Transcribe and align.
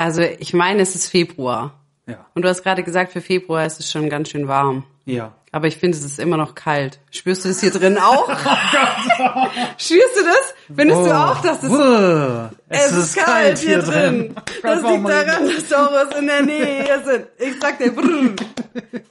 Also 0.00 0.22
ich 0.22 0.54
meine, 0.54 0.80
es 0.80 0.94
ist 0.94 1.08
Februar. 1.08 1.74
Ja. 2.06 2.24
Und 2.34 2.40
du 2.40 2.48
hast 2.48 2.62
gerade 2.62 2.82
gesagt, 2.82 3.12
für 3.12 3.20
Februar 3.20 3.66
ist 3.66 3.80
es 3.80 3.92
schon 3.92 4.08
ganz 4.08 4.30
schön 4.30 4.48
warm. 4.48 4.84
Ja. 5.04 5.34
Aber 5.52 5.66
ich 5.66 5.76
finde, 5.76 5.98
es 5.98 6.02
ist 6.02 6.18
immer 6.18 6.38
noch 6.38 6.54
kalt. 6.54 7.00
Spürst 7.10 7.44
du 7.44 7.48
das 7.48 7.60
hier 7.60 7.70
drin 7.70 7.98
auch? 7.98 8.30
Spürst 9.76 10.16
du 10.16 10.24
das? 10.24 10.54
Findest 10.74 11.00
du 11.02 11.14
auch, 11.14 11.42
dass 11.42 11.62
es, 11.62 11.68
Buh, 11.68 12.48
es 12.70 12.92
ist 12.92 13.16
kalt 13.16 13.58
hier 13.58 13.80
drin? 13.80 14.34
Das 14.62 14.82
warum 14.82 15.06
liegt 15.06 15.26
daran, 15.26 15.46
dass 15.46 15.68
Taurus 15.68 16.16
in 16.18 16.26
der 16.28 16.42
Nähe 16.44 17.02
sind. 17.04 17.26
Ich 17.38 17.60
sag 17.60 17.76
dir, 17.76 17.92
brrr, 17.92 18.36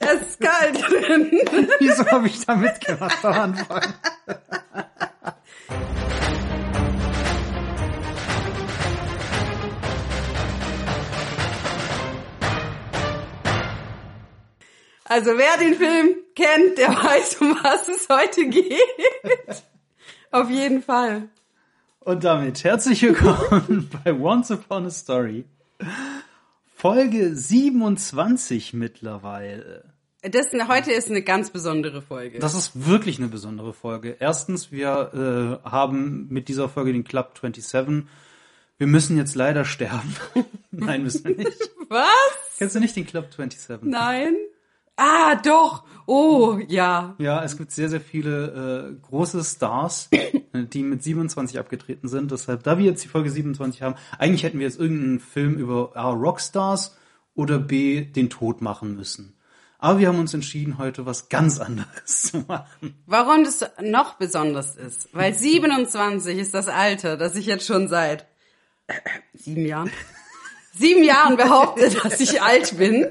es 0.00 0.28
ist 0.28 0.40
kalt 0.40 0.76
hier 0.88 1.00
drin. 1.00 1.30
Wieso 1.78 2.04
habe 2.10 2.26
ich 2.26 2.44
da 2.44 2.56
mitgemacht 2.56 3.24
am 3.24 3.34
Anfang? 3.34 3.94
Also 15.10 15.32
wer 15.36 15.58
den 15.58 15.74
Film 15.74 16.14
kennt, 16.36 16.78
der 16.78 16.90
weiß, 16.90 17.40
um 17.40 17.58
was 17.64 17.88
es 17.88 18.08
heute 18.08 18.48
geht. 18.48 19.64
Auf 20.30 20.48
jeden 20.48 20.84
Fall. 20.84 21.28
Und 21.98 22.22
damit 22.22 22.62
herzlich 22.62 23.02
willkommen 23.02 23.90
bei 24.04 24.12
Once 24.14 24.52
Upon 24.52 24.86
a 24.86 24.90
Story. 24.90 25.46
Folge 26.76 27.34
27 27.34 28.72
mittlerweile. 28.72 29.82
Das, 30.22 30.46
heute 30.68 30.92
ist 30.92 31.10
eine 31.10 31.22
ganz 31.22 31.50
besondere 31.50 32.02
Folge. 32.02 32.38
Das 32.38 32.54
ist 32.54 32.86
wirklich 32.86 33.18
eine 33.18 33.26
besondere 33.26 33.74
Folge. 33.74 34.16
Erstens, 34.20 34.70
wir 34.70 35.58
äh, 35.64 35.68
haben 35.68 36.28
mit 36.28 36.46
dieser 36.46 36.68
Folge 36.68 36.92
den 36.92 37.02
Club 37.02 37.32
27. 37.34 38.04
Wir 38.78 38.86
müssen 38.86 39.16
jetzt 39.16 39.34
leider 39.34 39.64
sterben. 39.64 40.14
Nein, 40.70 41.02
müssen 41.02 41.24
wir 41.24 41.36
nicht. 41.36 41.70
was? 41.88 42.08
Kennst 42.58 42.76
du 42.76 42.78
nicht 42.78 42.94
den 42.94 43.08
Club 43.08 43.26
27? 43.34 43.90
Nein? 43.90 44.36
Ah, 45.00 45.34
doch. 45.36 45.84
Oh, 46.04 46.58
ja. 46.68 47.14
Ja, 47.16 47.42
es 47.42 47.56
gibt 47.56 47.70
sehr, 47.72 47.88
sehr 47.88 48.02
viele 48.02 48.90
äh, 48.90 49.06
große 49.08 49.42
Stars, 49.42 50.08
äh, 50.10 50.42
die 50.52 50.82
mit 50.82 51.02
27 51.02 51.58
abgetreten 51.58 52.06
sind. 52.06 52.30
Deshalb, 52.30 52.64
da 52.64 52.76
wir 52.76 52.84
jetzt 52.84 53.02
die 53.02 53.08
Folge 53.08 53.30
27 53.30 53.80
haben, 53.80 53.94
eigentlich 54.18 54.42
hätten 54.42 54.58
wir 54.58 54.66
jetzt 54.66 54.78
irgendeinen 54.78 55.20
Film 55.20 55.54
über 55.54 55.92
A, 55.94 56.10
Rockstars 56.10 56.98
oder 57.34 57.58
B, 57.58 58.02
den 58.02 58.28
Tod 58.28 58.60
machen 58.60 58.94
müssen. 58.94 59.38
Aber 59.78 59.98
wir 60.00 60.08
haben 60.08 60.18
uns 60.18 60.34
entschieden, 60.34 60.76
heute 60.76 61.06
was 61.06 61.30
ganz 61.30 61.58
anderes 61.60 62.22
zu 62.32 62.44
machen. 62.46 63.02
Warum 63.06 63.44
das 63.44 63.64
noch 63.80 64.14
besonders 64.18 64.76
ist? 64.76 65.08
Weil 65.14 65.32
27 65.32 66.36
ist 66.36 66.52
das 66.52 66.68
Alter, 66.68 67.16
das 67.16 67.36
ich 67.36 67.46
jetzt 67.46 67.66
schon 67.66 67.88
seit 67.88 68.26
äh, 68.86 68.94
sieben 69.32 69.64
Jahren, 69.64 69.90
sieben 70.74 71.04
Jahren 71.04 71.38
behaupte, 71.38 71.88
dass 71.88 72.20
ich 72.20 72.42
alt 72.42 72.76
bin. 72.76 73.06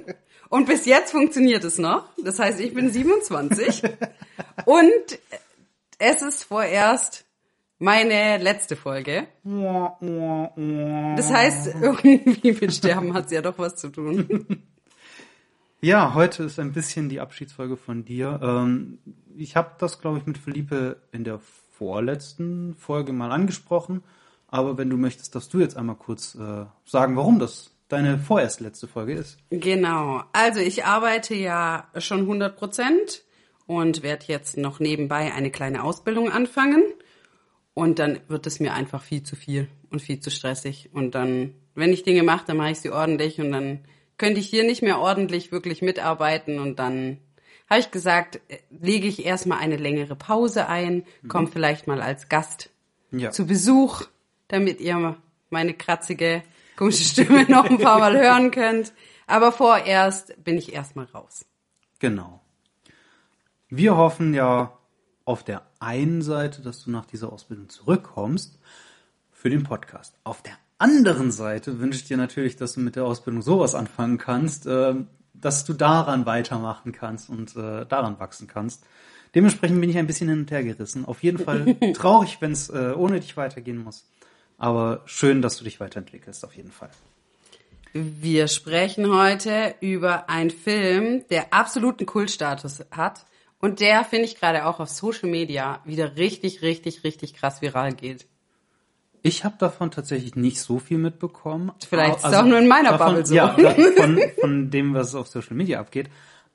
Und 0.50 0.66
bis 0.66 0.86
jetzt 0.86 1.12
funktioniert 1.12 1.64
es 1.64 1.78
noch. 1.78 2.06
Das 2.24 2.40
heißt, 2.40 2.60
ich 2.60 2.74
bin 2.74 2.90
27. 2.90 3.84
Und 4.66 5.20
es 6.00 6.22
ist 6.22 6.44
vorerst 6.44 7.26
meine 7.78 8.44
letzte 8.44 8.76
Folge. 8.76 9.28
Das 9.44 11.32
heißt, 11.32 11.76
irgendwie 11.82 12.52
mit 12.52 12.74
Sterben 12.74 13.14
hat 13.14 13.28
es 13.28 13.32
ja 13.32 13.42
doch 13.42 13.58
was 13.58 13.76
zu 13.76 13.90
tun. 13.90 14.64
Ja, 15.82 16.14
heute 16.14 16.44
ist 16.44 16.60
ein 16.60 16.74
bisschen 16.74 17.08
die 17.08 17.22
Abschiedsfolge 17.22 17.78
von 17.78 18.04
dir. 18.04 18.40
Ähm, 18.44 19.00
ich 19.38 19.56
habe 19.56 19.72
das, 19.78 20.02
glaube 20.02 20.18
ich, 20.18 20.26
mit 20.26 20.38
Felipe 20.38 21.02
in 21.14 21.24
der 21.24 21.40
vorletzten 21.40 22.76
Folge 22.76 23.14
mal 23.14 23.32
angesprochen. 23.32 24.04
Aber 24.48 24.78
wenn 24.78 24.90
du 24.90 24.98
möchtest, 24.98 25.36
darfst 25.36 25.54
du 25.54 25.60
jetzt 25.60 25.78
einmal 25.78 25.96
kurz 25.96 26.36
äh, 26.36 26.66
sagen, 26.84 27.16
warum 27.16 27.40
das 27.40 27.72
deine 27.90 28.18
vorerst 28.18 28.62
letzte 28.62 28.88
Folge 28.88 29.14
ist. 29.14 29.38
Genau. 29.50 30.24
Also 30.32 30.60
ich 30.62 30.86
arbeite 30.86 31.36
ja 31.36 31.88
schon 31.98 32.22
100 32.22 32.56
Prozent 32.56 33.24
und 33.66 34.02
werde 34.04 34.26
jetzt 34.28 34.58
noch 34.58 34.80
nebenbei 34.80 35.34
eine 35.34 35.52
kleine 35.52 35.84
Ausbildung 35.84 36.32
anfangen. 36.32 36.84
Und 37.74 38.00
dann 38.00 38.20
wird 38.28 38.48
es 38.48 38.60
mir 38.60 38.74
einfach 38.74 39.04
viel 39.04 39.24
zu 39.24 39.36
viel 39.36 39.68
und 39.90 40.02
viel 40.02 40.20
zu 40.20 40.32
stressig. 40.32 40.90
Und 40.94 41.16
dann, 41.16 41.54
wenn 41.76 41.92
ich 41.94 42.04
Dinge 42.04 42.24
mache, 42.24 42.46
dann 42.48 42.58
mache 42.58 42.72
ich 42.72 42.80
sie 42.80 42.90
ordentlich 42.92 43.40
und 43.40 43.52
dann 43.52 43.80
könnte 44.18 44.40
ich 44.40 44.50
hier 44.50 44.64
nicht 44.66 44.82
mehr 44.82 45.00
ordentlich 45.00 45.52
wirklich 45.52 45.82
mitarbeiten. 45.82 46.60
Und 46.60 46.78
dann 46.80 47.18
habe 47.70 47.80
ich 47.80 47.92
gesagt, 47.92 48.42
lege 48.70 49.08
ich 49.08 49.26
erstmal 49.26 49.60
eine 49.60 49.78
längere 49.78 50.16
Pause 50.16 50.68
ein, 50.68 51.06
komme 51.28 51.48
vielleicht 51.48 51.88
mal 51.88 52.02
als 52.02 52.28
Gast 52.28 52.70
Ja. 53.12 53.32
zu 53.32 53.46
Besuch, 53.46 54.04
damit 54.48 54.82
ihr 54.82 55.16
meine 55.52 55.74
kratzige, 55.74 56.44
komische 56.80 57.04
Stimme 57.04 57.44
noch 57.50 57.66
ein 57.66 57.78
paar 57.78 58.00
Mal 58.00 58.18
hören 58.18 58.52
könnt. 58.52 58.94
Aber 59.28 59.52
vorerst 59.52 60.42
bin 60.44 60.58
ich 60.58 60.74
erstmal 60.74 61.06
raus. 61.06 61.46
Genau. 62.00 62.42
Wir 63.68 63.98
hoffen 63.98 64.34
ja 64.34 64.78
auf 65.26 65.44
der 65.44 65.62
einen 65.80 66.22
Seite, 66.22 66.62
dass 66.62 66.84
du 66.84 66.90
nach 66.90 67.06
dieser 67.06 67.32
Ausbildung 67.32 67.70
zurückkommst 67.70 68.58
für 69.32 69.50
den 69.50 69.64
Podcast. 69.64 70.16
Auf 70.24 70.42
der 70.42 70.54
anderen 70.78 71.32
Seite 71.32 71.80
wünsche 71.80 72.00
ich 72.00 72.08
dir 72.08 72.18
natürlich, 72.18 72.56
dass 72.56 72.74
du 72.74 72.80
mit 72.80 72.96
der 72.96 73.04
Ausbildung 73.04 73.42
sowas 73.42 73.76
anfangen 73.76 74.18
kannst, 74.18 74.66
äh, 74.66 74.96
dass 75.34 75.66
du 75.66 75.74
daran 75.74 76.26
weitermachen 76.26 76.94
kannst 76.94 77.30
und 77.30 77.56
äh, 77.58 77.86
daran 77.86 78.20
wachsen 78.20 78.48
kannst. 78.48 78.86
Dementsprechend 79.36 79.80
bin 79.82 79.90
ich 79.90 79.98
ein 79.98 80.08
bisschen 80.08 80.30
hin 80.30 80.40
und 80.40 80.52
her 80.52 80.64
gerissen. 80.64 81.06
Auf 81.06 81.24
jeden 81.24 81.40
Fall 81.40 81.76
traurig, 81.94 82.38
wenn 82.40 82.54
es 82.54 82.70
äh, 82.70 82.94
ohne 82.96 83.20
dich 83.20 83.36
weitergehen 83.36 83.84
muss. 83.84 84.10
Aber 84.60 85.02
schön, 85.06 85.42
dass 85.42 85.58
du 85.58 85.64
dich 85.64 85.80
weiterentwickelst, 85.80 86.46
auf 86.46 86.56
jeden 86.56 86.72
Fall. 86.72 86.90
Wir 87.94 88.48
sprechen 88.48 89.12
heute 89.12 89.74
über 89.80 90.30
einen 90.30 90.52
Film, 90.52 91.24
der 91.30 91.54
absoluten 91.54 92.06
Kultstatus 92.06 92.86
hat 92.92 93.26
und 93.60 93.80
der, 93.80 94.04
finde 94.04 94.26
ich, 94.26 94.36
gerade 94.40 94.66
auch 94.66 94.80
auf 94.80 94.90
Social 94.90 95.30
Media 95.30 95.82
wieder 95.86 96.18
richtig, 96.18 96.62
richtig, 96.62 97.04
richtig 97.04 97.34
krass 97.34 97.62
viral 97.62 97.94
geht. 97.94 98.28
Ich 99.22 99.44
habe 99.44 99.56
davon 99.58 99.92
tatsächlich 99.92 100.36
nicht 100.36 100.62
so 100.62 100.80
viel 100.80 100.98
mitbekommen. 100.98 101.72
Vielleicht 101.88 102.18
ist 102.18 102.26
Also 102.26 102.38
es 102.38 102.44
auch 102.44 102.48
nur 102.48 102.60
in 102.60 102.68
meiner 102.68 102.92
davon, 102.92 103.08
Bubble 103.08 103.26
so. 103.26 103.36
Ja, 103.36 103.56
von, 103.98 104.22
von 104.40 104.70
dem, 104.70 104.94
was 104.94 105.16
auf 105.16 105.28
Social 105.28 105.56
Media 105.56 105.80
abgeht. 105.80 106.10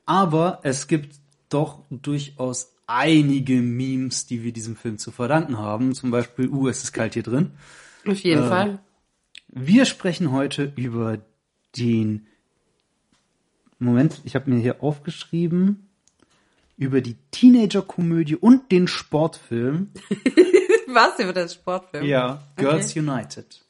Aber 0.05 0.59
es 0.63 0.87
gibt 0.87 1.15
doch 1.49 1.79
durchaus 1.89 2.71
einige 2.87 3.55
Memes, 3.61 4.25
die 4.25 4.43
wir 4.43 4.53
diesem 4.53 4.75
Film 4.75 4.97
zu 4.97 5.11
verdanken 5.11 5.57
haben. 5.57 5.93
Zum 5.93 6.11
Beispiel, 6.11 6.49
uh, 6.49 6.67
es 6.67 6.83
ist 6.83 6.93
kalt 6.93 7.13
hier 7.13 7.23
drin. 7.23 7.51
Auf 8.07 8.19
jeden 8.19 8.47
Fall. 8.47 8.79
Wir 9.47 9.85
sprechen 9.85 10.31
heute 10.31 10.73
über 10.75 11.19
den 11.77 12.27
Moment, 13.79 14.21
ich 14.23 14.35
habe 14.35 14.49
mir 14.49 14.59
hier 14.59 14.81
aufgeschrieben 14.83 15.89
über 16.77 17.01
die 17.01 17.15
Teenager-Komödie 17.31 18.35
und 18.35 18.71
den 18.71 18.87
Sportfilm. 18.87 19.91
Was 20.87 21.19
über 21.19 21.33
das 21.33 21.53
Sportfilm? 21.53 22.05
Ja, 22.05 22.43
Girls 22.57 22.95
United. 22.95 23.61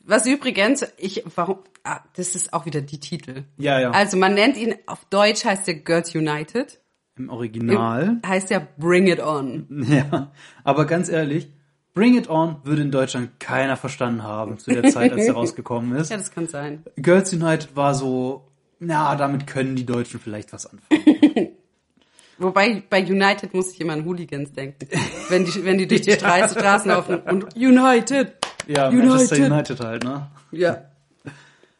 Was 0.00 0.26
übrigens, 0.26 0.86
ich, 0.98 1.24
warum, 1.34 1.58
ah, 1.82 2.00
das 2.14 2.34
ist 2.36 2.52
auch 2.52 2.66
wieder 2.66 2.80
die 2.80 3.00
Titel. 3.00 3.44
Ja, 3.58 3.80
ja. 3.80 3.90
Also 3.90 4.16
man 4.16 4.34
nennt 4.34 4.56
ihn, 4.56 4.74
auf 4.86 5.04
Deutsch 5.06 5.44
heißt 5.44 5.66
er 5.68 5.74
Girls 5.74 6.14
United. 6.14 6.80
Im 7.16 7.30
Original. 7.30 8.20
Heißt 8.24 8.50
ja 8.50 8.66
Bring 8.76 9.08
It 9.08 9.20
On. 9.20 9.66
Ja, 9.88 10.32
aber 10.62 10.84
ganz 10.84 11.08
ehrlich, 11.08 11.48
Bring 11.96 12.14
It 12.14 12.28
On 12.28 12.56
würde 12.62 12.82
in 12.82 12.90
Deutschland 12.90 13.40
keiner 13.40 13.78
verstanden 13.78 14.22
haben 14.22 14.58
zu 14.58 14.70
der 14.70 14.84
Zeit, 14.90 15.14
als 15.14 15.24
er 15.24 15.32
rausgekommen 15.32 15.96
ist. 15.96 16.10
Ja, 16.10 16.18
das 16.18 16.30
kann 16.30 16.46
sein. 16.46 16.84
Girls 16.96 17.32
United 17.32 17.74
war 17.74 17.94
so, 17.94 18.44
na, 18.78 19.16
damit 19.16 19.46
können 19.46 19.76
die 19.76 19.86
Deutschen 19.86 20.20
vielleicht 20.20 20.52
was 20.52 20.66
anfangen. 20.66 21.52
Wobei 22.38 22.82
bei 22.90 23.02
United 23.02 23.54
muss 23.54 23.72
ich 23.72 23.80
immer 23.80 23.94
an 23.94 24.04
Hooligans 24.04 24.52
denken. 24.52 24.86
Wenn 25.30 25.46
die, 25.46 25.64
wenn 25.64 25.78
die 25.78 25.86
durch 25.86 26.02
die 26.02 26.12
Straße, 26.12 26.58
Straßen 26.58 26.90
laufen 26.90 27.20
und 27.20 27.56
United. 27.56 28.34
Ja, 28.66 28.88
United. 28.90 29.08
Manchester 29.08 29.46
United 29.46 29.80
halt, 29.80 30.04
ne? 30.04 30.26
Ja. 30.52 30.82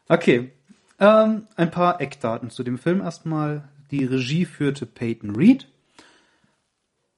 Okay, 0.09 0.49
ähm, 0.99 1.43
ein 1.57 1.69
paar 1.69 2.01
Eckdaten 2.01 2.49
zu 2.49 2.63
dem 2.63 2.79
Film 2.79 3.01
erstmal. 3.01 3.65
Die 3.91 4.03
Regie 4.03 4.45
führte 4.45 4.87
Peyton 4.87 5.35
Reed. 5.35 5.67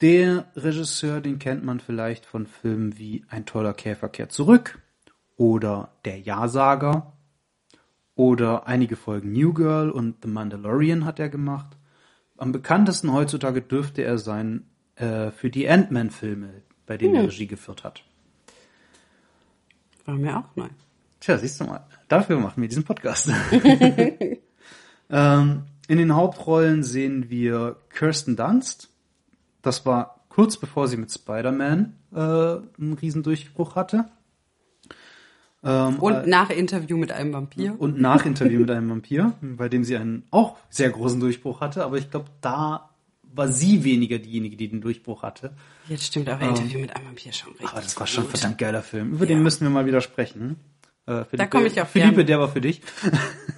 Der 0.02 0.46
Regisseur, 0.56 1.20
den 1.20 1.40
kennt 1.40 1.66
man 1.66 1.82
vielleicht 1.82 2.26
von 2.26 2.48
Filmen 2.48 2.98
wie 2.98 3.26
Ein 3.28 3.46
toller 3.46 3.74
Käfer 3.74 4.08
kehrt 4.08 4.32
zurück 4.32 4.80
oder 5.36 5.92
Der 6.06 6.20
Ja-Sager 6.20 7.14
oder 8.16 8.68
einige 8.68 8.96
Folgen 8.96 9.34
New 9.34 9.54
Girl 9.54 9.90
und 9.90 10.18
The 10.24 10.30
Mandalorian 10.30 11.04
hat 11.04 11.20
er 11.20 11.30
gemacht. 11.30 11.78
Am 12.38 12.54
bekanntesten 12.54 13.12
heutzutage 13.12 13.62
dürfte 13.62 14.04
er 14.04 14.18
sein 14.18 14.66
äh, 14.96 15.32
für 15.32 15.50
die 15.50 15.70
Ant-Man-Filme, 15.70 16.62
bei 16.86 16.98
denen 16.98 17.16
er 17.16 17.24
Regie 17.24 17.48
geführt 17.48 17.84
hat. 17.84 18.04
War 20.06 20.16
mir 20.16 20.38
auch 20.38 20.56
neu. 20.56 20.70
Tja, 21.20 21.38
siehst 21.38 21.60
du 21.60 21.66
mal, 21.66 21.86
dafür 22.08 22.40
machen 22.40 22.62
wir 22.62 22.70
diesen 22.70 22.86
Podcast. 22.86 23.30
ähm, 25.10 25.64
in 25.90 25.98
den 25.98 26.16
Hauptrollen 26.16 26.84
sehen 26.84 27.30
wir 27.30 27.76
Kirsten 27.90 28.38
Dunst. 28.38 28.89
Das 29.62 29.86
war 29.86 30.20
kurz 30.30 30.58
bevor 30.58 30.88
sie 30.88 30.98
mit 30.98 31.12
Spider-Man 31.12 31.96
äh, 32.14 32.18
einen 32.18 32.98
Riesendurchbruch 33.02 33.76
hatte. 33.76 34.06
Ähm, 35.64 36.00
Und 36.00 36.28
nach 36.28 36.50
Interview 36.50 36.98
mit 36.98 37.12
einem 37.12 37.34
Vampir. 37.34 37.76
und 37.78 38.00
nach 38.00 38.26
Interview 38.26 38.62
mit 38.62 38.72
einem 38.72 38.90
Vampir, 38.90 39.34
bei 39.42 39.68
dem 39.68 39.84
sie 39.84 39.98
einen 39.98 40.24
auch 40.32 40.56
sehr 40.70 40.90
großen 40.90 41.20
Durchbruch 41.20 41.60
hatte, 41.60 41.84
aber 41.84 41.98
ich 41.98 42.10
glaube, 42.10 42.28
da 42.40 42.90
war 43.34 43.50
sie 43.50 43.84
weniger 43.84 44.18
diejenige, 44.20 44.56
die 44.56 44.70
den 44.70 44.80
Durchbruch 44.82 45.22
hatte. 45.22 45.52
Jetzt 45.88 46.06
stimmt 46.06 46.30
aber 46.30 46.48
Interview 46.48 46.80
mit 46.80 46.96
einem 46.96 47.08
Vampir 47.08 47.34
schon 47.34 47.50
richtig. 47.52 47.70
Aber 47.70 47.82
das 47.82 48.00
war 48.00 48.08
schon 48.08 48.24
ein 48.24 48.30
verdammt 48.30 48.58
geiler 48.58 48.82
Film. 48.82 49.12
Über 49.14 49.26
den 49.26 49.44
müssen 49.44 49.66
wir 49.66 49.70
mal 49.70 49.86
wieder 49.86 50.02
sprechen. 50.02 50.56
Äh, 51.06 51.26
Philippe, 51.26 51.50
komm 51.50 51.66
ich 51.66 51.82
auf 51.82 51.90
Philippe, 51.90 52.16
gern. 52.16 52.28
der 52.28 52.40
war 52.40 52.50
für 52.50 52.62
dich. 52.62 52.82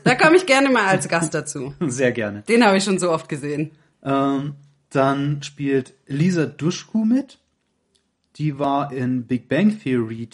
Da 0.04 0.16
komme 0.16 0.38
ich 0.38 0.46
gerne 0.46 0.70
mal 0.70 0.88
als 0.88 1.08
Gast 1.08 1.34
dazu. 1.36 1.74
Sehr 1.82 2.12
gerne. 2.12 2.42
Den 2.44 2.66
habe 2.66 2.78
ich 2.78 2.84
schon 2.84 2.98
so 2.98 3.12
oft 3.12 3.30
gesehen. 3.30 3.72
Ähm, 4.04 4.56
dann 4.92 5.42
spielt 5.42 5.94
Lisa 6.06 6.46
Dushku 6.46 7.06
mit. 7.06 7.40
Die 8.36 8.60
war 8.60 8.92
in 8.92 9.26
Big 9.26 9.50
Bang 9.50 9.80
Theory, 9.80 10.30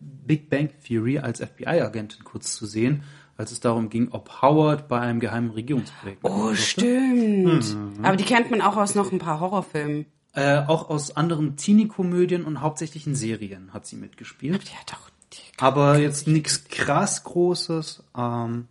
Big 0.00 0.48
Bang 0.48 0.70
Theory 0.86 1.18
als 1.18 1.40
FBI-Agentin 1.40 2.24
kurz 2.24 2.54
zu 2.54 2.66
sehen, 2.66 3.02
als 3.36 3.52
es 3.52 3.60
darum 3.60 3.88
ging, 3.88 4.08
ob 4.12 4.42
Howard 4.42 4.88
bei 4.88 5.00
einem 5.00 5.20
geheimen 5.20 5.50
Regierungsprojekt 5.50 6.20
Oh, 6.22 6.54
stimmt. 6.54 7.76
Aber 8.02 8.16
die 8.16 8.24
kennt 8.24 8.50
man 8.50 8.60
auch 8.60 8.76
aus 8.76 8.94
noch 8.94 9.12
ein 9.12 9.18
paar 9.18 9.40
Horrorfilmen. 9.40 10.06
Äh, 10.34 10.62
auch 10.66 10.88
aus 10.88 11.14
anderen 11.16 11.56
Teenie-Komödien 11.56 12.44
und 12.44 12.62
hauptsächlich 12.62 13.06
in 13.06 13.14
Serien 13.14 13.74
hat 13.74 13.86
sie 13.86 13.96
mitgespielt. 13.96 14.62
Die 14.70 14.76
hat 14.76 14.92
doch. 14.92 15.10
Die, 15.32 15.58
Aber 15.58 15.98
jetzt 15.98 16.26
nichts 16.26 16.64
krass 16.64 17.24
Großes. 17.24 18.02
Ähm, 18.16 18.66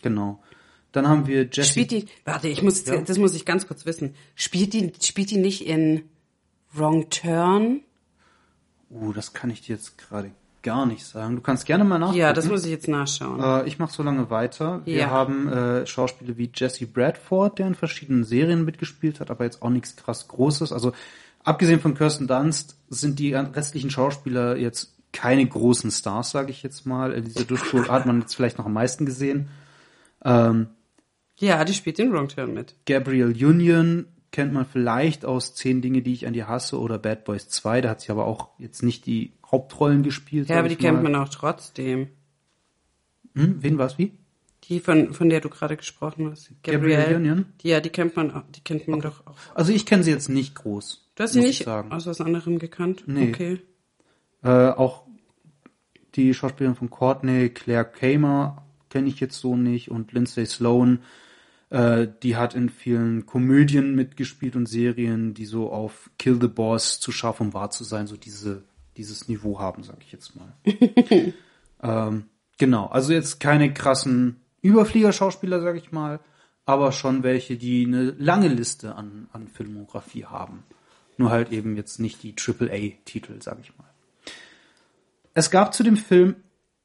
genau. 0.00 0.40
Dann 0.92 1.08
haben 1.08 1.26
wir 1.26 1.44
Jessie. 1.50 1.70
spielt 1.70 1.90
die. 1.90 2.06
Warte, 2.24 2.48
ich 2.48 2.62
muss. 2.62 2.84
Ja. 2.86 3.00
Das 3.00 3.18
muss 3.18 3.34
ich 3.34 3.44
ganz 3.46 3.66
kurz 3.66 3.86
wissen. 3.86 4.14
Spielt 4.34 4.72
die? 4.74 4.92
Spielt 5.02 5.30
die 5.30 5.38
nicht 5.38 5.66
in 5.66 6.02
Wrong 6.72 7.08
Turn? 7.10 7.80
Uh, 8.90 9.12
das 9.12 9.32
kann 9.32 9.50
ich 9.50 9.62
dir 9.62 9.76
jetzt 9.76 9.96
gerade 9.98 10.30
gar 10.62 10.86
nicht 10.86 11.04
sagen. 11.04 11.34
Du 11.36 11.42
kannst 11.42 11.66
gerne 11.66 11.82
mal 11.82 11.98
nachgucken. 11.98 12.18
Ja, 12.20 12.32
das 12.32 12.46
muss 12.48 12.64
ich 12.64 12.70
jetzt 12.70 12.86
nachschauen. 12.88 13.40
Äh, 13.42 13.66
ich 13.66 13.78
mache 13.78 13.92
so 13.92 14.02
lange 14.02 14.30
weiter. 14.30 14.82
Wir 14.84 14.94
Ja. 14.96 15.10
haben 15.10 15.48
äh, 15.48 15.86
Schauspieler 15.86 16.36
wie 16.36 16.50
Jesse 16.54 16.86
Bradford, 16.86 17.58
der 17.58 17.66
in 17.66 17.74
verschiedenen 17.74 18.22
Serien 18.24 18.64
mitgespielt 18.64 19.18
hat, 19.18 19.30
aber 19.30 19.44
jetzt 19.44 19.62
auch 19.62 19.70
nichts 19.70 19.96
krass 19.96 20.28
Großes. 20.28 20.72
Also 20.72 20.92
abgesehen 21.42 21.80
von 21.80 21.94
Kirsten 21.94 22.28
Dunst 22.28 22.76
sind 22.90 23.18
die 23.18 23.34
restlichen 23.34 23.90
Schauspieler 23.90 24.56
jetzt 24.56 24.94
keine 25.12 25.44
großen 25.46 25.90
Stars, 25.90 26.30
sage 26.30 26.50
ich 26.52 26.62
jetzt 26.62 26.86
mal. 26.86 27.12
Elisa 27.12 27.42
Dushku 27.44 27.88
hat 27.88 28.06
man 28.06 28.20
jetzt 28.20 28.34
vielleicht 28.36 28.58
noch 28.58 28.66
am 28.66 28.72
meisten 28.74 29.04
gesehen. 29.04 29.48
Ähm, 30.24 30.68
Ja, 31.42 31.64
die 31.64 31.74
spielt 31.74 31.98
in 31.98 32.12
Wrong 32.12 32.28
Turn 32.28 32.54
mit. 32.54 32.74
Gabrielle 32.86 33.32
Union 33.46 34.06
kennt 34.30 34.52
man 34.52 34.64
vielleicht 34.64 35.24
aus 35.24 35.54
Zehn 35.54 35.82
Dinge, 35.82 36.00
die 36.02 36.12
ich 36.14 36.26
an 36.26 36.32
dir 36.32 36.48
hasse 36.48 36.78
oder 36.80 36.98
Bad 36.98 37.24
Boys 37.24 37.48
2. 37.48 37.80
Da 37.82 37.90
hat 37.90 38.00
sie 38.00 38.10
aber 38.12 38.26
auch 38.26 38.48
jetzt 38.58 38.82
nicht 38.82 39.04
die 39.06 39.32
Hauptrollen 39.50 40.02
gespielt. 40.02 40.48
Ja, 40.48 40.58
aber 40.60 40.68
die 40.68 40.76
kennt 40.76 41.02
man 41.02 41.14
auch 41.16 41.28
trotzdem. 41.28 42.08
Hm, 43.34 43.56
wen 43.62 43.78
war's 43.78 43.98
wie? 43.98 44.12
Die 44.64 44.78
von 44.80 45.12
von 45.12 45.28
der 45.28 45.40
du 45.40 45.48
gerade 45.48 45.76
gesprochen 45.76 46.30
hast, 46.30 46.50
Gabrielle 46.62 47.02
Gabrielle. 47.02 47.16
Union? 47.16 47.46
Die, 47.62 47.68
ja, 47.68 47.80
die 47.80 47.90
kennt 47.90 48.14
man, 48.14 48.30
auch- 48.30 48.44
die 48.54 48.60
kennt 48.60 48.86
man 48.88 49.00
doch 49.00 49.26
auch. 49.26 49.34
Also 49.54 49.72
ich 49.72 49.84
kenne 49.86 50.02
sie 50.04 50.12
jetzt 50.12 50.28
nicht 50.28 50.54
groß. 50.54 51.10
Du 51.16 51.22
hast 51.24 51.32
sie 51.32 51.40
nicht 51.40 51.66
aus 51.66 52.06
was 52.06 52.20
anderem 52.20 52.58
gekannt? 52.58 53.04
Nee. 53.06 53.30
Okay. 53.30 53.60
Äh, 54.44 54.68
auch 54.70 55.02
die 56.14 56.32
Schauspielerin 56.32 56.76
von 56.76 56.90
Courtney, 56.90 57.48
Claire 57.50 57.84
Kamer, 57.84 58.64
kenne 58.90 59.08
ich 59.08 59.18
jetzt 59.20 59.38
so 59.38 59.56
nicht. 59.56 59.90
Und 59.90 60.12
Lindsay 60.12 60.46
Sloan, 60.46 61.00
äh, 61.72 62.06
die 62.22 62.36
hat 62.36 62.54
in 62.54 62.68
vielen 62.68 63.24
Komödien 63.24 63.94
mitgespielt 63.94 64.56
und 64.56 64.66
Serien, 64.66 65.32
die 65.32 65.46
so 65.46 65.72
auf 65.72 66.10
Kill 66.18 66.38
the 66.38 66.46
Boss, 66.46 67.00
zu 67.00 67.12
scharf 67.12 67.40
um 67.40 67.54
wahr 67.54 67.70
zu 67.70 67.82
sein, 67.82 68.06
so 68.06 68.18
diese, 68.18 68.62
dieses 68.98 69.26
Niveau 69.26 69.58
haben, 69.58 69.82
sag 69.82 69.96
ich 70.02 70.12
jetzt 70.12 70.34
mal. 70.36 70.52
ähm, 71.82 72.24
genau, 72.58 72.88
also 72.88 73.14
jetzt 73.14 73.40
keine 73.40 73.72
krassen 73.72 74.36
Überfliegerschauspieler, 74.60 75.62
sag 75.62 75.76
ich 75.76 75.92
mal, 75.92 76.20
aber 76.66 76.92
schon 76.92 77.22
welche, 77.22 77.56
die 77.56 77.86
eine 77.86 78.10
lange 78.18 78.48
Liste 78.48 78.94
an, 78.94 79.28
an 79.32 79.48
Filmografie 79.48 80.26
haben. 80.26 80.64
Nur 81.16 81.30
halt 81.30 81.52
eben 81.52 81.74
jetzt 81.76 82.00
nicht 82.00 82.22
die 82.22 82.34
AAA-Titel, 82.38 83.40
sag 83.40 83.58
ich 83.60 83.76
mal. 83.78 83.88
Es 85.32 85.50
gab 85.50 85.72
zu 85.72 85.82
dem 85.82 85.96
Film 85.96 86.36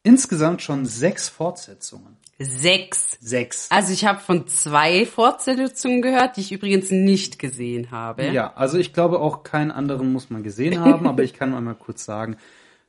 insgesamt 0.08 0.62
schon 0.62 0.86
sechs 0.86 1.28
Fortsetzungen. 1.28 2.16
Sechs. 2.40 3.18
Sechs. 3.20 3.70
Also 3.72 3.92
ich 3.92 4.06
habe 4.06 4.20
von 4.20 4.48
zwei 4.48 5.06
Fortsetzungen 5.06 6.02
gehört, 6.02 6.38
die 6.38 6.42
ich 6.42 6.54
übrigens 6.54 6.92
nicht 6.92 7.40
gesehen 7.40 7.92
habe. 7.92 8.28
Ja, 8.28 8.54
also 8.54 8.78
ich 8.78 8.94
glaube 8.94 9.20
auch 9.20 9.44
keinen 9.44 9.72
anderen 9.72 10.14
muss 10.14 10.30
man 10.30 10.44
gesehen 10.44 10.80
haben, 10.80 11.08
aber 11.08 11.24
ich 11.24 11.34
kann 11.34 11.54
einmal 11.54 11.76
kurz 11.76 12.06
sagen, 12.06 12.38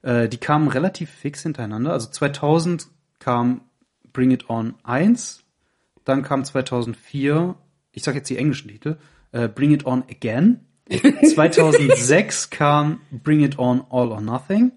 äh, 0.03 0.29
die 0.29 0.37
kamen 0.37 0.69
relativ 0.69 1.11
fix 1.11 1.43
hintereinander. 1.43 1.93
Also 1.93 2.09
2000 2.11 2.87
kam 3.19 3.63
Bring 4.13 4.31
It 4.31 4.49
On 4.49 4.75
1, 4.85 5.43
dann 6.05 6.23
kam 6.23 6.45
2004, 6.45 7.57
ich 7.93 8.05
sage 8.05 8.19
jetzt 8.19 8.31
die 8.31 8.37
englischen 8.37 8.69
Titel, 8.69 8.97
äh, 9.33 9.49
Bring 9.49 9.73
It 9.73 9.87
On 9.87 10.05
Again. 10.09 10.61
2006 10.89 12.51
kam 12.51 13.01
Bring 13.11 13.41
It 13.41 13.59
On 13.59 13.83
All 13.91 14.13
or 14.13 14.21
Nothing. 14.21 14.73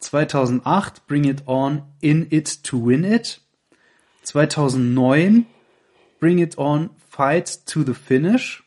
2008 0.00 1.06
Bring 1.06 1.24
It 1.24 1.46
On 1.46 1.82
In 2.00 2.26
It 2.30 2.64
to 2.64 2.84
Win 2.84 3.04
It. 3.04 3.40
2009 4.24 5.46
Bring 6.20 6.38
It 6.38 6.58
On 6.58 6.90
Fight 7.10 7.66
to 7.66 7.82
the 7.82 7.94
Finish. 7.94 8.62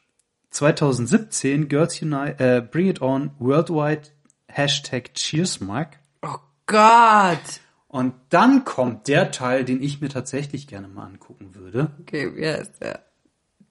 2017 0.51 1.69
Girls 1.69 2.01
Unite, 2.01 2.39
äh, 2.39 2.61
Bring 2.61 2.87
It 2.87 3.01
On 3.01 3.31
Worldwide 3.39 4.09
Hashtag 4.47 5.13
Cheersmark. 5.13 5.99
Oh 6.21 6.37
Gott. 6.65 7.61
Und 7.87 8.13
dann 8.29 8.63
kommt 8.63 9.07
der 9.07 9.31
Teil, 9.31 9.65
den 9.65 9.81
ich 9.81 10.01
mir 10.01 10.09
tatsächlich 10.09 10.67
gerne 10.67 10.87
mal 10.87 11.05
angucken 11.05 11.55
würde. 11.55 11.91
Okay, 12.01 12.35
wie 12.35 12.47
heißt 12.47 12.81
der? 12.81 13.05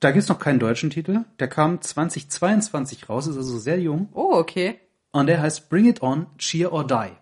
Da 0.01 0.11
gibt's 0.11 0.29
noch 0.29 0.39
keinen 0.39 0.59
deutschen 0.59 0.91
Titel. 0.91 1.25
Der 1.39 1.49
kam 1.49 1.81
2022 1.81 3.09
raus, 3.09 3.27
ist 3.27 3.37
also 3.37 3.59
sehr 3.59 3.79
jung. 3.79 4.09
Oh, 4.13 4.33
okay. 4.33 4.81
Und 5.13 5.27
der 5.27 5.43
heißt 5.43 5.69
Bring 5.69 5.87
It 5.87 6.03
On, 6.03 6.27
Cheer 6.39 6.73
or 6.73 6.87
Die. 6.87 7.13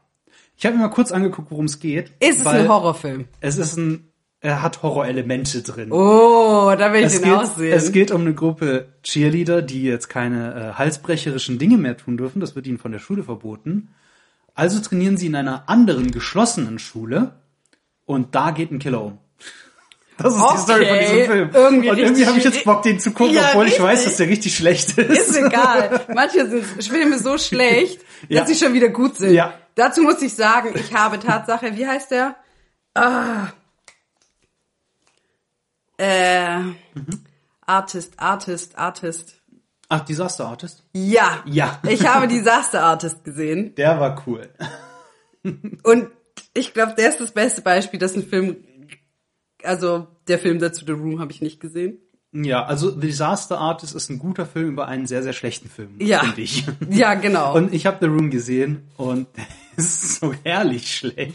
Ich 0.58 0.66
habe 0.66 0.76
mir 0.76 0.82
mal 0.82 0.88
kurz 0.88 1.12
angeguckt, 1.12 1.50
worum 1.52 1.66
es 1.66 1.78
geht. 1.78 2.10
Ist 2.19 2.40
es 2.40 2.46
ein 2.46 2.69
Horrorfilm? 2.69 3.26
Es 3.40 3.58
ist 3.58 3.76
ein, 3.76 4.08
er 4.40 4.60
hat 4.60 4.82
Horrorelemente 4.82 5.62
drin. 5.62 5.93
Oh, 5.93 6.72
da 6.76 6.93
will 6.93 7.00
ich 7.00 7.06
es, 7.06 7.20
den 7.20 7.31
geht, 7.31 7.38
aussehen. 7.38 7.72
es 7.72 7.93
geht 7.93 8.10
um 8.10 8.22
eine 8.22 8.34
Gruppe 8.34 8.88
Cheerleader, 9.05 9.62
die 9.62 9.84
jetzt 9.84 10.08
keine 10.08 10.72
äh, 10.75 10.78
halsbrecherischen 10.78 11.58
Dinge 11.60 11.78
mehr 11.78 11.96
tun 11.96 12.16
dürfen. 12.16 12.40
Das 12.40 12.56
wird 12.56 12.66
ihnen 12.66 12.78
von 12.78 12.90
der 12.90 12.99
Schule 12.99 13.22
verboten. 13.22 13.90
Also 14.56 14.81
trainieren 14.81 15.16
sie 15.16 15.26
in 15.26 15.37
einer 15.37 15.69
anderen 15.69 16.10
geschlossenen 16.10 16.81
Schule 16.81 17.37
und 18.04 18.34
da 18.34 18.50
geht 18.50 18.72
ein 18.72 18.81
Killer 18.81 19.02
um. 19.02 19.19
Das 20.20 20.34
ist 20.34 20.40
die 20.40 20.43
Okay, 20.43 20.58
Story 20.58 20.87
von 20.87 20.99
diesem 20.99 21.26
Film. 21.30 21.50
irgendwie 21.54 21.90
und 21.90 21.99
irgendwie 21.99 22.26
habe 22.26 22.38
ich 22.38 22.44
jetzt 22.44 22.64
Bock, 22.64 22.83
den 22.83 22.99
zu 22.99 23.12
gucken, 23.12 23.35
Ja, 23.37 23.50
obwohl 23.50 23.66
ich 23.66 23.75
richtig. 23.75 23.87
weiß, 23.87 24.04
dass 24.04 24.16
der 24.16 24.26
richtig 24.28 24.56
schlecht 24.56 24.99
ist. 24.99 25.28
Ist 25.28 25.37
egal. 25.37 26.00
Manche 26.12 26.50
sind 26.50 26.64
Filme 26.64 27.21
so 27.21 27.38
schlecht, 27.38 28.00
Ja. 28.28 28.40
dass 28.40 28.49
sie 28.49 28.56
schon 28.56 28.73
wieder 28.75 28.88
gut 28.88 29.14
sind. 29.14 29.33
Ja. 29.33 29.54
Dazu 29.78 30.02
muss 30.02 30.20
ich 30.23 30.35
sagen, 30.35 30.70
ich 30.75 30.92
habe 30.92 31.20
Tatsache, 31.20 31.76
wie 31.76 31.87
heißt 31.87 32.11
der? 32.11 32.35
Ah. 32.94 33.47
Äh, 35.97 36.58
Artist, 37.64 38.14
Artist, 38.18 38.76
Artist. 38.76 39.40
Ach, 39.88 40.00
Disaster 40.00 40.47
Artist? 40.49 40.85
Ja. 40.92 41.44
Ja. 41.47 41.80
Ich 41.88 42.06
habe 42.08 42.26
Disaster 42.26 42.82
Artist 42.82 43.23
gesehen. 43.23 43.76
Der 43.76 44.00
war 44.00 44.20
cool. 44.26 44.49
Und 45.85 46.08
ich 46.54 46.75
glaube, 46.75 46.94
der 46.99 47.11
ist 47.11 47.20
das 47.20 47.30
beste 47.30 47.62
Beispiel, 47.62 48.00
dass 48.00 48.16
ein 48.16 48.25
Film, 48.26 48.56
also 49.62 50.08
der 50.26 50.40
Film 50.40 50.58
dazu, 50.58 50.85
The 50.87 50.92
Room, 50.92 51.20
habe 51.20 51.30
ich 51.30 51.40
nicht 51.40 51.61
gesehen. 51.61 52.00
Ja, 52.32 52.64
also 52.64 52.90
Disaster 52.90 53.58
Artist 53.58 53.94
ist 53.94 54.11
ein 54.11 54.18
guter 54.18 54.44
Film 54.44 54.70
über 54.70 54.88
einen 54.88 55.06
sehr, 55.06 55.23
sehr 55.23 55.32
schlechten 55.32 55.70
Film, 55.70 55.94
Ja. 56.00 56.18
finde 56.20 56.40
ich. 56.42 56.66
Ja, 56.90 57.14
genau. 57.14 57.54
Und 57.54 57.73
ich 57.73 57.87
habe 57.87 57.99
The 58.00 58.06
Room 58.06 58.30
gesehen 58.30 58.88
und 58.97 59.28
ist 59.85 60.20
so 60.20 60.35
herrlich 60.44 60.94
schlecht. 60.97 61.35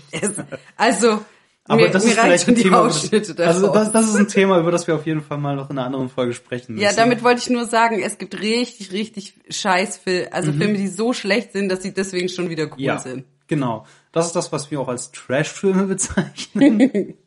also, 0.77 1.23
Aber 1.65 1.81
mir, 1.81 1.89
das 1.91 2.03
mir 2.03 2.11
ist 2.11 2.19
vielleicht 2.19 2.45
schon 2.45 2.55
die 2.55 2.63
Thema, 2.63 2.81
Ausschnitte 2.81 3.31
über 3.31 3.43
das, 3.45 3.55
also 3.55 3.73
das, 3.73 3.91
das 3.91 4.09
ist 4.09 4.15
ein 4.15 4.27
Thema, 4.27 4.59
über 4.59 4.71
das 4.71 4.85
wir 4.87 4.95
auf 4.95 5.05
jeden 5.05 5.21
Fall 5.21 5.37
mal 5.37 5.55
noch 5.55 5.69
in 5.69 5.77
einer 5.77 5.85
anderen 5.87 6.09
Folge 6.09 6.33
sprechen 6.33 6.73
müssen. 6.73 6.83
Ja, 6.83 6.93
damit 6.93 7.23
wollte 7.23 7.41
ich 7.41 7.49
nur 7.49 7.65
sagen, 7.65 8.01
es 8.01 8.17
gibt 8.17 8.39
richtig, 8.41 8.91
richtig 8.91 9.33
scheiß 9.49 9.97
Filme, 9.97 10.31
also 10.33 10.51
Filme, 10.51 10.77
die 10.77 10.87
so 10.87 11.13
schlecht 11.13 11.53
sind, 11.53 11.69
dass 11.69 11.81
sie 11.83 11.93
deswegen 11.93 12.29
schon 12.29 12.49
wieder 12.49 12.65
cool 12.65 12.77
Mhm. 12.77 12.83
ja, 12.83 12.97
sind. 12.99 13.25
genau. 13.47 13.85
Das 14.11 14.27
ist 14.27 14.35
das, 14.35 14.51
was 14.51 14.69
wir 14.69 14.79
auch 14.79 14.89
als 14.89 15.11
Trash-Filme 15.11 15.83
bezeichnen. 15.87 16.79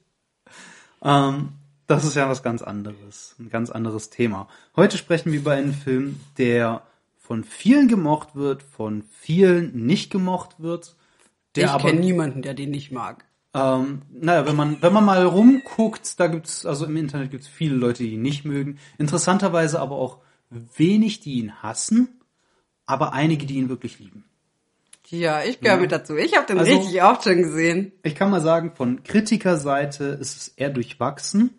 ähm, 1.02 1.48
das 1.86 2.04
ist 2.04 2.16
ja 2.16 2.28
was 2.28 2.42
ganz 2.42 2.62
anderes, 2.62 3.34
ein 3.38 3.48
ganz 3.48 3.70
anderes 3.70 4.10
Thema. 4.10 4.48
Heute 4.74 4.98
sprechen 4.98 5.32
wir 5.32 5.38
über 5.38 5.52
einen 5.52 5.72
Film, 5.72 6.20
der 6.36 6.82
von 7.18 7.42
vielen 7.44 7.88
gemocht 7.88 8.34
wird, 8.34 8.62
von 8.62 9.02
vielen 9.20 9.86
nicht 9.86 10.10
gemocht 10.10 10.56
wird. 10.58 10.94
Der 11.56 11.64
ich 11.66 11.70
aber 11.70 11.88
kenne 11.88 12.00
niemanden, 12.00 12.42
der 12.42 12.54
den 12.54 12.70
nicht 12.70 12.92
mag. 12.92 13.24
Ähm, 13.54 14.02
naja, 14.12 14.46
wenn 14.46 14.56
man, 14.56 14.76
wenn 14.82 14.92
man 14.92 15.04
mal 15.04 15.24
rumguckt, 15.24 16.20
da 16.20 16.26
gibt's, 16.26 16.66
also 16.66 16.84
im 16.86 16.96
Internet 16.96 17.30
gibt's 17.30 17.48
viele 17.48 17.74
Leute, 17.76 18.02
die 18.02 18.14
ihn 18.14 18.22
nicht 18.22 18.44
mögen. 18.44 18.78
Interessanterweise 18.98 19.80
aber 19.80 19.96
auch 19.96 20.18
wenig, 20.50 21.20
die 21.20 21.34
ihn 21.38 21.62
hassen, 21.62 22.20
aber 22.84 23.12
einige, 23.12 23.46
die 23.46 23.56
ihn 23.56 23.68
wirklich 23.68 23.98
lieben. 23.98 24.24
Ja, 25.08 25.42
ich 25.42 25.60
gehöre 25.60 25.76
Ja. 25.76 25.80
mit 25.80 25.92
dazu. 25.92 26.16
Ich 26.16 26.36
habe 26.36 26.46
den 26.46 26.58
Also- 26.58 26.72
richtig 26.76 27.02
oft 27.02 27.24
schon 27.24 27.38
gesehen. 27.38 27.92
Ich 28.02 28.14
kann 28.14 28.30
mal 28.30 28.40
sagen, 28.40 28.72
von 28.74 29.02
Kritikerseite 29.04 30.04
ist 30.04 30.36
es 30.36 30.48
eher 30.48 30.70
durchwachsen. 30.70 31.50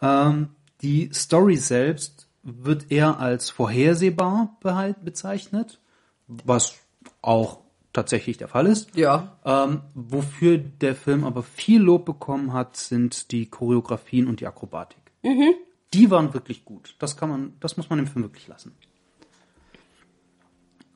Ähm, 0.00 0.48
die 0.80 1.10
Story 1.12 1.56
selbst 1.56 2.28
wird 2.42 2.90
eher 2.90 3.20
als 3.20 3.50
vorhersehbar 3.50 4.58
bezeichnet, 5.04 5.78
was 6.26 6.74
auch 7.20 7.60
tatsächlich 7.92 8.38
der 8.38 8.48
Fall 8.48 8.66
ist. 8.66 8.94
Ja. 8.96 9.38
Ähm, 9.44 9.82
wofür 9.94 10.58
der 10.58 10.94
Film 10.94 11.24
aber 11.24 11.42
viel 11.42 11.80
Lob 11.80 12.04
bekommen 12.04 12.52
hat, 12.52 12.76
sind 12.76 13.30
die 13.32 13.46
Choreografien 13.46 14.26
und 14.28 14.40
die 14.40 14.46
Akrobatik. 14.46 14.98
Die 15.94 16.10
waren 16.10 16.34
wirklich 16.34 16.64
gut. 16.64 16.94
Das 16.98 17.16
kann 17.16 17.28
man, 17.28 17.52
das 17.60 17.76
muss 17.76 17.90
man 17.90 17.98
dem 17.98 18.06
Film 18.06 18.24
wirklich 18.24 18.48
lassen. 18.48 18.74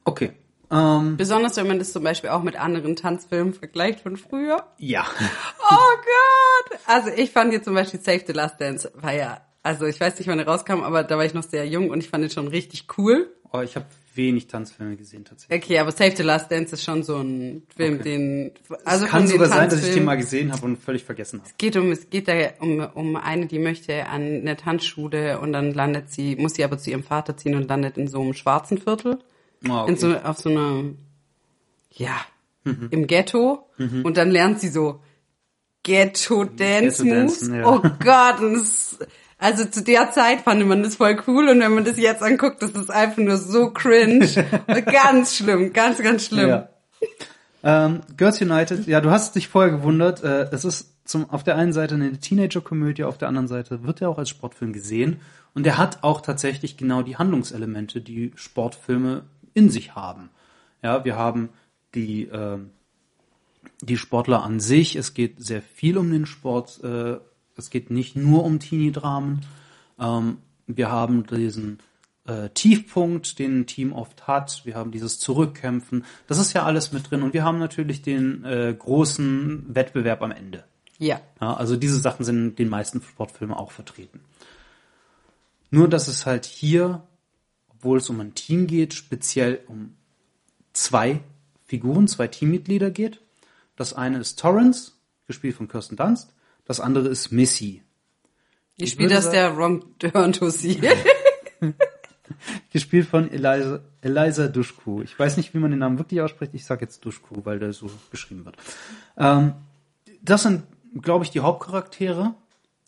Okay. 0.05 0.33
Ähm, 0.71 1.17
Besonders 1.17 1.57
wenn 1.57 1.69
man 1.69 1.79
das 1.79 1.93
zum 1.93 2.03
Beispiel 2.03 2.31
auch 2.31 2.43
mit 2.43 2.57
anderen 2.57 2.97
Tanzfilmen 2.97 3.55
vergleicht 3.55 4.01
von 4.01 4.17
früher. 4.17 4.67
ja. 4.79 5.07
Oh 5.69 5.97
Gott! 5.97 6.79
Also 6.87 7.11
ich 7.11 7.33
fand 7.33 7.53
jetzt 7.53 7.65
zum 7.65 7.75
Beispiel 7.75 7.99
Save 8.01 8.23
the 8.25 8.33
Last 8.33 8.61
Dance 8.61 8.93
war 8.95 9.13
ja, 9.13 9.41
also 9.65 9.85
ich 9.87 10.01
weiß 10.01 10.17
nicht, 10.19 10.29
wann 10.29 10.39
er 10.39 10.47
rauskam, 10.47 10.83
aber 10.85 11.03
da 11.03 11.19
war 11.19 11.25
ich 11.25 11.35
noch 11.35 11.43
sehr 11.43 11.67
jung 11.67 11.91
und 11.91 12.05
ich 12.05 12.09
fand 12.09 12.23
ihn 12.23 12.31
schon 12.31 12.47
richtig 12.47 12.87
cool. 12.97 13.33
Oh, 13.53 13.61
ich 13.61 13.75
habe 13.75 13.87
wenig 14.17 14.47
Tanzfilme 14.47 14.97
gesehen 14.97 15.25
tatsächlich. 15.25 15.63
Okay, 15.65 15.79
aber 15.79 15.93
Save 15.93 16.17
the 16.17 16.23
Last 16.23 16.51
Dance 16.51 16.75
ist 16.75 16.85
schon 16.85 17.03
so 17.03 17.17
ein 17.19 17.63
Film, 17.77 17.95
Okay. 17.95 18.03
den 18.03 18.51
also 18.85 19.05
es 19.05 19.11
kann 19.11 19.27
sogar 19.27 19.49
sein, 19.49 19.69
dass 19.71 19.87
ich 19.87 19.95
den 19.95 20.05
mal 20.05 20.17
gesehen 20.17 20.53
habe 20.53 20.65
und 20.65 20.77
völlig 20.77 21.05
vergessen 21.05 21.41
habe. 21.41 21.49
Es 21.51 21.57
geht 21.59 21.77
um, 21.77 21.91
es 21.93 22.11
geht 22.11 22.29
da 22.29 22.35
um, 22.61 22.81
um 22.95 23.17
eine, 23.17 23.47
die 23.47 23.59
möchte 23.59 24.07
an 24.07 24.23
eine 24.23 24.57
Tanzschule 24.57 25.39
und 25.41 25.53
dann 25.53 25.73
landet 25.75 26.11
sie, 26.11 26.37
muss 26.37 26.55
sie 26.55 26.65
aber 26.65 26.79
zu 26.79 26.91
ihrem 26.91 27.03
Vater 27.03 27.37
ziehen 27.37 27.55
und 27.55 27.69
landet 27.69 27.97
in 27.99 28.09
so 28.09 28.21
einem 28.21 28.35
schwarzen 28.35 28.79
Viertel. 28.79 29.19
Oh, 29.69 29.73
okay. 29.73 29.91
In 29.93 29.97
so, 29.97 30.17
auf 30.17 30.39
so 30.39 30.49
einer, 30.51 30.85
ja, 31.91 32.17
Mhm. 32.65 32.89
im 32.91 33.07
Ghetto. 33.07 33.69
Und 33.79 34.17
dann 34.17 34.33
lernt 34.33 34.61
sie 34.61 34.69
so 34.71 35.01
Ghetto 35.85 36.45
Dance 36.45 37.05
Moves. 37.05 37.41
Ghetto-Dancen, 37.49 37.55
ja. 37.55 37.67
Oh 37.67 37.81
Gott, 38.03 38.41
und 38.41 38.57
es, 38.57 38.99
also 39.39 39.67
zu 39.67 39.83
der 39.83 40.11
Zeit 40.13 40.41
fand 40.43 40.67
man 40.67 40.83
das 40.83 40.97
voll 40.97 41.21
cool 41.27 41.49
und 41.49 41.61
wenn 41.61 41.75
man 41.75 41.85
das 41.85 41.99
jetzt 41.99 42.23
anguckt, 42.23 42.63
das 42.63 42.71
ist 42.71 42.91
einfach 42.91 43.19
nur 43.19 43.37
so 43.37 43.71
cringe. 43.71 44.27
ganz 44.87 45.37
schlimm, 45.37 45.73
ganz, 45.73 45.99
ganz 45.99 46.27
schlimm. 46.27 46.49
Ja. 46.49 46.69
Ähm, 47.63 48.01
Girls 48.17 48.41
United, 48.41 48.87
ja, 48.87 49.01
du 49.01 49.11
hast 49.11 49.35
dich 49.35 49.49
vorher 49.49 49.73
gewundert. 49.73 50.23
Äh, 50.23 50.49
es 50.53 50.65
ist 50.65 50.97
zum, 51.05 51.29
auf 51.31 51.45
der 51.45 51.57
einen 51.57 51.73
Seite 51.73 51.97
eine 51.97 52.19
Teenager-Komödie, 52.19 53.05
auf 53.05 53.19
der 53.19 53.29
anderen 53.29 53.49
Seite 53.49 53.83
wird 53.85 54.01
er 54.01 54.09
auch 54.09 54.19
als 54.19 54.31
Sportfilm 54.31 54.73
gesehen. 54.73 55.21
Und 55.55 55.67
er 55.67 55.79
hat 55.79 56.03
auch 56.03 56.21
tatsächlich 56.21 56.77
genau 56.77 57.03
die 57.03 57.17
Handlungselemente, 57.17 58.01
die 58.01 58.33
Sportfilme 58.37 59.25
in 59.55 59.71
sich 59.71 59.95
haben. 59.95 60.31
Ja, 60.83 61.05
wir 61.05 61.17
haben 61.17 61.51
die, 61.95 62.25
ähm, 62.25 62.71
die 63.81 63.97
Sportler 63.97 64.43
an 64.43 64.61
sich. 64.61 64.97
Es 64.97 65.15
geht 65.15 65.43
sehr 65.43 65.63
viel 65.63 65.99
um 65.99 66.11
den 66.11 66.27
Sport. 66.27 66.83
Äh, 66.85 67.17
es 67.57 67.71
geht 67.71 67.91
nicht 67.91 68.17
nur 68.17 68.45
um 68.45 68.61
Teenie-Dramen. 68.61 69.41
Ähm, 69.99 70.39
wir 70.67 70.91
haben 70.91 71.27
diesen 71.27 71.79
äh, 72.27 72.51
Tiefpunkt, 72.51 73.39
den 73.39 73.61
ein 73.61 73.67
Team 73.67 73.93
oft 73.93 74.27
hat. 74.27 74.63
Wir 74.65 74.75
haben 74.75 74.91
dieses 74.91 75.19
Zurückkämpfen. 75.19 76.05
Das 76.27 76.39
ist 76.39 76.53
ja 76.53 76.65
alles 76.65 76.93
mit 76.93 77.11
drin. 77.11 77.23
Und 77.23 77.35
wir 77.35 77.45
haben 77.45 77.59
natürlich 77.59 78.03
den 78.03 78.45
äh, 78.45 78.75
großen 78.77 79.75
Wettbewerb 79.75 80.23
am 80.23 80.33
Ende. 80.33 80.65
Ja. 80.99 81.21
Ja, 81.41 81.55
also 81.55 81.77
diese 81.77 81.99
Sachen 81.99 82.25
sind 82.25 82.37
in 82.37 82.57
den 82.57 82.69
meisten 82.69 83.03
Sportfilmen 83.03 83.57
auch 83.57 83.71
vertreten. 83.71 84.21
Nur, 85.71 85.89
dass 85.89 86.09
es 86.09 86.27
halt 86.27 86.47
hier, 86.47 87.03
obwohl 87.69 87.99
es 87.99 88.09
um 88.09 88.21
ein 88.21 88.35
Team 88.35 88.67
geht, 88.67 88.95
speziell 88.95 89.61
um 89.69 89.97
zwei 90.73 91.21
Figuren, 91.65 92.09
zwei 92.09 92.29
Teammitglieder 92.29 92.91
geht. 92.91 93.21
Das 93.77 93.93
eine 93.93 94.19
ist 94.19 94.39
Torrance, 94.39 94.93
gespielt 95.27 95.57
von 95.57 95.69
Kirsten 95.69 95.97
Dunst. 95.97 96.33
Das 96.67 96.81
andere 96.81 97.09
ist 97.09 97.31
Missy, 97.33 97.83
Ich 98.77 98.91
spiele 98.93 99.09
das 99.11 99.31
der 99.31 99.51
Ron 99.51 99.85
Dörntussi. 99.99 100.81
gespielt 102.73 103.09
von 103.09 103.31
Eliza, 103.31 103.81
Eliza 104.03 104.49
Dushku. 104.49 105.01
Ich 105.03 105.19
weiß 105.19 105.37
nicht, 105.37 105.55
wie 105.55 105.59
man 105.59 105.71
den 105.71 105.81
Namen 105.81 105.99
wirklich 105.99 106.21
ausspricht. 106.21 106.55
Ich 106.55 106.65
sage 106.65 106.83
jetzt 106.83 107.05
Dushku, 107.05 107.45
weil 107.45 107.59
der 107.59 107.73
so 107.73 107.91
geschrieben 108.11 108.45
wird. 108.45 108.57
Ähm, 109.17 109.53
das 110.23 110.43
sind, 110.43 110.65
glaube 111.01 111.25
ich, 111.25 111.31
die 111.31 111.41
Hauptcharaktere, 111.41 112.35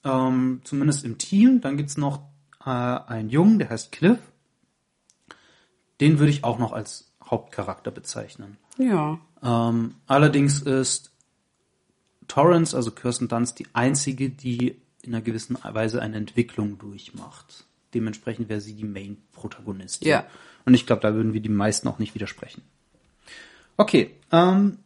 ähm, 0.04 0.60
zumindest 0.64 1.04
im 1.04 1.18
Team. 1.18 1.60
Dann 1.60 1.76
gibt's 1.76 1.96
noch 1.96 2.22
äh, 2.64 2.68
einen 2.70 3.30
Jungen, 3.30 3.58
der 3.58 3.70
heißt 3.70 3.92
Cliff. 3.92 4.18
Den 6.00 6.18
würde 6.18 6.30
ich 6.30 6.44
auch 6.44 6.58
noch 6.58 6.72
als 6.72 7.10
Hauptcharakter 7.24 7.90
bezeichnen. 7.90 8.56
ja. 8.78 9.18
Ähm, 9.40 9.94
allerdings 10.08 10.62
ist 10.62 11.12
Torrance, 12.28 12.76
also 12.76 12.90
Kirsten 12.90 13.28
Dunst, 13.28 13.58
die 13.58 13.66
einzige, 13.72 14.30
die 14.30 14.76
in 15.02 15.14
einer 15.14 15.22
gewissen 15.22 15.56
Weise 15.62 16.00
eine 16.02 16.16
Entwicklung 16.16 16.78
durchmacht. 16.78 17.64
Dementsprechend 17.94 18.48
wäre 18.48 18.60
sie 18.60 18.74
die 18.74 18.84
Main-Protagonistin. 18.84 20.08
Ja. 20.08 20.26
Und 20.66 20.74
ich 20.74 20.86
glaube, 20.86 21.00
da 21.02 21.14
würden 21.14 21.32
wir 21.32 21.40
die 21.40 21.48
meisten 21.48 21.88
auch 21.88 21.98
nicht 21.98 22.14
widersprechen. 22.14 22.62
Okay, 23.76 24.10
ähm, 24.32 24.78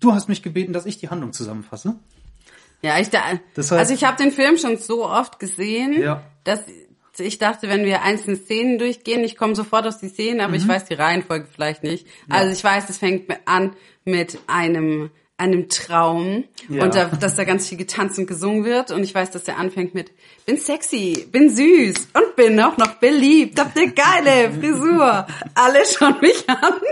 du 0.00 0.12
hast 0.14 0.28
mich 0.28 0.42
gebeten, 0.42 0.72
dass 0.72 0.86
ich 0.86 0.98
die 0.98 1.10
Handlung 1.10 1.32
zusammenfasse. 1.32 1.96
Ja, 2.82 2.98
ich 2.98 3.10
da, 3.10 3.22
Das 3.54 3.70
heißt- 3.72 3.76
also 3.78 3.94
ich 3.94 4.04
habe 4.04 4.22
den 4.22 4.30
Film 4.30 4.56
schon 4.58 4.76
so 4.78 5.04
oft 5.06 5.38
gesehen, 5.38 6.00
Ja. 6.00 6.22
dass 6.44 6.60
ich 7.18 7.38
dachte, 7.38 7.68
wenn 7.68 7.84
wir 7.84 8.02
einzelne 8.02 8.36
Szenen 8.36 8.78
durchgehen, 8.78 9.22
ich 9.24 9.36
komme 9.36 9.54
sofort 9.54 9.86
aus 9.86 9.98
die 9.98 10.08
Szenen, 10.08 10.40
aber 10.40 10.50
Mhm. 10.50 10.54
ich 10.56 10.68
weiß 10.68 10.84
die 10.86 10.94
Reihenfolge 10.94 11.46
vielleicht 11.52 11.82
nicht. 11.82 12.06
Also 12.28 12.52
ich 12.52 12.62
weiß, 12.62 12.88
es 12.90 12.98
fängt 12.98 13.30
an 13.46 13.74
mit 14.04 14.38
einem 14.46 15.10
einem 15.36 15.68
Traum 15.68 16.44
Ja. 16.68 16.84
und 16.84 16.94
da, 16.94 17.06
dass 17.06 17.34
da 17.34 17.44
ganz 17.44 17.68
viel 17.68 17.78
getanzt 17.78 18.18
und 18.18 18.26
gesungen 18.26 18.64
wird 18.64 18.90
und 18.92 19.02
ich 19.02 19.14
weiß, 19.14 19.32
dass 19.32 19.42
der 19.44 19.58
anfängt 19.58 19.94
mit 19.94 20.12
bin 20.46 20.56
sexy, 20.58 21.26
bin 21.32 21.50
süß 21.50 22.08
und 22.14 22.36
bin 22.36 22.60
auch 22.60 22.76
noch 22.76 22.94
beliebt, 22.94 23.58
hab 23.58 23.76
eine 23.76 23.92
geile 23.92 24.52
Frisur. 24.52 25.26
Alle 25.54 25.78
schauen 25.86 26.16
mich 26.20 26.48
an. 26.48 26.74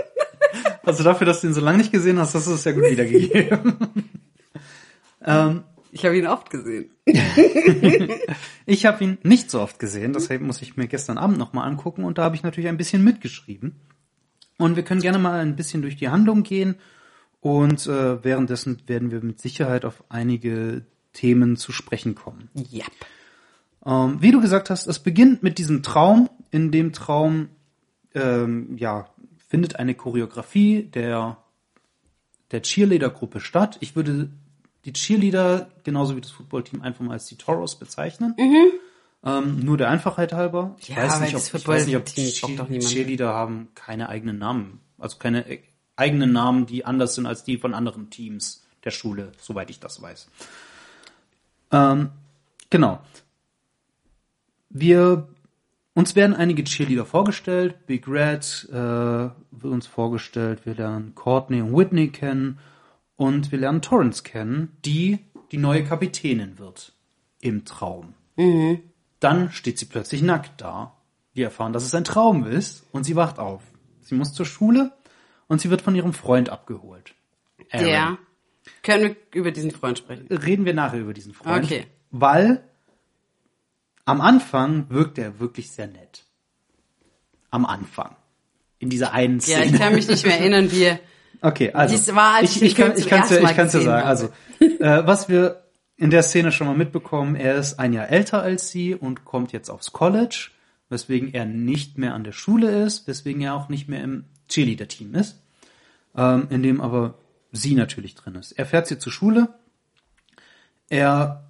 Also 0.83 1.03
dafür, 1.03 1.25
dass 1.25 1.41
du 1.41 1.47
ihn 1.47 1.53
so 1.53 1.61
lange 1.61 1.79
nicht 1.79 1.91
gesehen 1.91 2.19
hast, 2.19 2.35
hast 2.35 2.47
du 2.47 2.53
es 2.53 2.63
ja 2.65 2.73
gut 2.73 2.83
wiedergegeben. 2.83 3.77
Ich 5.95 6.05
habe 6.05 6.17
ihn 6.17 6.27
oft 6.27 6.49
gesehen. 6.49 6.91
Ich 8.65 8.85
habe 8.85 9.03
ihn 9.03 9.17
nicht 9.23 9.49
so 9.49 9.61
oft 9.61 9.79
gesehen, 9.79 10.13
deshalb 10.13 10.41
muss 10.41 10.61
ich 10.61 10.75
mir 10.77 10.87
gestern 10.87 11.17
Abend 11.17 11.37
nochmal 11.37 11.67
angucken 11.67 12.03
und 12.03 12.17
da 12.17 12.23
habe 12.23 12.35
ich 12.35 12.43
natürlich 12.43 12.67
ein 12.69 12.77
bisschen 12.77 13.03
mitgeschrieben. 13.03 13.75
Und 14.57 14.75
wir 14.75 14.83
können 14.83 15.01
gerne 15.01 15.17
mal 15.19 15.39
ein 15.39 15.55
bisschen 15.55 15.81
durch 15.81 15.95
die 15.95 16.09
Handlung 16.09 16.43
gehen 16.43 16.75
und 17.43 17.87
äh, 17.87 18.23
währenddessen 18.23 18.81
werden 18.87 19.11
wir 19.11 19.21
mit 19.21 19.41
Sicherheit 19.41 19.83
auf 19.83 20.01
einige 20.07 20.85
Themen 21.11 21.57
zu 21.57 21.73
sprechen 21.73 22.15
kommen. 22.15 22.49
Ja. 22.53 22.85
Ähm, 23.85 24.21
wie 24.21 24.31
du 24.31 24.39
gesagt 24.39 24.69
hast, 24.69 24.87
es 24.87 24.99
beginnt 24.99 25.43
mit 25.43 25.57
diesem 25.57 25.83
Traum. 25.83 26.29
In 26.51 26.71
dem 26.71 26.93
Traum 26.93 27.49
ähm, 28.15 28.77
ja, 28.77 29.09
findet 29.49 29.75
eine 29.75 29.93
Choreografie 29.93 30.83
der, 30.83 31.37
der 32.51 32.61
Cheerleader-Gruppe 32.61 33.41
statt. 33.41 33.75
Ich 33.81 33.97
würde 33.97 34.29
die 34.85 34.93
Cheerleader 34.93 35.69
genauso 35.83 36.15
wie 36.15 36.21
das 36.21 36.31
Footballteam 36.31 36.81
einfach 36.81 37.03
mal 37.03 37.11
als 37.13 37.25
die 37.25 37.35
Toros 37.35 37.77
bezeichnen. 37.77 38.35
Ähm, 39.25 39.59
nur 39.59 39.75
der 39.75 39.89
Einfachheit 39.89 40.31
halber. 40.31 40.77
Ich 40.79 40.87
Ja, 40.87 40.95
weiß 40.95 41.19
nicht, 41.19 41.35
ob, 41.35 41.41
ich 41.41 41.67
weiß 41.67 41.87
nicht, 41.87 41.97
ob 41.97 42.05
die. 42.05 42.31
Cheerleader 42.31 43.33
haben 43.33 43.67
keine 43.75 44.07
eigenen 44.07 44.37
Namen. 44.37 44.79
Also 44.97 45.17
keine 45.17 45.45
eigenen 45.95 46.31
Namen, 46.31 46.65
die 46.65 46.85
anders 46.85 47.15
sind 47.15 47.25
als 47.25 47.43
die 47.43 47.57
von 47.57 47.73
anderen 47.73 48.09
Teams 48.09 48.65
der 48.83 48.91
Schule, 48.91 49.31
soweit 49.39 49.69
ich 49.69 49.79
das 49.79 50.01
weiß. 50.01 50.27
Ähm, 51.71 52.09
genau. 52.69 52.99
Wir 54.69 55.27
uns 55.93 56.15
werden 56.15 56.35
einige 56.35 56.63
Cheerleader 56.63 57.05
vorgestellt. 57.05 57.85
Big 57.85 58.07
Red 58.07 58.67
äh, 58.71 58.73
wird 58.73 59.33
uns 59.63 59.85
vorgestellt. 59.85 60.65
Wir 60.65 60.73
lernen 60.75 61.13
Courtney 61.13 61.61
und 61.61 61.77
Whitney 61.77 62.09
kennen 62.09 62.59
und 63.15 63.51
wir 63.51 63.59
lernen 63.59 63.81
Torrance 63.81 64.23
kennen, 64.23 64.75
die 64.83 65.19
die 65.51 65.57
neue 65.57 65.83
Kapitänin 65.83 66.57
wird 66.57 66.93
im 67.41 67.63
Traum. 67.63 68.15
Dann 69.19 69.51
steht 69.51 69.77
sie 69.77 69.85
plötzlich 69.85 70.23
nackt 70.23 70.61
da. 70.61 70.95
Wir 71.33 71.45
erfahren, 71.45 71.73
dass 71.73 71.85
es 71.85 71.93
ein 71.93 72.03
Traum 72.03 72.45
ist 72.45 72.85
und 72.91 73.03
sie 73.03 73.15
wacht 73.15 73.37
auf. 73.37 73.61
Sie 74.01 74.15
muss 74.15 74.33
zur 74.33 74.47
Schule 74.47 74.91
und 75.47 75.61
sie 75.61 75.69
wird 75.69 75.81
von 75.81 75.95
ihrem 75.95 76.13
Freund 76.13 76.49
abgeholt. 76.49 77.13
Aaron. 77.71 77.85
Der. 77.85 78.17
Können 78.81 79.03
wir 79.03 79.15
über 79.33 79.51
diesen 79.51 79.71
Freund 79.71 79.97
sprechen? 79.97 80.27
Reden 80.27 80.65
wir 80.65 80.73
nachher 80.73 80.99
über 80.99 81.13
diesen 81.13 81.33
Freund. 81.33 81.65
Okay. 81.65 81.85
Weil 82.11 82.63
am 84.05 84.21
Anfang 84.21 84.89
wirkt 84.89 85.17
er 85.17 85.39
wirklich 85.39 85.71
sehr 85.71 85.87
nett. 85.87 86.25
Am 87.49 87.65
Anfang. 87.65 88.15
In 88.79 88.89
dieser 88.89 89.13
einen 89.13 89.39
Ja, 89.39 89.57
Szene. 89.59 89.65
ich 89.65 89.73
kann 89.79 89.95
mich 89.95 90.07
nicht 90.07 90.25
mehr 90.25 90.39
erinnern, 90.39 90.71
wie 90.71 90.83
er 90.83 90.99
Okay, 91.41 91.71
also 91.73 91.93
Dies 91.93 92.15
war, 92.15 92.35
als 92.35 92.55
ich, 92.55 92.61
ich 92.61 92.63
ich 92.69 92.75
kann 92.75 92.93
ich 92.97 93.07
kann's 93.07 93.29
ja, 93.29 93.41
Mal 93.41 93.51
ich 93.51 93.57
kann's 93.57 93.73
ja 93.73 93.79
gesehen 93.79 93.91
sagen. 93.91 94.01
habe. 94.01 94.07
Also 94.07 94.29
äh, 94.61 95.05
was 95.07 95.27
wir 95.27 95.63
in 95.97 96.09
der 96.09 96.23
Szene 96.23 96.53
schon 96.53 96.67
mal 96.67 96.75
mitbekommen, 96.75 97.35
er 97.35 97.55
ist 97.55 97.79
ein 97.79 97.91
Jahr 97.91 98.07
älter 98.09 98.41
als 98.41 98.69
sie 98.69 98.95
und 98.95 99.25
kommt 99.25 99.51
jetzt 99.51 99.69
aufs 99.69 99.91
College, 99.91 100.51
weswegen 100.89 101.33
er 101.33 101.45
nicht 101.45 101.97
mehr 101.97 102.13
an 102.13 102.23
der 102.23 102.31
Schule 102.31 102.85
ist, 102.85 103.07
weswegen 103.07 103.41
er 103.41 103.55
auch 103.55 103.67
nicht 103.67 103.89
mehr 103.89 104.01
im 104.03 104.25
Cheerleader-Team 104.53 105.15
ist. 105.15 105.39
ähm, 106.15 106.47
in 106.49 106.63
dem 106.63 106.81
aber 106.81 107.15
sie 107.51 107.75
natürlich 107.75 108.15
drin 108.15 108.35
ist. 108.35 108.51
Er 108.53 108.65
fährt 108.65 108.87
sie 108.87 108.99
zur 108.99 109.11
Schule. 109.11 109.53
Er, 110.89 111.49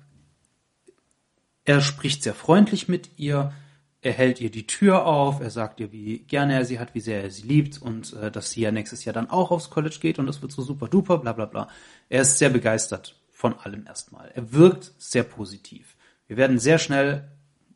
er 1.66 1.82
spricht 1.82 2.24
sehr 2.24 2.34
freundlich 2.34 2.88
mit 2.88 3.18
ihr. 3.18 3.54
Er 4.02 4.12
hält 4.12 4.42
ihr 4.42 4.52
die 4.52 4.68
Tür 4.68 5.06
auf. 5.06 5.40
Er 5.42 5.50
sagt 5.50 5.80
ihr, 5.80 5.92
wie 5.92 6.20
gerne 6.20 6.54
er 6.54 6.66
sie 6.66 6.80
hat, 6.80 6.94
wie 6.94 7.00
sehr 7.00 7.24
er 7.24 7.32
sie 7.32 7.44
liebt 7.44 7.82
und 7.82 8.14
äh, 8.14 8.32
dass 8.32 8.52
sie 8.52 8.62
ja 8.62 8.72
nächstes 8.72 9.06
Jahr 9.06 9.14
dann 9.14 9.30
auch 9.30 9.52
aufs 9.52 9.70
College 9.70 9.98
geht 10.00 10.20
und 10.20 10.28
das 10.28 10.42
wird 10.42 10.52
so 10.52 10.62
super 10.62 10.88
duper, 10.88 11.18
bla 11.20 11.34
bla 11.34 11.46
bla. 11.46 11.70
Er 12.10 12.22
ist 12.22 12.38
sehr 12.38 12.50
begeistert 12.50 13.16
von 13.32 13.58
allem 13.60 13.86
erstmal. 13.88 14.32
Er 14.36 14.52
wirkt 14.54 14.92
sehr 14.98 15.24
positiv. 15.24 15.96
Wir 16.28 16.38
werden 16.38 16.60
sehr 16.60 16.80
schnell 16.80 17.30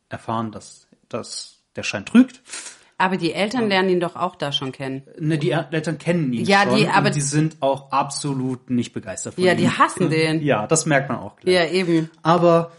erfahren, 0.09 0.51
dass, 0.51 0.87
dass 1.09 1.59
der 1.75 1.83
Schein 1.83 2.05
trügt. 2.05 2.41
Aber 2.99 3.17
die 3.17 3.31
Eltern 3.33 3.69
lernen 3.69 3.89
ihn 3.89 3.99
doch 3.99 4.15
auch 4.15 4.35
da 4.35 4.51
schon 4.51 4.71
kennen. 4.71 5.03
Ne, 5.19 5.37
die 5.37 5.51
Eltern 5.51 5.99
kennen 5.99 6.33
ihn 6.33 6.45
Ja, 6.45 6.63
schon 6.63 6.77
die- 6.77 6.87
aber- 6.87 7.07
und 7.07 7.15
die 7.15 7.21
sind 7.21 7.57
auch 7.59 7.91
absolut 7.91 8.71
nicht 8.71 8.91
begeistert 8.93 9.35
von 9.35 9.43
Ja, 9.43 9.51
ihm. 9.51 9.57
die 9.59 9.69
hassen 9.69 10.09
den. 10.09 10.41
Ja, 10.41 10.65
das 10.65 10.85
merkt 10.87 11.09
man 11.09 11.19
auch 11.19 11.35
gleich. 11.37 11.53
Ja, 11.53 11.65
eben. 11.67 12.09
Aber 12.23 12.71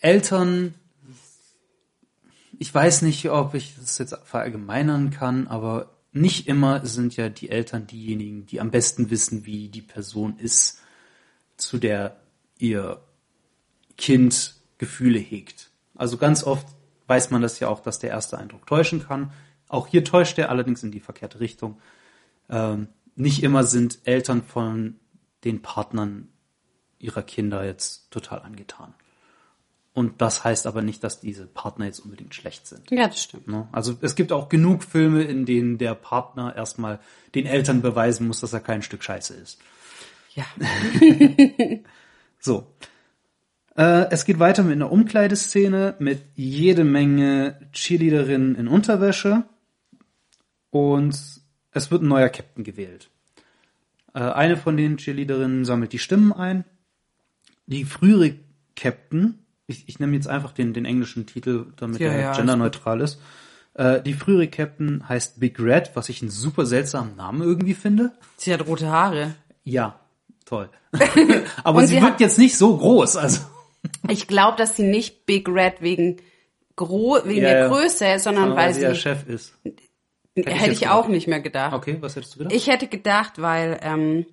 Eltern, 0.00 0.74
ich 2.58 2.74
weiß 2.74 3.02
nicht, 3.02 3.30
ob 3.30 3.54
ich 3.54 3.74
das 3.78 3.98
jetzt 3.98 4.14
verallgemeinern 4.24 5.10
kann, 5.10 5.46
aber 5.48 5.90
nicht 6.12 6.46
immer 6.48 6.84
sind 6.84 7.16
ja 7.16 7.28
die 7.28 7.50
Eltern 7.50 7.86
diejenigen, 7.86 8.44
die 8.46 8.60
am 8.60 8.70
besten 8.70 9.10
wissen, 9.10 9.46
wie 9.46 9.68
die 9.68 9.82
Person 9.82 10.36
ist, 10.38 10.80
zu 11.56 11.78
der 11.78 12.16
ihr 12.58 13.00
Kind 13.96 14.54
Gefühle 14.78 15.18
hegt. 15.18 15.70
Also 15.94 16.16
ganz 16.16 16.42
oft 16.44 16.66
weiß 17.10 17.30
man 17.30 17.42
das 17.42 17.60
ja 17.60 17.68
auch, 17.68 17.80
dass 17.80 17.98
der 17.98 18.10
erste 18.10 18.38
Eindruck 18.38 18.66
täuschen 18.66 19.06
kann. 19.06 19.32
Auch 19.68 19.86
hier 19.86 20.04
täuscht 20.04 20.38
er 20.38 20.48
allerdings 20.48 20.82
in 20.82 20.92
die 20.92 21.00
verkehrte 21.00 21.40
Richtung. 21.40 21.78
Ähm, 22.48 22.88
nicht 23.16 23.42
immer 23.42 23.64
sind 23.64 23.98
Eltern 24.04 24.42
von 24.42 24.96
den 25.44 25.60
Partnern 25.60 26.28
ihrer 26.98 27.22
Kinder 27.22 27.64
jetzt 27.64 28.10
total 28.10 28.40
angetan. 28.40 28.94
Und 29.92 30.22
das 30.22 30.44
heißt 30.44 30.66
aber 30.66 30.82
nicht, 30.82 31.02
dass 31.02 31.20
diese 31.20 31.46
Partner 31.46 31.86
jetzt 31.86 31.98
unbedingt 31.98 32.34
schlecht 32.34 32.66
sind. 32.66 32.90
Ja, 32.90 33.08
das 33.08 33.22
stimmt. 33.22 33.48
Ne? 33.48 33.68
Also 33.72 33.96
es 34.00 34.14
gibt 34.14 34.30
auch 34.30 34.48
genug 34.48 34.84
Filme, 34.84 35.24
in 35.24 35.44
denen 35.44 35.78
der 35.78 35.94
Partner 35.94 36.54
erstmal 36.54 37.00
den 37.34 37.44
Eltern 37.46 37.82
beweisen 37.82 38.28
muss, 38.28 38.40
dass 38.40 38.52
er 38.52 38.60
kein 38.60 38.82
Stück 38.82 39.02
Scheiße 39.02 39.34
ist. 39.34 39.58
Ja. 40.34 40.44
So. 42.42 42.66
Äh, 43.76 44.06
es 44.10 44.24
geht 44.24 44.38
weiter 44.38 44.62
mit 44.62 44.72
einer 44.72 44.90
Umkleideszene 44.90 45.96
mit 45.98 46.22
jede 46.34 46.84
Menge 46.84 47.58
Cheerleaderinnen 47.72 48.54
in 48.56 48.68
Unterwäsche. 48.68 49.44
Und 50.70 51.16
es 51.72 51.90
wird 51.90 52.02
ein 52.02 52.08
neuer 52.08 52.28
Captain 52.28 52.64
gewählt. 52.64 53.10
Äh, 54.14 54.20
eine 54.20 54.56
von 54.56 54.76
den 54.76 54.96
Cheerleaderinnen 54.96 55.64
sammelt 55.64 55.92
die 55.92 55.98
Stimmen 55.98 56.32
ein. 56.32 56.64
Die 57.66 57.84
frühere 57.84 58.34
Captain, 58.74 59.38
ich, 59.66 59.88
ich 59.88 60.00
nehme 60.00 60.16
jetzt 60.16 60.26
einfach 60.26 60.52
den, 60.52 60.72
den 60.72 60.84
englischen 60.84 61.26
Titel, 61.26 61.66
damit 61.76 62.00
Ja, 62.00 62.10
er 62.10 62.20
ja, 62.20 62.32
genderneutral 62.32 63.00
ist. 63.00 63.20
Äh, 63.74 64.02
die 64.02 64.14
frühere 64.14 64.48
Captain 64.48 65.08
heißt 65.08 65.38
Big 65.38 65.60
Red, 65.60 65.92
was 65.94 66.08
ich 66.08 66.22
einen 66.22 66.30
super 66.30 66.66
seltsamen 66.66 67.14
Namen 67.16 67.42
irgendwie 67.42 67.74
finde. 67.74 68.12
Sie 68.36 68.52
hat 68.52 68.66
rote 68.66 68.88
Haare. 68.88 69.34
Ja, 69.62 70.00
toll. 70.44 70.70
Aber 71.64 71.86
sie, 71.86 71.94
sie 71.94 72.02
wirkt 72.02 72.20
jetzt 72.20 72.38
nicht 72.38 72.56
so 72.56 72.76
groß, 72.76 73.16
also. 73.16 73.42
Ich 74.08 74.26
glaube, 74.26 74.56
dass 74.56 74.76
sie 74.76 74.82
nicht 74.84 75.26
Big 75.26 75.48
Red 75.48 75.80
wegen, 75.82 76.16
Gro 76.76 77.18
wegen 77.24 77.42
Ja, 77.42 77.52
der. 77.54 77.68
Größe, 77.68 78.18
sondern 78.18 78.56
weil 78.56 78.72
sie 78.74 78.80
der 78.80 78.94
Chef 78.94 79.26
ist. 79.26 79.54
hätte 80.36 80.50
ich 80.50 80.62
ich, 80.72 80.80
jetzt 80.80 80.88
auch 80.88 81.08
nicht 81.08 81.26
mehr 81.28 81.40
gedacht. 81.40 81.74
Okay, 81.74 81.96
was 82.00 82.16
hättest 82.16 82.34
du 82.34 82.38
gedacht? 82.38 82.54
Ich 82.54 82.66
hätte 82.68 82.86
gedacht, 82.86 83.40
weil 83.42 83.78
ähm, 83.82 84.26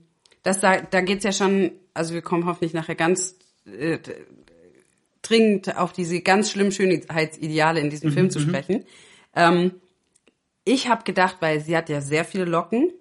das 0.44 0.62
da, 0.62 0.78
da 0.80 1.02
geht's 1.02 1.24
ja 1.26 1.32
schon, 1.34 1.72
also 1.94 2.14
wir 2.14 2.22
kommen 2.22 2.46
hoffentlich 2.46 2.74
nachher 2.74 2.96
ganz 2.96 3.36
äh, 3.66 3.98
dringend 5.22 5.76
auf 5.78 5.92
diese 5.92 6.22
ganz 6.22 6.52
schlimmen 6.52 6.72
Schönheitsideale 6.72 7.80
in 7.80 7.88
Mhm, 7.88 7.90
diesem 7.92 8.12
Film 8.12 8.30
zu 8.30 8.40
sprechen. 8.40 8.86
Ähm, 9.36 9.72
ich 10.64 10.88
habe 10.90 11.04
gedacht, 11.04 11.38
weil 11.40 11.60
sie 11.62 11.76
hat 11.76 11.90
ja 11.90 12.02
sehr 12.02 12.26
viele 12.26 12.46
Locken 12.46 12.92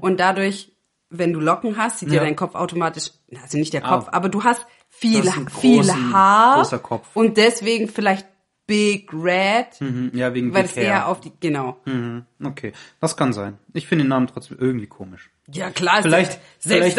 und 0.00 0.18
dadurch, 0.18 0.72
wenn 1.10 1.32
du 1.34 1.40
Locken 1.40 1.76
hast, 1.76 1.98
sieht 1.98 2.08
ja, 2.08 2.14
Mhm. 2.14 2.18
Ja. 2.18 2.24
dein 2.24 2.36
Kopf 2.36 2.54
automatisch, 2.54 3.10
also 3.42 3.58
nicht 3.58 3.72
der. 3.74 3.82
Kopf, 3.82 4.08
aber 4.10 4.28
du 4.28 4.42
hast 4.42 4.66
viel, 4.98 5.22
viel 5.22 5.80
großen- 5.82 6.12
Haar 6.12 6.56
großer 6.56 6.78
Kopf. 6.78 7.08
und 7.14 7.36
deswegen 7.36 7.88
vielleicht 7.88 8.26
Big 8.66 9.12
Red, 9.12 9.80
Mhm, 9.80 10.10
ja, 10.14 10.34
wegen 10.34 10.52
weil 10.52 10.64
es 10.64 10.72
Big 10.72 10.82
Hair. 10.82 10.90
eher 10.92 11.08
auf 11.08 11.20
die, 11.20 11.30
genau. 11.38 11.76
Mhm, 11.84 12.24
okay, 12.42 12.72
das 13.00 13.16
kann 13.16 13.32
sein. 13.32 13.58
Ich 13.74 13.86
finde 13.86 14.04
den 14.04 14.08
Namen 14.08 14.26
trotzdem 14.26 14.56
irgendwie 14.60 14.88
komisch. 14.88 15.30
Ja 15.52 15.70
klar, 15.70 16.02
Vielleicht- 16.02 16.40
selbst 16.58 16.94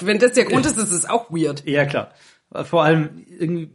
da, 0.00 0.06
wenn 0.06 0.18
das 0.20 0.32
der 0.34 0.44
Grund 0.44 0.64
ist, 0.64 0.78
ist 0.78 0.92
es 0.92 1.06
auch 1.06 1.30
weird. 1.30 1.64
Ja, 1.66 1.84
klar. 1.86 2.12
Vor 2.64 2.84
allem 2.84 3.24
irgendwie 3.28 3.72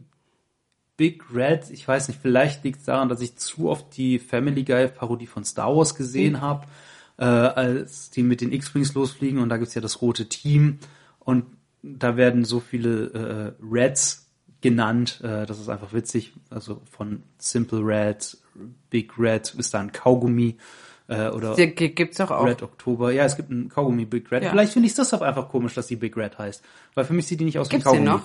Big 0.96 1.24
Red, 1.34 1.70
ich 1.70 1.86
weiß 1.86 2.08
nicht, 2.08 2.20
vielleicht 2.22 2.64
liegt 2.64 2.78
es 2.78 2.84
daran, 2.86 3.08
dass 3.08 3.20
ich 3.20 3.36
zu 3.36 3.68
oft 3.68 3.96
die 3.96 4.18
Family 4.18 4.62
Guy 4.64 4.88
Parodie 4.88 5.26
von 5.26 5.44
Star 5.44 5.76
Wars 5.76 5.94
gesehen 5.96 6.40
habe, 6.40 6.66
äh, 7.18 7.24
als 7.24 8.10
die 8.10 8.22
mit 8.22 8.40
den 8.40 8.52
X-Wings 8.52 8.94
losfliegen 8.94 9.40
und 9.40 9.48
da 9.50 9.56
gibt's 9.56 9.74
ja 9.74 9.80
das 9.82 10.00
rote 10.00 10.28
Team 10.28 10.78
und 11.18 11.44
da 11.84 12.16
werden 12.16 12.44
so 12.44 12.60
viele 12.60 13.54
äh, 13.60 13.64
Reds 13.64 14.30
genannt, 14.60 15.20
äh, 15.22 15.44
das 15.44 15.60
ist 15.60 15.68
einfach 15.68 15.92
witzig, 15.92 16.32
also 16.48 16.80
von 16.90 17.22
Simple 17.38 17.80
Red, 17.80 18.36
Big 18.88 19.12
Red 19.18 19.54
ist 19.58 19.74
da 19.74 19.80
ein 19.80 19.92
Kaugummi 19.92 20.56
äh, 21.08 21.28
oder 21.28 21.54
gibt's 21.54 22.16
doch 22.16 22.30
auch. 22.30 22.46
Red 22.46 22.62
Oktober. 22.62 23.12
Ja, 23.12 23.24
es 23.24 23.36
gibt 23.36 23.50
einen 23.50 23.68
Kaugummi 23.68 24.06
Big 24.06 24.32
Red. 24.32 24.42
Ja. 24.42 24.50
Vielleicht 24.50 24.72
finde 24.72 24.86
ich 24.88 24.94
das 24.94 25.12
auch 25.12 25.20
einfach 25.20 25.50
komisch, 25.50 25.74
dass 25.74 25.86
die 25.86 25.96
Big 25.96 26.16
Red 26.16 26.38
heißt. 26.38 26.64
Weil 26.94 27.04
für 27.04 27.12
mich 27.12 27.26
sieht 27.26 27.40
die 27.40 27.44
nicht 27.44 27.58
aus 27.58 27.68
wie 27.68 27.76
den 27.76 27.82
Kaugummi. 27.84 28.04
noch? 28.06 28.22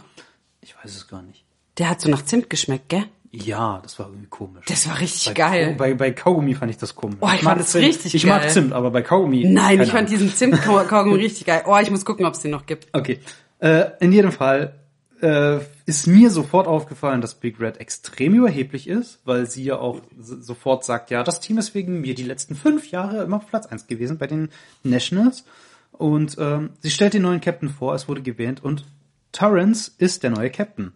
Ich 0.62 0.76
weiß 0.78 0.96
es 0.96 1.08
gar 1.08 1.22
nicht. 1.22 1.44
Der 1.78 1.90
hat 1.90 2.00
so 2.00 2.10
nach 2.10 2.24
Zimt 2.24 2.50
geschmeckt, 2.50 2.88
gell? 2.90 3.04
Ja, 3.32 3.80
das 3.84 4.00
war 4.00 4.08
irgendwie 4.08 4.28
komisch. 4.28 4.66
Das 4.68 4.88
war 4.88 5.00
richtig 5.00 5.28
bei, 5.28 5.34
geil. 5.34 5.76
Bei, 5.78 5.94
bei 5.94 6.12
Kaugummi 6.12 6.56
fand 6.56 6.72
ich 6.72 6.78
das 6.78 6.96
komisch. 6.96 7.18
Oh, 7.20 7.28
ich 7.28 7.44
mag 7.44 7.52
fand 7.52 7.62
das 7.62 7.72
Zimt. 7.72 7.86
richtig 7.86 8.16
Ich 8.16 8.24
geil. 8.24 8.40
mag 8.40 8.50
Zimt, 8.50 8.74
aber 8.74 8.92
bei 8.92 9.02
Kaugummi. 9.02 9.44
Nein, 9.46 9.82
ich 9.82 9.90
fand 9.90 10.08
Ahnung. 10.08 10.12
diesen 10.12 10.34
Zimt-Kaugummi 10.34 11.16
richtig 11.22 11.46
geil. 11.46 11.64
Oh, 11.68 11.78
ich 11.78 11.92
muss 11.92 12.06
gucken, 12.06 12.26
ob 12.26 12.34
es 12.34 12.40
den 12.40 12.52
noch 12.52 12.66
gibt. 12.66 12.88
Okay. 12.94 13.20
Äh, 13.60 13.92
in 14.00 14.12
jedem 14.12 14.32
Fall 14.32 14.74
äh, 15.22 15.60
ist 15.86 16.08
mir 16.08 16.32
sofort 16.32 16.68
aufgefallen, 16.68 17.22
dass 17.22 17.36
Big 17.36 17.60
Red 17.60 17.78
extrem 17.78 18.34
überheblich 18.36 18.88
ist, 18.88 19.20
weil 19.26 19.50
sie 19.50 19.64
ja 19.64 19.78
auch 19.78 20.02
sofort 20.20 20.86
sagt, 20.86 21.12
ja, 21.12 21.24
das 21.24 21.40
Team 21.40 21.58
ist 21.58 21.76
wegen 21.76 22.02
mir 22.02 22.16
die 22.16 22.24
letzten 22.24 22.56
fünf 22.56 22.92
Jahre 22.92 23.24
immer 23.24 23.40
Platz 23.40 23.66
eins 23.66 23.88
gewesen 23.88 24.18
bei 24.18 24.28
den 24.28 24.50
Nationals. 24.84 25.44
Und 25.92 26.38
ähm, 26.40 26.72
sie 26.80 26.92
stellt 26.92 27.14
den 27.14 27.24
neuen 27.24 27.42
Captain 27.42 27.70
vor, 27.70 27.94
es 27.94 28.08
wurde 28.08 28.22
gewählt 28.22 28.64
und 28.64 28.86
Torrance 29.32 29.92
ist 29.98 30.24
der 30.24 30.30
neue 30.32 30.50
Captain. 30.50 30.94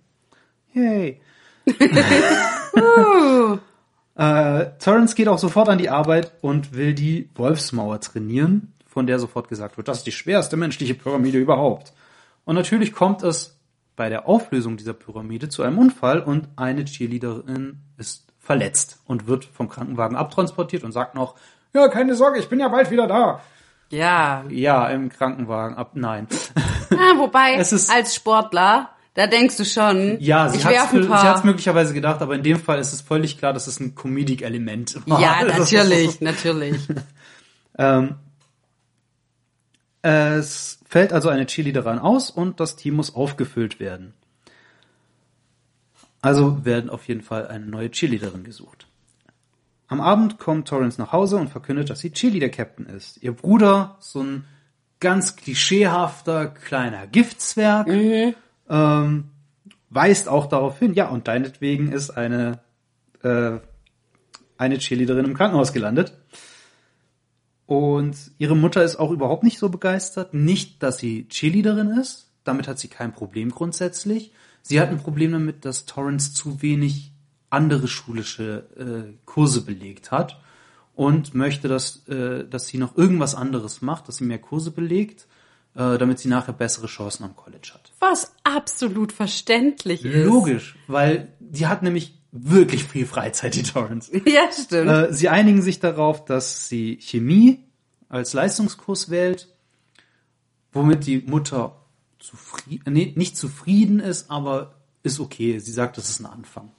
Yay. 0.74 1.20
äh, 4.16 4.66
Torrance 4.80 5.16
geht 5.16 5.28
auch 5.28 5.38
sofort 5.38 5.70
an 5.70 5.78
die 5.78 5.90
Arbeit 5.90 6.32
und 6.42 6.74
will 6.74 6.94
die 6.94 7.30
Wolfsmauer 7.36 8.00
trainieren, 8.00 8.74
von 8.88 9.06
der 9.06 9.20
sofort 9.20 9.50
gesagt 9.50 9.76
wird, 9.78 9.88
das 9.88 10.00
ist 10.00 10.08
die 10.08 10.12
schwerste 10.12 10.56
menschliche 10.56 10.94
Pyramide 10.94 11.40
überhaupt. 11.40 11.94
Und 12.46 12.56
natürlich 12.56 12.94
kommt 12.94 13.24
es 13.24 13.60
bei 13.96 14.10
der 14.10 14.28
Auflösung 14.28 14.76
dieser 14.78 14.94
Pyramide 14.94 15.50
zu 15.50 15.64
einem 15.64 15.78
Unfall 15.78 16.20
und 16.22 16.50
eine 16.56 16.84
Cheerleaderin 16.86 17.80
ist 17.98 18.28
verletzt 18.40 19.00
und 19.06 19.28
wird 19.28 19.46
vom 19.46 19.70
Krankenwagen 19.70 20.18
abtransportiert 20.18 20.84
und 20.84 20.92
sagt 20.92 21.16
noch, 21.16 21.36
ja, 21.74 21.88
keine 21.88 22.16
Sorge, 22.16 22.40
ich 22.40 22.50
bin 22.50 22.60
ja 22.60 22.68
bald 22.68 22.92
wieder 22.92 23.08
da. 23.08 23.40
Ja. 23.90 24.44
Ja, 24.50 24.88
im 24.90 25.10
Krankenwagen 25.10 25.78
ab, 25.78 25.92
nein. 25.94 26.28
Ah, 26.92 27.18
wobei, 27.18 27.56
Es 27.56 27.74
ist- 27.74 27.92
als 27.92 28.14
Sportler, 28.14 28.90
da 29.16 29.26
denkst 29.26 29.58
du 29.58 29.66
schon, 29.66 30.18
Ja, 30.20 30.48
sie 30.50 30.58
ich 30.58 30.66
hat 30.66 31.38
es 31.38 31.44
möglicherweise 31.44 31.92
gedacht, 31.94 32.22
aber 32.22 32.36
in 32.36 32.44
dem 32.44 32.60
Fall 32.60 32.78
ist 32.80 32.94
es 32.94 33.02
völlig 33.02 33.40
klar, 33.40 33.52
dass 33.52 33.66
es 33.66 33.80
ein 33.80 33.96
Comedic-Element 33.96 35.02
war. 35.08 35.20
ja, 35.20 35.44
natürlich, 35.58 36.22
natürlich. 36.22 36.88
Ähm, 37.76 38.18
es 40.04 40.80
fällt 40.86 41.14
also 41.14 41.30
eine 41.30 41.46
Cheerleaderin 41.46 41.98
aus 41.98 42.30
und 42.30 42.60
das 42.60 42.76
Team 42.76 42.96
muss 42.96 43.16
aufgefüllt 43.16 43.80
werden. 43.80 44.14
Also 46.22 46.66
werden 46.66 46.90
auf 46.90 47.08
jeden 47.08 47.22
Fall 47.22 47.48
eine 47.48 47.66
neue 47.66 47.90
Cheerleaderin 47.90 48.44
gesucht. 48.44 48.88
Am 49.88 50.02
Abend 50.02 50.40
kommt 50.40 50.68
Torrance 50.68 51.00
nach 51.00 51.12
Hause 51.12 51.38
und 51.38 51.50
verkündet, 51.50 51.90
dass 51.90 52.00
sie 52.00 52.12
Cheerleader-Captain 52.12 52.86
ist. 52.86 53.22
Ihr 53.24 53.32
Bruder, 53.32 53.98
so 54.00 54.22
ein 54.22 54.46
ganz 55.00 55.36
klischeehafter 55.36 56.48
kleiner 56.48 57.08
Giftzwerg, 57.08 57.88
ähm, 58.70 59.30
weist 59.90 60.28
auch 60.28 60.48
darauf 60.48 60.80
hin, 60.80 60.94
ja, 60.94 61.10
und 61.10 61.28
deinetwegen 61.28 61.92
ist 61.92 62.10
eine, 62.10 62.60
äh, 63.22 63.60
eine 64.58 64.78
Cheerleaderin 64.78 65.26
im 65.26 65.34
Krankenhaus 65.34 65.74
gelandet. 65.74 66.18
Und 67.74 68.16
ihre 68.38 68.56
Mutter 68.56 68.84
ist 68.84 68.98
auch 68.98 69.10
überhaupt 69.10 69.42
nicht 69.42 69.58
so 69.58 69.70
begeistert. 69.70 70.36
Nicht, 70.36 70.84
dass 70.84 71.00
sie 71.00 71.28
Cheerleaderin 71.28 71.90
ist. 71.90 72.30
Damit 72.44 72.68
hat 72.68 72.78
sie 72.78 72.88
kein 72.88 73.14
Problem 73.14 73.50
grundsätzlich. 73.50 74.32
Sie 74.62 74.80
hat 74.80 74.90
ein 74.90 75.00
Problem 75.00 75.32
damit, 75.32 75.66
dass 75.66 75.88
Torrance 75.88 76.36
zu 76.36 76.62
wenig 76.62 77.14
andere 77.50 77.88
schulische 77.88 78.68
äh, 78.78 79.14
Kurse 79.26 79.62
belegt 79.66 80.12
hat. 80.12 80.40
und 80.96 81.34
möchte, 81.34 81.68
dass, 81.68 82.08
äh, 82.08 82.48
dass 82.48 82.68
sie 82.68 82.78
noch 82.78 82.96
irgendwas 82.96 83.34
anderes 83.34 83.82
macht, 83.82 84.08
dass 84.08 84.18
sie 84.18 84.26
mehr 84.26 84.38
Kurse 84.38 84.70
belegt, 84.70 85.26
äh, 85.74 85.98
damit 85.98 86.20
sie 86.20 86.30
nachher 86.30 86.54
bessere 86.54 86.86
Chancen 86.86 87.24
am 87.24 87.36
College 87.36 87.72
hat. 87.74 87.92
Was 88.00 88.36
absolut 88.44 89.12
verständlich 89.12 90.06
ist. 90.06 90.28
Logisch, 90.28 90.76
weil 90.86 91.34
die 91.40 91.66
hat 91.66 91.82
nämlich 91.82 92.14
wirklich 92.34 92.84
viel 92.84 93.06
Freizeit, 93.06 93.56
die 93.56 93.64
Torrance. 93.64 94.12
Ja, 94.26 94.50
stimmt. 94.52 94.90
Äh, 94.90 95.14
sie 95.14 95.30
einigen 95.30 95.62
sich 95.62 95.80
darauf, 95.80 96.26
dass 96.26 96.68
sie 96.68 96.98
Chemie 97.00 97.64
als 98.10 98.34
Leistungskurs 98.34 99.10
wählt, 99.10 99.48
womit 100.72 101.06
die 101.06 101.20
Mutter 101.20 101.86
zufrieden, 102.20 102.94
nee, 102.94 103.14
nicht 103.16 103.38
zufrieden 103.38 104.00
ist, 104.00 104.32
aber 104.32 104.76
ist 105.04 105.20
okay. 105.20 105.60
Sie 105.60 105.72
sagt, 105.72 105.98
das 105.98 106.10
ist 106.10 106.20
ein 106.20 106.26
Anfang. 106.26 106.72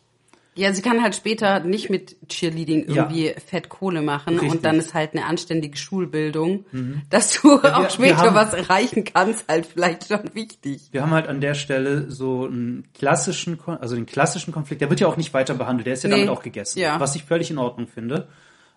Ja, 0.57 0.73
sie 0.73 0.83
kann 0.83 1.03
halt 1.03 1.17
später 1.17 1.61
nicht 1.61 1.91
mit 1.91 2.17
Cheerleading 2.29 2.89
Ja. 2.89 2.95
irgendwie 3.11 3.35
Fett 3.45 3.69
Kohle 3.69 4.03
machen 4.03 4.35
Richtig. 4.35 4.51
Mhm. 4.51 4.57
und 4.57 4.65
dann 4.65 4.77
ist 4.79 4.95
halt 4.95 5.13
eine 5.15 5.25
anständige 5.27 5.77
Schulbildung, 5.77 6.65
dass 7.11 7.41
du 7.41 7.61
wir- 7.63 7.77
auch 7.77 7.91
später 7.91 8.19
haben- 8.19 8.35
was 8.37 8.55
erreichen 8.55 9.03
kannst, 9.05 9.49
halt 9.49 9.67
vielleicht 9.67 10.07
schon 10.09 10.33
wichtig. 10.35 10.83
Wir 10.93 11.03
haben 11.03 11.11
halt 11.11 11.27
an 11.27 11.41
der 11.41 11.55
Stelle 11.55 12.11
so 12.11 12.45
einen 12.45 12.85
klassischen, 12.95 13.59
also 13.67 13.97
den 13.97 14.07
klassischen 14.07 14.53
Konflikt, 14.53 14.81
der 14.81 14.91
wird 14.91 15.01
ja 15.01 15.09
auch 15.09 15.17
nicht 15.17 15.35
weiter 15.35 15.55
behandelt, 15.55 15.87
der 15.87 15.95
ist 15.95 16.05
ja 16.05 16.09
Nee. 16.11 16.17
damit 16.17 16.29
auch 16.31 16.43
gegessen, 16.43 16.79
Ja. 16.79 17.01
was 17.01 17.17
ich 17.17 17.25
völlig 17.25 17.51
in 17.51 17.59
Ordnung 17.59 17.89
finde. 17.89 18.29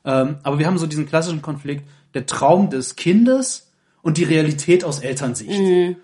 Ähm, 0.03 0.37
aber 0.43 0.57
wir 0.57 0.65
haben 0.67 0.77
so 0.77 0.87
diesen 0.87 1.07
klassischen 1.07 1.41
Konflikt, 1.41 1.87
der 2.13 2.25
Traum 2.25 2.69
des 2.69 2.95
Kindes 2.95 3.71
und 4.01 4.17
die 4.17 4.23
Realität 4.23 4.83
aus 4.83 4.99
Elternsicht. 4.99 5.59
Mhm. 5.59 5.97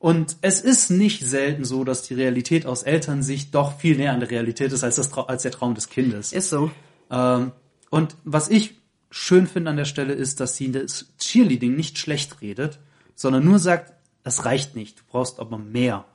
Und 0.00 0.38
es 0.40 0.62
ist 0.62 0.90
nicht 0.90 1.22
selten 1.26 1.66
so, 1.66 1.84
dass 1.84 2.02
die 2.02 2.14
Realität 2.14 2.64
aus 2.64 2.82
Elternsicht 2.82 3.54
doch 3.54 3.78
viel 3.78 3.98
näher 3.98 4.14
an 4.14 4.20
der 4.20 4.30
Realität 4.30 4.72
ist 4.72 4.82
als, 4.82 4.96
das, 4.96 5.12
als 5.12 5.42
der 5.42 5.52
Traum 5.52 5.74
des 5.74 5.90
Kindes. 5.90 6.32
Ist 6.32 6.48
so. 6.48 6.70
Ähm, 7.10 7.52
und 7.90 8.16
was 8.24 8.48
ich 8.48 8.80
schön 9.10 9.46
finde 9.46 9.68
an 9.70 9.76
der 9.76 9.84
Stelle 9.84 10.14
ist, 10.14 10.40
dass 10.40 10.56
sie 10.56 10.72
das 10.72 11.12
Cheerleading 11.18 11.76
nicht 11.76 11.98
schlecht 11.98 12.40
redet, 12.40 12.78
sondern 13.14 13.44
nur 13.44 13.58
sagt, 13.58 13.92
es 14.24 14.46
reicht 14.46 14.74
nicht, 14.74 15.00
du 15.00 15.02
brauchst 15.10 15.38
aber 15.38 15.58
mehr. 15.58 16.06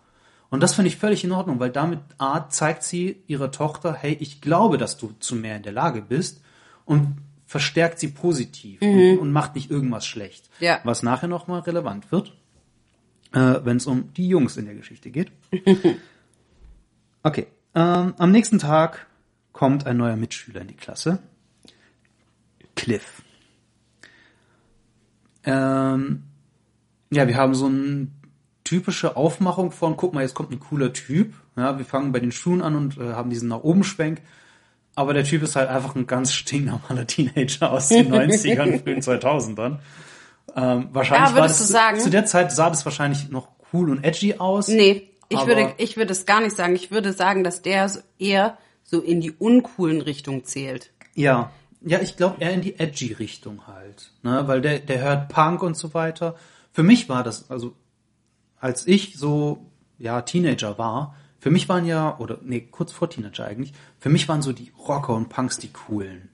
Und 0.50 0.64
das 0.64 0.74
finde 0.74 0.88
ich 0.88 0.98
völlig 0.98 1.24
in 1.24 1.32
Ordnung, 1.32 1.60
weil 1.60 1.70
damit 1.70 2.00
A 2.18 2.50
zeigt 2.50 2.82
sie 2.82 3.22
ihrer 3.28 3.52
Tochter, 3.52 3.94
hey, 3.94 4.18
ich 4.20 4.42
glaube, 4.42 4.80
dass 4.80 4.98
du 4.98 5.14
zu 5.20 5.36
mehr 5.36 5.58
in 5.58 5.64
der 5.64 5.74
Lage 5.74 6.02
bist 6.02 6.42
und 6.86 7.18
verstärkt 7.46 8.00
sie 8.00 8.08
positiv 8.08 8.82
und, 8.82 9.20
und 9.20 9.32
macht 9.32 9.54
nicht 9.54 9.70
irgendwas 9.70 10.08
schlecht. 10.08 10.50
Ja. 10.60 10.80
Was 10.84 11.04
nachher 11.04 11.28
nochmal 11.28 11.60
relevant 11.60 12.12
wird, 12.12 12.34
äh, 13.36 13.60
wenn 13.66 13.78
es 13.78 13.86
um 13.86 14.14
die 14.14 14.28
Jungs 14.28 14.58
in 14.58 14.66
der 14.66 14.76
Geschichte 14.76 15.12
geht. 15.12 15.32
Okay. 17.22 17.48
Ähm, 17.74 18.14
am 18.20 18.32
nächsten 18.32 18.60
Tag 18.60 19.08
kommt 19.52 19.88
ein 19.88 19.98
neuer 19.98 20.16
Mitschüler 20.16 20.62
in 20.62 20.68
die 20.68 20.76
Klasse. 20.76 21.18
Cliff. 22.76 23.24
Ähm, 25.44 26.22
ja, 27.10 27.28
wir 27.28 27.36
haben 27.36 27.56
so 27.56 27.66
eine 27.66 28.10
typische 28.64 29.18
Aufmachung 29.18 29.72
von, 29.72 29.98
guck 29.98 30.14
mal, 30.14 30.22
jetzt 30.22 30.36
kommt 30.36 30.52
ein 30.52 30.60
cooler 30.60 30.94
Typ. 30.94 31.34
Ja, 31.56 31.80
wir 31.80 31.86
fangen 31.86 32.12
bei 32.12 32.20
den 32.20 32.32
Schuhen 32.32 32.62
an 32.62 32.76
und 32.76 33.00
äh, 33.00 33.14
haben 33.14 33.32
diesen 33.32 33.50
nach 33.50 33.64
oben 33.64 33.84
Schwenk. 33.84 34.22
Aber 34.94 35.16
der 35.16 35.24
Typ 35.24 35.42
ist 35.42 35.56
halt 35.56 35.70
einfach 35.70 35.96
ein 35.96 36.06
ganz 36.06 36.32
stinknormaler 36.32 37.08
Teenager 37.08 37.72
aus 37.72 37.90
den 37.90 38.14
90ern, 38.14 38.84
frühen 38.84 39.00
2000ern. 39.00 39.80
Ähm, 40.56 40.90
wahrscheinlich 40.92 41.30
Ja, 41.32 41.36
war 41.36 41.48
das, 41.48 42.04
zu 42.04 42.10
der 42.10 42.26
Zeit 42.26 42.52
sah 42.52 42.70
das 42.70 42.86
wahrscheinlich 42.86 43.30
noch 43.30 43.50
cool 43.74 43.90
und 43.90 44.04
edgy 44.04 44.36
aus. 44.36 44.68
Nee, 44.68 45.10
ich 45.30 45.46
würde, 45.46 45.74
ich 45.78 45.98
würde 45.98 46.12
es 46.12 46.26
gar 46.26 46.42
nicht 46.42 46.56
sagen. 46.56 46.76
Ich 46.76 46.92
würde 46.92 47.14
sagen, 47.14 47.44
dass 47.44 47.62
der 47.62 47.92
eher 48.20 48.58
so 48.84 49.02
in 49.02 49.22
die 49.22 49.32
uncoolen 49.32 50.02
Richtung 50.02 50.46
zählt. 50.46 50.92
Ja, 51.16 51.52
ja, 51.82 52.00
ich 52.02 52.18
glaube 52.18 52.42
eher 52.42 52.52
in 52.52 52.62
die 52.62 52.80
edgy 52.80 53.14
Richtung 53.14 53.68
halt, 53.68 54.12
ne, 54.24 54.48
weil 54.48 54.62
der 54.62 54.80
der 54.80 55.02
hört 55.02 55.30
Punk 55.30 55.62
und 55.62 55.78
so 55.78 55.94
weiter. 55.94 56.36
Für 56.72 56.84
mich 56.84 57.10
war 57.10 57.24
das 57.24 57.50
also 57.50 57.74
als 58.60 58.88
ich 58.88 59.18
so 59.18 59.66
ja 59.98 60.22
Teenager 60.22 60.78
war, 60.78 61.16
für 61.40 61.52
mich 61.52 61.70
waren 61.70 61.86
ja 61.86 62.18
oder 62.18 62.40
nee, 62.42 62.62
kurz 62.62 62.92
vor 62.92 63.10
Teenager 63.10 63.46
eigentlich, 63.46 63.74
für 64.00 64.10
mich 64.10 64.28
waren 64.28 64.42
so 64.42 64.52
die 64.52 64.72
Rocker 64.88 65.14
und 65.14 65.30
Punks 65.30 65.58
die 65.58 65.72
coolen, 65.72 66.30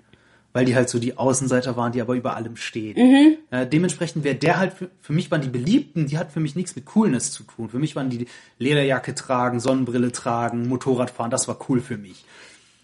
weil 0.53 0.65
die 0.65 0.75
halt 0.75 0.89
so 0.89 0.99
die 0.99 1.17
Außenseiter 1.17 1.77
waren, 1.77 1.91
die 1.91 2.01
aber 2.01 2.13
über 2.15 2.35
allem 2.35 2.55
stehen. 2.57 3.37
Äh, 3.51 3.67
dementsprechend 3.67 4.23
wäre 4.23 4.35
der 4.35 4.57
halt 4.57 4.73
für, 4.73 4.89
für 4.99 5.13
mich 5.13 5.31
waren 5.31 5.41
die 5.41 5.49
Beliebten, 5.49 6.07
die 6.07 6.17
hat 6.17 6.31
für 6.31 6.39
mich 6.39 6.55
nichts 6.55 6.75
mit 6.75 6.85
Coolness 6.85 7.31
zu 7.31 7.43
tun. 7.43 7.69
Für 7.69 7.79
mich 7.79 7.95
waren 7.95 8.09
die 8.09 8.27
Lederjacke 8.59 9.15
tragen, 9.15 9.59
Sonnenbrille 9.59 10.11
tragen, 10.11 10.67
Motorrad 10.67 11.09
fahren, 11.09 11.31
das 11.31 11.47
war 11.47 11.57
cool 11.69 11.79
für 11.81 11.97
mich. 11.97 12.25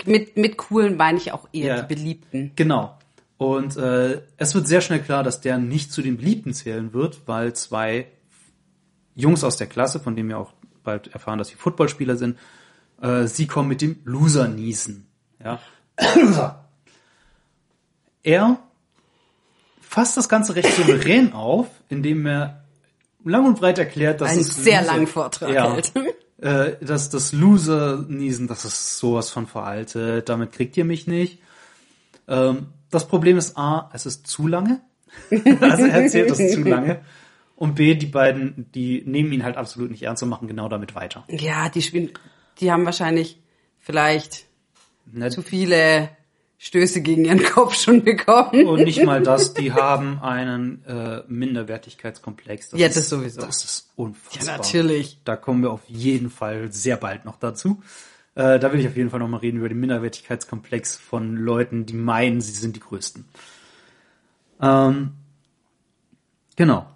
Mit, 0.05 0.37
mit 0.37 0.57
coolen 0.57 0.95
meine 0.95 1.17
ich 1.17 1.31
auch 1.31 1.47
eher 1.51 1.75
Ja. 1.77 1.81
die 1.81 1.93
Beliebten. 1.95 2.51
Genau. 2.55 2.97
Und 3.37 3.77
äh, 3.77 4.21
es 4.37 4.55
wird 4.55 4.67
sehr 4.67 4.81
schnell 4.81 4.99
klar, 4.99 5.23
dass 5.23 5.41
der 5.41 5.57
nicht 5.57 5.91
zu 5.91 6.01
den 6.01 6.17
Beliebten 6.17 6.53
zählen 6.53 6.93
wird, 6.93 7.21
weil 7.27 7.53
zwei 7.53 8.07
Jungs 9.15 9.43
aus 9.43 9.57
der 9.57 9.67
Klasse, 9.67 9.99
von 9.99 10.15
denen 10.15 10.29
wir 10.29 10.37
auch 10.37 10.53
bald 10.83 11.07
erfahren, 11.13 11.37
dass 11.37 11.49
sie 11.49 11.55
Footballspieler 11.55 12.15
sind, 12.15 12.37
äh, 13.01 13.25
sie 13.27 13.45
kommen 13.47 13.67
mit 13.69 13.81
dem 13.81 13.97
Loser-Niesen. 14.05 15.07
Ja. 15.43 15.59
Loser. 16.15 16.66
Er 18.27 18.59
fasst 19.81 20.17
das 20.17 20.27
Ganze 20.27 20.55
recht 20.55 20.71
souverän 20.73 21.33
auf, 21.33 21.67
indem 21.89 22.25
er 22.25 22.63
lang 23.23 23.45
und 23.45 23.59
breit 23.59 23.77
erklärt, 23.79 24.21
dass 24.21 24.31
Einen 24.31 24.41
es 24.41 24.55
sehr 24.55 24.81
Loser- 24.81 24.91
langen 24.91 25.07
Vortrag 25.07 25.49
ja, 25.53 25.73
hält. 25.73 25.93
äh, 26.41 26.85
dass 26.85 27.09
das 27.09 27.31
Loser-Niesen, 27.31 28.47
das 28.47 28.65
ist 28.65 28.97
sowas 28.97 29.29
von 29.29 29.47
veraltet, 29.47 30.29
damit 30.29 30.51
kriegt 30.51 30.75
ihr 30.77 30.85
mich 30.85 31.07
nicht. 31.07 31.39
Ähm, 32.27 32.67
das 32.89 33.07
Problem 33.07 33.37
ist 33.37 33.57
A, 33.57 33.89
es 33.93 34.05
ist 34.05 34.27
zu 34.27 34.47
lange. 34.47 34.81
also 35.61 35.85
er 35.85 36.01
erzählt 36.03 36.29
das 36.29 36.37
zu 36.37 36.61
lange. 36.63 36.99
Und 37.55 37.75
B, 37.75 37.95
die 37.95 38.05
beiden, 38.05 38.69
die 38.75 39.03
nehmen 39.05 39.31
ihn 39.31 39.43
halt 39.43 39.57
absolut 39.57 39.89
nicht 39.89 40.03
ernst 40.03 40.21
und 40.21 40.29
machen 40.29 40.47
genau 40.47 40.69
damit 40.69 40.95
weiter. 40.95 41.23
Ja, 41.29 41.69
die 41.69 41.81
spielen, 41.81 42.11
die 42.59 42.71
haben 42.71 42.85
wahrscheinlich 42.85 43.41
vielleicht 43.79 44.45
Ne? 45.11 45.29
zu 45.29 45.41
viele 45.41 46.09
Stöße 46.59 47.01
gegen 47.01 47.25
ihren 47.25 47.43
Kopf 47.43 47.75
schon 47.75 48.03
bekommen. 48.03 48.65
Und 48.65 48.83
nicht 48.83 49.03
mal 49.03 49.21
das, 49.21 49.53
die 49.53 49.73
haben 49.73 50.19
einen 50.21 50.83
äh, 50.85 51.21
Minderwertigkeitskomplex. 51.27 52.71
Ja, 52.73 52.87
das 52.87 53.09
sowieso. 53.09 53.41
Das 53.41 53.63
ist 53.63 53.91
unfassbar. 53.95 54.45
Ja, 54.45 54.57
natürlich. 54.57 55.19
Da 55.23 55.35
kommen 55.35 55.61
wir 55.61 55.71
auf 55.71 55.87
jeden 55.87 56.29
Fall 56.29 56.71
sehr 56.71 56.97
bald 56.97 57.25
noch 57.25 57.37
dazu. 57.37 57.81
Äh, 58.33 58.59
da 58.59 58.73
will 58.73 58.79
ich 58.79 58.87
auf 58.87 58.97
jeden 58.97 59.09
Fall 59.11 59.19
noch 59.19 59.27
mal 59.27 59.37
reden 59.37 59.57
über 59.57 59.69
den 59.69 59.79
Minderwertigkeitskomplex 59.79 60.97
von 60.97 61.35
Leuten, 61.35 61.85
die 61.85 61.93
meinen, 61.93 62.41
sie 62.41 62.51
sind 62.51 62.75
die 62.75 62.79
Größten. 62.79 63.25
Ähm, 64.61 65.13
genau. 66.55 66.87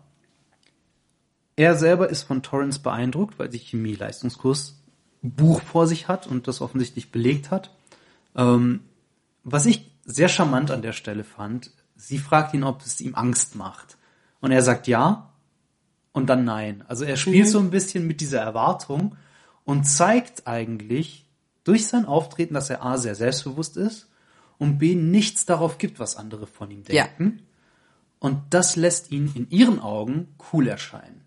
Er 1.55 1.75
selber 1.75 2.09
ist 2.09 2.23
von 2.23 2.41
Torrance 2.41 2.79
beeindruckt, 2.79 3.37
weil 3.37 3.51
sie 3.51 3.59
Chemie-Leistungskurs 3.59 4.81
Buch 5.21 5.61
vor 5.61 5.85
sich 5.85 6.07
hat 6.07 6.25
und 6.25 6.47
das 6.47 6.61
offensichtlich 6.61 7.11
belegt 7.11 7.51
hat. 7.51 7.75
Ähm, 8.35 8.81
was 9.43 9.65
ich 9.65 9.91
sehr 10.05 10.29
charmant 10.29 10.71
an 10.71 10.81
der 10.81 10.93
Stelle 10.93 11.23
fand, 11.23 11.71
sie 11.95 12.17
fragt 12.17 12.53
ihn, 12.53 12.63
ob 12.63 12.81
es 12.81 12.99
ihm 13.01 13.15
Angst 13.15 13.55
macht. 13.55 13.97
Und 14.39 14.51
er 14.51 14.61
sagt 14.63 14.87
ja 14.87 15.31
und 16.11 16.29
dann 16.29 16.43
nein. 16.45 16.83
Also 16.87 17.05
er 17.05 17.17
spielt 17.17 17.47
so 17.47 17.59
ein 17.59 17.69
bisschen 17.69 18.07
mit 18.07 18.21
dieser 18.21 18.41
Erwartung 18.41 19.15
und 19.63 19.85
zeigt 19.85 20.47
eigentlich 20.47 21.25
durch 21.63 21.87
sein 21.87 22.05
Auftreten, 22.05 22.55
dass 22.55 22.69
er 22.69 22.83
A 22.83 22.97
sehr 22.97 23.15
selbstbewusst 23.15 23.77
ist 23.77 24.09
und 24.57 24.79
B 24.79 24.95
nichts 24.95 25.45
darauf 25.45 25.77
gibt, 25.77 25.99
was 25.99 26.15
andere 26.15 26.47
von 26.47 26.71
ihm 26.71 26.83
Ja. 26.89 27.05
denken. 27.05 27.43
Und 28.19 28.39
das 28.51 28.75
lässt 28.75 29.11
ihn 29.11 29.31
in 29.35 29.49
ihren 29.49 29.79
Augen 29.79 30.27
cool 30.51 30.67
erscheinen. 30.67 31.21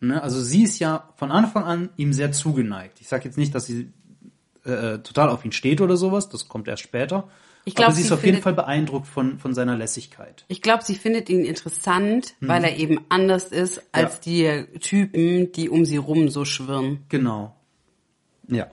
Ne? 0.00 0.22
Also 0.22 0.42
sie 0.42 0.62
ist 0.62 0.78
ja 0.78 1.08
von 1.16 1.30
Anfang 1.30 1.64
an 1.64 1.88
ihm 1.96 2.12
sehr 2.12 2.32
zugeneigt. 2.32 3.00
Ich 3.00 3.08
sage 3.08 3.24
jetzt 3.24 3.38
nicht, 3.38 3.54
dass 3.54 3.66
sie 3.66 3.92
äh, 4.64 4.98
total 4.98 5.28
auf 5.28 5.44
ihn 5.44 5.52
steht 5.52 5.80
oder 5.80 5.96
sowas, 5.96 6.28
das 6.28 6.48
kommt 6.48 6.68
erst 6.68 6.82
später. 6.82 7.28
Ich 7.64 7.76
glaub, 7.76 7.88
Aber 7.88 7.94
sie 7.94 8.02
ist 8.02 8.08
sie 8.08 8.14
auf 8.14 8.24
jeden 8.24 8.42
Fall 8.42 8.54
beeindruckt 8.54 9.06
von, 9.06 9.38
von 9.38 9.54
seiner 9.54 9.76
Lässigkeit. 9.76 10.44
Ich 10.48 10.62
glaube, 10.62 10.82
sie 10.82 10.96
findet 10.96 11.30
ihn 11.30 11.44
interessant, 11.44 12.34
weil 12.40 12.64
er 12.64 12.76
eben 12.76 13.00
anders 13.08 13.46
ist 13.46 13.82
als 13.92 14.18
die 14.18 14.64
Typen, 14.80 15.52
die 15.52 15.68
um 15.68 15.84
sie 15.84 15.96
rum 15.96 16.28
so 16.28 16.44
schwirren. 16.44 17.04
Genau. 17.08 17.54
Ja. 18.48 18.68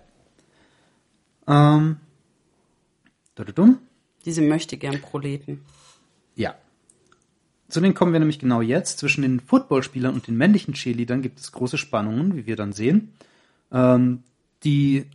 Ähm. 1.48 1.98
Dumm. 3.56 3.80
Diese 4.26 4.42
möchte 4.42 4.76
gern 4.76 5.00
Proleten. 5.02 5.64
Ja. 6.36 6.56
Zu 7.70 7.80
denen 7.80 7.94
kommen 7.94 8.12
wir 8.12 8.20
nämlich 8.20 8.40
genau 8.40 8.62
jetzt. 8.62 9.00
Zwischen 9.00 9.22
den 9.22 9.40
Footballspielern 9.40 10.14
und 10.14 10.28
den 10.28 10.36
männlichen 10.36 10.74
Cheerleadern 10.74 11.22
gibt 11.22 11.40
es 11.40 11.52
große 11.52 11.78
Spannungen, 11.78 12.36
wie 12.36 12.48
wir 12.48 12.56
dann 12.56 12.74
sehen. 12.74 13.14
Ähm, 13.72 14.24
die 14.64 15.06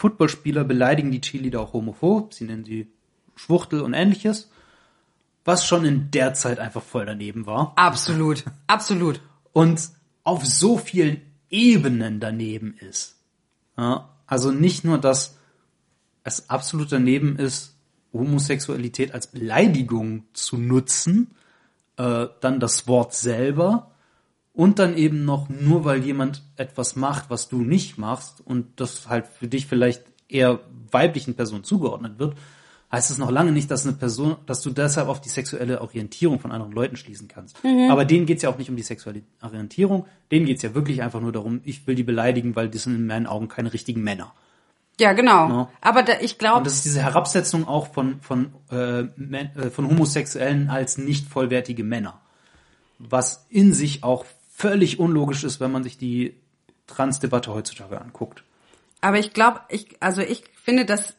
Footballspieler 0.00 0.64
beleidigen 0.64 1.10
die 1.10 1.20
Cheerleader 1.20 1.60
auch 1.60 1.74
homophob. 1.74 2.32
Sie 2.32 2.44
nennen 2.44 2.64
sie 2.64 2.90
Schwuchtel 3.36 3.82
und 3.82 3.92
ähnliches. 3.92 4.50
Was 5.44 5.66
schon 5.66 5.84
in 5.84 6.10
der 6.10 6.32
Zeit 6.32 6.58
einfach 6.58 6.82
voll 6.82 7.04
daneben 7.04 7.44
war. 7.44 7.74
Absolut, 7.76 8.44
absolut. 8.66 9.20
und 9.52 9.90
auf 10.24 10.46
so 10.46 10.78
vielen 10.78 11.20
Ebenen 11.50 12.18
daneben 12.18 12.78
ist. 12.78 13.16
Ja, 13.76 14.08
also 14.26 14.50
nicht 14.50 14.84
nur, 14.84 14.96
dass 14.96 15.36
es 16.24 16.48
absolut 16.48 16.90
daneben 16.92 17.36
ist, 17.36 17.76
Homosexualität 18.14 19.12
als 19.12 19.26
Beleidigung 19.26 20.24
zu 20.32 20.56
nutzen, 20.56 21.34
äh, 21.98 22.26
dann 22.40 22.58
das 22.58 22.86
Wort 22.86 23.12
selber 23.12 23.90
und 24.52 24.78
dann 24.78 24.96
eben 24.96 25.24
noch 25.24 25.48
nur 25.48 25.84
weil 25.84 26.04
jemand 26.04 26.42
etwas 26.56 26.96
macht, 26.96 27.30
was 27.30 27.48
du 27.48 27.62
nicht 27.62 27.98
machst 27.98 28.40
und 28.44 28.80
das 28.80 29.08
halt 29.08 29.26
für 29.26 29.48
dich 29.48 29.66
vielleicht 29.66 30.02
eher 30.28 30.60
weiblichen 30.90 31.34
Personen 31.34 31.64
zugeordnet 31.64 32.18
wird, 32.18 32.36
heißt 32.92 33.10
es 33.10 33.18
noch 33.18 33.30
lange 33.30 33.52
nicht, 33.52 33.70
dass 33.70 33.86
eine 33.86 33.96
Person, 33.96 34.36
dass 34.46 34.62
du 34.62 34.70
deshalb 34.70 35.08
auf 35.08 35.20
die 35.20 35.28
sexuelle 35.28 35.80
Orientierung 35.80 36.40
von 36.40 36.50
anderen 36.50 36.72
Leuten 36.72 36.96
schließen 36.96 37.28
kannst. 37.28 37.56
Aber 37.88 38.04
denen 38.04 38.26
geht's 38.26 38.42
ja 38.42 38.50
auch 38.50 38.58
nicht 38.58 38.70
um 38.70 38.76
die 38.76 38.82
sexuelle 38.82 39.22
Orientierung, 39.42 40.06
denen 40.32 40.46
geht's 40.46 40.62
ja 40.62 40.74
wirklich 40.74 41.02
einfach 41.02 41.20
nur 41.20 41.32
darum, 41.32 41.60
ich 41.64 41.86
will 41.86 41.94
die 41.94 42.02
beleidigen, 42.02 42.56
weil 42.56 42.68
das 42.68 42.84
sind 42.84 42.96
in 42.96 43.06
meinen 43.06 43.26
Augen 43.26 43.48
keine 43.48 43.72
richtigen 43.72 44.02
Männer. 44.02 44.32
Ja, 44.98 45.14
genau. 45.14 45.48
Ja. 45.48 45.68
Aber 45.80 46.02
da, 46.02 46.14
ich 46.20 46.32
Und 46.32 46.38
glaube, 46.38 46.64
das 46.64 46.74
ist 46.74 46.84
diese 46.84 47.02
Herabsetzung 47.02 47.66
auch 47.66 47.92
von, 47.92 48.20
von, 48.20 48.52
äh, 48.70 49.00
äh, 49.00 49.70
von 49.70 49.88
Homosexuellen 49.88 50.68
als 50.68 50.98
nicht 50.98 51.26
vollwertige 51.26 51.84
Männer. 51.84 52.20
Was 52.98 53.46
in 53.48 53.72
sich 53.72 54.04
auch 54.04 54.26
völlig 54.60 54.98
unlogisch 54.98 55.44
ist, 55.44 55.60
wenn 55.60 55.72
man 55.72 55.82
sich 55.82 55.96
die 55.98 56.34
Transdebatte 56.86 57.52
heutzutage 57.54 58.00
anguckt. 58.00 58.42
aber 59.00 59.18
ich 59.18 59.32
glaube, 59.32 59.60
ich, 59.70 59.86
also 60.00 60.20
ich 60.20 60.42
finde 60.62 60.84
das 60.84 61.14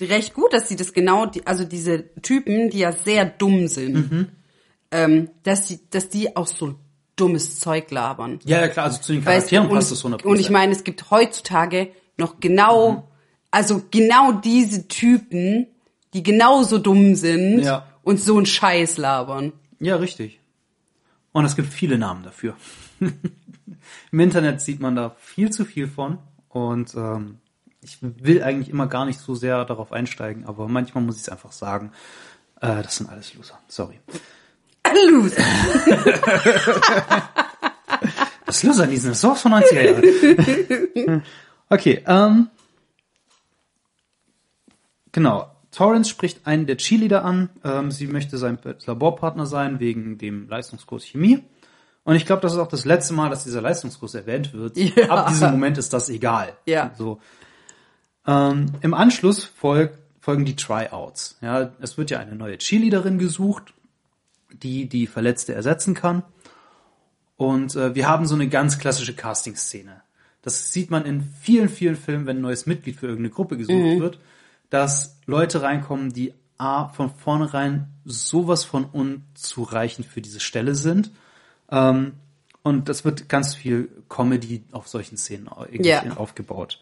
recht 0.00 0.34
gut, 0.34 0.52
dass 0.52 0.68
sie 0.68 0.76
das 0.76 0.92
genau, 0.92 1.26
die, 1.26 1.46
also 1.46 1.64
diese 1.64 2.12
Typen, 2.22 2.70
die 2.70 2.80
ja 2.80 2.92
sehr 2.92 3.24
dumm 3.24 3.68
sind, 3.68 4.10
Mhm. 4.10 4.28
ähm, 4.90 5.30
dass 5.44 5.68
sie, 5.68 5.80
dass 5.90 6.08
die 6.08 6.36
auch 6.36 6.46
so 6.48 6.74
dummes 7.16 7.60
Zeug 7.60 7.90
labern. 7.90 8.40
Ja, 8.44 8.60
ja, 8.60 8.68
klar, 8.68 8.86
also 8.86 9.00
zu 9.00 9.12
den 9.12 9.24
Weißt 9.24 9.48
Charakteren 9.50 9.68
und, 9.68 9.74
passt 9.74 9.92
das 9.92 10.02
100%. 10.04 10.24
und 10.24 10.40
ich 10.40 10.50
meine, 10.50 10.72
es 10.72 10.82
gibt 10.84 11.10
heutzutage 11.10 11.88
noch 12.18 12.40
genau, 12.40 12.90
Mhm. 12.92 13.02
also 13.52 13.82
genau 13.90 14.32
diese 14.32 14.88
Typen, 14.88 15.66
die 16.14 16.22
genauso 16.22 16.78
dumm 16.78 17.14
sind 17.14 17.60
Ja. 17.60 17.86
und 18.02 18.20
so 18.20 18.36
einen 18.36 18.46
Scheiß 18.46 18.96
labern. 18.98 19.52
Ja, 19.78 19.96
richtig. 19.96 20.40
Und 21.32 21.44
es 21.46 21.54
gibt 21.56 21.72
viele 21.72 21.96
Namen 21.96 22.24
dafür. 22.24 22.56
Im 24.12 24.20
Internet 24.20 24.60
sieht 24.60 24.80
man 24.80 24.96
da 24.96 25.16
viel 25.18 25.50
zu 25.50 25.64
viel 25.64 25.88
von. 25.88 26.18
Und 26.48 26.94
ähm, 26.94 27.38
ich 27.80 27.98
will 28.00 28.42
eigentlich 28.42 28.68
immer 28.68 28.86
gar 28.86 29.04
nicht 29.04 29.20
so 29.20 29.34
sehr 29.34 29.64
darauf 29.64 29.92
einsteigen, 29.92 30.46
aber 30.46 30.68
manchmal 30.68 31.02
muss 31.02 31.16
ich 31.16 31.22
es 31.22 31.28
einfach 31.28 31.52
sagen. 31.52 31.92
Äh, 32.60 32.82
das 32.82 32.96
sind 32.96 33.10
alles 33.10 33.34
Loser. 33.34 33.58
Sorry. 33.68 33.98
Loser. 35.10 35.42
Das 38.52 38.62
Loser-Liesen 38.64 39.12
ist 39.12 39.22
sowas 39.22 39.40
von 39.40 39.54
90er 39.54 39.82
Jahre. 39.82 41.22
Okay, 41.70 42.04
ähm, 42.06 42.50
genau. 45.10 45.50
Torrance 45.70 46.10
spricht 46.10 46.46
einen 46.46 46.66
der 46.66 46.76
Cheerleader 46.76 47.24
an. 47.24 47.48
Ähm, 47.64 47.90
sie 47.90 48.06
möchte 48.06 48.36
sein 48.36 48.58
Laborpartner 48.84 49.46
sein 49.46 49.80
wegen 49.80 50.18
dem 50.18 50.50
Leistungskurs 50.50 51.06
Chemie. 51.06 51.44
Und 52.04 52.16
ich 52.16 52.26
glaube, 52.26 52.42
das 52.42 52.52
ist 52.52 52.58
auch 52.58 52.68
das 52.68 52.84
letzte 52.84 53.14
Mal, 53.14 53.30
dass 53.30 53.44
dieser 53.44 53.60
Leistungskurs 53.60 54.14
erwähnt 54.14 54.52
wird. 54.52 54.76
Ja. 54.76 55.08
Ab 55.08 55.28
diesem 55.28 55.52
Moment 55.52 55.78
ist 55.78 55.92
das 55.92 56.08
egal. 56.08 56.56
Ja. 56.66 56.92
So. 56.96 57.20
Ähm, 58.26 58.66
Im 58.80 58.94
Anschluss 58.94 59.44
folg, 59.44 59.98
folgen 60.20 60.44
die 60.44 60.56
Tryouts. 60.56 61.38
Ja, 61.40 61.72
es 61.80 61.98
wird 61.98 62.10
ja 62.10 62.18
eine 62.18 62.34
neue 62.34 62.58
Cheerleaderin 62.58 63.18
gesucht, 63.18 63.72
die 64.52 64.88
die 64.88 65.06
Verletzte 65.06 65.54
ersetzen 65.54 65.94
kann. 65.94 66.22
Und 67.36 67.74
äh, 67.76 67.94
wir 67.94 68.08
haben 68.08 68.26
so 68.26 68.34
eine 68.34 68.48
ganz 68.48 68.78
klassische 68.78 69.14
Casting-Szene. 69.14 70.02
Das 70.42 70.72
sieht 70.72 70.90
man 70.90 71.04
in 71.04 71.22
vielen, 71.40 71.68
vielen 71.68 71.96
Filmen, 71.96 72.26
wenn 72.26 72.38
ein 72.38 72.42
neues 72.42 72.66
Mitglied 72.66 72.96
für 72.96 73.06
irgendeine 73.06 73.30
Gruppe 73.30 73.56
gesucht 73.56 74.00
wird, 74.00 74.18
dass 74.70 75.20
Leute 75.26 75.62
reinkommen, 75.62 76.12
die 76.12 76.34
A, 76.58 76.88
von 76.88 77.10
vornherein 77.10 77.88
sowas 78.04 78.64
von 78.64 78.84
unzureichend 78.84 80.06
für 80.06 80.20
diese 80.20 80.40
Stelle 80.40 80.74
sind. 80.74 81.10
Ähm, 81.72 82.12
und 82.62 82.88
das 82.88 83.04
wird 83.04 83.28
ganz 83.28 83.56
viel 83.56 83.88
Comedy 84.08 84.62
auf 84.70 84.86
solchen 84.86 85.16
Szenen 85.16 85.48
Ja. 85.72 86.04
aufgebaut. 86.16 86.80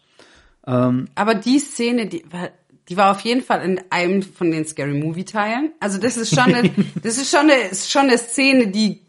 Aber 0.63 1.33
die 1.33 1.57
Szene, 1.57 2.05
die 2.05 2.23
war, 2.29 2.49
die 2.87 2.97
war 2.97 3.11
auf 3.11 3.21
jeden 3.21 3.41
Fall 3.41 3.63
in 3.63 3.81
einem 3.89 4.21
von 4.21 4.51
den 4.51 4.65
Scary 4.65 4.93
Movie 4.93 5.25
Teilen. 5.25 5.71
Also 5.79 5.97
das 5.97 6.17
ist 6.17 6.35
schon 6.35 6.53
eine, 6.53 6.69
das 7.01 7.17
ist 7.17 7.31
schon 7.31 7.49
eine, 7.49 7.53
ist 7.53 7.89
schon 7.89 8.03
eine 8.03 8.17
Szene, 8.19 8.67
die 8.67 9.01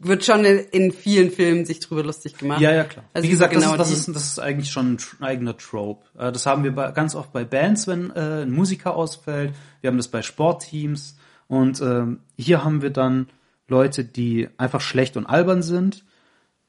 wird 0.00 0.24
schon 0.24 0.44
in 0.44 0.92
vielen 0.92 1.30
Filmen 1.30 1.66
sich 1.66 1.80
drüber 1.80 2.04
lustig 2.04 2.38
gemacht. 2.38 2.60
Ja, 2.60 2.72
ja, 2.72 2.84
klar. 2.84 3.04
Also 3.12 3.26
Wie 3.26 3.30
gesagt, 3.32 3.52
genau 3.52 3.76
das, 3.76 3.90
ist, 3.90 4.06
das, 4.06 4.08
ist, 4.08 4.14
das 4.16 4.24
ist 4.32 4.38
eigentlich 4.38 4.70
schon 4.70 4.94
ein 4.94 5.24
eigener 5.24 5.56
Trope. 5.56 6.06
Äh, 6.16 6.30
Das 6.32 6.46
haben 6.46 6.62
wir 6.62 6.72
bei, 6.72 6.90
ganz 6.92 7.14
oft 7.16 7.32
bei 7.32 7.44
Bands, 7.44 7.86
wenn 7.88 8.10
äh, 8.12 8.42
ein 8.42 8.52
Musiker 8.52 8.94
ausfällt. 8.94 9.52
Wir 9.80 9.88
haben 9.88 9.96
das 9.96 10.08
bei 10.08 10.22
Sportteams. 10.22 11.16
Und 11.48 11.80
ähm, 11.80 12.20
hier 12.36 12.62
haben 12.64 12.80
wir 12.82 12.90
dann 12.90 13.26
Leute, 13.68 14.04
die 14.04 14.48
einfach 14.56 14.80
schlecht 14.80 15.16
und 15.16 15.26
albern 15.26 15.62
sind. 15.62 16.04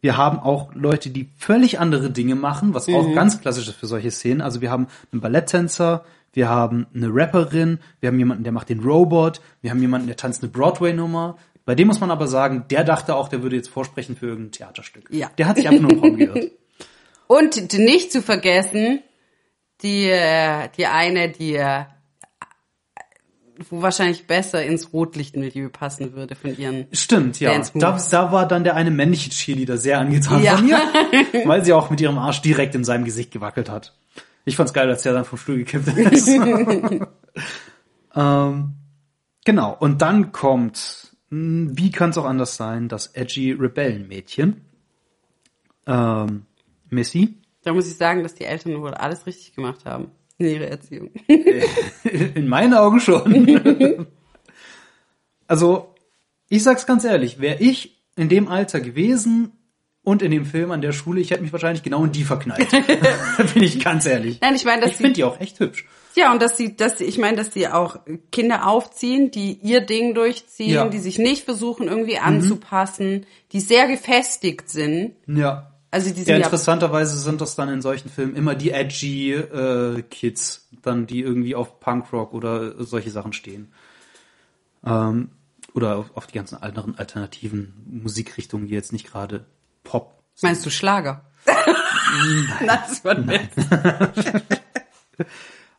Wir 0.01 0.15
haben 0.15 0.39
auch 0.39 0.73
Leute, 0.73 1.09
die 1.09 1.29
völlig 1.37 1.79
andere 1.79 2.11
Dinge 2.11 2.35
machen, 2.35 2.73
was 2.73 2.87
auch 2.87 3.13
ganz 3.13 3.41
klassisch 3.41 3.67
ist 3.67 3.75
für 3.75 3.87
solche 3.87 4.11
Szenen. 4.11 4.41
Also 4.41 4.61
wir 4.61 4.71
haben 4.71 4.87
einen 5.11 5.21
Balletttänzer, 5.21 6.05
wir 6.31 6.47
haben 6.47 6.87
eine 6.93 7.09
Rapperin, 7.13 7.79
wir 7.99 8.07
haben 8.07 8.19
jemanden, 8.19 8.43
der 8.43 8.53
macht 8.53 8.69
den 8.69 8.79
Robot, 8.79 9.41
wir 9.61 9.71
haben 9.71 9.81
jemanden, 9.81 10.07
der 10.07 10.15
tanzt 10.15 10.41
eine 10.41 10.51
Broadway-Nummer. 10.51 11.37
Bei 11.65 11.75
dem 11.75 11.87
muss 11.87 11.99
man 11.99 12.11
aber 12.11 12.27
sagen, 12.27 12.65
der 12.69 12.83
dachte 12.83 13.15
auch, 13.15 13.27
der 13.27 13.43
würde 13.43 13.55
jetzt 13.55 13.69
vorsprechen 13.69 14.15
für 14.15 14.27
irgendein 14.27 14.51
Theaterstück. 14.51 15.09
Ja. 15.11 15.29
Der 15.37 15.47
hat 15.47 15.57
sich 15.57 15.67
einfach 15.67 15.81
nur 15.81 15.91
im 15.91 15.99
Raum 15.99 16.17
geirrt. 16.17 16.51
Und 17.27 17.73
nicht 17.73 18.11
zu 18.11 18.21
vergessen, 18.21 19.01
die, 19.81 20.09
äh, 20.09 20.69
die 20.77 20.87
eine, 20.87 21.29
die, 21.29 21.55
äh, 21.55 21.83
wo 23.69 23.81
wahrscheinlich 23.81 24.27
besser 24.27 24.63
ins 24.63 24.93
Rotlichtmilieu 24.93 25.69
passen 25.69 26.13
würde 26.13 26.35
von 26.35 26.57
ihren. 26.57 26.87
Stimmt, 26.91 27.39
ja. 27.39 27.59
Da, 27.75 27.99
da 28.09 28.31
war 28.31 28.47
dann 28.47 28.63
der 28.63 28.75
eine 28.75 28.91
männliche 28.91 29.29
Cheerleader 29.29 29.77
sehr 29.77 29.99
angetan 29.99 30.43
Ja. 30.43 30.57
von 30.57 30.67
ihr, 30.67 30.79
weil 31.45 31.63
sie 31.65 31.73
auch 31.73 31.89
mit 31.89 32.01
ihrem 32.01 32.17
Arsch 32.17 32.41
direkt 32.41 32.75
in 32.75 32.83
seinem 32.83 33.05
Gesicht 33.05 33.31
gewackelt 33.31 33.69
hat. 33.69 33.93
Ich 34.45 34.55
fand's 34.55 34.73
geil, 34.73 34.89
als 34.89 35.03
der 35.03 35.13
dann 35.13 35.25
vom 35.25 35.37
Stuhl 35.37 35.57
gekippt 35.57 35.87
ist. 35.87 36.27
ähm, 38.15 38.73
genau. 39.45 39.75
Und 39.79 40.01
dann 40.01 40.31
kommt, 40.31 41.15
mh, 41.29 41.71
wie 41.73 41.91
kann 41.91 42.11
es 42.11 42.17
auch 42.17 42.25
anders 42.25 42.55
sein, 42.55 42.87
das 42.87 43.07
edgy 43.07 43.51
Rebellenmädchen, 43.51 44.61
ähm, 45.85 46.45
Missy. 46.89 47.35
Da 47.63 47.73
muss 47.73 47.87
ich 47.87 47.97
sagen, 47.97 48.23
dass 48.23 48.35
die 48.35 48.45
Eltern 48.45 48.81
wohl 48.81 48.93
alles 48.93 49.25
richtig 49.25 49.53
gemacht 49.53 49.85
haben 49.85 50.11
in 50.39 50.47
ihrer 50.47 50.67
Erziehung. 50.67 51.11
In 51.27 52.47
meinen 52.47 52.73
Augen 52.73 52.99
schon. 52.99 54.07
also, 55.47 55.93
ich 56.49 56.63
sag's 56.63 56.85
ganz 56.85 57.03
ehrlich, 57.03 57.39
wäre 57.39 57.59
ich 57.61 58.01
in 58.15 58.29
dem 58.29 58.47
Alter 58.47 58.79
gewesen 58.81 59.51
und 60.03 60.21
in 60.21 60.31
dem 60.31 60.45
Film 60.45 60.71
an 60.71 60.81
der 60.81 60.91
Schule, 60.93 61.21
ich 61.21 61.31
hätte 61.31 61.43
mich 61.43 61.51
wahrscheinlich 61.51 61.83
genau 61.83 62.03
in 62.05 62.11
die 62.11 62.23
verknallt. 62.23 62.69
Bin 63.53 63.63
ich 63.63 63.83
ganz 63.83 64.05
ehrlich. 64.05 64.39
Nein, 64.41 64.55
ich 64.55 64.65
meine, 64.65 64.81
dass 64.81 64.91
Ich 64.91 64.97
sie 64.97 65.03
finde 65.03 65.15
die 65.15 65.23
auch 65.23 65.39
echt 65.39 65.59
hübsch. 65.59 65.85
Ja, 66.15 66.31
und 66.31 66.41
dass 66.41 66.57
sie, 66.57 66.75
dass 66.75 66.97
sie, 66.97 67.03
ich 67.05 67.17
meine, 67.19 67.37
dass 67.37 67.51
die 67.51 67.67
auch 67.67 67.97
Kinder 68.31 68.65
aufziehen, 68.67 69.29
die 69.31 69.53
ihr 69.61 69.81
Ding 69.81 70.15
durchziehen, 70.15 70.73
Ja. 70.73 70.87
die 70.87 70.97
sich 70.97 71.19
nicht 71.19 71.43
versuchen 71.45 71.87
irgendwie 71.87 72.17
anzupassen, 72.17 73.25
die 73.51 73.59
sehr 73.59 73.87
gefestigt 73.87 74.69
sind. 74.69 75.15
Ja. 75.27 75.71
Also 75.91 76.11
die 76.11 76.19
Ja, 76.19 76.25
sind 76.25 76.37
ja, 76.39 76.45
interessanterweise 76.45 77.17
sind 77.17 77.41
das 77.41 77.55
dann 77.55 77.69
in 77.69 77.81
solchen 77.81 78.09
Filmen 78.09 78.35
immer 78.35 78.55
die 78.55 78.71
edgy 78.71 79.33
äh, 79.33 80.03
Kids, 80.03 80.67
dann 80.83 81.07
die 81.07 81.21
irgendwie 81.21 81.55
auf 81.55 81.79
Punkrock 81.79 82.33
oder 82.33 82.83
solche 82.83 83.09
Sachen 83.09 83.33
stehen. 83.33 83.73
Ähm, 84.85 85.31
oder 85.73 85.97
auf, 85.97 86.15
auf 86.15 86.27
die 86.27 86.35
ganzen 86.35 86.61
anderen 86.61 86.97
alternativen 86.97 87.73
Musikrichtungen, 87.85 88.67
die 88.67 88.73
jetzt 88.73 88.93
nicht 88.93 89.07
gerade 89.07 89.45
Pop 89.83 90.19
meinst 90.41 90.65
du 90.65 90.69
Schlager? 90.69 91.25
das 92.65 93.03
wird 93.03 93.25
nett. 93.25 93.49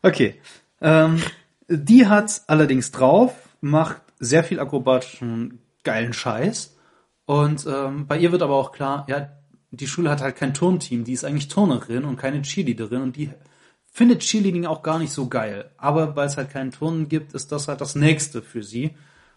Okay. 0.03 0.41
Ähm, 0.81 1.23
die 1.69 2.07
hat's 2.07 2.45
allerdings 2.47 2.91
drauf, 2.91 3.35
macht 3.61 4.01
sehr 4.19 4.45
viel 4.45 4.59
akrobatischen, 4.59 5.61
geilen 5.85 6.15
Scheiß. 6.15 6.77
Und 7.27 7.67
ähm, 7.67 8.07
bei 8.07 8.17
ihr 8.19 8.33
wird 8.33 8.41
aber 8.41 8.55
auch 8.55 8.73
klar, 8.73 9.05
ja, 9.09 9.29
die 9.71 9.87
Schule 9.87 10.11
hat 10.11 10.21
halt 10.21 10.37
kein 10.37 10.55
Turnteam, 10.55 11.05
die 11.05 11.13
ist 11.13 11.25
eigentlich 11.25 11.49
Turnerin 11.49 12.05
und 12.05 12.17
keine 12.17 12.43
Cheerleaderin 12.43 13.03
und 13.03 13.17
die 13.17 13.31
findet 13.93 14.21
Cheerleading 14.21 14.67
auch 14.67 14.83
gar 14.83 14.99
nicht 14.99 15.13
so 15.13 15.29
geil. 15.29 15.71
Aber 15.77 16.17
weil 16.17 16.27
es 16.27 16.37
halt 16.37 16.51
keinen 16.51 16.73
Turnen 16.73 17.09
gibt, 17.09 17.35
ist 17.35 17.53
das 17.53 17.69
halt 17.69 17.81
das 17.81 17.95
Nächste 17.95 18.43
für 18.43 18.63
sie. 18.63 18.91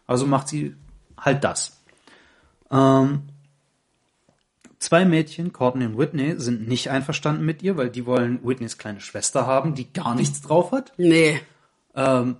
Also 0.07 0.25
macht 0.25 0.47
sie 0.47 0.75
halt 1.17 1.43
das. 1.43 1.81
Ähm, 2.71 3.23
zwei 4.79 5.05
Mädchen, 5.05 5.53
Courtney 5.53 5.85
und 5.85 5.97
Whitney, 5.97 6.35
sind 6.37 6.67
nicht 6.67 6.89
einverstanden 6.89 7.45
mit 7.45 7.63
ihr, 7.63 7.77
weil 7.77 7.89
die 7.89 8.05
wollen 8.05 8.43
Whitneys 8.43 8.77
kleine 8.77 8.99
Schwester 8.99 9.45
haben, 9.45 9.75
die 9.75 9.91
gar 9.91 10.15
nichts 10.15 10.41
drauf 10.41 10.71
hat. 10.71 10.93
Nee. 10.97 11.39
Ähm, 11.95 12.37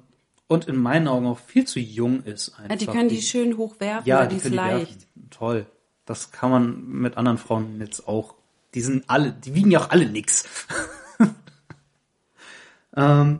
und 0.47 0.65
in 0.65 0.75
meinen 0.75 1.07
Augen 1.07 1.25
auch 1.25 1.39
viel 1.39 1.65
zu 1.65 1.79
jung 1.79 2.23
ist 2.23 2.49
einfach. 2.59 2.69
Ja, 2.69 2.75
die 2.75 2.85
können 2.85 3.09
die 3.09 3.21
schön 3.21 3.57
hochwerfen, 3.57 4.07
ja, 4.07 4.25
die 4.25 4.35
die 4.35 4.35
ist 4.37 4.45
die 4.45 4.55
leicht. 4.55 4.89
werfen. 4.89 5.29
Toll. 5.29 5.65
Das 6.05 6.31
kann 6.31 6.51
man 6.51 6.87
mit 6.87 7.17
anderen 7.17 7.37
Frauen 7.37 7.79
jetzt 7.79 8.07
auch. 8.07 8.35
Die 8.73 8.81
sind 8.81 9.09
alle, 9.09 9.31
die 9.31 9.53
wiegen 9.53 9.71
ja 9.71 9.79
auch 9.79 9.89
alle 9.89 10.07
nix. 10.07 10.45
ähm, 12.95 13.39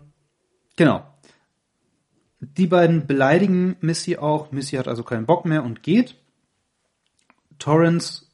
genau. 0.76 1.06
Die 2.40 2.68
beiden 2.68 3.08
beleidigen 3.08 3.76
Missy 3.82 4.18
auch. 4.18 4.52
Missy 4.52 4.76
hat 4.76 4.88
also 4.88 5.04
keinen 5.04 5.26
Bock 5.26 5.46
mehr 5.46 5.64
und 5.64 5.84
geht. 5.84 6.16
Torrance 7.60 8.26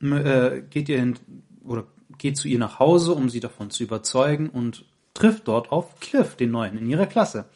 äh, 0.00 0.62
geht 0.62 0.88
ihr 0.88 0.98
hin, 0.98 1.18
oder 1.64 1.84
geht 2.18 2.36
zu 2.36 2.48
ihr 2.48 2.58
nach 2.58 2.78
Hause, 2.78 3.12
um 3.12 3.28
sie 3.28 3.40
davon 3.40 3.70
zu 3.70 3.82
überzeugen 3.82 4.48
und 4.48 4.84
trifft 5.14 5.48
dort 5.48 5.72
auf 5.72 5.98
Cliff, 6.00 6.36
den 6.36 6.50
Neuen 6.50 6.78
in 6.78 6.88
ihrer 6.88 7.06
Klasse. 7.06 7.46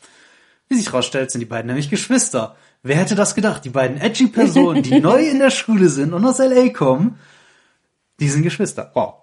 Wie 0.68 0.76
sich 0.76 0.86
herausstellt, 0.86 1.30
sind 1.30 1.40
die 1.40 1.46
beiden 1.46 1.66
nämlich 1.66 1.90
Geschwister. 1.90 2.56
Wer 2.86 2.96
hätte 2.96 3.14
das 3.14 3.34
gedacht? 3.34 3.64
Die 3.64 3.70
beiden 3.70 3.96
edgy 3.96 4.26
Personen, 4.26 4.82
die 4.82 5.00
neu 5.00 5.26
in 5.26 5.38
der 5.38 5.50
Schule 5.50 5.88
sind 5.88 6.12
und 6.12 6.22
aus 6.26 6.38
LA 6.38 6.68
kommen, 6.68 7.18
die 8.20 8.28
sind 8.28 8.42
Geschwister. 8.42 8.90
Wow. 8.92 9.14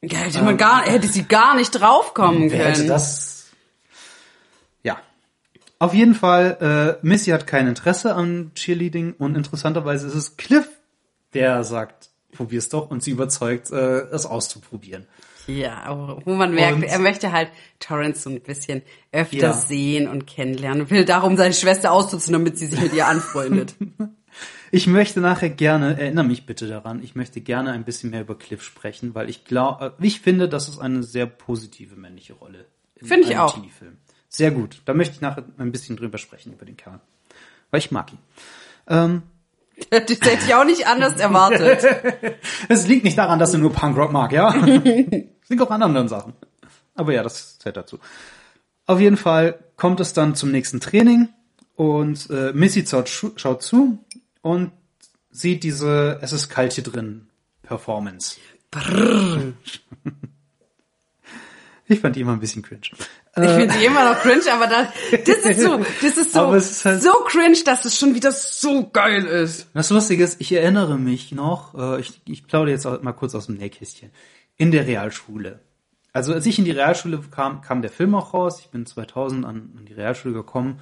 Ja, 0.00 0.18
hätte, 0.18 0.42
man 0.42 0.56
gar, 0.56 0.82
hätte 0.82 1.06
sie 1.06 1.22
gar 1.22 1.54
nicht 1.54 1.70
draufkommen 1.70 2.50
Wer 2.50 2.64
hätte 2.64 2.78
können. 2.78 2.88
das? 2.88 3.46
Ja. 4.82 4.98
Auf 5.78 5.94
jeden 5.94 6.16
Fall, 6.16 6.98
äh, 7.00 7.06
Missy 7.06 7.30
hat 7.30 7.46
kein 7.46 7.68
Interesse 7.68 8.16
am 8.16 8.50
Cheerleading 8.54 9.14
und 9.16 9.36
interessanterweise 9.36 10.08
ist 10.08 10.16
es 10.16 10.36
Cliff, 10.36 10.68
der 11.34 11.62
sagt, 11.62 12.10
probier's 12.32 12.68
doch 12.68 12.90
und 12.90 13.04
sie 13.04 13.12
überzeugt, 13.12 13.70
äh, 13.70 14.00
es 14.10 14.26
auszuprobieren. 14.26 15.06
Ja, 15.46 16.18
wo 16.24 16.34
man 16.34 16.54
merkt, 16.54 16.76
Und- 16.76 16.82
er 16.84 16.98
möchte 16.98 17.32
halt 17.32 17.50
Torrance 17.80 18.22
so 18.22 18.30
ein 18.30 18.40
bisschen 18.40 18.82
öfter 19.10 19.36
Ja. 19.36 19.52
sehen 19.52 20.08
und 20.08 20.26
kennenlernen. 20.26 20.88
Will 20.90 21.04
darum 21.04 21.36
seine 21.36 21.54
Schwester 21.54 21.92
ausnutzen, 21.92 22.32
damit 22.32 22.58
sie 22.58 22.66
sich 22.66 22.80
mit 22.80 22.92
ihr 22.94 23.06
anfreundet. 23.06 23.74
Ich 24.74 24.86
möchte 24.86 25.20
nachher 25.20 25.50
gerne, 25.50 26.00
erinnere 26.00 26.24
mich 26.24 26.46
bitte 26.46 26.66
daran, 26.66 27.02
ich 27.02 27.14
möchte 27.14 27.42
gerne 27.42 27.72
ein 27.72 27.84
bisschen 27.84 28.08
mehr 28.08 28.22
über 28.22 28.38
Cliff 28.38 28.62
sprechen, 28.62 29.14
weil 29.14 29.28
ich 29.28 29.44
glaube, 29.44 29.94
ich 30.00 30.22
finde, 30.22 30.48
das 30.48 30.66
ist 30.70 30.78
eine 30.78 31.02
sehr 31.02 31.26
positive 31.26 31.94
männliche 31.96 32.32
Rolle. 32.32 32.64
in 32.96 33.06
Finde 33.06 33.28
ich 33.28 33.36
auch. 33.36 33.52
Teenie-Film. 33.52 33.98
Sehr 34.30 34.50
gut. 34.50 34.80
Da 34.86 34.94
möchte 34.94 35.14
ich 35.14 35.20
nachher 35.20 35.44
ein 35.58 35.72
bisschen 35.72 35.98
drüber 35.98 36.16
sprechen, 36.16 36.54
über 36.54 36.64
den 36.64 36.78
Kerl. 36.78 37.00
Weil 37.70 37.80
ich 37.80 37.90
mag 37.90 38.12
ihn. 38.14 38.18
Ähm, 38.88 39.22
das 39.90 40.00
hätte 40.00 40.44
ich 40.46 40.54
auch 40.54 40.64
nicht 40.64 40.86
anders 40.86 41.18
erwartet. 41.20 41.84
es 42.68 42.86
liegt 42.86 43.04
nicht 43.04 43.18
daran, 43.18 43.38
dass 43.38 43.52
er 43.52 43.60
nur 43.60 43.72
Punkrock 43.72 44.12
mag, 44.12 44.32
ja? 44.32 44.54
es 44.54 45.48
liegt 45.48 45.62
auch 45.62 45.70
an 45.70 45.82
anderen 45.82 46.08
Sachen. 46.08 46.34
Aber 46.94 47.12
ja, 47.12 47.22
das 47.22 47.58
zählt 47.58 47.76
dazu. 47.76 47.98
Auf 48.86 49.00
jeden 49.00 49.16
Fall 49.16 49.58
kommt 49.76 50.00
es 50.00 50.12
dann 50.12 50.34
zum 50.34 50.50
nächsten 50.50 50.80
Training 50.80 51.28
und 51.76 52.28
äh, 52.30 52.52
Missy 52.52 52.84
schaut, 52.86 53.08
schaut 53.36 53.62
zu 53.62 53.98
und 54.42 54.72
sieht 55.30 55.62
diese 55.62 56.18
Es 56.20 56.32
ist 56.32 56.48
kalt 56.48 56.72
hier 56.72 56.84
drin 56.84 57.28
Performance. 57.62 58.36
Ich 61.92 62.00
fand 62.00 62.16
die 62.16 62.20
immer 62.20 62.32
ein 62.32 62.40
bisschen 62.40 62.62
cringe. 62.62 62.82
Ich 63.36 63.50
finde 63.50 63.74
die 63.78 63.84
immer 63.84 64.12
noch 64.12 64.20
cringe, 64.20 64.42
aber 64.52 64.66
das, 64.66 64.88
das 65.24 65.36
ist 65.38 65.60
so, 65.60 65.78
das 66.02 66.16
ist 66.16 66.32
so, 66.32 66.52
ist 66.54 66.84
halt- 66.84 67.02
so 67.02 67.12
cringe, 67.26 67.58
dass 67.64 67.84
es 67.84 67.98
schon 67.98 68.14
wieder 68.14 68.32
so 68.32 68.88
geil 68.90 69.24
ist. 69.24 69.68
Das 69.74 69.90
Lustige 69.90 70.24
ist, 70.24 70.40
ich 70.40 70.52
erinnere 70.52 70.98
mich 70.98 71.32
noch, 71.32 71.74
äh, 71.74 72.00
ich, 72.00 72.20
ich 72.26 72.46
plaudere 72.46 72.72
jetzt 72.74 72.84
mal 73.02 73.12
kurz 73.12 73.34
aus 73.34 73.46
dem 73.46 73.56
Nähkästchen, 73.56 74.10
in 74.56 74.70
der 74.72 74.86
Realschule. 74.86 75.60
Also 76.12 76.34
als 76.34 76.44
ich 76.44 76.58
in 76.58 76.64
die 76.66 76.70
Realschule 76.72 77.20
kam, 77.30 77.62
kam 77.62 77.80
der 77.80 77.90
Film 77.90 78.14
auch 78.14 78.34
raus. 78.34 78.60
Ich 78.60 78.68
bin 78.68 78.84
2000 78.84 79.46
an, 79.46 79.72
an 79.78 79.86
die 79.86 79.94
Realschule 79.94 80.34
gekommen 80.34 80.78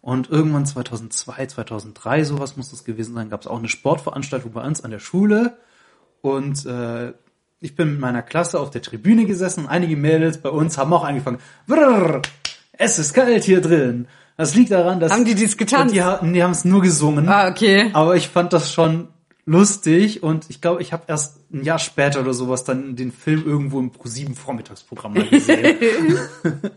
und 0.00 0.30
irgendwann 0.30 0.64
2002, 0.64 1.46
2003, 1.46 2.24
sowas 2.24 2.56
muss 2.56 2.70
das 2.70 2.84
gewesen 2.84 3.14
sein, 3.14 3.28
gab 3.28 3.42
es 3.42 3.46
auch 3.46 3.58
eine 3.58 3.68
Sportveranstaltung 3.68 4.52
bei 4.52 4.62
uns 4.62 4.82
an 4.82 4.90
der 4.90 4.98
Schule 5.00 5.58
und 6.22 6.64
äh, 6.64 7.12
ich 7.60 7.76
bin 7.76 7.92
mit 7.92 8.00
meiner 8.00 8.22
Klasse 8.22 8.58
auf 8.60 8.70
der 8.70 8.82
Tribüne 8.82 9.26
gesessen 9.26 9.64
und 9.64 9.70
einige 9.70 9.96
Mädels 9.96 10.38
bei 10.38 10.48
uns 10.50 10.78
haben 10.78 10.92
auch 10.92 11.04
angefangen, 11.04 11.38
Brrr, 11.66 12.22
es 12.72 12.98
ist 12.98 13.12
kalt 13.14 13.44
hier 13.44 13.60
drin. 13.60 14.08
Das 14.36 14.54
liegt 14.54 14.70
daran, 14.70 15.00
dass... 15.00 15.12
Haben 15.12 15.26
die 15.26 15.34
dies 15.34 15.56
getanzt? 15.58 15.94
Die, 15.94 16.02
ha- 16.02 16.20
die 16.24 16.42
haben 16.42 16.52
es 16.52 16.64
nur 16.64 16.80
gesungen. 16.80 17.28
Ah, 17.28 17.48
okay. 17.48 17.90
Aber 17.92 18.16
ich 18.16 18.28
fand 18.28 18.52
das 18.54 18.72
schon 18.72 19.08
lustig 19.44 20.22
und 20.22 20.48
ich 20.48 20.62
glaube, 20.62 20.80
ich 20.80 20.92
habe 20.94 21.02
erst 21.08 21.36
ein 21.52 21.62
Jahr 21.64 21.78
später 21.78 22.20
oder 22.20 22.32
sowas 22.32 22.64
dann 22.64 22.96
den 22.96 23.12
Film 23.12 23.44
irgendwo 23.46 23.78
im 23.80 23.90
Pro7 23.92 24.34
Vormittagsprogramm 24.34 25.14
gesehen. 25.14 25.76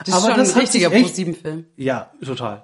Das 0.00 0.08
ist 0.08 0.14
Aber 0.14 0.28
schon 0.30 0.38
das 0.38 0.54
ein 0.54 0.60
richtiger 0.60 0.90
echt- 0.92 1.14
Pro-7-Film. 1.14 1.64
ja, 1.76 2.10
total. 2.24 2.62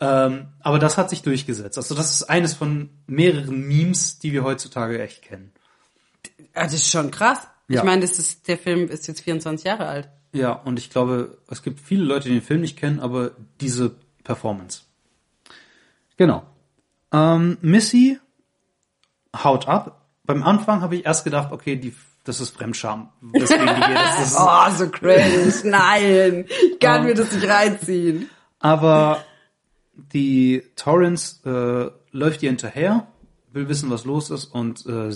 Ähm, 0.00 0.48
aber 0.60 0.78
das 0.78 0.96
hat 0.98 1.08
sich 1.10 1.22
durchgesetzt. 1.22 1.78
Also 1.78 1.94
das 1.94 2.10
ist 2.10 2.24
eines 2.24 2.54
von 2.54 2.90
mehreren 3.06 3.66
Memes, 3.66 4.18
die 4.18 4.32
wir 4.32 4.44
heutzutage 4.44 5.00
echt 5.02 5.22
kennen. 5.22 5.50
Also 6.54 6.74
das 6.74 6.82
ist 6.82 6.90
schon 6.90 7.10
krass. 7.10 7.46
Ja. 7.68 7.80
Ich 7.80 7.84
meine, 7.84 8.02
das 8.02 8.18
ist, 8.18 8.48
der 8.48 8.58
Film 8.58 8.88
ist 8.88 9.06
jetzt 9.06 9.20
24 9.20 9.64
Jahre 9.66 9.86
alt. 9.86 10.08
Ja, 10.32 10.52
und 10.52 10.78
ich 10.78 10.90
glaube, 10.90 11.38
es 11.48 11.62
gibt 11.62 11.80
viele 11.80 12.04
Leute, 12.04 12.28
die 12.28 12.34
den 12.34 12.42
Film 12.42 12.60
nicht 12.60 12.78
kennen, 12.78 13.00
aber 13.00 13.32
diese 13.60 13.94
Performance. 14.24 14.82
Genau. 16.16 16.42
Ähm, 17.12 17.58
Missy 17.60 18.18
haut 19.36 19.68
ab. 19.68 20.06
Beim 20.24 20.42
Anfang 20.42 20.82
habe 20.82 20.96
ich 20.96 21.06
erst 21.06 21.24
gedacht, 21.24 21.52
okay, 21.52 21.76
die, 21.76 21.94
das 22.24 22.40
ist 22.40 22.50
Fremdscham. 22.50 23.10
Geht, 23.32 23.50
das 23.50 23.50
ist, 24.26 24.36
Oh, 24.38 24.70
so 24.76 24.88
cringe. 24.90 25.52
Nein, 25.64 26.46
ich 26.72 26.78
kann 26.78 27.04
mir 27.04 27.14
das 27.14 27.32
nicht 27.32 27.48
reinziehen. 27.48 28.28
Aber 28.58 29.24
die 29.94 30.62
Torrance 30.76 31.40
äh, 31.44 32.16
läuft 32.16 32.42
ihr 32.42 32.50
hinterher, 32.50 33.06
will 33.52 33.68
wissen, 33.68 33.90
was 33.90 34.04
los 34.04 34.30
ist 34.30 34.46
und 34.46 34.84
äh, 34.86 35.10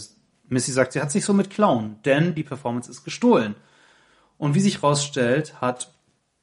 Missy 0.48 0.72
sagt, 0.72 0.92
sie 0.92 1.00
hat 1.00 1.10
sich 1.10 1.24
so 1.24 1.32
mit 1.32 1.50
klauen, 1.50 1.96
denn 2.04 2.34
die 2.34 2.42
Performance 2.42 2.90
ist 2.90 3.04
gestohlen. 3.04 3.54
Und 4.38 4.54
wie 4.54 4.60
sich 4.60 4.82
rausstellt, 4.82 5.60
hat 5.60 5.92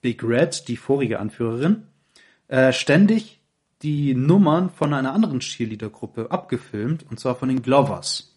Big 0.02 0.24
Red, 0.24 0.68
die 0.68 0.78
vorige 0.78 1.20
Anführerin, 1.20 1.84
äh, 2.48 2.72
ständig 2.72 3.40
die 3.82 4.14
Nummern 4.14 4.70
von 4.70 4.94
einer 4.94 5.14
anderen 5.14 5.40
Cheerleader-Gruppe 5.40 6.32
abgefilmt, 6.32 7.06
und 7.10 7.20
zwar 7.20 7.36
von 7.36 7.50
den 7.50 7.62
Glovers, 7.62 8.36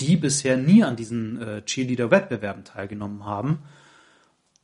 die 0.00 0.16
bisher 0.16 0.56
nie 0.56 0.82
an 0.82 0.96
diesen 0.96 1.40
äh, 1.40 1.62
Cheerleader-Wettbewerben 1.62 2.64
teilgenommen 2.64 3.24
haben, 3.24 3.60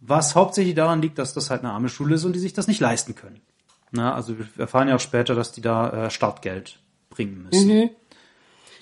was 0.00 0.34
hauptsächlich 0.34 0.74
daran 0.74 1.00
liegt, 1.00 1.18
dass 1.18 1.34
das 1.34 1.50
halt 1.50 1.62
eine 1.62 1.72
arme 1.72 1.88
Schule 1.88 2.16
ist 2.16 2.24
und 2.24 2.32
die 2.32 2.40
sich 2.40 2.52
das 2.52 2.66
nicht 2.66 2.80
leisten 2.80 3.14
können. 3.14 3.40
Na, 3.92 4.14
also 4.14 4.38
wir 4.38 4.46
erfahren 4.56 4.88
ja 4.88 4.96
auch 4.96 5.00
später, 5.00 5.34
dass 5.34 5.52
die 5.52 5.60
da 5.60 6.06
äh, 6.06 6.10
Startgeld 6.10 6.80
bringen 7.10 7.44
müssen. 7.44 7.68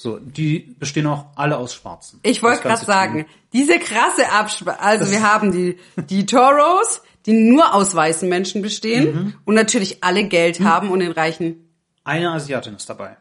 So, 0.02 0.18
die 0.18 0.74
bestehen 0.78 1.06
auch 1.06 1.26
alle 1.36 1.58
aus 1.58 1.74
Schwarzen. 1.74 2.20
Ich 2.22 2.42
wollte 2.42 2.62
gerade 2.62 2.82
sagen, 2.86 3.16
Team. 3.26 3.26
diese 3.52 3.78
krasse 3.78 4.32
Absprache, 4.32 4.80
also 4.80 5.10
wir 5.10 5.22
haben 5.30 5.52
die, 5.52 5.78
die 6.08 6.24
Toros, 6.24 7.02
die 7.26 7.34
nur 7.34 7.74
aus 7.74 7.94
weißen 7.94 8.26
Menschen 8.26 8.62
bestehen 8.62 9.04
Mhm. 9.14 9.34
und 9.44 9.54
natürlich 9.56 10.02
alle 10.02 10.24
Geld 10.24 10.58
Hm. 10.58 10.64
haben 10.64 10.90
und 10.90 11.00
den 11.00 11.12
reichen 11.12 11.68
Eine 12.02 12.30
Asiatin 12.30 12.76
ist 12.76 12.88
dabei. 12.88 13.18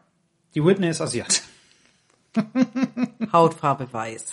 Die 0.55 0.63
Whitney 0.63 0.87
ist 0.87 1.01
Asiatin. 1.01 1.43
Hautfarbe 3.33 3.91
weiß. 3.91 4.27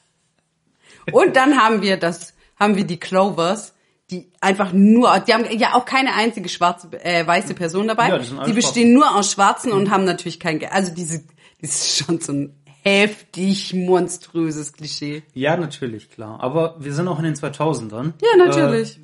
und 1.12 1.36
dann 1.36 1.60
haben 1.62 1.80
wir 1.80 1.96
das, 1.96 2.34
haben 2.58 2.74
wir 2.74 2.84
die 2.84 2.98
Clovers, 2.98 3.72
die 4.10 4.30
einfach 4.40 4.72
nur, 4.72 5.18
die 5.20 5.32
haben 5.32 5.44
ja 5.56 5.74
auch 5.74 5.84
keine 5.84 6.14
einzige 6.14 6.48
schwarze, 6.48 6.88
äh, 7.04 7.26
weiße 7.26 7.54
Person 7.54 7.88
dabei. 7.88 8.08
Ja, 8.08 8.18
die 8.18 8.46
die 8.46 8.52
bestehen 8.52 8.92
nur 8.92 9.14
aus 9.14 9.32
Schwarzen 9.32 9.72
und 9.72 9.90
haben 9.90 10.04
natürlich 10.04 10.40
kein 10.40 10.58
Geld. 10.58 10.72
Also 10.72 10.94
diese, 10.94 11.22
das 11.60 11.70
ist 11.70 11.98
schon 11.98 12.20
so 12.20 12.32
ein 12.32 12.54
heftig 12.82 13.74
monströses 13.74 14.72
Klischee. 14.72 15.22
Ja, 15.34 15.56
natürlich, 15.56 16.10
klar. 16.10 16.40
Aber 16.40 16.76
wir 16.78 16.92
sind 16.92 17.08
auch 17.08 17.18
in 17.18 17.24
den 17.24 17.34
2000ern. 17.34 18.14
Ja, 18.22 18.44
natürlich. 18.44 18.96
Äh, 18.96 19.00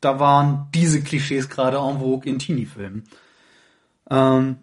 da 0.00 0.18
waren 0.18 0.68
diese 0.74 1.02
Klischees 1.02 1.48
gerade 1.48 1.78
en 1.78 2.00
vogue 2.00 2.28
in 2.28 2.38
Teenie-Filmen. 2.38 3.04
Ähm, 4.10 4.56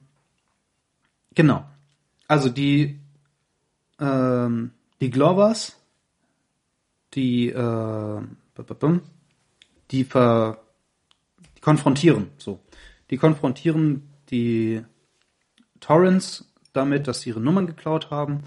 genau. 1.34 1.64
Also 2.28 2.50
die, 2.50 3.00
ähm, 4.00 4.72
die 5.00 5.10
Glovers, 5.10 5.78
die, 7.14 7.50
äh, 7.50 8.22
die, 9.92 10.04
ver, 10.04 10.60
die 11.58 11.62
konfrontieren, 11.62 12.30
so. 12.38 12.60
Die 13.10 13.18
konfrontieren 13.18 14.10
die 14.30 14.82
Torrance 15.80 16.46
damit, 16.74 17.08
dass 17.08 17.22
sie 17.22 17.30
ihre 17.30 17.40
Nummern 17.40 17.66
geklaut 17.68 18.12
haben, 18.12 18.44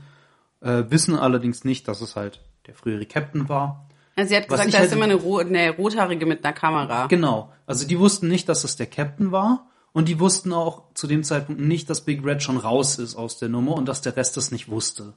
äh, 0.60 0.84
wissen 0.88 1.16
allerdings 1.16 1.64
nicht, 1.64 1.88
dass 1.88 2.00
es 2.00 2.14
halt 2.14 2.40
der 2.66 2.74
frühere 2.74 3.04
Captain 3.06 3.48
war. 3.48 3.88
Also 4.14 4.28
sie 4.28 4.36
hat 4.36 4.48
Was 4.50 4.60
gesagt, 4.60 4.74
da 4.74 4.78
ist 4.78 4.90
halt- 4.90 4.92
immer 4.92 5.04
eine, 5.04 5.14
Ro 5.16 5.38
eine 5.38 5.70
Rothaarige 5.70 6.26
mit 6.26 6.44
einer 6.44 6.52
Kamera. 6.52 7.06
Genau. 7.06 7.52
Also 7.66 7.86
die 7.86 7.98
wussten 7.98 8.28
nicht, 8.28 8.48
dass 8.48 8.62
es 8.62 8.76
der 8.76 8.86
Captain 8.86 9.32
war. 9.32 9.68
Und 9.94 10.08
die 10.08 10.20
wussten 10.20 10.52
auch 10.54 10.84
zu 10.94 11.06
dem 11.06 11.22
Zeitpunkt 11.22 11.60
nicht, 11.60 11.90
dass 11.90 12.02
Big 12.02 12.24
Red 12.24 12.42
schon 12.42 12.56
raus 12.56 12.98
ist 12.98 13.14
aus 13.14 13.38
der 13.38 13.48
Nummer 13.50 13.74
und 13.74 13.86
dass 13.86 14.00
der 14.00 14.16
Rest 14.16 14.36
das 14.38 14.50
nicht 14.50 14.70
wusste. 14.70 15.12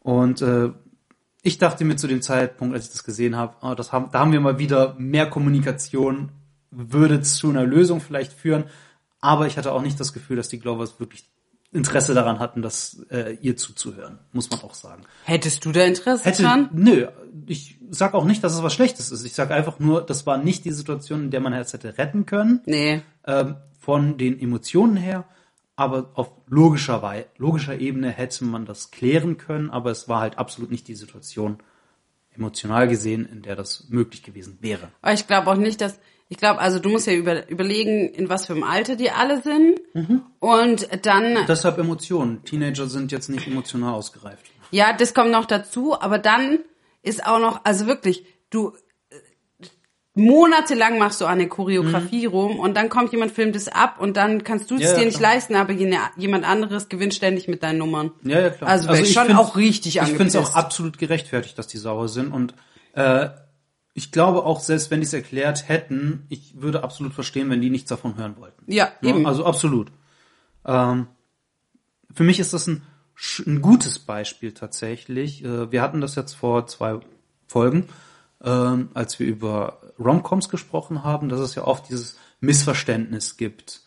Und 0.00 0.42
äh, 0.42 0.70
ich 1.42 1.58
dachte 1.58 1.84
mir 1.84 1.96
zu 1.96 2.06
dem 2.06 2.22
Zeitpunkt, 2.22 2.74
als 2.74 2.86
ich 2.86 2.92
das 2.92 3.04
gesehen 3.04 3.36
habe, 3.36 3.54
oh, 3.62 3.74
das 3.74 3.92
haben, 3.92 4.10
da 4.12 4.20
haben 4.20 4.32
wir 4.32 4.40
mal 4.40 4.58
wieder 4.58 4.94
mehr 4.98 5.28
Kommunikation, 5.30 6.30
würde 6.70 7.22
zu 7.22 7.50
einer 7.50 7.64
Lösung 7.64 8.00
vielleicht 8.00 8.32
führen. 8.32 8.64
Aber 9.20 9.46
ich 9.46 9.56
hatte 9.56 9.72
auch 9.72 9.82
nicht 9.82 9.98
das 9.98 10.12
Gefühl, 10.12 10.36
dass 10.36 10.48
die 10.48 10.60
Glovers 10.60 11.00
wirklich 11.00 11.24
Interesse 11.70 12.14
daran 12.14 12.38
hatten, 12.38 12.62
das 12.62 13.04
äh, 13.10 13.36
ihr 13.42 13.56
zuzuhören, 13.56 14.18
muss 14.32 14.50
man 14.50 14.60
auch 14.60 14.74
sagen. 14.74 15.02
Hättest 15.24 15.64
du 15.64 15.72
da 15.72 15.84
Interesse 15.84 16.24
Hätte, 16.24 16.42
dran? 16.42 16.70
nö, 16.72 17.08
ich 17.46 17.78
sag 17.90 18.14
auch 18.14 18.24
nicht, 18.24 18.42
dass 18.42 18.54
es 18.54 18.62
was 18.62 18.72
Schlechtes 18.72 19.10
ist. 19.10 19.24
Ich 19.24 19.34
sag 19.34 19.50
einfach 19.50 19.78
nur, 19.78 20.00
das 20.00 20.24
war 20.24 20.38
nicht 20.38 20.64
die 20.64 20.72
Situation, 20.72 21.24
in 21.24 21.30
der 21.30 21.40
man 21.40 21.52
es 21.52 21.72
hätte 21.74 21.98
retten 21.98 22.24
können. 22.24 22.62
Nee. 22.64 23.02
Ähm, 23.26 23.56
von 23.78 24.16
den 24.16 24.40
Emotionen 24.40 24.96
her. 24.96 25.24
Aber 25.78 26.10
auf 26.14 26.32
logischer, 26.48 27.02
Wei 27.02 27.26
logischer 27.36 27.78
Ebene 27.78 28.10
hätte 28.10 28.44
man 28.44 28.66
das 28.66 28.90
klären 28.90 29.38
können, 29.38 29.70
aber 29.70 29.92
es 29.92 30.08
war 30.08 30.20
halt 30.20 30.36
absolut 30.36 30.72
nicht 30.72 30.88
die 30.88 30.96
Situation, 30.96 31.58
emotional 32.34 32.88
gesehen, 32.88 33.28
in 33.30 33.42
der 33.42 33.54
das 33.54 33.86
möglich 33.88 34.24
gewesen 34.24 34.58
wäre. 34.60 34.88
Aber 35.02 35.12
ich 35.12 35.28
glaube 35.28 35.48
auch 35.48 35.54
nicht, 35.56 35.80
dass, 35.80 36.00
ich 36.28 36.36
glaube, 36.36 36.58
also 36.60 36.80
du 36.80 36.88
musst 36.88 37.06
ja 37.06 37.12
über, 37.12 37.48
überlegen, 37.48 38.08
in 38.08 38.28
was 38.28 38.46
für 38.46 38.54
einem 38.54 38.64
Alter 38.64 38.96
die 38.96 39.12
alle 39.12 39.40
sind. 39.40 39.80
Und 40.40 40.88
dann, 41.06 41.46
Deshalb 41.46 41.78
Emotionen. 41.78 42.42
Teenager 42.44 42.88
sind 42.88 43.12
jetzt 43.12 43.28
nicht 43.28 43.46
emotional 43.46 43.94
ausgereift. 43.94 44.46
ja, 44.72 44.92
das 44.92 45.14
kommt 45.14 45.30
noch 45.30 45.46
dazu, 45.46 45.94
aber 46.00 46.18
dann 46.18 46.58
ist 47.02 47.24
auch 47.24 47.38
noch, 47.38 47.64
also 47.64 47.86
wirklich, 47.86 48.24
du, 48.50 48.72
monatelang 50.18 50.98
machst 50.98 51.20
du 51.20 51.24
eine 51.26 51.48
Choreografie 51.48 52.26
rum 52.26 52.58
und 52.58 52.76
dann 52.76 52.88
kommt 52.88 53.12
jemand, 53.12 53.32
filmt 53.32 53.56
es 53.56 53.68
ab 53.68 53.96
und 54.00 54.16
dann 54.16 54.44
kannst 54.44 54.70
du 54.70 54.74
es 54.76 54.82
Ja, 54.82 54.90
ja, 54.92 54.98
dir 54.98 55.04
nicht 55.06 55.18
klar. 55.18 55.34
leisten, 55.34 55.54
aber 55.56 55.72
jemand 55.72 56.44
anderes 56.44 56.88
gewinnt 56.88 57.14
ständig 57.14 57.48
mit 57.48 57.62
deinen 57.62 57.78
Nummern. 57.78 58.10
Ja, 58.24 58.40
ja, 58.40 58.50
klar. 58.50 58.68
Also, 58.70 58.88
wär 58.88 59.00
ich 59.00 59.12
schon 59.12 59.32
auch 59.32 59.56
richtig 59.56 59.96
Ich 59.96 60.02
finde 60.02 60.24
es 60.24 60.34
auch 60.36 60.40
angepisst. 60.40 60.56
absolut 60.56 60.98
gerechtfertigt, 60.98 61.56
dass 61.58 61.66
die 61.68 61.78
sauer 61.78 62.08
sind. 62.08 62.32
Und 62.32 62.54
äh, 62.94 63.28
ich 63.94 64.12
glaube 64.12 64.44
auch, 64.44 64.60
selbst 64.60 64.90
wenn 64.90 65.00
die 65.00 65.06
es 65.06 65.12
erklärt 65.12 65.68
hätten, 65.68 66.26
ich 66.28 66.60
würde 66.60 66.82
absolut 66.82 67.14
verstehen, 67.14 67.48
wenn 67.50 67.60
die 67.60 67.70
nichts 67.70 67.88
davon 67.88 68.16
hören 68.16 68.36
wollten. 68.38 68.70
Ja, 68.70 68.90
Ja, 69.00 69.10
eben. 69.10 69.26
Also 69.26 69.44
absolut. 69.46 69.90
Ähm, 70.66 71.06
für 72.12 72.24
mich 72.24 72.40
ist 72.40 72.52
das 72.52 72.66
ein, 72.66 72.82
ein 73.46 73.60
gutes 73.62 73.98
Beispiel 73.98 74.52
tatsächlich. 74.52 75.44
Äh, 75.44 75.70
wir 75.72 75.82
hatten 75.82 76.00
das 76.00 76.14
jetzt 76.14 76.34
vor 76.34 76.66
zwei 76.66 76.98
Folgen, 77.46 77.88
ähm, 78.42 78.90
als 78.94 79.18
wir 79.18 79.26
über 79.26 79.80
Romcoms 79.98 80.48
gesprochen 80.48 81.04
haben, 81.04 81.28
dass 81.28 81.40
es 81.40 81.54
ja 81.54 81.64
oft 81.64 81.88
dieses 81.88 82.16
Missverständnis 82.40 83.36
gibt 83.36 83.82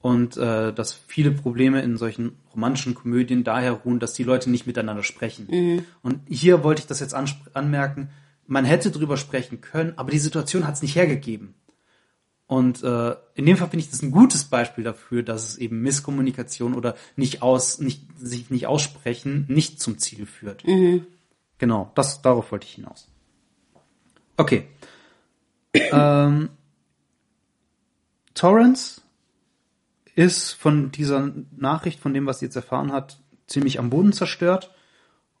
und 0.00 0.36
äh, 0.36 0.72
dass 0.72 0.92
viele 0.92 1.30
Probleme 1.30 1.80
in 1.82 1.96
solchen 1.96 2.36
romantischen 2.52 2.94
Komödien 2.94 3.44
daher 3.44 3.72
ruhen, 3.72 4.00
dass 4.00 4.14
die 4.14 4.24
Leute 4.24 4.50
nicht 4.50 4.66
miteinander 4.66 5.04
sprechen. 5.04 5.46
Und 6.02 6.20
hier 6.28 6.64
wollte 6.64 6.80
ich 6.80 6.86
das 6.86 7.00
jetzt 7.00 7.14
anmerken, 7.14 8.10
man 8.46 8.64
hätte 8.64 8.90
drüber 8.90 9.16
sprechen 9.16 9.60
können, 9.60 9.94
aber 9.96 10.10
die 10.10 10.18
Situation 10.18 10.66
hat 10.66 10.74
es 10.74 10.82
nicht 10.82 10.96
hergegeben. 10.96 11.54
Und 12.46 12.82
äh, 12.82 13.14
in 13.34 13.46
dem 13.46 13.56
Fall 13.56 13.70
finde 13.70 13.84
ich 13.84 13.90
das 13.90 14.02
ein 14.02 14.10
gutes 14.10 14.44
Beispiel 14.44 14.84
dafür, 14.84 15.22
dass 15.22 15.48
es 15.48 15.56
eben 15.56 15.80
Misskommunikation 15.80 16.74
oder 16.74 16.96
nicht 17.16 17.40
aus, 17.40 17.78
nicht, 17.78 18.02
sich 18.18 18.50
nicht 18.50 18.66
aussprechen, 18.66 19.46
nicht 19.48 19.80
zum 19.80 19.98
Ziel 19.98 20.26
führt. 20.26 20.64
Genau, 21.58 21.92
das, 21.94 22.20
darauf 22.20 22.50
wollte 22.52 22.66
ich 22.66 22.74
hinaus. 22.74 23.11
Okay. 24.36 24.68
ähm, 25.74 26.50
Torrance 28.34 29.02
ist 30.14 30.52
von 30.52 30.90
dieser 30.90 31.32
Nachricht, 31.56 32.00
von 32.00 32.12
dem, 32.14 32.26
was 32.26 32.40
sie 32.40 32.46
jetzt 32.46 32.56
erfahren 32.56 32.92
hat, 32.92 33.20
ziemlich 33.46 33.78
am 33.78 33.90
Boden 33.90 34.12
zerstört 34.12 34.74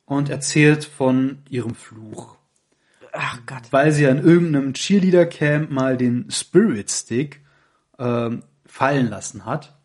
und 0.04 0.28
erzählt 0.28 0.84
von 0.84 1.38
ihrem 1.48 1.74
Fluch 1.74 2.36
Ach 3.12 3.38
Gott. 3.46 3.62
weil 3.70 3.92
sie 3.92 4.06
an 4.06 4.22
irgendeinem 4.22 4.74
Cheerleader-Camp 4.74 5.70
mal 5.70 5.96
den 5.96 6.30
Spirit 6.30 6.90
Stick 6.90 7.40
ähm, 7.98 8.42
fallen 8.66 9.08
lassen 9.08 9.44
hat, 9.44 9.76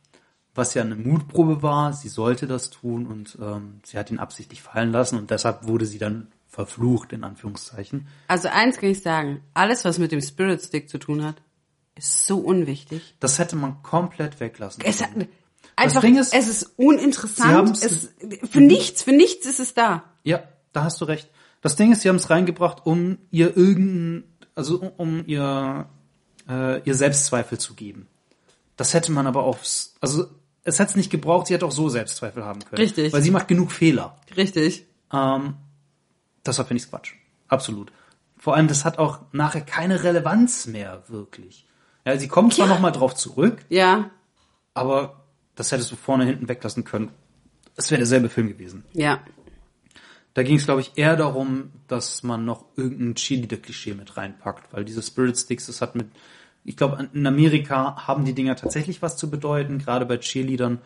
was 0.56 0.74
ja 0.74 0.82
eine 0.82 0.96
Mutprobe 0.96 1.62
war. 1.62 1.94
Sie 1.94 2.10
sollte 2.10 2.48
das 2.48 2.70
tun 2.70 3.06
und 3.06 3.38
ähm, 3.42 3.82
sie 3.84 3.98
hat 3.98 4.12
ihn 4.12 4.20
absichtlich 4.20 4.62
fallen 4.62 4.92
lassen 4.92 5.18
und 5.18 5.30
deshalb 5.30 5.68
wurde 5.68 5.86
sie 5.86 6.00
dann 6.00 6.28
verflucht, 6.58 7.14
in 7.14 7.24
Anführungszeichen. 7.24 8.08
Also 8.28 8.48
eins 8.48 8.78
kann 8.78 8.90
ich 8.90 9.04
sagen, 9.04 9.44
alles, 9.54 9.86
was 9.86 10.00
mit 10.00 10.12
dem 10.12 10.22
Spirit 10.22 10.60
Stick 10.60 10.90
zu 10.90 10.98
tun 10.98 11.24
hat, 11.24 11.36
ist 11.94 12.26
so 12.26 12.40
unwichtig. 12.40 13.14
Das 13.20 13.38
hätte 13.38 13.56
man 13.56 13.84
komplett 13.84 14.40
weglassen 14.40 14.84
Es 14.84 15.04
hat, 15.04 15.14
können. 15.14 15.28
einfach, 15.76 16.02
Ding 16.02 16.18
ist, 16.18 16.34
es 16.34 16.48
ist 16.48 16.74
uninteressant. 16.78 17.78
Es, 17.84 18.10
für 18.50 18.60
nichts, 18.60 19.04
für 19.04 19.12
nichts 19.12 19.46
ist 19.46 19.60
es 19.60 19.76
da. 19.76 20.04
Ja, 20.24 20.42
da 20.74 20.84
hast 20.84 21.00
du 21.00 21.06
recht. 21.06 21.30
Das 21.62 21.76
Ding 21.76 21.92
ist, 21.92 22.02
sie 22.02 22.10
haben 22.10 22.16
es 22.16 22.32
reingebracht, 22.32 22.88
um 22.88 23.20
ihr 23.30 23.56
irgendein, 23.56 24.24
also 24.56 24.80
um, 24.80 24.92
um 24.98 25.24
ihr, 25.28 25.88
äh, 26.50 26.82
ihr 26.82 26.96
Selbstzweifel 26.96 27.60
zu 27.60 27.76
geben. 27.76 28.08
Das 28.78 28.96
hätte 28.96 29.12
man 29.12 29.28
aber 29.28 29.44
aufs, 29.44 29.94
also 30.02 30.26
es 30.64 30.80
hätte 30.80 30.90
es 30.90 30.96
nicht 30.96 31.12
gebraucht, 31.12 31.46
sie 31.46 31.54
hätte 31.54 31.68
auch 31.68 31.72
so 31.72 31.88
Selbstzweifel 31.88 32.44
haben 32.44 32.62
können. 32.62 32.82
Richtig. 32.82 33.14
Weil 33.14 33.22
sie 33.22 33.30
macht 33.30 33.48
genug 33.48 33.72
Fehler. 33.72 34.20
Richtig. 34.36 34.88
Ähm, 35.14 35.54
deshalb 36.48 36.68
finde 36.68 36.84
ich 36.84 36.90
Quatsch. 36.90 37.14
Absolut. 37.48 37.92
Vor 38.38 38.56
allem, 38.56 38.68
das 38.68 38.86
hat 38.86 38.98
auch 39.00 39.20
nachher 39.32 39.62
keine 39.62 40.04
Relevanz 40.04 40.68
mehr, 40.68 41.04
wirklich. 41.08 41.68
Ja, 42.06 42.18
sie 42.18 42.28
kommt 42.28 42.54
zwar 42.54 42.68
Ja. 42.68 42.74
noch 42.74 42.80
mal 42.82 42.92
drauf 42.92 43.16
zurück, 43.16 43.66
Ja, 43.70 44.10
aber 44.74 45.24
das 45.56 45.72
hättest 45.72 45.92
du 45.92 45.96
vorne 45.96 46.26
hinten 46.26 46.48
weglassen 46.48 46.84
können. 46.84 47.12
Es 47.76 47.90
wäre 47.92 48.00
derselbe 48.00 48.30
Film 48.30 48.48
gewesen. 48.48 48.84
ja. 48.94 49.20
Da 50.34 50.44
ging 50.44 50.58
es, 50.58 50.66
glaube 50.66 50.82
ich, 50.82 50.92
eher 50.98 51.16
darum, 51.16 51.72
dass 51.88 52.22
man 52.22 52.46
noch 52.46 52.66
irgendein 52.76 53.16
Cheerleader-Klischee 53.16 53.96
mit 53.96 54.18
reinpackt, 54.18 54.72
weil 54.72 54.86
diese 54.86 55.02
Spirit 55.02 55.36
Sticks, 55.36 55.66
das 55.66 55.82
hat 55.82 55.96
mit, 55.96 56.10
ich 56.64 56.78
glaube, 56.78 57.10
in 57.12 57.26
Amerika 57.26 58.06
haben 58.06 58.24
die 58.24 58.34
Dinger 58.36 58.56
tatsächlich 58.56 59.02
was 59.02 59.18
zu 59.18 59.32
bedeuten, 59.32 59.80
gerade 59.80 60.06
bei 60.06 60.18
Cheerleadern. 60.20 60.78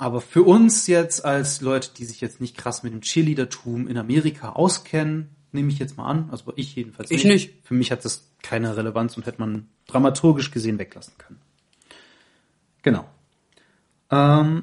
Aber 0.00 0.22
für 0.22 0.44
uns 0.44 0.86
jetzt 0.86 1.26
als 1.26 1.60
Leute, 1.60 1.90
die 1.94 2.06
sich 2.06 2.22
jetzt 2.22 2.40
nicht 2.40 2.56
krass 2.56 2.82
mit 2.82 2.94
dem 2.94 3.02
Cheerleadertum 3.02 3.86
in 3.86 3.98
Amerika 3.98 4.52
auskennen, 4.52 5.28
nehme 5.52 5.68
ich 5.68 5.78
jetzt 5.78 5.98
mal 5.98 6.06
an, 6.06 6.30
also 6.30 6.50
ich 6.56 6.74
jedenfalls 6.74 7.10
Ich 7.10 7.24
nicht. 7.24 7.52
Für 7.64 7.74
mich 7.74 7.92
hat 7.92 8.02
das 8.06 8.26
keine 8.42 8.74
Relevanz 8.78 9.18
und 9.18 9.26
hätte 9.26 9.40
man 9.40 9.68
dramaturgisch 9.88 10.52
gesehen 10.52 10.78
weglassen 10.78 11.12
können. 11.18 11.42
Genau. 12.80 13.04
Ähm, 14.10 14.62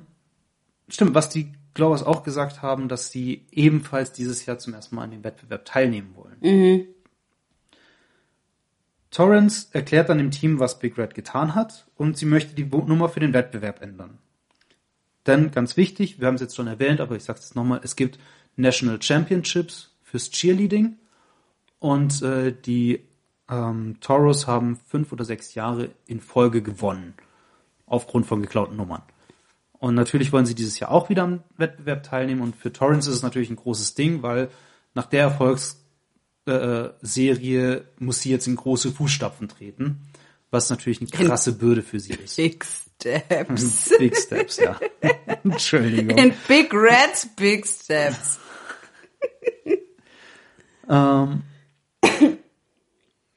stimmt, 0.90 1.14
was 1.14 1.30
die 1.30 1.54
Glowers 1.76 2.02
auch 2.02 2.24
gesagt 2.24 2.64
haben, 2.64 2.88
dass 2.88 3.12
sie 3.12 3.46
ebenfalls 3.52 4.14
dieses 4.14 4.44
Jahr 4.48 4.58
zum 4.58 4.74
ersten 4.74 4.96
Mal 4.96 5.04
an 5.04 5.12
dem 5.12 5.24
Wettbewerb 5.24 5.66
teilnehmen 5.66 6.16
wollen. 6.16 6.88
Torrance 9.12 9.68
erklärt 9.72 10.10
dann 10.10 10.18
dem 10.18 10.32
Team, 10.32 10.58
was 10.58 10.80
Big 10.80 10.98
Red 10.98 11.14
getan 11.14 11.54
hat 11.54 11.86
und 11.94 12.18
sie 12.18 12.26
möchte 12.26 12.56
die 12.56 12.66
Nummer 12.66 13.08
für 13.08 13.20
den 13.20 13.34
Wettbewerb 13.34 13.84
ändern. 13.84 14.18
Denn 15.28 15.52
ganz 15.52 15.78
wichtig, 15.78 16.20
wir 16.20 16.28
haben 16.28 16.36
es 16.36 16.42
jetzt 16.42 16.56
schon 16.56 16.68
erwähnt, 16.68 17.02
aber 17.02 17.16
ich 17.16 17.24
sage 17.24 17.40
es 17.40 17.54
nochmal, 17.54 17.82
es 17.84 17.96
gibt 17.96 18.18
National 18.56 19.02
Championships 19.02 19.92
fürs 20.02 20.32
Cheerleading 20.32 20.98
und 21.80 22.22
äh, 22.22 22.54
die 22.54 23.02
ähm, 23.50 23.98
Toros 24.00 24.48
haben 24.48 24.80
fünf 24.88 25.12
oder 25.12 25.26
sechs 25.26 25.54
Jahre 25.54 25.90
in 26.08 26.22
Folge 26.22 26.62
gewonnen 26.62 27.14
aufgrund 27.86 28.26
von 28.26 28.42
geklauten 28.42 28.78
Nummern. 28.78 29.04
Und 29.80 29.96
natürlich 29.96 30.32
wollen 30.34 30.46
sie 30.46 30.56
dieses 30.56 30.80
Jahr 30.80 30.92
auch 30.92 31.10
wieder 31.10 31.24
am 31.24 31.44
Wettbewerb 31.58 32.04
teilnehmen. 32.04 32.42
Und 32.42 32.56
für 32.56 32.72
Torrance 32.74 33.10
ist 33.10 33.18
es 33.18 33.24
natürlich 33.24 33.50
ein 33.50 33.58
großes 33.58 33.96
Ding, 33.96 34.24
weil 34.24 34.50
nach 34.96 35.06
der 35.06 35.22
Erfolgsserie 35.22 37.76
äh, 37.76 37.84
muss 38.00 38.22
sie 38.22 38.32
jetzt 38.32 38.48
in 38.48 38.56
große 38.56 38.92
Fußstapfen 38.92 39.48
treten, 39.48 40.08
was 40.50 40.70
natürlich 40.70 41.02
eine 41.02 41.10
krasse 41.10 41.54
Bürde 41.54 41.84
für 41.84 42.00
sie 42.00 42.14
ist. 42.14 42.38
Big 42.38 42.66
Steps. 43.00 43.92
Big 44.00 44.18
Steps, 44.18 44.58
ja. 44.58 44.80
Entschuldigung. 45.44 46.18
In 46.18 46.34
Big 46.48 46.74
Reds, 46.74 47.30
Big 47.36 47.66
Steps. 47.68 48.40
Ähm, 50.90 51.44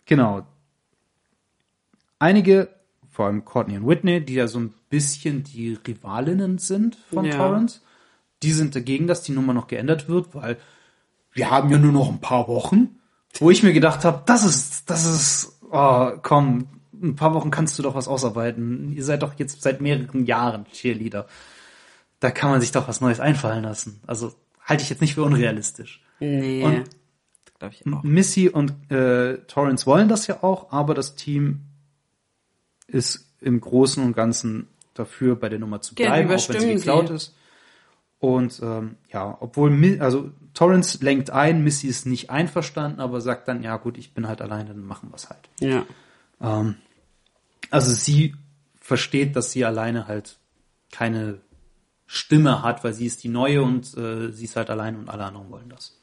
genau. 0.06 0.46
Einige, 2.18 2.68
vor 3.10 3.26
allem 3.26 3.44
Courtney 3.44 3.76
und 3.76 3.86
Whitney, 3.86 4.24
die 4.24 4.34
ja 4.34 4.46
so 4.46 4.60
ein 4.60 4.74
bisschen 4.88 5.42
die 5.44 5.74
Rivalinnen 5.86 6.58
sind 6.58 6.96
von 7.12 7.24
Ja. 7.24 7.36
Torrance, 7.36 7.80
die 8.42 8.52
sind 8.52 8.74
dagegen, 8.74 9.06
dass 9.06 9.22
die 9.22 9.32
Nummer 9.32 9.52
noch 9.52 9.66
geändert 9.66 10.08
wird, 10.08 10.34
weil 10.34 10.58
wir 11.32 11.50
haben 11.50 11.70
ja 11.70 11.78
nur 11.78 11.92
noch 11.92 12.08
ein 12.08 12.20
paar 12.20 12.48
Wochen, 12.48 12.98
wo 13.38 13.50
ich 13.50 13.62
mir 13.62 13.72
gedacht 13.72 14.04
habe, 14.04 14.22
das 14.26 14.44
ist, 14.44 14.90
das 14.90 15.04
ist, 15.04 15.60
oh, 15.70 16.12
komm, 16.22 16.66
ein 17.02 17.16
paar 17.16 17.34
Wochen 17.34 17.50
kannst 17.50 17.78
du 17.78 17.82
doch 17.82 17.94
was 17.94 18.08
ausarbeiten. 18.08 18.92
Ihr 18.92 19.04
seid 19.04 19.22
doch 19.22 19.34
jetzt 19.38 19.62
seit 19.62 19.80
mehreren 19.80 20.26
Jahren 20.26 20.66
Cheerleader. 20.72 21.26
Da 22.20 22.30
kann 22.30 22.50
man 22.50 22.60
sich 22.60 22.72
doch 22.72 22.86
was 22.88 23.00
Neues 23.00 23.20
einfallen 23.20 23.64
lassen. 23.64 24.00
Also 24.06 24.32
halte 24.64 24.82
ich 24.82 24.90
jetzt 24.90 25.00
nicht 25.00 25.14
für 25.14 25.22
unrealistisch. 25.22 26.02
Nee. 26.20 26.62
Und- 26.64 26.84
glaube 27.58 27.74
ich 27.74 27.92
auch. 27.92 28.02
Missy 28.02 28.48
und 28.48 28.72
äh, 28.90 29.36
Torrance 29.46 29.84
wollen 29.86 30.08
das 30.08 30.26
ja 30.26 30.42
auch, 30.42 30.72
aber 30.72 30.94
das 30.94 31.14
Team 31.14 31.60
ist 32.86 33.26
im 33.40 33.60
Großen 33.60 34.02
und 34.02 34.14
Ganzen 34.14 34.68
dafür, 34.94 35.36
bei 35.36 35.48
der 35.48 35.58
Nummer 35.58 35.80
zu 35.80 35.94
Ja, 35.98 36.06
bleiben, 36.06 36.28
auch 36.30 36.48
wenn 36.48 36.60
sie 36.60 36.74
geklaut 36.74 37.08
sie. 37.08 37.14
ist. 37.14 37.34
Und 38.18 38.60
ähm, 38.62 38.96
ja, 39.12 39.36
obwohl, 39.40 39.98
also 40.00 40.30
Torrance 40.52 40.98
lenkt 41.02 41.30
ein, 41.30 41.62
Missy 41.64 41.86
ist 41.86 42.06
nicht 42.06 42.28
einverstanden, 42.30 43.00
aber 43.00 43.20
sagt 43.20 43.48
dann, 43.48 43.62
ja 43.62 43.76
gut, 43.78 43.96
ich 43.96 44.12
bin 44.12 44.26
halt 44.28 44.42
alleine, 44.42 44.70
dann 44.70 44.84
machen 44.84 45.10
wir 45.10 45.16
es 45.16 45.30
halt. 45.30 45.48
Ja. 45.60 45.84
Ähm, 46.40 46.76
also 47.70 47.92
sie 47.92 48.34
versteht, 48.80 49.36
dass 49.36 49.52
sie 49.52 49.64
alleine 49.64 50.08
halt 50.08 50.38
keine 50.90 51.40
Stimme 52.06 52.62
hat, 52.62 52.82
weil 52.82 52.92
sie 52.92 53.06
ist 53.06 53.22
die 53.22 53.28
Neue 53.28 53.62
und 53.62 53.96
äh, 53.96 54.32
sie 54.32 54.44
ist 54.44 54.56
halt 54.56 54.68
alleine 54.68 54.98
und 54.98 55.08
alle 55.08 55.24
anderen 55.24 55.50
wollen 55.50 55.68
das. 55.68 55.96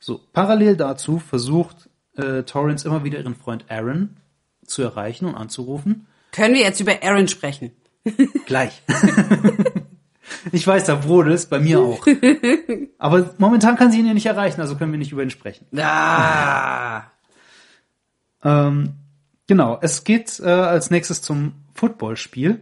So, 0.00 0.20
parallel 0.32 0.76
dazu 0.76 1.18
versucht 1.18 1.90
äh, 2.16 2.42
Torrance 2.44 2.86
immer 2.88 3.04
wieder 3.04 3.18
ihren 3.18 3.34
Freund 3.34 3.66
Aaron 3.68 4.16
zu 4.64 4.82
erreichen 4.82 5.26
und 5.26 5.34
anzurufen. 5.34 6.06
Können 6.32 6.54
wir 6.54 6.62
jetzt 6.62 6.80
über 6.80 7.02
Aaron 7.02 7.28
sprechen? 7.28 7.72
Gleich. 8.46 8.82
ich 10.52 10.66
weiß, 10.66 10.84
da 10.84 10.94
brodelt 10.94 11.36
es, 11.36 11.46
bei 11.46 11.60
mir 11.60 11.80
auch. 11.80 12.06
Aber 12.98 13.34
momentan 13.38 13.76
kann 13.76 13.92
sie 13.92 13.98
ihn 13.98 14.06
ja 14.06 14.14
nicht 14.14 14.26
erreichen, 14.26 14.60
also 14.60 14.76
können 14.76 14.92
wir 14.92 14.98
nicht 14.98 15.12
über 15.12 15.22
ihn 15.22 15.30
sprechen. 15.30 15.66
Ah. 15.78 17.04
Ähm, 18.42 18.94
genau, 19.46 19.78
es 19.80 20.04
geht 20.04 20.40
äh, 20.40 20.48
als 20.48 20.90
nächstes 20.90 21.22
zum 21.22 21.54
Footballspiel. 21.74 22.60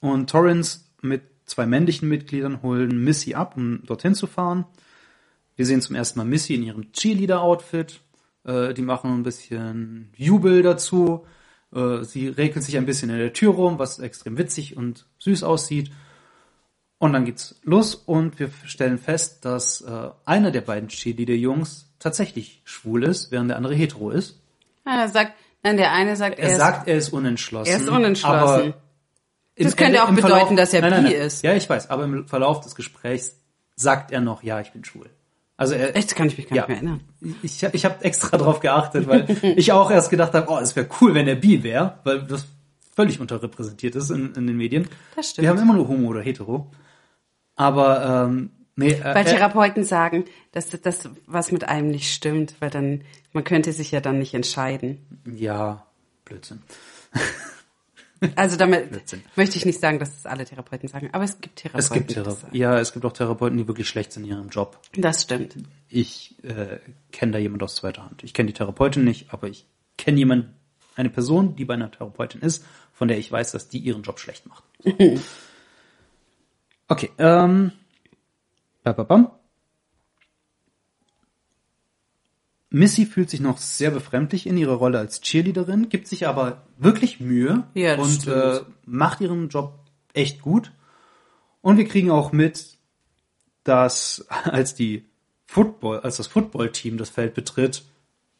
Und 0.00 0.30
Torrance 0.30 0.80
mit 1.02 1.22
zwei 1.46 1.66
männlichen 1.66 2.08
Mitgliedern 2.08 2.62
holen 2.62 3.02
Missy 3.02 3.34
ab, 3.34 3.56
um 3.56 3.84
dorthin 3.86 4.14
zu 4.14 4.26
fahren. 4.26 4.66
Wir 5.56 5.64
sehen 5.64 5.80
zum 5.80 5.96
ersten 5.96 6.18
Mal 6.18 6.24
Missy 6.24 6.54
in 6.54 6.62
ihrem 6.62 6.92
Cheerleader-Outfit. 6.92 8.00
Äh, 8.44 8.74
die 8.74 8.82
machen 8.82 9.12
ein 9.12 9.22
bisschen 9.22 10.12
Jubel 10.16 10.62
dazu. 10.62 11.26
Äh, 11.74 12.04
sie 12.04 12.28
regelt 12.28 12.64
sich 12.64 12.76
ein 12.76 12.86
bisschen 12.86 13.10
in 13.10 13.18
der 13.18 13.32
Tür 13.32 13.52
rum, 13.52 13.78
was 13.78 13.98
extrem 13.98 14.38
witzig 14.38 14.76
und 14.76 15.06
süß 15.18 15.42
aussieht. 15.42 15.90
Und 16.98 17.12
dann 17.12 17.24
geht's 17.24 17.60
los 17.62 17.94
und 17.94 18.38
wir 18.38 18.50
stellen 18.64 18.98
fest, 18.98 19.44
dass 19.44 19.82
äh, 19.82 20.10
einer 20.24 20.50
der 20.50 20.62
beiden 20.62 20.88
Cheerleader-Jungs 20.88 21.92
tatsächlich 21.98 22.62
schwul 22.64 23.04
ist, 23.04 23.30
während 23.30 23.50
der 23.50 23.56
andere 23.56 23.74
hetero 23.74 24.10
ist. 24.10 24.40
Ja, 24.86 25.00
er 25.00 25.08
sagt, 25.08 25.34
nein, 25.66 25.76
der 25.76 25.92
eine 25.92 26.16
sagt, 26.16 26.38
Er 26.38 26.50
er, 26.50 26.56
sagt, 26.56 26.88
er 26.88 26.96
ist 26.96 27.12
unentschlossen. 27.12 27.70
er 27.70 27.78
ist 27.78 27.88
unentschlossen. 27.88 28.36
Aber 28.38 28.64
im 28.64 29.64
Das 29.64 29.76
könnte 29.76 30.02
auch 30.04 30.10
bedeuten, 30.12 30.56
dass 30.56 30.72
er 30.72 30.82
nein, 30.82 30.90
nein, 30.90 31.04
bi 31.04 31.10
nein. 31.10 31.20
ist. 31.22 31.42
Ja, 31.42 31.54
ich 31.54 31.68
weiß, 31.68 31.90
aber 31.90 32.04
im 32.04 32.28
Verlauf 32.28 32.60
des 32.60 32.74
Gesprächs 32.74 33.40
sagt 33.74 34.10
er 34.12 34.20
noch, 34.20 34.42
ja, 34.42 34.60
ich 34.60 34.72
bin 34.72 34.84
schwul. 34.84 35.10
Also 35.56 35.74
er, 35.74 35.96
Echt, 35.96 36.14
kann 36.14 36.26
ich 36.28 36.36
mich 36.36 36.48
gar 36.48 36.56
ja, 36.56 36.62
nicht 36.66 36.82
mehr 36.82 36.92
erinnern. 36.92 37.00
ich, 37.42 37.62
ich 37.62 37.84
habe 37.84 38.04
extra 38.04 38.36
drauf 38.36 38.60
geachtet, 38.60 39.06
weil 39.08 39.26
ich 39.56 39.72
auch 39.72 39.90
erst 39.90 40.10
gedacht 40.10 40.34
habe, 40.34 40.50
oh, 40.50 40.58
es 40.58 40.76
wäre 40.76 40.86
cool, 41.00 41.14
wenn 41.14 41.26
er 41.26 41.36
bi 41.36 41.62
wäre, 41.62 41.98
weil 42.04 42.22
das 42.24 42.46
völlig 42.94 43.20
unterrepräsentiert 43.20 43.94
ist 43.96 44.10
in, 44.10 44.34
in 44.34 44.46
den 44.46 44.56
Medien. 44.56 44.88
Das 45.14 45.30
stimmt. 45.30 45.42
Wir 45.42 45.50
haben 45.50 45.58
immer 45.58 45.74
nur 45.74 45.88
Homo 45.88 46.08
oder 46.08 46.20
Hetero. 46.20 46.70
Aber 47.54 48.26
ähm, 48.28 48.50
nee, 48.76 48.92
äh, 48.92 49.04
Weil 49.04 49.16
er, 49.16 49.24
Therapeuten 49.24 49.84
sagen, 49.84 50.24
dass 50.52 50.70
das 50.70 51.10
was 51.26 51.52
mit 51.52 51.68
einem 51.68 51.88
nicht 51.88 52.12
stimmt, 52.12 52.54
weil 52.60 52.70
dann, 52.70 53.02
man 53.32 53.44
könnte 53.44 53.72
sich 53.72 53.90
ja 53.90 54.00
dann 54.00 54.18
nicht 54.18 54.34
entscheiden. 54.34 55.20
ja, 55.24 55.86
Blödsinn. 56.24 56.62
Also 58.34 58.56
damit 58.56 58.88
Blödsinn. 58.88 59.22
möchte 59.36 59.58
ich 59.58 59.66
nicht 59.66 59.78
sagen, 59.78 59.98
dass 59.98 60.14
das 60.14 60.24
alle 60.24 60.46
Therapeuten 60.46 60.88
sagen, 60.88 61.10
aber 61.12 61.24
es 61.24 61.38
gibt 61.38 61.56
Therapeuten. 61.56 61.78
Es 61.78 61.90
gibt 61.90 62.10
Therapeuten. 62.12 62.56
Ja, 62.56 62.78
es 62.78 62.94
gibt 62.94 63.04
auch 63.04 63.12
Therapeuten, 63.12 63.58
die 63.58 63.68
wirklich 63.68 63.88
schlecht 63.88 64.10
sind 64.10 64.24
in 64.24 64.30
ihrem 64.30 64.48
Job. 64.48 64.80
Das 64.94 65.22
stimmt. 65.22 65.54
Ich 65.90 66.34
äh, 66.42 66.78
kenne 67.12 67.32
da 67.32 67.38
jemand 67.38 67.62
aus 67.62 67.76
zweiter 67.76 68.04
Hand. 68.04 68.24
Ich 68.24 68.32
kenne 68.32 68.46
die 68.46 68.54
Therapeutin 68.54 69.04
nicht, 69.04 69.34
aber 69.34 69.48
ich 69.48 69.66
kenne 69.98 70.16
jemand, 70.16 70.46
eine 70.96 71.10
Person, 71.10 71.56
die 71.56 71.66
bei 71.66 71.74
einer 71.74 71.90
Therapeutin 71.90 72.40
ist, 72.40 72.64
von 72.92 73.08
der 73.08 73.18
ich 73.18 73.30
weiß, 73.30 73.52
dass 73.52 73.68
die 73.68 73.78
ihren 73.78 74.02
Job 74.02 74.18
schlecht 74.18 74.46
macht. 74.46 74.64
okay, 76.88 77.10
ähm, 77.18 77.72
bababam. 78.86 79.30
Missy 82.70 83.06
fühlt 83.06 83.30
sich 83.30 83.40
noch 83.40 83.58
sehr 83.58 83.90
befremdlich 83.90 84.46
in 84.46 84.56
ihrer 84.56 84.74
Rolle 84.74 84.98
als 84.98 85.20
Cheerleaderin, 85.20 85.88
gibt 85.88 86.08
sich 86.08 86.26
aber 86.26 86.66
wirklich 86.78 87.20
Mühe 87.20 87.64
Ja, 87.74 87.96
und 87.96 88.26
äh, 88.26 88.60
macht 88.84 89.20
ihren 89.20 89.48
Job 89.48 89.78
echt 90.12 90.42
gut. 90.42 90.72
Und 91.62 91.78
wir 91.78 91.86
kriegen 91.86 92.10
auch 92.10 92.32
mit, 92.32 92.76
dass 93.64 94.26
als 94.44 94.74
die 94.74 95.06
Football, 95.46 96.00
als 96.00 96.16
das 96.18 96.26
Footballteam 96.26 96.98
das 96.98 97.08
Feld 97.08 97.34
betritt, 97.34 97.84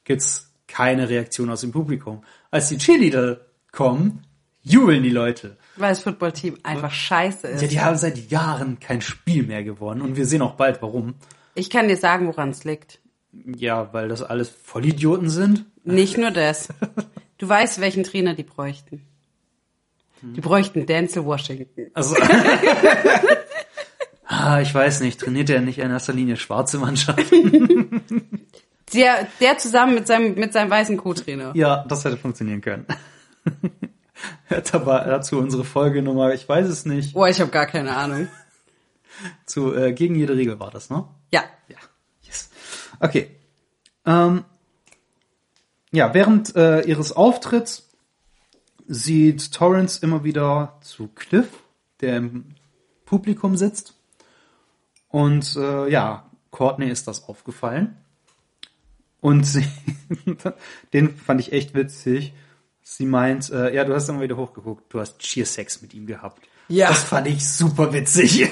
gibt's 0.04 0.52
keine 0.66 1.08
Reaktion 1.08 1.50
aus 1.50 1.60
dem 1.60 1.72
Publikum. 1.72 2.22
Als 2.50 2.68
die 2.68 2.78
Cheerleader 2.78 3.40
kommen, 3.72 4.26
jubeln 4.66 5.02
die 5.02 5.10
Leute. 5.10 5.56
Weil 5.76 5.90
das 5.90 6.02
Footballteam 6.02 6.58
einfach 6.62 6.90
scheiße 6.90 7.46
ist. 7.48 7.62
Ja, 7.62 7.68
die 7.68 7.80
haben 7.80 7.96
seit 7.96 8.30
Jahren 8.30 8.80
kein 8.80 9.00
Spiel 9.00 9.44
mehr 9.44 9.62
gewonnen 9.62 10.02
und 10.02 10.16
wir 10.16 10.26
sehen 10.26 10.42
auch 10.42 10.54
bald 10.54 10.82
warum. 10.82 11.14
Ich 11.54 11.70
kann 11.70 11.88
dir 11.88 11.96
sagen, 11.96 12.26
woran 12.26 12.50
es 12.50 12.64
liegt. 12.64 12.98
Ja, 13.32 13.92
weil 13.92 14.08
das 14.08 14.22
alles 14.22 14.48
Vollidioten 14.48 15.30
sind. 15.30 15.64
Nicht 15.84 16.18
nur 16.18 16.30
das. 16.30 16.68
Du 17.38 17.48
weißt, 17.48 17.80
welchen 17.80 18.02
Trainer 18.02 18.34
die 18.34 18.42
bräuchten. 18.42 19.02
Die 20.22 20.40
bräuchten 20.40 20.86
Denzel 20.86 21.26
Washington. 21.26 21.90
Also, 21.92 22.16
ah, 24.26 24.60
ich 24.60 24.74
weiß 24.74 25.00
nicht, 25.00 25.20
trainiert 25.20 25.50
er 25.50 25.60
nicht 25.60 25.78
in 25.78 25.90
erster 25.90 26.14
Linie 26.14 26.36
schwarze 26.36 26.78
Mannschaften? 26.78 28.02
Der, 28.94 29.26
der 29.40 29.58
zusammen 29.58 29.94
mit 29.94 30.06
seinem, 30.06 30.34
mit 30.34 30.52
seinem 30.52 30.70
weißen 30.70 30.96
Co-Trainer. 30.96 31.52
Ja, 31.54 31.84
das 31.88 32.04
hätte 32.04 32.16
funktionieren 32.16 32.62
können. 32.62 32.86
Hört 34.46 34.74
aber 34.74 35.00
dazu 35.00 35.38
unsere 35.38 35.64
Folgenummer, 35.64 36.32
ich 36.32 36.48
weiß 36.48 36.68
es 36.68 36.86
nicht. 36.86 37.14
Oh, 37.14 37.26
ich 37.26 37.40
habe 37.40 37.50
gar 37.50 37.66
keine 37.66 37.96
Ahnung. 37.96 38.28
Zu 39.46 39.74
äh, 39.74 39.92
gegen 39.92 40.14
jede 40.14 40.36
Regel 40.36 40.60
war 40.60 40.70
das, 40.70 40.90
ne? 40.90 41.04
Ja. 41.32 41.44
Ja. 41.68 41.78
Yes. 42.22 42.50
Okay. 43.00 43.30
Ähm, 44.04 44.44
ja, 45.90 46.12
während 46.12 46.54
äh, 46.56 46.82
ihres 46.82 47.12
Auftritts 47.12 47.88
sieht 48.86 49.52
Torrance 49.52 50.00
immer 50.02 50.24
wieder 50.24 50.78
zu 50.82 51.08
Cliff, 51.08 51.48
der 52.00 52.18
im 52.18 52.54
Publikum 53.04 53.56
sitzt. 53.56 53.94
Und 55.08 55.56
äh, 55.56 55.90
ja, 55.90 56.30
Courtney 56.50 56.88
ist 56.88 57.08
das 57.08 57.24
aufgefallen. 57.28 57.96
Und 59.20 59.44
sie, 59.46 59.66
den 60.92 61.16
fand 61.16 61.40
ich 61.40 61.52
echt 61.52 61.74
witzig. 61.74 62.34
Sie 62.88 63.04
meint, 63.04 63.50
äh, 63.50 63.74
ja, 63.74 63.82
du 63.84 63.92
hast 63.94 64.08
immer 64.08 64.20
wieder 64.20 64.36
hochgeguckt, 64.36 64.94
du 64.94 65.00
hast 65.00 65.18
Cheer 65.18 65.44
Sex 65.44 65.82
mit 65.82 65.92
ihm 65.92 66.06
gehabt. 66.06 66.46
Ja. 66.68 66.86
Das 66.86 67.02
fand 67.02 67.26
ich 67.26 67.44
super 67.46 67.92
witzig. 67.92 68.48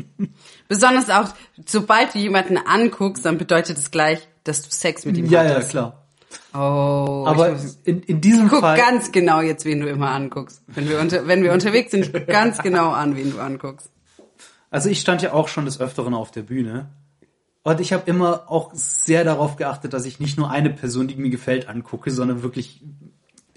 Besonders 0.68 1.08
auch, 1.10 1.32
sobald 1.64 2.12
du 2.12 2.18
jemanden 2.18 2.58
anguckst, 2.58 3.24
dann 3.24 3.38
bedeutet 3.38 3.78
es 3.78 3.92
gleich, 3.92 4.26
dass 4.42 4.62
du 4.62 4.70
Sex 4.72 5.04
mit 5.04 5.16
ihm 5.16 5.26
ja, 5.26 5.44
ja, 5.44 5.50
hattest. 5.50 5.70
klar. 5.70 6.08
Oh, 6.54 7.24
Aber 7.24 7.52
muss- 7.52 7.78
in, 7.84 8.02
in 8.02 8.20
diesem 8.20 8.48
guck 8.48 8.60
Fall. 8.60 8.76
ganz 8.76 9.12
genau 9.12 9.42
jetzt, 9.42 9.64
wen 9.64 9.78
du 9.78 9.88
immer 9.88 10.10
anguckst. 10.10 10.60
Wenn 10.66 10.88
wir, 10.88 10.98
unter, 10.98 11.28
wenn 11.28 11.44
wir 11.44 11.52
unterwegs 11.52 11.92
sind, 11.92 12.12
guck 12.12 12.26
ganz 12.26 12.58
genau 12.62 12.90
an, 12.90 13.14
wen 13.14 13.30
du 13.30 13.38
anguckst. 13.38 13.90
Also 14.70 14.88
ich 14.88 15.00
stand 15.00 15.22
ja 15.22 15.32
auch 15.32 15.46
schon 15.46 15.66
des 15.66 15.80
Öfteren 15.80 16.14
auf 16.14 16.32
der 16.32 16.42
Bühne. 16.42 16.88
Und 17.62 17.78
ich 17.80 17.92
habe 17.92 18.10
immer 18.10 18.50
auch 18.50 18.72
sehr 18.74 19.22
darauf 19.22 19.54
geachtet, 19.54 19.92
dass 19.92 20.04
ich 20.04 20.18
nicht 20.18 20.36
nur 20.36 20.50
eine 20.50 20.70
Person, 20.70 21.06
die 21.06 21.14
mir 21.14 21.30
gefällt, 21.30 21.68
angucke, 21.68 22.10
sondern 22.10 22.42
wirklich 22.42 22.82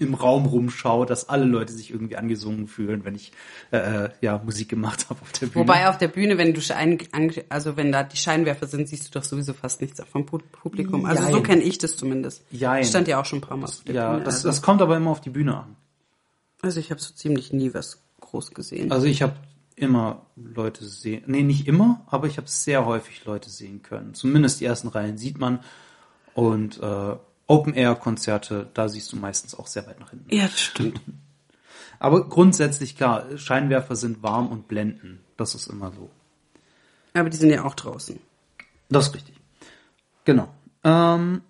im 0.02 0.14
Raum 0.14 0.46
rumschaue, 0.46 1.06
dass 1.06 1.28
alle 1.28 1.44
Leute 1.44 1.72
sich 1.72 1.90
irgendwie 1.90 2.16
angesungen 2.16 2.68
fühlen, 2.68 3.04
wenn 3.04 3.14
ich 3.14 3.32
äh, 3.70 3.76
äh, 4.04 4.10
ja 4.20 4.40
Musik 4.44 4.68
gemacht 4.68 5.06
habe 5.08 5.20
auf 5.22 5.32
der 5.32 5.46
Bühne. 5.46 5.66
Wobei 5.66 5.88
auf 5.88 5.98
der 5.98 6.08
Bühne, 6.08 6.36
wenn 6.38 6.52
du 6.54 6.60
Schein, 6.60 6.98
also 7.48 7.76
wenn 7.76 7.92
da 7.92 8.02
die 8.02 8.16
Scheinwerfer 8.16 8.66
sind, 8.66 8.88
siehst 8.88 9.06
du 9.14 9.18
doch 9.18 9.24
sowieso 9.24 9.52
fast 9.54 9.80
nichts 9.80 10.02
vom 10.10 10.22
Pu- 10.24 10.42
Publikum. 10.52 11.04
Also 11.06 11.24
so 11.24 11.30
Jein. 11.36 11.42
kenne 11.42 11.62
ich 11.62 11.78
das 11.78 11.96
zumindest. 11.96 12.42
Jein. 12.50 12.82
Ich 12.82 12.88
stand 12.88 13.08
ja 13.08 13.20
auch 13.20 13.24
schon 13.24 13.38
ein 13.38 13.42
paar 13.42 13.56
Mal 13.56 13.64
auf 13.66 13.82
der 13.84 13.94
ja, 13.94 14.12
Bühne. 14.12 14.24
das, 14.24 14.34
also, 14.36 14.48
das 14.48 14.62
kommt 14.62 14.82
aber 14.82 14.96
immer 14.96 15.10
auf 15.10 15.20
die 15.20 15.30
Bühne 15.30 15.56
an. 15.56 15.76
also 16.60 16.78
ich 16.80 16.90
habe 16.90 17.00
so 17.00 17.14
ziemlich 17.14 17.52
nie 17.52 17.72
was 17.74 18.02
groß 18.20 18.52
gesehen. 18.52 18.92
Also 18.92 19.06
ich 19.06 19.22
habe 19.22 19.34
immer 19.74 20.26
Leute 20.36 20.84
sehen, 20.84 21.24
nee, 21.26 21.42
nicht 21.42 21.66
immer, 21.66 22.02
aber 22.06 22.26
ich 22.26 22.36
habe 22.36 22.48
sehr 22.48 22.84
häufig 22.86 23.24
Leute 23.24 23.50
sehen 23.50 23.82
können. 23.82 24.14
Zumindest 24.14 24.60
die 24.60 24.64
ersten 24.66 24.88
Reihen 24.88 25.16
sieht 25.18 25.38
man. 25.38 25.60
Und 26.34 26.80
äh, 26.80 27.16
Open-Air-Konzerte, 27.52 28.70
da 28.72 28.88
siehst 28.88 29.12
du 29.12 29.16
meistens 29.16 29.54
auch 29.54 29.66
sehr 29.66 29.86
weit 29.86 30.00
nach 30.00 30.10
hinten. 30.10 30.34
ja, 30.34 30.44
das 30.44 30.60
stimmt. 30.60 31.00
Aber 31.98 32.28
grundsätzlich 32.28 32.96
klar, 32.96 33.36
Scheinwerfer 33.36 33.94
sind 33.94 34.22
warm 34.22 34.48
und 34.48 34.66
blenden. 34.66 35.20
Das 35.36 35.54
ist 35.54 35.68
immer 35.68 35.92
so. 35.92 36.10
Aber 37.14 37.30
die 37.30 37.36
sind 37.36 37.50
ja 37.50 37.64
auch 37.64 37.74
draußen. 37.74 38.18
Das 38.88 39.08
ist 39.08 39.14
richtig. 39.14 39.36
Genau. 40.24 40.48
Ähm, 40.82 41.42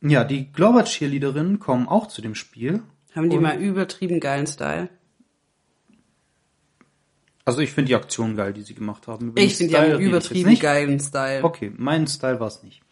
ja, 0.00 0.24
die 0.24 0.50
Glover 0.52 0.84
Cheerleaderinnen 0.84 1.58
kommen 1.60 1.86
auch 1.86 2.08
zu 2.08 2.22
dem 2.22 2.34
Spiel. 2.34 2.82
Haben 3.14 3.30
die 3.30 3.38
mal 3.38 3.58
übertrieben 3.58 4.20
geilen 4.20 4.46
Style? 4.46 4.88
Also 7.44 7.60
ich 7.60 7.70
finde 7.70 7.88
die 7.88 7.94
Aktion 7.94 8.34
geil, 8.34 8.52
die 8.52 8.62
sie 8.62 8.74
gemacht 8.74 9.06
haben. 9.06 9.28
Über 9.28 9.40
Ich 9.40 9.54
finde, 9.54 9.72
die 9.72 9.78
haben 9.78 10.00
übertrieben 10.00 10.58
geilen 10.58 10.98
Style. 10.98 11.44
Okay, 11.44 11.72
mein 11.76 12.08
Style 12.08 12.40
war 12.40 12.48
es 12.48 12.64
nicht. 12.64 12.82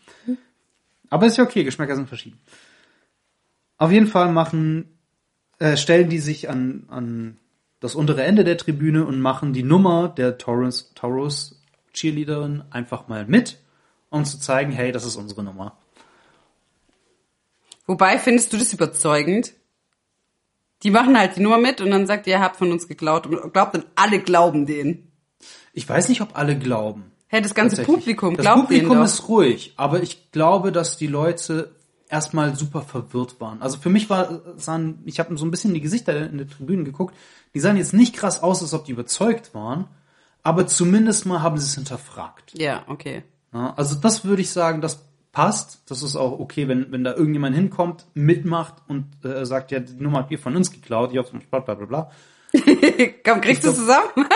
Aber 1.14 1.26
ist 1.26 1.36
ja 1.36 1.44
okay, 1.44 1.62
Geschmäcker 1.62 1.94
sind 1.94 2.08
verschieden. 2.08 2.40
Auf 3.78 3.92
jeden 3.92 4.08
Fall 4.08 4.32
machen, 4.32 4.98
äh, 5.60 5.76
stellen 5.76 6.08
die 6.08 6.18
sich 6.18 6.50
an, 6.50 6.86
an 6.88 7.38
das 7.78 7.94
untere 7.94 8.24
Ende 8.24 8.42
der 8.42 8.58
Tribüne 8.58 9.06
und 9.06 9.20
machen 9.20 9.52
die 9.52 9.62
Nummer 9.62 10.08
der 10.08 10.38
Taurus, 10.38 10.92
Taurus 10.96 11.62
Cheerleaderin 11.92 12.64
einfach 12.70 13.06
mal 13.06 13.26
mit, 13.26 13.60
um 14.10 14.24
zu 14.24 14.40
zeigen, 14.40 14.72
hey, 14.72 14.90
das 14.90 15.04
ist 15.04 15.14
unsere 15.14 15.44
Nummer. 15.44 15.78
Wobei, 17.86 18.18
findest 18.18 18.52
du 18.52 18.56
das 18.56 18.72
überzeugend? 18.72 19.52
Die 20.82 20.90
machen 20.90 21.16
halt 21.16 21.36
die 21.36 21.42
Nummer 21.42 21.58
mit 21.58 21.80
und 21.80 21.92
dann 21.92 22.08
sagt 22.08 22.26
ihr, 22.26 22.32
ihr 22.32 22.40
habt 22.40 22.56
von 22.56 22.72
uns 22.72 22.88
geklaut 22.88 23.28
und 23.28 23.52
glaubt 23.52 23.76
dann 23.76 23.84
alle 23.94 24.18
glauben 24.18 24.66
denen. 24.66 25.12
Ich 25.74 25.88
weiß 25.88 26.08
nicht, 26.08 26.22
ob 26.22 26.36
alle 26.36 26.58
glauben. 26.58 27.13
Hey, 27.34 27.42
das 27.42 27.52
ganze. 27.52 27.82
Publikum, 27.82 28.36
Das 28.36 28.44
glaubt 28.44 28.70
denen 28.70 28.82
Publikum 28.82 29.02
ist 29.04 29.28
ruhig, 29.28 29.74
aber 29.76 30.04
ich 30.04 30.30
glaube, 30.30 30.70
dass 30.70 30.96
die 30.96 31.08
Leute 31.08 31.74
erstmal 32.08 32.54
super 32.54 32.82
verwirrt 32.82 33.40
waren. 33.40 33.60
Also 33.60 33.76
für 33.76 33.90
mich 33.90 34.08
war, 34.08 34.40
sahen, 34.56 35.02
ich 35.04 35.18
habe 35.18 35.36
so 35.36 35.44
ein 35.44 35.50
bisschen 35.50 35.74
die 35.74 35.80
Gesichter 35.80 36.30
in 36.30 36.38
der 36.38 36.46
Tribünen 36.46 36.84
geguckt, 36.84 37.16
die 37.52 37.58
sahen 37.58 37.76
jetzt 37.76 37.92
nicht 37.92 38.14
krass 38.14 38.40
aus, 38.40 38.62
als 38.62 38.72
ob 38.72 38.84
die 38.84 38.92
überzeugt 38.92 39.52
waren, 39.52 39.86
aber 40.44 40.68
zumindest 40.68 41.26
mal 41.26 41.42
haben 41.42 41.58
sie 41.58 41.66
es 41.66 41.74
hinterfragt. 41.74 42.56
Ja, 42.56 42.84
okay. 42.86 43.24
Ja, 43.52 43.74
also 43.74 43.96
das 43.96 44.24
würde 44.24 44.42
ich 44.42 44.50
sagen, 44.50 44.80
das 44.80 45.04
passt. 45.32 45.82
Das 45.86 46.04
ist 46.04 46.14
auch 46.14 46.38
okay, 46.38 46.68
wenn, 46.68 46.92
wenn 46.92 47.02
da 47.02 47.14
irgendjemand 47.14 47.56
hinkommt, 47.56 48.06
mitmacht 48.14 48.74
und 48.86 49.06
äh, 49.24 49.44
sagt, 49.44 49.72
ja, 49.72 49.80
die 49.80 50.00
Nummer 50.00 50.18
habt 50.18 50.30
ihr 50.30 50.38
von 50.38 50.54
uns 50.54 50.70
geklaut, 50.70 51.10
ich 51.10 51.18
hab's 51.18 51.30
vom 51.30 51.40
Sport, 51.40 51.64
bla 51.64 51.74
bla 51.74 51.86
bla. 51.86 52.10
Komm, 53.24 53.40
kriegst 53.40 53.64
du 53.64 53.72
zusammen? 53.72 54.28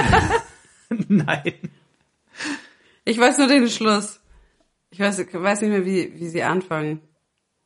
Nein. 1.06 1.54
Ich 3.08 3.18
weiß 3.18 3.38
nur 3.38 3.46
den 3.46 3.70
Schluss. 3.70 4.20
Ich 4.90 5.00
weiß, 5.00 5.18
weiß 5.32 5.62
nicht 5.62 5.70
mehr, 5.70 5.86
wie, 5.86 6.12
wie 6.20 6.28
sie 6.28 6.42
anfangen. 6.42 7.00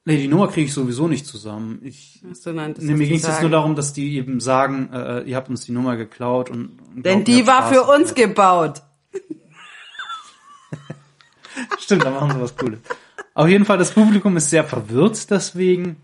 Nee, 0.05 0.17
die 0.17 0.29
Nummer 0.29 0.47
kriege 0.47 0.67
ich 0.67 0.73
sowieso 0.73 1.09
nicht 1.09 1.27
zusammen. 1.27 1.81
Ich, 1.83 2.23
Ach 2.31 2.37
so, 2.37 2.53
nein, 2.53 2.75
das 2.75 2.85
nee, 2.85 2.95
mir 2.95 3.09
ging 3.09 3.17
es 3.17 3.27
jetzt 3.27 3.41
nur 3.41 3.51
darum, 3.51 3.75
dass 3.75 3.93
die 3.93 4.17
eben 4.17 4.39
sagen, 4.39 4.91
äh, 4.93 5.23
ihr 5.23 5.35
habt 5.35 5.49
uns 5.49 5.65
die 5.65 5.73
Nummer 5.73 5.97
geklaut 5.97 6.49
und, 6.49 6.79
und 6.95 7.05
Denn 7.05 7.25
glaubt, 7.25 7.29
die 7.29 7.47
war 7.49 7.63
Spaß 7.63 7.71
für 7.71 7.83
uns 7.83 8.15
gebaut. 8.15 8.83
Stimmt, 11.81 12.05
da 12.05 12.11
machen 12.11 12.31
sie 12.33 12.41
was 12.41 12.57
Cooles. 12.57 12.79
Auf 13.35 13.49
jeden 13.49 13.65
Fall, 13.65 13.79
das 13.79 13.91
Publikum 13.91 14.37
ist 14.37 14.49
sehr 14.49 14.63
verwirrt 14.63 15.29
deswegen. 15.29 15.97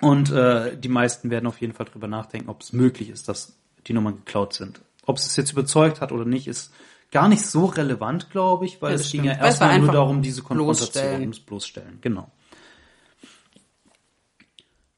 Und 0.00 0.32
äh, 0.32 0.76
die 0.76 0.88
meisten 0.88 1.30
werden 1.30 1.46
auf 1.46 1.60
jeden 1.60 1.74
Fall 1.74 1.86
drüber 1.86 2.08
nachdenken, 2.08 2.48
ob 2.48 2.62
es 2.62 2.72
möglich 2.72 3.10
ist, 3.10 3.28
dass 3.28 3.56
die 3.86 3.92
Nummern 3.92 4.16
geklaut 4.16 4.54
sind. 4.54 4.80
Ob 5.06 5.16
es 5.16 5.26
es 5.26 5.36
jetzt 5.36 5.52
überzeugt 5.52 6.00
hat 6.00 6.10
oder 6.10 6.24
nicht, 6.24 6.48
ist 6.48 6.72
gar 7.10 7.28
nicht 7.28 7.44
so 7.44 7.66
relevant, 7.66 8.30
glaube 8.30 8.66
ich, 8.66 8.80
weil 8.82 8.90
Ja, 8.90 8.96
es 8.96 9.02
das 9.02 9.12
ging 9.12 9.24
ja 9.24 9.32
stimmt. 9.32 9.46
Erstmal 9.46 9.78
nur 9.78 9.92
darum, 9.92 10.22
diese 10.22 10.42
Konfrontation, 10.42 11.20
bloßstellen. 11.20 11.46
Bloßstellen. 11.46 11.98
Genau. 12.00 12.30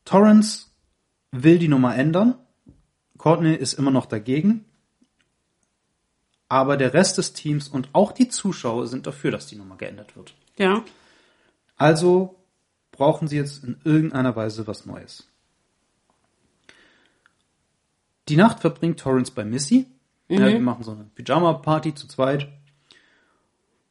Torrance 0.04 0.66
will 1.30 1.58
die 1.58 1.68
Nummer 1.68 1.94
ändern. 1.94 2.34
Courtney 3.16 3.54
ist 3.54 3.74
immer 3.74 3.90
noch 3.90 4.06
dagegen. 4.06 4.64
Aber 6.48 6.76
der 6.76 6.94
Rest 6.94 7.18
des 7.18 7.32
Teams 7.32 7.68
und 7.68 7.90
auch 7.92 8.10
die 8.10 8.28
Zuschauer 8.28 8.88
sind 8.88 9.06
dafür, 9.06 9.30
dass 9.30 9.46
die 9.46 9.54
Nummer 9.56 9.76
geändert 9.76 10.16
wird. 10.16 10.34
Ja. 10.56 10.82
Also 11.76 12.40
brauchen 12.90 13.28
sie 13.28 13.36
jetzt 13.36 13.62
in 13.62 13.80
irgendeiner 13.84 14.34
Weise 14.34 14.66
was 14.66 14.84
Neues. 14.84 15.28
Die 18.28 18.36
Nacht 18.36 18.60
verbringt 18.60 18.98
Torrance 18.98 19.32
bei 19.32 19.44
Missy. 19.44 19.86
Ja, 20.38 20.48
die 20.48 20.58
machen 20.58 20.84
so 20.84 20.92
eine 20.92 21.04
Pyjama-Party 21.14 21.94
zu 21.94 22.06
zweit. 22.08 22.48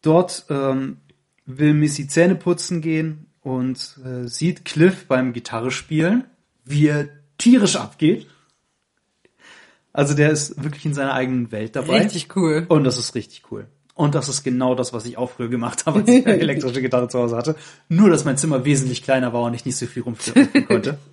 Dort 0.01 0.45
ähm, 0.49 0.97
will 1.45 1.73
Missy 1.73 2.07
Zähne 2.07 2.35
putzen 2.35 2.81
gehen 2.81 3.27
und 3.41 3.99
äh, 4.05 4.27
sieht 4.27 4.65
Cliff 4.65 5.07
beim 5.07 5.33
Gitarre 5.33 5.71
spielen, 5.71 6.25
wie 6.63 6.87
er 6.87 7.09
tierisch 7.37 7.75
abgeht. 7.75 8.27
Also 9.91 10.13
der 10.13 10.31
ist 10.31 10.63
wirklich 10.63 10.85
in 10.85 10.93
seiner 10.93 11.13
eigenen 11.13 11.51
Welt 11.51 11.75
dabei. 11.75 12.01
Richtig 12.01 12.35
cool. 12.35 12.65
Und 12.69 12.83
das 12.83 12.97
ist 12.97 13.15
richtig 13.15 13.51
cool. 13.51 13.67
Und 13.95 14.15
das 14.15 14.29
ist 14.29 14.43
genau 14.43 14.75
das, 14.75 14.93
was 14.93 15.05
ich 15.05 15.17
auch 15.17 15.31
früher 15.31 15.49
gemacht 15.49 15.85
habe, 15.85 15.99
als 15.99 16.09
ich 16.09 16.25
eine 16.25 16.39
elektrische 16.39 16.81
Gitarre 16.81 17.09
zu 17.09 17.19
Hause 17.19 17.35
hatte. 17.35 17.55
Nur, 17.89 18.09
dass 18.09 18.23
mein 18.23 18.37
Zimmer 18.37 18.63
wesentlich 18.63 19.03
kleiner 19.03 19.33
war 19.33 19.41
und 19.41 19.53
ich 19.55 19.65
nicht 19.65 19.75
so 19.75 19.87
viel 19.87 20.03
rumflippen 20.03 20.65
konnte. 20.67 20.97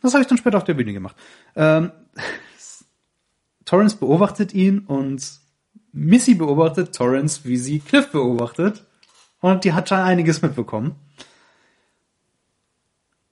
Das 0.00 0.14
habe 0.14 0.22
ich 0.22 0.28
dann 0.28 0.38
später 0.38 0.58
auf 0.58 0.62
der 0.62 0.74
Bühne 0.74 0.92
gemacht. 0.92 1.16
Ähm, 1.56 1.90
Torrance 3.68 3.96
beobachtet 3.96 4.54
ihn 4.54 4.78
und 4.78 5.22
Missy 5.92 6.34
beobachtet 6.34 6.94
Torrance, 6.94 7.42
wie 7.44 7.58
sie 7.58 7.80
Cliff 7.80 8.10
beobachtet. 8.10 8.86
Und 9.40 9.64
die 9.64 9.74
hat 9.74 9.90
schon 9.90 9.98
einiges 9.98 10.40
mitbekommen. 10.40 10.94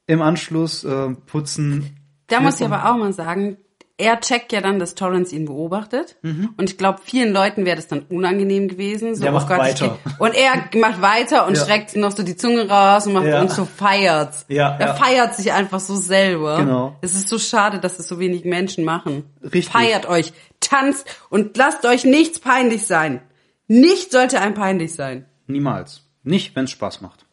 Im 0.07 0.21
Anschluss 0.21 0.85
äh, 0.85 1.15
putzen. 1.15 1.97
Da 2.27 2.41
muss 2.41 2.61
ich 2.61 2.67
Cliff 2.67 2.71
aber 2.71 2.91
auch 2.91 2.99
mal 2.99 3.15
sagen, 3.15 3.57
er 3.99 4.21
checkt 4.21 4.53
ja 4.53 4.61
dann, 4.61 4.79
dass 4.79 4.95
Torrance 4.95 5.35
ihn 5.35 5.47
beobachtet. 5.47 6.17
Und 6.23 6.69
ich 6.71 6.77
glaube, 6.77 7.01
vielen 7.03 7.33
Leuten 7.33 7.65
wäre 7.65 7.77
das 7.77 7.89
dann 7.89 8.03
unangenehm 8.11 8.69
gewesen. 8.69 9.15
So, 9.15 9.23
Der 9.23 9.31
oh 9.31 9.35
macht 9.37 9.49
Gott, 9.49 9.59
weiter. 9.59 9.99
Und 10.19 10.35
er 10.35 10.69
macht 10.79 11.01
weiter 11.01 11.47
und 11.47 11.57
Ja. 11.57 11.63
streckt 11.65 11.97
noch 11.97 12.11
so 12.13 12.23
die 12.23 12.37
Zunge 12.37 12.69
raus 12.69 13.07
und 13.07 13.15
macht 13.15 13.25
Ja. 13.27 13.41
und 13.41 13.51
so 13.51 13.65
feiert's. 13.65 14.45
Ja, 14.49 14.77
er 14.79 14.89
ja. 14.89 14.95
feiert 14.95 15.35
sich 15.35 15.51
einfach 15.53 15.81
so 15.81 15.97
selber. 15.97 16.59
Genau. 16.59 16.97
Es 17.01 17.15
ist 17.15 17.29
so 17.29 17.39
schade, 17.39 17.79
dass 17.81 17.99
es 17.99 18.07
so 18.07 18.19
wenig 18.19 18.45
Menschen 18.45 18.85
machen. 18.85 19.25
Richtig. 19.43 19.69
Feiert 19.71 20.07
euch, 20.07 20.35
tanzt 20.61 21.07
und 21.31 21.57
lasst 21.57 21.87
euch 21.87 22.05
nichts 22.05 22.39
peinlich 22.39 22.87
sein. 22.87 23.23
Nicht 23.67 24.13
sollte 24.13 24.41
einem 24.41 24.55
peinlich 24.55 24.95
sein. 24.95 25.25
Niemals. 25.47 26.03
Nicht, 26.23 26.55
wenn 26.55 26.65
es 26.65 26.71
Spaß 26.71 27.01
macht. 27.01 27.25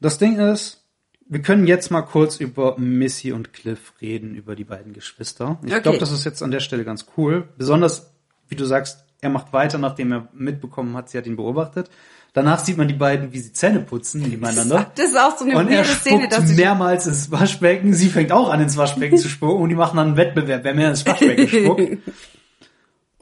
Das 0.00 0.18
Ding 0.18 0.38
ist, 0.38 0.84
wir 1.28 1.42
können 1.42 1.66
jetzt 1.66 1.90
mal 1.90 2.02
kurz 2.02 2.36
über 2.40 2.78
Missy 2.78 3.32
und 3.32 3.52
Cliff 3.52 3.92
reden, 4.00 4.34
über 4.34 4.56
die 4.56 4.64
beiden 4.64 4.92
Geschwister. 4.92 5.58
Ich 5.64 5.72
Okay. 5.72 5.82
glaube, 5.82 5.98
das 5.98 6.10
ist 6.12 6.24
jetzt 6.24 6.42
an 6.42 6.50
der 6.50 6.60
Stelle 6.60 6.84
ganz 6.84 7.06
cool. 7.16 7.48
Besonders, 7.58 8.10
wie 8.48 8.56
du 8.56 8.64
sagst, 8.64 9.04
er 9.20 9.30
macht 9.30 9.52
weiter, 9.52 9.78
nachdem 9.78 10.12
er 10.12 10.28
mitbekommen 10.32 10.96
hat, 10.96 11.10
sie 11.10 11.18
hat 11.18 11.26
ihn 11.26 11.36
beobachtet. 11.36 11.90
Danach 12.34 12.64
sieht 12.64 12.76
man 12.76 12.88
die 12.88 12.94
beiden, 12.94 13.32
wie 13.32 13.40
sie 13.40 13.52
Zähne 13.52 13.80
putzen 13.80 14.20
nebeneinander. 14.22 14.92
Das 14.94 15.06
ist 15.06 15.18
auch 15.18 15.36
so 15.36 15.44
eine 15.44 15.56
Und 15.58 15.68
er 15.70 15.84
Szene, 15.84 16.28
dass 16.28 16.54
mehrmals 16.54 17.06
ins 17.06 17.30
Waschbecken. 17.30 17.94
Sie 17.94 18.10
fängt 18.10 18.32
auch 18.32 18.50
an, 18.50 18.60
ins 18.60 18.76
Waschbecken 18.76 19.18
zu 19.18 19.28
spucken 19.28 19.62
und 19.62 19.70
die 19.70 19.74
machen 19.74 19.96
dann 19.96 20.08
einen 20.08 20.16
Wettbewerb, 20.16 20.62
wer 20.62 20.74
mehr 20.74 20.90
ins 20.90 21.04
Waschbecken 21.06 21.48
spuckt. 21.48 21.98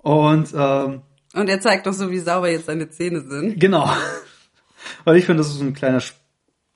Und 0.03 0.55
ähm, 0.57 1.03
und 1.35 1.49
er 1.49 1.61
zeigt 1.61 1.87
doch 1.87 1.93
so, 1.93 2.11
wie 2.11 2.21
sauber 2.21 2.49
jetzt 2.51 2.67
seine 2.67 2.89
Zähne 2.89 3.21
sind. 3.23 3.59
Genau. 3.61 3.91
Weil 5.05 5.17
ich 5.17 5.27
finde, 5.27 5.39
das 5.43 5.49
ist 5.49 5.59
so 5.59 5.65
ein 5.65 5.75
kleiner 5.75 6.01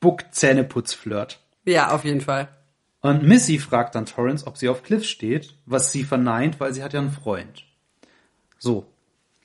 Spuck-Zähneputz-Flirt. 0.01 1.41
Ja, 1.67 1.91
auf 1.91 2.05
jeden 2.05 2.23
Fall. 2.23 2.49
Und 3.03 3.23
Missy 3.23 3.59
fragt 3.59 3.95
dann 3.95 4.07
Torrance, 4.07 4.47
ob 4.47 4.57
sie 4.57 4.69
auf 4.69 4.83
Cliff 4.83 5.05
steht, 5.05 5.55
was 5.67 5.93
sie 5.93 6.05
verneint, 6.05 6.59
weil 6.59 6.73
sie 6.73 6.83
hat 6.83 6.95
ja 6.95 7.01
einen 7.01 7.13
Freund. 7.13 7.65
So. 8.59 8.87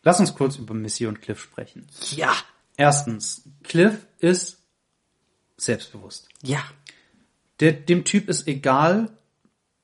Lass 0.01 0.19
uns 0.19 0.33
kurz 0.35 0.57
über 0.57 0.73
Missy 0.73 1.07
und 1.07 1.21
Cliff 1.21 1.41
sprechen. 1.41 1.87
Ja. 2.11 2.33
Erstens, 2.77 3.43
Cliff 3.63 4.05
ist 4.19 4.59
selbstbewusst. 5.57 6.29
Ja. 6.41 6.63
Der, 7.59 7.73
dem 7.73 8.05
Typ 8.05 8.29
ist 8.29 8.47
egal, 8.47 9.09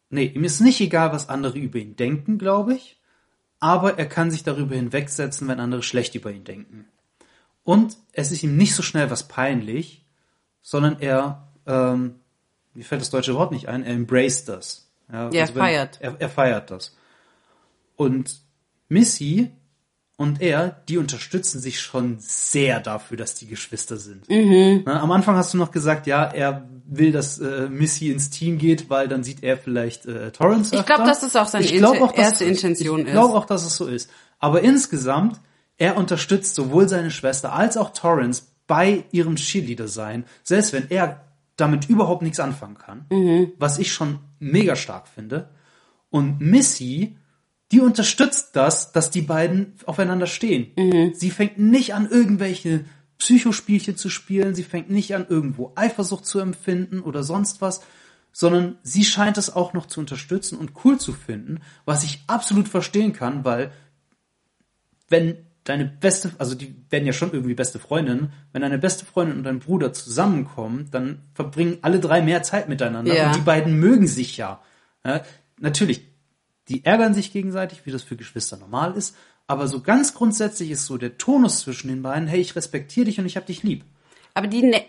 nee, 0.09 0.26
ihm 0.26 0.43
ist 0.43 0.59
nicht 0.61 0.80
egal, 0.80 1.11
was 1.11 1.30
andere 1.30 1.57
über 1.57 1.80
ihn 1.80 1.95
denken, 1.95 2.38
glaube 2.38 2.76
ich, 2.76 2.99
aber 3.59 3.97
er 3.97 4.05
kann 4.05 4.32
sich 4.32 4.43
darüber 4.43 4.76
hinwegsetzen, 4.76 5.47
wenn 5.47 5.59
andere 5.59 5.84
schlecht 5.84 6.15
über 6.15 6.32
ihn 6.32 6.43
denken. 6.43 6.88
Und 7.63 7.97
es 8.11 8.32
ist 8.32 8.43
ihm 8.43 8.57
nicht 8.57 8.76
so 8.76 8.84
schnell 8.84 9.09
was 9.09 9.28
peinlich, 9.28 10.01
sondern 10.62 10.99
er, 10.99 11.47
ähm, 11.68 12.16
mir 12.74 12.86
fällt 12.86 13.01
das 13.01 13.09
deutsche 13.09 13.36
Wort 13.36 13.51
nicht 13.51 13.68
ein, 13.68 13.84
er 13.84 13.93
embraced 13.93 14.47
das. 14.49 14.88
Ja, 15.12 15.30
Ja, 15.32 15.47
wenn- 15.47 15.55
feiert. 15.55 15.97
Er, 16.01 16.16
er 16.20 16.30
feiert 16.30 16.72
das. 16.72 16.95
Und 17.95 18.39
Missy 18.89 19.51
und 20.18 20.41
er, 20.41 20.82
die 20.88 20.97
unterstützen 20.97 21.59
sich 21.59 21.80
schon 21.80 22.18
sehr 22.20 22.80
dafür, 22.80 23.18
dass 23.18 23.36
die 23.36 23.47
Geschwister 23.47 23.97
sind. 23.97 24.30
Mhm. 24.30 24.84
Na, 24.86 25.01
am 25.01 25.12
Anfang 25.12 25.36
hast 25.36 25.53
du 25.53 25.57
noch 25.57 25.72
gesagt, 25.72 26.05
ja, 26.07 26.24
er 26.26 26.68
will, 26.86 27.12
dass 27.12 27.39
äh, 27.39 27.68
Missy 27.70 28.12
ins 28.12 28.30
Team 28.30 28.57
geht, 28.57 28.89
weil 28.89 29.07
dann 29.07 29.24
sieht 29.24 29.43
er 29.43 29.57
vielleicht 29.57 30.05
äh, 30.05 30.32
Torrance 30.32 30.76
Ich 30.76 30.86
glaube, 30.86 31.05
dass 31.05 31.22
das 31.22 31.36
auch 31.36 31.47
seine 31.47 31.66
Ich 31.66 31.74
glaub 31.74 31.95
Inten- 31.95 32.03
auch, 32.03 32.14
erste 32.16 32.45
Intention 32.45 32.99
ich 33.01 33.05
ist. 33.07 33.12
glaube 33.14 33.34
auch, 33.36 33.45
dass 33.45 33.66
es 33.66 33.76
so 33.76 33.88
ist. 33.88 34.09
Aber 34.39 34.62
insgesamt, 34.62 35.39
er 35.78 35.97
unterstützt 35.97 36.53
sowohl 36.55 36.88
seine 36.88 37.09
Schwester 37.12 37.53
als 37.53 37.76
auch 37.78 37.91
Torrance 37.91 38.43
bei 38.72 39.03
ihrem 39.11 39.36
Cheerleader 39.36 39.89
sein, 39.89 40.24
selbst 40.43 40.72
wenn 40.72 40.89
er 40.89 41.26
damit 41.57 41.89
überhaupt 41.89 42.22
nichts 42.22 42.39
anfangen 42.39 42.78
kann, 42.78 43.05
Mhm. 43.09 43.51
was 43.59 43.80
ich 43.80 43.91
schon 43.91 44.19
mega 44.39 44.78
stark 44.78 45.09
finde. 45.09 45.49
Und 46.09 46.39
Missy, 46.39 47.17
die 47.74 47.82
unterstützt 47.82 48.55
das, 48.55 48.93
dass 48.93 49.11
die 49.11 49.24
beiden 49.24 49.74
aufeinander 49.86 50.26
stehen. 50.26 50.72
Mhm. 50.78 51.11
Sie 51.13 51.32
fängt 51.32 51.59
nicht 51.59 51.93
an, 51.93 52.09
irgendwelche 52.09 52.86
Psychospielchen 53.17 53.97
zu 53.97 54.09
spielen, 54.09 54.55
sie 54.55 54.63
fängt 54.63 54.89
nicht 54.89 55.13
an, 55.15 55.26
irgendwo 55.28 55.74
Eifersucht 55.76 56.26
zu 56.26 56.39
empfinden 56.39 57.01
oder 57.01 57.24
sonst 57.24 57.59
was, 57.59 57.82
sondern 58.32 58.78
sie 58.84 59.03
scheint 59.03 59.38
es 59.38 59.53
auch 59.53 59.74
noch 59.74 59.88
zu 59.88 59.99
unterstützen 59.99 60.57
und 60.57 60.72
cool 60.86 60.97
zu 60.97 61.11
finden, 61.11 61.59
was 61.84 62.05
ich 62.05 62.24
absolut 62.28 62.69
verstehen 62.69 63.11
kann, 63.11 63.43
weil 63.43 63.74
wenn 65.09 65.45
deine 65.64 65.86
beste, 65.86 66.32
also 66.39 66.55
die 66.55 66.76
werden 66.89 67.05
ja 67.05 67.14
schon 67.14 67.32
irgendwie 67.32 67.53
beste 67.53 67.78
Freundinnen, 67.80 68.34
wenn 68.51 68.62
deine 68.64 68.78
beste 68.80 69.05
Freundin 69.05 69.38
und 69.38 69.43
dein 69.43 69.59
Bruder 69.59 69.93
zusammenkommen, 69.93 70.88
dann 70.91 71.20
verbringen 71.34 71.78
alle 71.84 71.99
drei 71.99 72.22
mehr 72.22 72.41
Zeit 72.43 72.68
miteinander 72.68 73.14
Ja. 73.16 73.28
und 73.28 73.36
die 73.36 73.41
beiden 73.41 73.80
mögen 73.80 74.07
sich 74.07 74.38
ja. 74.38 74.62
ja. 75.05 75.22
Natürlich, 75.59 76.01
die 76.68 76.84
ärgern 76.86 77.14
sich 77.14 77.32
gegenseitig, 77.32 77.86
wie 77.86 77.91
das 77.91 78.01
für 78.01 78.16
Geschwister 78.16 78.57
normal 78.57 78.95
ist, 78.95 79.16
aber 79.47 79.68
so 79.68 79.82
ganz 79.82 80.14
grundsätzlich 80.14 80.72
ist 80.72 80.86
so 80.86 80.97
der 80.97 81.18
Tonus 81.18 81.59
zwischen 81.59 81.89
den 81.89 82.01
beiden, 82.01 82.28
hey, 82.28 82.39
ich 82.39 82.55
respektiere 82.55 83.05
dich 83.05 83.20
und 83.20 83.26
ich 83.26 83.38
hab 83.38 83.45
dich 83.45 83.64
lieb. 83.64 83.84
Aber 84.34 84.47
die 84.47 84.64
ne 84.64 84.82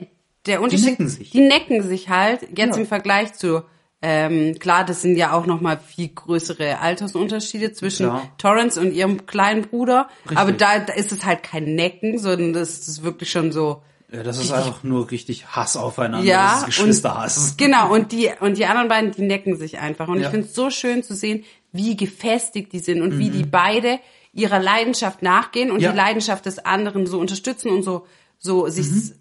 der 0.47 0.61
Unterschied, 0.63 0.91
necken 0.91 1.09
sich. 1.09 1.31
die 1.31 1.41
necken 1.41 1.83
sich 1.83 2.09
halt 2.09 2.43
jetzt 2.57 2.77
Ja. 2.77 2.81
im 2.81 2.87
Vergleich 2.87 3.35
zu 3.35 3.63
Ähm, 4.05 4.59
klar, 4.59 4.85
das 4.85 5.01
sind 5.01 5.17
ja 5.17 5.33
auch 5.33 5.47
noch 5.47 5.61
mal 5.61 5.79
viel 5.79 6.09
größere 6.09 6.81
Altersunterschiede 6.81 7.73
zwischen 7.73 8.07
Klar. 8.07 8.29
Torrance 8.37 8.81
und 8.81 8.93
ihrem 8.93 9.27
kleinen 9.27 9.63
Bruder. 9.63 10.09
Richtig. 10.25 10.39
Aber 10.39 10.53
da, 10.53 10.81
da 10.81 10.93
ist 10.95 11.13
es 11.13 11.25
halt 11.25 11.43
kein 11.45 11.77
Necken, 11.77 12.19
sondern 12.19 12.53
das 12.53 12.89
ist 12.89 13.05
wirklich 13.05 13.31
schon 13.31 13.53
so. 13.53 13.83
Ja, 14.13 14.23
das 14.25 14.39
ist 14.39 14.53
einfach 14.53 14.83
nur 14.83 15.11
richtig 15.11 15.47
Hass 15.47 15.77
aufeinander. 15.77 16.27
Ja, 16.27 16.51
das 16.51 16.59
ist 16.61 16.67
Geschwisterhass. 16.67 17.39
Und, 17.53 17.59
genau, 17.59 17.93
und 17.95 18.13
die, 18.13 18.29
und 18.41 18.59
die 18.59 18.67
anderen 18.67 18.89
beiden, 18.89 19.13
die 19.13 19.23
necken 19.23 19.57
sich 19.57 19.79
einfach. 19.79 20.09
Und 20.09 20.19
Ja. 20.19 20.27
ich 20.27 20.31
finde 20.31 20.47
es 20.49 20.55
so 20.55 20.69
schön 20.71 21.03
zu 21.03 21.15
sehen, 21.15 21.45
wie 21.73 21.97
gefestigt 21.97 22.73
die 22.73 22.81
sind 22.81 23.01
und 23.01 23.19
wie 23.19 23.31
Mhm. 23.31 23.33
die 23.35 23.45
beide 23.45 24.01
ihrer 24.35 24.59
Leidenschaft 24.59 25.23
nachgehen 25.23 25.71
und 25.71 25.81
Ja. 25.81 25.93
die 25.93 25.97
Leidenschaft 25.97 26.45
des 26.45 26.59
anderen 26.59 27.07
so 27.07 27.19
unterstützen 27.21 27.71
und 27.71 27.83
so, 27.85 28.07
so 28.39 28.67
sich 28.69 28.87
s- 28.87 29.15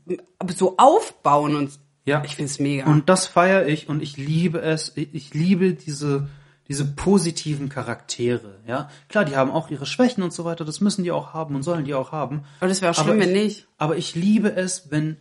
so 0.55 0.75
aufbauen 0.77 1.55
und 1.55 1.69
Mhm. 1.69 1.80
Ja. 2.05 2.23
ich 2.25 2.35
finde 2.35 2.51
es 2.51 2.59
mega. 2.59 2.85
Und 2.85 3.09
das 3.09 3.27
feiere 3.27 3.67
ich 3.67 3.89
und 3.89 4.01
ich 4.01 4.17
liebe 4.17 4.59
es. 4.61 4.93
Ich 4.95 5.33
liebe 5.33 5.73
diese, 5.73 6.27
diese 6.67 6.85
positiven 6.85 7.69
Charaktere. 7.69 8.59
Ja, 8.67 8.89
klar, 9.09 9.25
die 9.25 9.35
haben 9.35 9.51
auch 9.51 9.69
ihre 9.69 9.85
Schwächen 9.85 10.23
und 10.23 10.33
so 10.33 10.45
weiter. 10.45 10.65
Das 10.65 10.81
müssen 10.81 11.03
die 11.03 11.11
auch 11.11 11.33
haben 11.33 11.55
und 11.55 11.63
sollen 11.63 11.85
die 11.85 11.93
auch 11.93 12.11
haben. 12.11 12.43
Aber 12.59 12.69
das 12.69 12.81
wäre 12.81 12.93
schlimm, 12.93 13.19
ich, 13.19 13.25
wenn 13.27 13.33
nicht. 13.33 13.67
Aber 13.77 13.97
ich 13.97 14.15
liebe 14.15 14.51
es, 14.55 14.89
wenn 14.91 15.17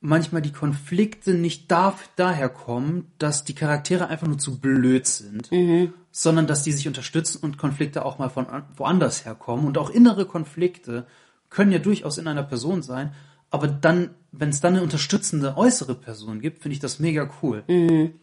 manchmal 0.00 0.42
die 0.42 0.52
Konflikte 0.52 1.32
nicht 1.32 1.70
da, 1.70 1.94
daher 2.16 2.50
kommen, 2.50 3.10
dass 3.18 3.44
die 3.44 3.54
Charaktere 3.54 4.08
einfach 4.08 4.26
nur 4.26 4.36
zu 4.38 4.60
blöd 4.60 5.06
sind, 5.06 5.50
Mhm. 5.50 5.94
sondern 6.10 6.46
dass 6.46 6.62
die 6.62 6.72
sich 6.72 6.86
unterstützen 6.86 7.38
und 7.42 7.56
Konflikte 7.56 8.04
auch 8.04 8.18
mal 8.18 8.28
von 8.28 8.46
an- 8.46 8.64
woanders 8.76 9.24
herkommen. 9.24 9.66
Und 9.66 9.78
auch 9.78 9.88
innere 9.88 10.26
Konflikte 10.26 11.06
können 11.48 11.72
ja 11.72 11.78
durchaus 11.78 12.18
in 12.18 12.28
einer 12.28 12.42
Person 12.42 12.82
sein, 12.82 13.14
aber 13.54 13.68
dann, 13.68 14.10
wenn 14.32 14.48
es 14.50 14.60
dann 14.60 14.74
eine 14.74 14.82
unterstützende 14.82 15.56
äußere 15.56 15.94
Person 15.94 16.40
gibt, 16.40 16.60
finde 16.62 16.74
ich 16.74 16.80
das 16.80 16.98
mega 16.98 17.30
cool. 17.42 17.62
Mhm. 17.68 18.14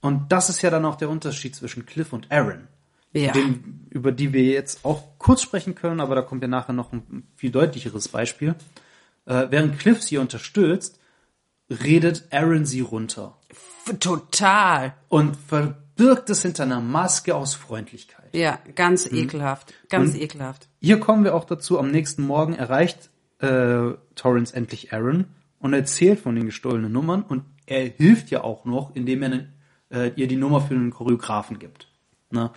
Und 0.00 0.32
das 0.32 0.48
ist 0.48 0.62
ja 0.62 0.70
dann 0.70 0.84
auch 0.86 0.96
der 0.96 1.10
Unterschied 1.10 1.54
zwischen 1.54 1.84
Cliff 1.86 2.12
und 2.12 2.32
Aaron 2.32 2.66
Ja. 3.12 3.32
den, 3.32 3.86
über 3.90 4.10
die 4.12 4.32
wir 4.32 4.42
jetzt 4.44 4.84
auch 4.84 5.02
kurz 5.18 5.42
sprechen 5.42 5.74
können, 5.74 6.00
aber 6.00 6.14
da 6.14 6.22
kommt 6.22 6.42
ja 6.42 6.48
nachher 6.48 6.72
noch 6.72 6.92
ein 6.92 7.26
viel 7.36 7.50
deutlicheres 7.50 8.08
Beispiel. 8.08 8.54
Äh, 9.26 9.46
während 9.50 9.78
Cliff 9.78 10.02
sie 10.02 10.16
unterstützt, 10.18 10.98
redet 11.68 12.24
Aaron 12.32 12.64
sie 12.64 12.80
runter 12.80 13.36
Total. 14.00 14.94
und 15.08 15.36
verbirgt 15.36 16.30
es 16.30 16.42
hinter 16.42 16.62
einer 16.64 16.80
Maske 16.80 17.34
aus 17.34 17.54
Freundlichkeit. 17.54 18.34
Ja, 18.34 18.58
ganz 18.74 19.10
Mhm. 19.10 19.18
ekelhaft. 19.18 19.74
Ganz 19.90 20.14
ekelhaft. 20.14 20.68
Hier 20.80 20.98
kommen 21.00 21.24
wir 21.24 21.34
auch 21.34 21.44
dazu, 21.44 21.78
am 21.78 21.90
nächsten 21.90 22.22
Morgen 22.26 22.54
erreicht 22.54 23.09
äh, 23.40 23.94
Torrance 24.14 24.54
endlich 24.54 24.92
Aaron 24.92 25.26
und 25.58 25.72
erzählt 25.72 26.20
von 26.20 26.34
den 26.34 26.46
gestohlenen 26.46 26.92
Nummern 26.92 27.22
und 27.22 27.44
er 27.66 27.88
hilft 27.88 28.30
ja 28.30 28.42
auch 28.42 28.64
noch, 28.64 28.94
indem 28.94 29.22
er 29.22 29.46
äh, 29.90 30.12
ihr 30.16 30.26
die 30.26 30.36
Nummer 30.36 30.60
für 30.60 30.74
den 30.74 30.90
Choreografen 30.90 31.58
gibt. 31.58 31.88
Ne? 32.30 32.50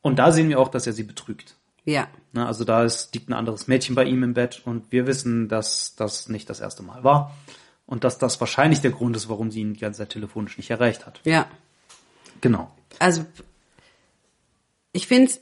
Und 0.00 0.18
da 0.18 0.32
sehen 0.32 0.48
wir 0.48 0.58
auch, 0.58 0.68
dass 0.68 0.86
er 0.86 0.92
sie 0.92 1.02
betrügt. 1.02 1.56
Ja. 1.84 2.08
Ne, 2.32 2.46
also 2.46 2.64
da 2.64 2.84
ist, 2.84 3.14
liegt 3.14 3.30
ein 3.30 3.32
anderes 3.32 3.66
Mädchen 3.66 3.94
bei 3.94 4.04
ihm 4.04 4.22
im 4.22 4.34
Bett 4.34 4.62
und 4.64 4.92
wir 4.92 5.06
wissen, 5.06 5.48
dass 5.48 5.96
das 5.96 6.28
nicht 6.28 6.50
das 6.50 6.60
erste 6.60 6.82
Mal 6.82 7.02
war 7.02 7.34
und 7.86 8.04
dass 8.04 8.18
das 8.18 8.38
wahrscheinlich 8.40 8.82
der 8.82 8.90
Grund 8.90 9.16
ist, 9.16 9.30
warum 9.30 9.50
sie 9.50 9.62
ihn 9.62 9.72
die 9.72 9.80
ganze 9.80 10.00
Zeit 10.00 10.10
telefonisch 10.10 10.58
nicht 10.58 10.70
erreicht 10.70 11.06
hat. 11.06 11.20
Ja. 11.24 11.46
Genau. 12.42 12.70
Also, 12.98 13.24
ich 14.92 15.06
finde, 15.06 15.32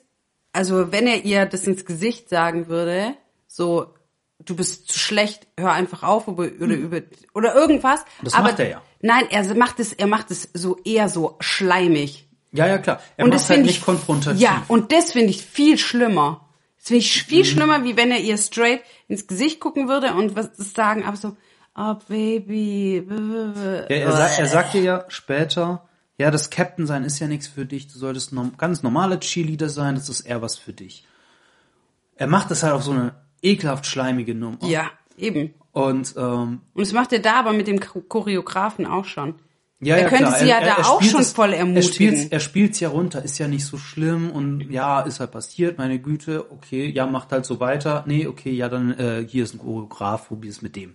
also 0.52 0.92
wenn 0.92 1.08
er 1.08 1.24
ihr 1.24 1.46
das 1.46 1.66
ins 1.66 1.84
Gesicht 1.84 2.28
sagen 2.28 2.68
würde, 2.68 3.14
so, 3.48 3.92
du 4.44 4.56
bist 4.56 4.88
zu 4.88 4.98
schlecht, 4.98 5.46
hör 5.58 5.72
einfach 5.72 6.02
auf 6.02 6.28
oder, 6.28 6.50
oder 6.60 6.74
über 6.74 7.00
oder 7.34 7.54
irgendwas. 7.54 8.00
Hm. 8.00 8.24
Das 8.24 8.34
aber 8.34 8.48
macht 8.48 8.58
er 8.60 8.68
ja. 8.68 8.82
Nein, 9.00 9.24
er 9.30 9.54
macht 9.54 9.80
es, 9.80 9.92
er 9.92 10.06
macht 10.06 10.30
es 10.30 10.48
so 10.54 10.78
eher 10.84 11.08
so 11.08 11.36
schleimig. 11.40 12.28
Ja, 12.52 12.66
ja, 12.66 12.78
klar. 12.78 13.00
Er 13.16 13.24
und 13.24 13.30
macht 13.30 13.40
das 13.40 13.48
halt 13.48 13.58
finde 13.58 13.68
nicht 13.68 13.78
ich 13.80 13.84
konfrontativ. 13.84 14.40
Ja, 14.40 14.64
und 14.68 14.92
das 14.92 15.12
finde 15.12 15.30
ich 15.30 15.44
viel 15.44 15.78
schlimmer. 15.78 16.48
Das 16.76 16.88
finde 16.88 17.00
ich 17.00 17.24
Mhm. 17.24 17.28
viel 17.28 17.44
schlimmer, 17.44 17.84
wie 17.84 17.96
wenn 17.96 18.10
er 18.10 18.20
ihr 18.20 18.38
straight 18.38 18.82
ins 19.08 19.26
Gesicht 19.26 19.60
gucken 19.60 19.88
würde 19.88 20.14
und 20.14 20.36
was 20.36 20.50
sagen, 20.56 21.04
aber 21.04 21.16
so, 21.16 21.36
oh 21.76 21.94
Baby. 22.08 23.06
Ja, 23.08 23.82
er, 23.88 24.12
sa 24.12 24.26
er 24.28 24.46
sagt 24.46 24.74
dir 24.74 24.82
ja 24.82 25.04
später, 25.08 25.86
ja, 26.18 26.30
das 26.30 26.48
Captain 26.50 26.86
sein 26.86 27.04
ist 27.04 27.18
ja 27.18 27.26
nichts 27.26 27.46
für 27.46 27.66
dich, 27.66 27.88
du 27.88 27.98
solltest 27.98 28.32
ganz 28.56 28.82
normaler 28.82 29.20
Cheerleader 29.20 29.68
sein, 29.68 29.96
das 29.96 30.08
ist 30.08 30.20
eher 30.20 30.40
was 30.40 30.56
für 30.56 30.72
dich. 30.72 31.06
Er 32.14 32.26
macht 32.28 32.50
das 32.50 32.62
halt 32.62 32.72
auf 32.72 32.82
so 32.82 32.92
eine 32.92 33.14
ekelhaft 33.42 33.86
schleimige 33.86 34.34
Nummer. 34.34 34.58
Ja, 34.62 34.90
eben. 35.18 35.54
Und 35.72 36.14
ähm, 36.16 36.60
Und 36.74 36.80
das 36.86 36.92
macht 36.92 37.12
er 37.12 37.18
da 37.20 37.34
aber 37.40 37.52
mit 37.52 37.66
dem 37.66 37.80
Cho- 37.80 38.00
Choreografen 38.08 38.86
auch 38.86 39.04
schon. 39.04 39.34
Ja, 39.78 39.96
Er 39.96 40.04
ja, 40.04 40.08
könnte 40.08 40.24
klar. 40.24 40.38
sie 40.38 40.46
ja 40.48 40.60
da 40.64 40.76
auch 40.88 40.96
spielt 41.00 41.12
schon 41.12 41.20
es- 41.20 41.32
voll 41.34 41.52
Er 41.52 41.58
ermutigen. 41.58 41.92
spielt 42.16 42.32
er 42.32 42.40
spielt's 42.40 42.80
ja 42.80 42.88
runter, 42.88 43.22
ist 43.22 43.38
ja 43.38 43.46
nicht 43.46 43.66
so 43.66 43.76
schlimm 43.76 44.30
und 44.30 44.70
ja, 44.70 45.02
ist 45.02 45.20
halt 45.20 45.32
passiert, 45.32 45.76
meine 45.76 45.98
Güte, 45.98 46.50
okay, 46.50 46.86
ja, 46.90 47.06
macht 47.06 47.30
halt 47.30 47.44
so 47.44 47.60
weiter. 47.60 48.02
Nee, 48.06 48.26
okay, 48.26 48.52
ja, 48.52 48.70
dann 48.70 48.98
äh, 48.98 49.26
hier 49.28 49.44
ist 49.44 49.52
ein 49.54 49.58
Choreograf, 49.58 50.28
probier's 50.28 50.62
mit 50.62 50.76
dem. 50.76 50.94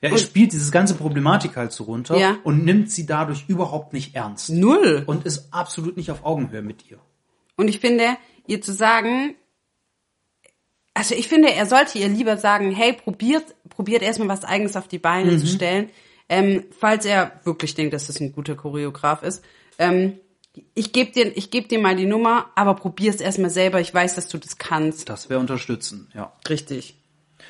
Ja, 0.00 0.10
er 0.10 0.18
spielt 0.18 0.52
dieses 0.52 0.70
ganze 0.70 0.94
Problematik 0.94 1.56
halt 1.56 1.72
so 1.72 1.84
runter 1.84 2.16
Ja. 2.16 2.36
und 2.44 2.64
nimmt 2.64 2.90
sie 2.90 3.04
dadurch 3.04 3.44
überhaupt 3.48 3.92
nicht 3.92 4.14
ernst. 4.14 4.48
Null. 4.50 5.02
Und 5.06 5.26
ist 5.26 5.52
absolut 5.52 5.96
nicht 5.96 6.10
auf 6.12 6.24
Augenhöhe 6.24 6.62
mit 6.62 6.88
ihr. 6.88 6.98
Und 7.56 7.66
ich 7.68 7.80
finde, 7.80 8.04
ihr 8.46 8.62
zu 8.62 8.72
sagen, 8.72 9.34
also 10.94 11.14
ich 11.14 11.28
finde, 11.28 11.52
er 11.52 11.66
sollte 11.66 11.98
ihr 11.98 12.08
lieber 12.08 12.36
sagen, 12.36 12.72
hey, 12.72 12.92
probiert, 12.92 13.44
probiert 13.68 14.02
erstmal 14.02 14.28
was 14.28 14.44
Eigenes 14.44 14.76
auf 14.76 14.88
die 14.88 14.98
Beine 14.98 15.32
Mhm. 15.32 15.38
zu 15.38 15.46
stellen, 15.46 15.90
ähm, 16.28 16.64
falls 16.78 17.04
er 17.04 17.32
wirklich 17.44 17.74
denkt, 17.74 17.92
dass 17.94 18.06
das 18.06 18.20
ein 18.20 18.32
guter 18.32 18.54
Choreograf 18.54 19.22
ist. 19.22 19.44
Ähm, 19.78 20.18
ich 20.74 20.92
gebe 20.92 21.12
dir, 21.12 21.36
ich 21.36 21.50
geb 21.50 21.68
dir 21.68 21.78
mal 21.78 21.94
die 21.96 22.06
Nummer, 22.06 22.46
aber 22.56 22.74
probier's 22.74 23.20
erstmal 23.20 23.50
selber. 23.50 23.80
Ich 23.80 23.94
weiß, 23.94 24.16
dass 24.16 24.28
du 24.28 24.36
das 24.38 24.58
kannst. 24.58 25.08
Das 25.08 25.30
wäre 25.30 25.38
unterstützen, 25.40 26.08
ja. 26.14 26.32
Richtig. 26.48 26.96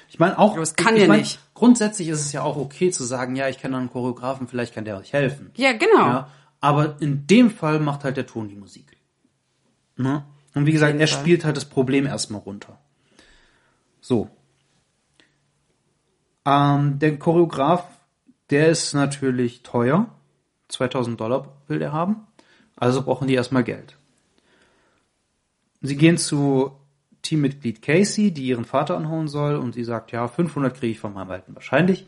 Ich 0.09 0.19
meine 0.19 0.39
auch, 0.39 0.53
Aber 0.53 0.63
es 0.63 0.75
kann 0.77 0.97
ich 0.97 1.03
ja 1.03 1.09
mein, 1.09 1.21
nicht. 1.21 1.39
Grundsätzlich 1.55 2.09
ist 2.09 2.21
es 2.21 2.33
ja 2.33 2.43
auch 2.43 2.57
okay 2.57 2.91
zu 2.91 3.05
sagen, 3.05 3.37
ja, 3.37 3.49
ich 3.49 3.59
kenne 3.59 3.77
einen 3.79 3.91
Choreografen, 3.91 4.49
vielleicht 4.49 4.75
kann 4.75 4.85
der 4.85 4.99
euch 4.99 5.13
helfen. 5.13 5.51
Ja, 5.57 5.73
genau. 5.73 5.99
Ja, 6.07 6.31
aber 6.61 6.97
in 7.01 7.27
dem 7.27 7.51
Fall 7.51 7.81
macht 7.81 8.05
halt 8.05 8.17
der 8.17 8.27
Ton 8.27 8.49
die 8.49 8.57
Musik. 8.57 8.97
Ne? 9.97 10.25
Und 10.55 10.67
wie 10.67 10.73
gesagt, 10.73 10.99
er 10.99 11.07
Fall. 11.09 11.21
spielt 11.21 11.45
halt 11.45 11.57
das 11.57 11.65
Problem 11.65 12.07
erstmal 12.07 12.41
runter. 12.41 12.80
So. 14.11 14.29
Ähm, 16.45 16.99
der 16.99 17.17
Choreograf, 17.17 17.85
der 18.51 18.71
ist 18.71 18.93
natürlich 18.93 19.63
teuer. 19.63 20.09
2000 20.67 21.21
Dollar 21.21 21.47
will 21.69 21.79
der 21.79 21.93
haben. 21.93 22.27
Also 22.75 23.03
brauchen 23.03 23.29
die 23.29 23.35
erstmal 23.35 23.63
Geld. 23.63 23.97
Sie 25.81 25.97
gehen 25.97 26.19
zu 26.19 26.73
Teammitglied 27.23 27.83
Casey, 27.83 28.33
die 28.33 28.47
ihren 28.47 28.65
Vater 28.65 28.97
anhauen 28.97 29.29
soll, 29.29 29.55
und 29.55 29.75
sie 29.75 29.85
sagt, 29.85 30.11
ja, 30.11 30.27
500 30.27 30.75
kriege 30.75 30.91
ich 30.91 30.99
von 30.99 31.15
meinem 31.15 31.31
Alten 31.31 31.55
wahrscheinlich. 31.55 32.05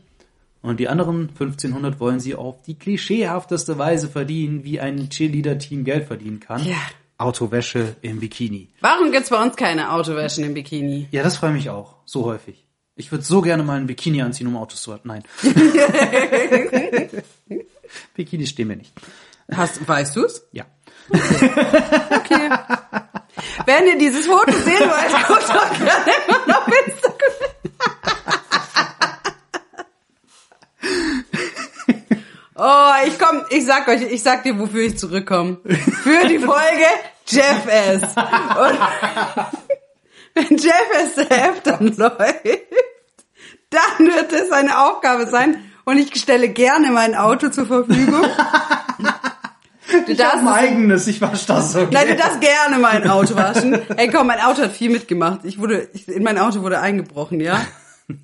Und 0.60 0.80
die 0.80 0.88
anderen 0.88 1.28
1500 1.28 2.00
wollen 2.00 2.18
sie 2.18 2.34
auf 2.34 2.62
die 2.62 2.74
klischeehafteste 2.74 3.78
Weise 3.78 4.08
verdienen, 4.08 4.64
wie 4.64 4.80
ein 4.80 5.08
Cheerleader-Team 5.08 5.84
Geld 5.84 6.06
verdienen 6.06 6.40
kann. 6.40 6.64
Ja. 6.64 6.82
Autowäsche 7.22 7.96
im 8.02 8.20
Bikini. 8.20 8.70
Warum 8.80 9.12
gibt's 9.12 9.30
bei 9.30 9.42
uns 9.42 9.56
keine 9.56 9.92
Autowäschen 9.92 10.44
im 10.44 10.54
Bikini? 10.54 11.08
Ja, 11.10 11.22
das 11.22 11.36
freut 11.36 11.52
mich 11.52 11.70
auch. 11.70 11.96
So 12.04 12.24
häufig. 12.24 12.66
Ich 12.94 13.10
würde 13.10 13.24
so 13.24 13.40
gerne 13.40 13.62
mal 13.62 13.78
ein 13.78 13.86
Bikini 13.86 14.20
anziehen, 14.22 14.46
um 14.46 14.56
Autos 14.56 14.82
zu 14.82 14.98
Nein. 15.04 15.22
Bikinis 18.14 18.50
stehen 18.50 18.68
mir 18.68 18.76
nicht. 18.76 18.92
Hast, 19.50 19.86
weißt 19.86 20.16
du's? 20.16 20.46
Ja. 20.52 20.66
Okay. 21.10 22.50
Wenn 23.66 23.86
ihr 23.86 23.98
dieses 23.98 24.26
Foto 24.26 24.52
sehen 24.52 24.80
wollt, 24.80 25.26
guckt 25.26 25.48
doch 25.48 25.70
gerne 25.78 26.12
mal 26.46 26.56
auf 26.56 26.68
Instagram. 26.86 27.18
Oh, 32.54 32.90
ich 33.06 33.18
komm, 33.18 33.42
ich 33.50 33.64
sag 33.64 33.88
euch, 33.88 34.02
ich 34.02 34.22
sag 34.22 34.42
dir, 34.42 34.58
wofür 34.58 34.82
ich 34.82 34.98
zurückkomme. 34.98 35.58
Für 35.64 36.28
die 36.28 36.38
Folge 36.38 36.86
Jeff 37.26 37.66
S. 37.66 38.02
Und 38.02 38.78
wenn 40.34 40.58
Jeff 40.58 40.88
S. 41.02 41.14
der 41.14 41.50
F 41.50 41.62
dann 41.62 41.96
läuft, 41.96 42.44
dann 43.70 44.06
wird 44.06 44.32
es 44.32 44.52
eine 44.52 44.78
Aufgabe 44.86 45.26
sein 45.26 45.72
und 45.84 45.96
ich 45.96 46.14
stelle 46.20 46.48
gerne 46.50 46.90
mein 46.90 47.14
Auto 47.14 47.48
zur 47.48 47.66
Verfügung. 47.66 48.26
Du 50.06 50.14
darfst 50.14 50.38
Ein 50.38 50.46
es 50.46 50.52
eigenes, 50.52 51.06
ich 51.06 51.20
wasche 51.20 51.46
das 51.46 51.76
okay. 51.76 51.88
Nein, 51.92 52.08
du 52.08 52.16
darfst 52.16 52.40
gerne 52.40 52.78
mein 52.78 53.06
Auto 53.10 53.34
waschen. 53.36 53.78
Ey, 53.96 54.08
komm, 54.08 54.28
mein 54.28 54.40
Auto 54.40 54.62
hat 54.62 54.72
viel 54.72 54.90
mitgemacht. 54.90 55.40
Ich 55.44 55.58
wurde, 55.58 55.88
ich, 55.92 56.08
in 56.08 56.22
mein 56.22 56.38
Auto 56.38 56.62
wurde 56.62 56.80
eingebrochen, 56.80 57.40
ja? 57.40 57.60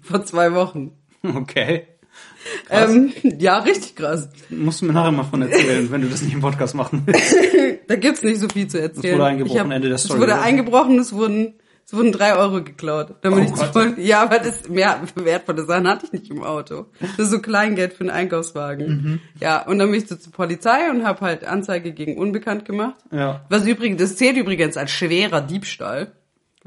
Vor 0.01 0.25
zwei 0.25 0.55
Wochen. 0.55 0.93
Okay. 1.23 1.87
Ähm, 2.71 3.13
ja, 3.39 3.59
richtig 3.59 3.97
krass. 3.97 4.29
Musst 4.51 4.81
du 4.81 4.87
mir 4.87 4.93
nachher 4.93 5.13
mal 5.13 5.25
von 5.25 5.43
erzählen, 5.43 5.91
wenn 5.91 6.03
du 6.03 6.09
das 6.09 6.23
nicht 6.23 6.35
im 6.35 6.41
Podcast 6.41 6.75
machen 6.75 7.03
willst. 7.07 7.35
Da 7.89 7.97
gibt's 7.97 8.23
nicht 8.23 8.39
so 8.41 8.49
viel 8.49 8.67
zu 8.69 8.81
erzählen. 8.81 9.15
Es 9.15 9.19
wurde 9.19 9.25
eingebrochen, 9.25 9.61
hab, 9.61 9.71
Ende 9.71 9.89
der 9.89 9.97
Story, 9.99 10.19
Es 10.19 10.21
wurde 10.21 10.33
oder? 10.35 10.43
eingebrochen, 10.43 10.99
es 10.99 11.13
wurden 11.15 11.55
Es 11.87 11.95
wurden 11.95 12.13
drei 12.13 12.37
Euro 12.37 12.63
geklaut. 12.63 13.23
Bin 13.23 13.33
Oh 13.33 13.39
ich 13.39 13.51
voll, 13.51 13.95
ja, 13.99 14.23
aber 14.23 14.39
das 14.41 14.69
mehr 14.69 15.01
wertvolle 15.15 15.65
Sachen 15.65 15.89
hatte 15.89 16.05
ich 16.05 16.13
nicht 16.13 16.31
im 16.31 16.43
Auto. 16.43 16.85
Das 17.01 17.19
ist 17.19 17.31
so 17.31 17.39
Kleingeld 17.41 17.95
für 17.95 18.01
einen 18.01 18.11
Einkaufswagen. 18.11 18.87
Mhm. 18.89 19.21
Ja, 19.41 19.65
und 19.67 19.79
dann 19.79 19.91
bin 19.91 19.99
ich 20.01 20.07
so 20.07 20.17
zur 20.17 20.33
Polizei 20.33 20.91
und 20.91 21.05
habe 21.05 21.23
halt 21.23 21.45
Anzeige 21.45 21.93
gegen 21.93 22.19
Unbekannt 22.19 22.67
gemacht. 22.67 22.97
Ja. 23.11 23.47
Was 23.49 23.67
übrigens, 23.67 24.03
das 24.03 24.17
zählt 24.17 24.37
übrigens 24.37 24.77
als 24.77 24.91
schwerer 24.91 25.41
Diebstahl. 25.41 26.13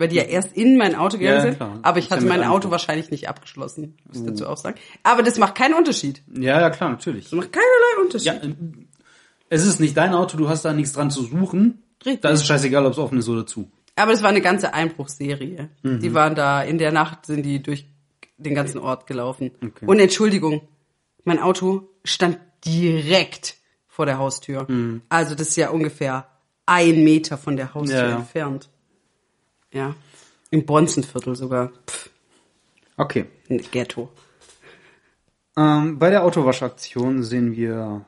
Weil 0.01 0.07
die 0.07 0.15
ja 0.15 0.23
erst 0.23 0.53
in 0.57 0.77
mein 0.77 0.95
Auto 0.95 1.17
gegangen 1.17 1.37
Ja, 1.37 1.41
sind. 1.43 1.55
klar. 1.57 1.79
Aber 1.83 1.99
ich 1.99 2.09
hatte 2.09 2.23
ja 2.23 2.29
mein 2.29 2.43
Auto 2.43 2.71
wahrscheinlich 2.71 3.11
nicht 3.11 3.29
abgeschlossen, 3.29 3.97
muss 4.07 4.17
ich 4.17 4.25
dazu 4.25 4.47
auch 4.47 4.57
sagen. 4.57 4.77
Aber 5.03 5.21
das 5.21 5.37
macht 5.37 5.53
keinen 5.55 5.75
Unterschied. 5.75 6.23
Ja, 6.33 6.59
ja, 6.59 6.69
klar, 6.71 6.89
natürlich. 6.89 7.25
Das 7.25 7.33
macht 7.33 7.51
keinerlei 7.53 8.03
Unterschied. 8.03 8.25
Ja, 8.25 8.33
äh, 8.49 8.55
es 9.49 9.65
ist 9.67 9.79
nicht 9.79 9.95
dein 9.95 10.13
Auto, 10.13 10.37
du 10.37 10.49
hast 10.49 10.65
da 10.65 10.73
nichts 10.73 10.93
dran 10.93 11.11
zu 11.11 11.21
suchen. 11.23 11.83
Richtig. 12.05 12.21
Da 12.21 12.29
ist 12.29 12.39
es 12.41 12.47
scheißegal, 12.47 12.85
ob 12.85 12.93
es 12.93 12.97
offen 12.97 13.19
ist 13.19 13.29
oder 13.29 13.45
zu. 13.45 13.69
Aber 13.95 14.11
das 14.11 14.23
war 14.23 14.29
eine 14.29 14.41
ganze 14.41 14.73
Einbruchserie. 14.73 15.69
Mhm. 15.83 15.99
Die 15.99 16.13
waren 16.13 16.33
da, 16.35 16.63
in 16.63 16.77
der 16.79 16.91
Nacht 16.91 17.25
sind 17.27 17.43
die 17.43 17.61
durch 17.61 17.85
den 18.37 18.55
ganzen 18.55 18.79
Ort 18.79 19.05
gelaufen. 19.05 19.51
Okay. 19.63 19.85
Und 19.85 19.99
Entschuldigung, 19.99 20.61
mein 21.25 21.37
Auto 21.39 21.89
stand 22.03 22.39
direkt 22.65 23.55
vor 23.87 24.05
der 24.05 24.17
Haustür. 24.17 24.65
Mhm. 24.67 25.01
Also 25.09 25.35
das 25.35 25.49
ist 25.49 25.57
ja 25.57 25.69
ungefähr 25.69 26.25
ein 26.65 27.03
Meter 27.03 27.37
von 27.37 27.55
der 27.57 27.73
Haustür 27.73 27.97
Ja, 27.99 28.09
ja. 28.09 28.15
entfernt. 28.17 28.69
Ja. 29.71 29.95
Im 30.49 30.65
Bonzenviertel 30.65 31.35
sogar. 31.35 31.71
Pff, 31.87 32.09
Okay. 32.97 33.25
Ghetto. 33.71 34.09
Ähm, 35.57 35.97
bei 35.97 36.09
der 36.11 36.23
Autowaschaktion 36.23 37.23
sehen 37.23 37.55
wir 37.55 38.05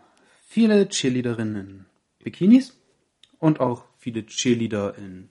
viele 0.48 0.88
Cheerleaderinnen 0.88 1.56
in 1.56 1.86
Bikinis 2.24 2.78
und 3.40 3.60
auch 3.60 3.86
viele 3.98 4.26
Cheerleader 4.26 4.96
in 4.98 5.30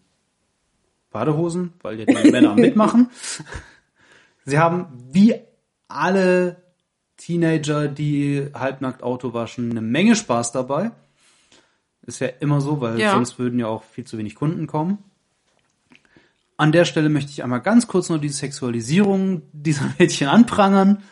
Badehosen, 1.10 1.74
weil 1.82 2.00
ja 2.00 2.06
die 2.06 2.30
Männer 2.30 2.54
mitmachen. 2.56 3.10
Sie 4.44 4.58
haben 4.58 4.86
wie 5.12 5.34
alle 5.88 6.62
Teenager, 7.16 7.86
die 7.88 8.48
halbnackt 8.54 9.02
Auto 9.02 9.32
waschen, 9.32 9.70
eine 9.70 9.82
Menge 9.82 10.16
Spaß 10.16 10.50
dabei. 10.52 10.90
Ist 12.04 12.18
ja 12.18 12.26
immer 12.40 12.60
so, 12.60 12.80
weil 12.80 12.98
Ja. 12.98 13.12
sonst 13.12 13.38
würden 13.38 13.60
ja 13.60 13.66
auch 13.68 13.84
viel 13.84 14.04
zu 14.04 14.18
wenig 14.18 14.34
Kunden 14.34 14.66
kommen. 14.66 14.98
An 16.62 16.70
der 16.70 16.84
Stelle 16.84 17.08
möchte 17.08 17.32
ich 17.32 17.42
einmal 17.42 17.60
ganz 17.60 17.88
kurz 17.88 18.08
nur 18.08 18.20
die 18.20 18.28
Sexualisierung 18.28 19.42
dieser 19.52 19.92
Mädchen 19.98 20.28
anprangern. 20.28 21.02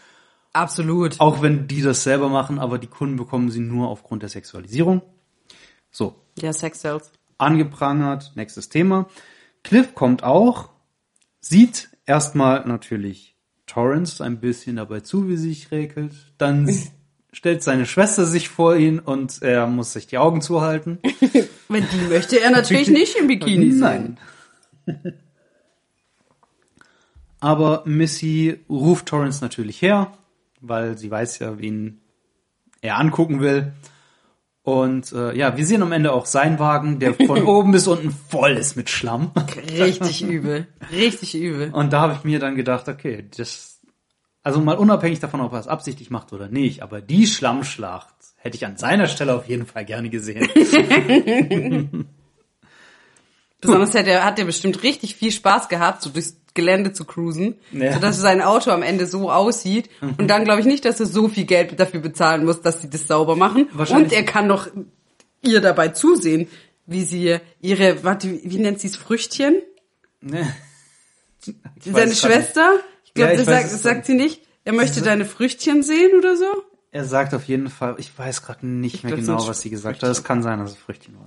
Absolut. 0.53 1.18
Auch 1.18 1.42
wenn 1.42 1.66
die 1.66 1.82
das 1.82 2.05
selber 2.05 2.28
machen, 2.28 2.61
aber 2.61 2.78
die 2.78 2.86
Kunden 2.86 3.16
bekommen 3.16 3.51
sie 3.51 3.59
nur 3.59 3.88
aufgrund 3.88 4.22
der 4.22 4.28
Sexualisierung. 4.28 5.03
So, 5.90 6.14
Ja, 6.38 6.53
Sex 6.53 6.82
Sales. 6.82 7.11
angeprangert, 7.38 8.30
nächstes 8.36 8.68
Thema. 8.68 9.09
Cliff 9.64 9.96
kommt 9.96 10.22
auch, 10.22 10.68
sieht 11.40 11.88
erstmal 12.07 12.64
natürlich 12.68 13.34
Torrance 13.66 14.22
ein 14.22 14.38
bisschen 14.38 14.76
dabei 14.76 15.01
zu, 15.01 15.28
wie 15.28 15.36
sie 15.36 15.48
sich 15.48 15.72
räkelt. 15.72 16.14
Dann 16.38 16.72
stellt 17.32 17.64
seine 17.64 17.86
Schwester 17.86 18.24
sich 18.24 18.48
vor 18.48 18.76
ihn 18.76 19.01
und 19.01 19.42
er 19.42 19.66
muss 19.66 19.94
sich 19.94 20.07
die 20.07 20.18
Augen 20.18 20.42
zuhalten. 20.42 21.01
Wenn 21.68 21.88
die 21.88 22.09
möchte 22.09 22.40
er 22.40 22.53
natürlich 22.53 22.88
nicht 22.88 23.16
im 23.16 23.26
Bikini 23.26 23.72
sein. 23.72 24.16
Nein. 24.86 25.14
Aber 27.41 27.82
Missy 27.86 28.61
ruft 28.68 29.07
Torrance 29.07 29.43
natürlich 29.43 29.80
her, 29.80 30.12
weil 30.61 30.99
sie 30.99 31.11
weiß 31.11 31.38
ja, 31.38 31.59
wen 31.59 32.01
er 32.82 32.99
angucken 32.99 33.41
will. 33.41 33.72
Und 34.62 35.12
äh, 35.12 35.34
ja, 35.36 35.57
wir 35.57 35.66
sehen 35.66 35.82
am 35.82 35.93
Ende 35.93 36.12
auch 36.12 36.26
seinen 36.26 36.59
Wagen, 36.59 36.99
der 36.99 37.14
von 37.14 37.43
oben 37.47 37.72
bis 37.72 37.88
unten 37.88 38.11
voll 38.11 38.53
ist 38.53 38.76
mit 38.76 38.91
Schlamm. 38.91 39.32
Richtig 39.78 40.22
übel. 40.22 40.66
Richtig 40.93 41.34
übel. 41.34 41.70
Und 41.72 41.93
da 41.93 42.03
habe 42.03 42.12
ich 42.12 42.24
mir 42.24 42.38
dann 42.38 42.57
gedacht, 42.57 42.88
okay, 42.88 43.26
das, 43.36 43.80
also 44.43 44.61
mal 44.61 44.76
unabhängig 44.76 45.18
davon, 45.18 45.41
ob 45.41 45.55
er 45.55 45.61
es 45.61 45.66
absichtlich 45.66 46.11
macht 46.11 46.34
oder 46.34 46.49
nicht, 46.49 46.82
aber 46.82 47.01
die 47.01 47.26
Schlammschlacht 47.26 48.14
hätte 48.36 48.57
ich 48.57 48.66
an 48.66 48.76
seiner 48.76 49.07
Stelle 49.07 49.34
auf 49.34 49.49
jeden 49.49 49.66
Fall 49.66 49.86
gerne 49.86 50.11
gesehen. 50.11 50.47
Besonders 53.61 53.95
hat 53.95 54.07
er, 54.07 54.25
hat 54.25 54.39
er 54.39 54.45
bestimmt 54.47 54.83
richtig 54.83 55.17
viel 55.17 55.31
Spaß 55.33 55.69
gehabt, 55.69 56.03
so 56.03 56.11
durchs 56.11 56.37
Gelände 56.55 56.93
zu 56.93 57.05
cruisen, 57.05 57.57
Ja. 57.73 57.93
sodass 57.93 58.19
sein 58.19 58.41
Auto 58.43 58.71
am 58.71 58.83
Ende 58.83 59.07
so 59.07 59.31
aussieht. 59.31 59.89
Und 60.01 60.29
dann 60.29 60.45
glaube 60.45 60.61
ich 60.61 60.67
nicht, 60.67 60.85
dass 60.85 60.99
er 60.99 61.07
so 61.07 61.29
viel 61.29 61.45
Geld 61.45 61.79
dafür 61.79 62.01
bezahlen 62.01 62.45
muss, 62.45 62.61
dass 62.63 62.81
sie 62.83 62.91
das 62.91 63.07
sauber 63.07 63.37
machen. 63.37 63.69
Wahrscheinlich- 63.73 64.07
Und 64.11 64.13
er 64.17 64.25
kann 64.25 64.49
doch 64.49 64.69
ihr 65.43 65.61
dabei 65.61 65.89
zusehen, 65.89 66.49
wie 66.87 67.05
sie 67.05 67.37
ihre, 67.61 68.03
warte, 68.03 68.29
wie 68.43 68.59
nennt 68.59 68.81
sie 68.81 68.89
es, 68.89 68.97
Früchtchen? 68.97 69.63
Ne? 70.21 70.43
Ich 71.47 71.55
Seine 71.93 72.15
Schwester? 72.15 72.81
Ich 73.05 73.15
glaube, 73.15 73.33
Ja, 73.35 73.41
ich 73.41 73.47
das 73.47 73.55
weiß 73.55 73.71
sagt, 73.71 73.83
sagt 73.83 74.07
sie 74.07 74.15
nicht. 74.15 74.43
Er 74.65 74.75
möchte 74.75 75.01
deine 75.01 75.25
Früchtchen 75.25 75.83
sehen 75.83 76.11
oder 76.19 76.37
so? 76.37 76.45
Er 76.93 77.05
sagt 77.07 77.33
auf 77.35 77.45
jeden 77.45 77.71
Fall, 77.71 77.95
ich 77.99 78.11
weiß 78.19 78.43
gerade 78.43 78.67
nicht 78.67 79.05
mehr 79.05 79.15
glaub, 79.15 79.25
genau, 79.25 79.49
was 79.49 79.61
sie 79.63 79.71
gesagt 79.71 80.03
hat. 80.03 80.11
Es 80.11 80.23
kann 80.25 80.43
sein, 80.43 80.59
dass 80.59 80.73
es 80.73 80.77
Früchtchen 80.77 81.15
war. 81.17 81.25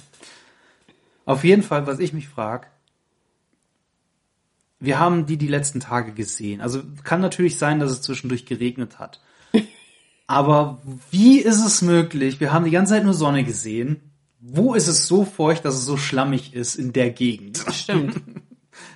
Auf 1.25 1.43
jeden 1.43 1.63
Fall, 1.63 1.87
was 1.87 1.99
ich 1.99 2.13
mich 2.13 2.27
frage, 2.27 2.67
wir 4.79 4.99
haben 4.99 5.25
die 5.25 5.37
die 5.37 5.47
letzten 5.47 5.79
Tage 5.79 6.11
gesehen. 6.11 6.59
Also 6.59 6.81
kann 7.03 7.21
natürlich 7.21 7.57
sein, 7.57 7.79
dass 7.79 7.91
es 7.91 8.01
zwischendurch 8.01 8.45
geregnet 8.45 8.99
hat. 8.99 9.21
Aber 10.27 10.81
wie 11.09 11.39
ist 11.39 11.63
es 11.65 11.81
möglich? 11.81 12.39
Wir 12.39 12.51
haben 12.51 12.65
die 12.65 12.71
ganze 12.71 12.93
Zeit 12.93 13.05
nur 13.05 13.13
Sonne 13.13 13.45
gesehen. 13.45 14.11
Wo 14.41 14.73
ist 14.73 14.87
es 14.87 15.07
so 15.07 15.23
feucht, 15.23 15.63
dass 15.63 15.75
es 15.75 15.85
so 15.85 15.95
schlammig 15.95 16.53
ist 16.53 16.75
in 16.75 16.91
der 16.91 17.11
Gegend? 17.11 17.63
Stimmt. 17.71 18.21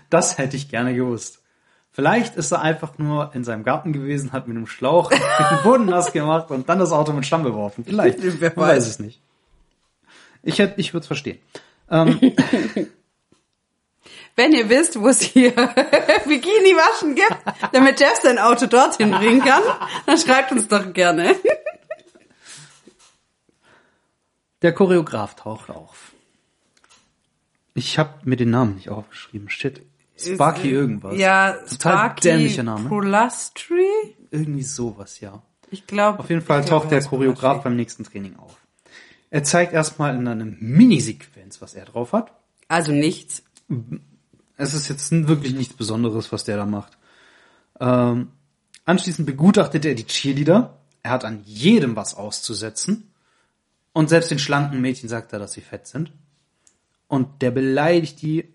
Das 0.10 0.38
hätte 0.38 0.56
ich 0.56 0.70
gerne 0.70 0.96
gewusst. 0.96 1.44
Vielleicht 1.92 2.36
ist 2.36 2.52
er 2.52 2.62
einfach 2.62 2.98
nur 2.98 3.36
in 3.36 3.44
seinem 3.44 3.64
Garten 3.64 3.92
gewesen, 3.92 4.32
hat 4.32 4.48
mit 4.48 4.56
einem 4.56 4.68
Schlauch 4.68 5.10
den 5.12 5.64
Boden 5.64 5.86
nass 5.86 6.14
gemacht 6.14 6.50
und 6.50 6.70
dann 6.70 6.80
das 6.80 6.94
Auto 6.94 7.12
mit 7.12 7.26
Schlamm 7.26 7.44
beworfen. 7.44 7.84
Vielleicht. 7.84 8.20
Wer 8.22 8.56
weiß. 8.56 8.68
weiß 8.68 8.88
es 8.88 9.00
nicht. 9.00 9.22
Ich 10.44 10.60
hätte, 10.60 10.80
ich 10.80 10.94
würde 10.94 11.02
es 11.02 11.08
verstehen. 11.08 11.40
Ähm, 11.90 12.20
Wenn 14.38 14.54
ihr 14.54 14.70
wisst, 14.70 15.02
wo 15.02 15.08
es 15.08 15.22
hier 15.22 15.52
Bikini 15.52 16.76
waschen 16.76 17.16
gibt, 17.16 17.36
damit 17.72 18.00
Jeff 18.00 18.20
sein 18.22 18.38
Auto 18.38 18.68
dorthin 18.68 19.10
bringen 19.10 19.42
kann, 19.42 19.64
dann 20.06 20.18
schreibt 20.20 20.52
uns 20.52 20.68
doch 20.68 20.94
gerne. 20.94 21.36
der 24.62 24.74
Choreograf 24.74 25.36
taucht 25.36 25.72
auf. 25.72 26.12
Ich 27.74 27.98
habe 27.98 28.14
mir 28.26 28.36
den 28.36 28.52
Namen 28.52 28.76
nicht 28.76 28.90
aufgeschrieben. 28.90 29.50
Shit. 29.50 29.82
Sparky 30.16 30.70
irgendwas. 30.70 31.18
Ja, 31.18 31.54
Total 31.54 31.78
Sparky 31.78 32.22
dämlicher 32.22 32.64
Name. 32.64 32.90
Prolastri? 32.90 33.88
Irgendwie 34.30 34.64
sowas, 34.64 35.20
ja. 35.20 35.42
Ich 35.72 35.88
glaube. 35.88 36.20
Auf 36.20 36.30
jeden 36.30 36.44
Fall 36.44 36.64
taucht 36.64 36.92
der 36.92 37.04
Choreograf 37.04 37.64
beim 37.64 37.76
nächsten 37.76 38.04
Training 38.04 38.36
auf. 38.38 38.56
Er 39.30 39.44
zeigt 39.44 39.74
erstmal 39.74 40.16
in 40.16 40.28
einer 40.28 40.46
Minisequenz, 40.46 41.62
was 41.62 41.74
er 41.74 41.86
drauf 41.86 42.14
hat. 42.14 42.32
Also 42.68 42.92
nichts. 42.92 43.44
Es 44.56 44.74
ist 44.74 44.88
jetzt 44.88 45.12
wirklich 45.12 45.54
nichts 45.54 45.74
Besonderes, 45.74 46.32
was 46.32 46.44
der 46.44 46.58
da 46.58 46.66
macht. 46.66 46.98
Ähm, 47.80 48.30
anschließend 48.86 49.26
begutachtet 49.26 49.86
er 49.86 49.96
die 49.96 50.06
Cheerleader. 50.06 50.78
Er 51.04 51.12
hat 51.12 51.26
an 51.26 51.42
jedem 51.46 51.96
was 51.96 52.16
auszusetzen. 52.16 53.12
Und 53.94 54.10
selbst 54.10 54.32
den 54.32 54.40
schlanken 54.40 54.80
Mädchen 54.80 55.10
sagt 55.10 55.34
er, 55.34 55.40
dass 55.40 55.54
sie 55.54 55.62
fett 55.62 55.88
sind. 55.88 56.12
Und 57.08 57.42
der 57.42 57.52
beleidigt 57.52 58.22
die 58.22 58.54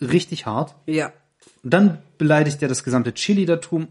richtig 0.00 0.46
hart. 0.46 0.74
Ja. 0.86 1.12
Und 1.62 1.74
dann 1.74 1.98
beleidigt 2.18 2.62
er 2.62 2.68
das 2.68 2.84
gesamte 2.84 3.14
Cheerleadertum 3.14 3.88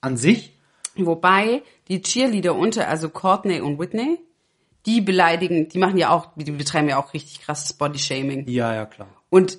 an 0.00 0.16
sich. 0.16 0.52
Wobei 0.96 1.62
die 1.88 2.02
Cheerleader 2.02 2.54
unter, 2.54 2.88
also 2.88 3.08
Courtney 3.08 3.60
und 3.60 3.78
Whitney, 3.78 4.18
die 4.86 5.00
beleidigen, 5.00 5.68
die 5.68 5.78
machen 5.78 5.96
ja 5.98 6.10
auch, 6.10 6.28
die 6.36 6.50
betreiben 6.50 6.88
ja 6.88 6.98
auch 6.98 7.14
richtig 7.14 7.40
krasses 7.40 7.72
Bodyshaming. 7.72 8.46
Ja, 8.48 8.74
ja, 8.74 8.86
klar. 8.86 9.08
Und 9.30 9.58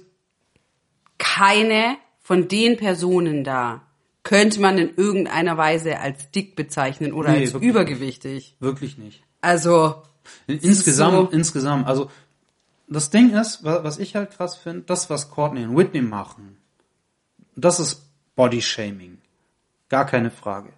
keine 1.18 1.98
von 2.20 2.48
den 2.48 2.78
Personen 2.78 3.44
da 3.44 3.82
könnte 4.24 4.60
man 4.60 4.78
in 4.78 4.96
irgendeiner 4.96 5.58
Weise 5.58 6.00
als 6.00 6.32
dick 6.32 6.56
bezeichnen 6.56 7.14
oder 7.14 7.32
Nee, 7.32 7.42
als 7.42 7.54
wirklich 7.54 7.70
übergewichtig. 7.70 8.56
Wirklich 8.60 8.98
nicht. 8.98 9.24
Also, 9.42 10.02
Insgesamt, 10.48 11.14
so- 11.32 11.36
insgesamt, 11.38 11.88
also 11.88 12.10
das 12.88 13.12
Ding 13.12 13.32
ist, 13.36 13.64
wa- 13.64 13.84
was 13.84 14.00
ich 14.00 14.16
halt 14.16 14.32
krass 14.32 14.56
finde, 14.56 14.82
das, 14.82 15.10
was 15.12 15.30
Courtney 15.30 15.64
und 15.66 15.78
Whitney 15.78 16.02
machen, 16.02 16.58
das 17.56 17.80
ist 17.80 18.04
Bodyshaming. 18.36 19.20
Gar 19.90 20.06
keine 20.08 20.32
Frage. 20.32 20.74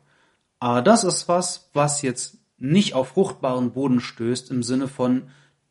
Aber 0.60 0.82
das 0.82 1.06
ist 1.06 1.30
was, 1.30 1.70
was 1.74 2.02
jetzt 2.02 2.37
nicht 2.58 2.94
auf 2.94 3.10
fruchtbaren 3.10 3.72
Boden 3.72 4.00
stößt, 4.00 4.52
im 4.52 4.64
Sinne 4.64 4.88
von, 4.88 5.24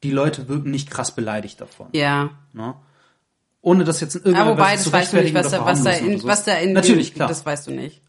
die 0.03 0.11
Leute 0.11 0.49
wirken 0.49 0.71
nicht 0.71 0.91
krass 0.91 1.15
beleidigt 1.15 1.61
davon. 1.61 1.89
ja. 1.93 2.31
Ne? 2.53 2.75
Ohne 3.63 3.83
das 3.83 4.01
jetzt 4.01 4.15
in 4.15 4.21
irgendeiner 4.21 4.47
Aber 4.51 4.59
wobei, 4.59 4.73
Weise 4.75 4.77
das 4.77 4.85
zu 4.85 4.93
weißt 4.93 5.13
du 5.13 5.17
nicht, 5.23 5.35
was 5.35 5.51
da, 5.51 5.65
was 5.65 5.83
da 5.83 5.91
in, 5.91 6.19
sowas. 6.21 6.39
was 6.39 6.45
da 6.45 6.55
in, 6.55 6.73
Natürlich, 6.73 7.15
klar. 7.15 7.27
das 7.29 7.45
weißt 7.45 7.67
du 7.67 7.73
nicht. 7.73 8.01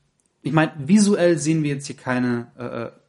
Ich 0.43 0.51
meine, 0.51 0.71
visuell 0.77 1.39
sehen 1.39 1.63
wir 1.63 1.71
jetzt 1.73 1.87
hier 1.87 1.97
keine, 1.97 2.93
äh, 2.95 2.99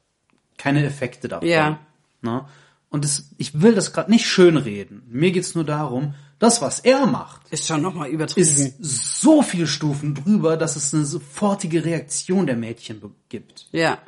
keine 0.57 0.83
Effekte 0.87 1.29
davon. 1.29 1.47
Ja. 1.47 1.79
Ne? 2.23 2.47
Und 2.89 3.05
das, 3.05 3.35
ich 3.37 3.61
will 3.61 3.75
das 3.75 3.93
gerade 3.93 4.11
nicht 4.11 4.27
schönreden. 4.27 5.03
Mir 5.11 5.31
geht's 5.31 5.55
nur 5.55 5.65
darum, 5.65 6.15
Das, 6.39 6.63
was 6.63 6.79
er 6.81 7.05
macht, 7.07 7.43
Ist 7.51 7.67
schon 7.67 7.83
nochmal 7.83 8.09
übertrieben. 8.09 8.41
ist 8.49 8.77
so 8.81 9.43
viele 9.43 9.67
Stufen 9.67 10.15
drüber, 10.15 10.57
dass 10.57 10.77
es 10.77 10.95
eine 10.95 11.05
sofortige 11.05 11.85
Reaktion 11.85 12.47
der 12.47 12.57
Mädchen 12.57 13.03
gibt. 13.29 13.67
ja. 13.73 13.99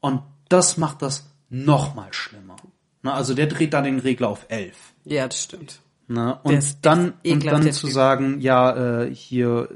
Und 0.00 0.22
das 0.54 0.76
macht 0.76 1.02
das 1.02 1.28
noch 1.50 1.96
mal 1.96 2.12
schlimmer. 2.12 2.54
Na, 3.02 3.14
also 3.14 3.34
der 3.34 3.48
dreht 3.48 3.74
da 3.74 3.82
den 3.82 3.98
Regler 3.98 4.28
auf 4.28 4.46
11. 4.48 4.76
Ja, 5.04 5.26
das 5.26 5.42
stimmt. 5.42 5.80
Der 6.08 6.40
Und 6.44 6.54
ist 6.54 6.78
dann, 6.82 7.14
und 7.26 7.44
dann 7.44 7.64
der 7.64 7.72
zu 7.72 7.88
sagen, 7.88 8.40
ja, 8.40 9.02
äh, 9.02 9.12
hier 9.12 9.68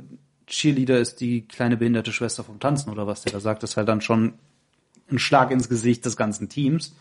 Cheerleader 0.47 0.99
ist 0.99 1.17
die 1.21 1.49
kleine 1.49 1.77
behinderte 1.77 2.13
Schwester 2.13 2.45
vom 2.45 2.61
Tanzen 2.61 2.91
oder 2.91 3.09
was 3.09 3.23
der 3.23 3.33
da 3.33 3.41
sagt, 3.41 3.65
ist 3.65 3.77
halt 3.77 3.89
dann 3.89 4.01
schon 4.01 4.35
ein 5.11 5.19
Schlag 5.19 5.51
ins 5.51 5.69
Gesicht 5.69 6.05
des 6.05 6.17
ganzen 6.17 6.49
Teams. 6.49 6.95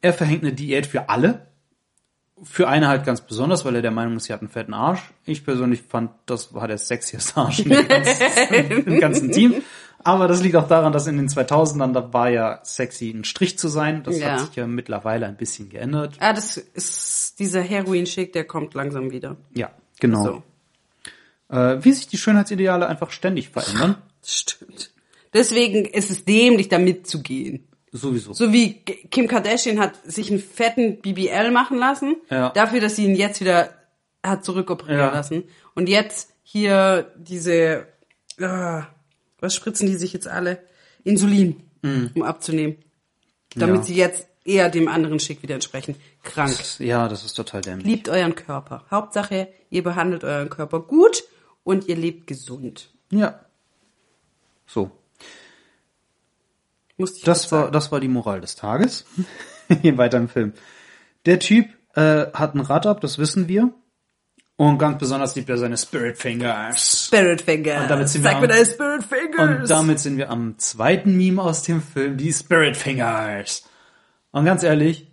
Er 0.00 0.14
verhängt 0.14 0.42
eine 0.42 0.54
Diät 0.54 0.86
für 0.86 1.10
alle. 1.10 1.46
Für 2.42 2.68
eine 2.68 2.88
halt 2.88 3.04
ganz 3.04 3.20
besonders, 3.20 3.66
weil 3.66 3.76
er 3.76 3.82
der 3.82 3.90
Meinung 3.90 4.16
ist, 4.16 4.24
sie 4.24 4.32
hat 4.32 4.40
einen 4.40 4.48
fetten 4.48 4.74
Arsch. 4.74 5.02
Ich 5.24 5.44
persönlich 5.44 5.82
fand, 5.82 6.10
das 6.24 6.54
war 6.54 6.66
der 6.68 6.78
sexieste 6.78 7.36
Arsch 7.36 7.60
im 7.60 7.70
ganzen, 7.88 8.86
im 8.86 9.00
ganzen 9.00 9.30
Team. 9.30 9.62
Aber 10.04 10.28
das 10.28 10.42
liegt 10.42 10.54
auch 10.56 10.68
daran, 10.68 10.92
dass 10.92 11.06
in 11.06 11.16
den 11.16 11.28
2000ern, 11.28 11.92
da 11.94 12.12
war 12.12 12.28
ja 12.28 12.60
sexy 12.62 13.10
ein 13.10 13.24
Strich 13.24 13.58
zu 13.58 13.68
sein. 13.68 14.02
Das 14.04 14.18
Ja. 14.18 14.32
hat 14.32 14.40
sich 14.46 14.54
ja 14.56 14.66
mittlerweile 14.66 15.26
ein 15.26 15.36
bisschen 15.36 15.70
geändert. 15.70 16.16
Ah, 16.20 16.32
das 16.34 16.56
ist 16.58 17.38
dieser 17.38 17.62
Heroin-Shake, 17.62 18.32
der 18.32 18.44
kommt 18.44 18.74
langsam 18.74 19.10
wieder. 19.10 19.36
Ja, 19.54 19.70
genau. 20.00 20.22
So. 20.24 20.42
Äh, 21.56 21.82
wie 21.84 21.92
sich 21.92 22.06
die 22.06 22.18
Schönheitsideale 22.18 22.86
einfach 22.86 23.10
ständig 23.10 23.48
verändern. 23.48 23.96
Stimmt. 24.24 24.90
Deswegen 25.32 25.84
ist 25.84 26.10
es 26.10 26.24
dämlich, 26.24 26.68
da 26.68 26.78
mitzugehen. 26.78 27.66
Sowieso. 27.90 28.32
So 28.32 28.52
wie 28.52 28.74
Kim 28.84 29.28
Kardashian 29.28 29.78
hat 29.78 29.94
sich 30.04 30.30
einen 30.30 30.40
fetten 30.40 31.00
BBL 31.00 31.50
machen 31.50 31.78
lassen, 31.78 32.16
Ja. 32.30 32.50
dafür, 32.50 32.80
dass 32.80 32.96
sie 32.96 33.04
ihn 33.04 33.14
jetzt 33.16 33.40
wieder 33.40 33.70
hat 34.22 34.44
zurückoperieren 34.44 35.00
Ja. 35.00 35.12
lassen. 35.12 35.44
Und 35.74 35.88
jetzt 35.88 36.30
hier 36.42 37.12
diese, 37.16 37.86
ah, 38.40 38.84
was 39.44 39.54
spritzen 39.54 39.86
die 39.86 39.94
sich 39.96 40.12
jetzt 40.12 40.26
alle? 40.26 40.58
Insulin, 41.04 41.62
um 41.82 42.22
abzunehmen. 42.22 42.76
Damit 43.54 43.74
Mhm. 43.76 43.80
Ja. 43.80 43.86
sie 43.86 43.94
jetzt 43.94 44.26
eher 44.44 44.68
dem 44.70 44.88
anderen 44.88 45.20
Schick 45.20 45.42
wieder 45.42 45.54
entsprechen. 45.54 45.96
Krank. 46.22 46.56
Ja, 46.80 47.08
das 47.08 47.24
ist 47.24 47.34
total 47.34 47.60
dämlich. 47.60 47.86
Liebt 47.86 48.08
euren 48.08 48.34
Körper. 48.34 48.84
Hauptsache, 48.90 49.48
ihr 49.70 49.82
behandelt 49.82 50.24
euren 50.24 50.50
Körper 50.50 50.80
gut 50.80 51.24
und 51.62 51.86
ihr 51.88 51.96
lebt 51.96 52.26
gesund. 52.26 52.90
Ja. 53.10 53.40
So. 54.66 54.90
Musste 56.96 57.18
ich 57.18 57.24
Das 57.24 57.50
war, 57.52 57.70
das 57.70 57.90
war 57.92 58.00
die 58.00 58.08
Moral 58.08 58.40
des 58.40 58.56
Tages. 58.56 59.04
Hier 59.82 59.96
weiter 59.98 60.18
im 60.18 60.28
Film. 60.28 60.52
Der 61.26 61.38
Typ 61.38 61.66
äh, 61.94 62.26
hat 62.32 62.54
ein 62.54 62.60
Rad 62.60 62.86
ab, 62.86 63.00
das 63.00 63.18
wissen 63.18 63.48
wir. 63.48 63.72
Und 64.56 64.78
ganz 64.78 64.98
besonders 64.98 65.34
liebt 65.34 65.48
er 65.48 65.58
seine 65.58 65.76
Spirit 65.76 66.16
Fingers. 66.16 67.06
Spirit 67.06 67.42
Fingers. 67.42 67.82
Und 67.82 67.90
damit 67.90 68.08
sind 68.08 68.22
wir 68.22 68.30
Sag 68.30 68.40
mir 68.40 68.44
am- 68.44 68.48
deine 68.50 68.66
Spirit 68.66 69.02
Fingers. 69.04 69.60
Und 69.62 69.70
damit 69.70 69.98
sind 69.98 70.16
wir 70.16 70.30
am 70.30 70.58
zweiten 70.58 71.16
Meme 71.16 71.42
aus 71.42 71.62
dem 71.62 71.82
Film, 71.82 72.16
die 72.16 72.32
Spirit 72.32 72.76
Fingers. 72.76 73.64
Und 74.30 74.44
ganz 74.44 74.62
ehrlich, 74.62 75.10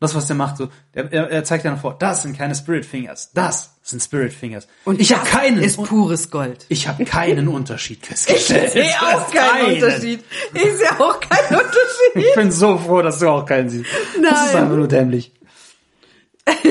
das, 0.00 0.14
was 0.14 0.26
der 0.26 0.36
macht, 0.36 0.56
so, 0.56 0.70
der, 0.94 1.12
er, 1.12 1.30
er 1.30 1.44
zeigt 1.44 1.66
dann 1.66 1.78
vor, 1.78 1.94
das 1.98 2.22
sind 2.22 2.38
keine 2.38 2.54
Spirit 2.54 2.86
Fingers, 2.86 3.32
das 3.34 3.74
sind 3.82 4.00
Spirit 4.02 4.32
Fingers. 4.32 4.66
Und 4.86 4.98
ich 4.98 5.12
habe 5.14 5.26
keinen, 5.26 5.58
ist 5.62 5.76
pures 5.82 6.30
Gold. 6.30 6.64
ich 6.70 6.88
habe 6.88 7.04
keinen 7.04 7.48
Unterschied 7.58 7.98
Ich 8.02 8.08
festgestellt. 8.08 8.72
sehe 8.72 8.94
auch 9.02 9.30
keinen 9.30 9.74
Unterschied. 9.74 10.24
Ich 10.54 10.62
sehe 10.62 11.00
auch 11.00 11.20
keinen 11.20 11.60
Unterschied. 11.60 12.14
Ich 12.30 12.34
bin 12.34 12.50
so 12.50 12.78
froh, 12.78 13.02
dass 13.02 13.18
du 13.18 13.28
auch 13.28 13.44
keinen 13.44 13.68
siehst. 13.68 13.90
Das 14.22 14.46
ist 14.46 14.54
Nein. 14.54 14.62
einfach 14.64 14.76
nur 14.76 14.88
dämlich. 14.88 15.32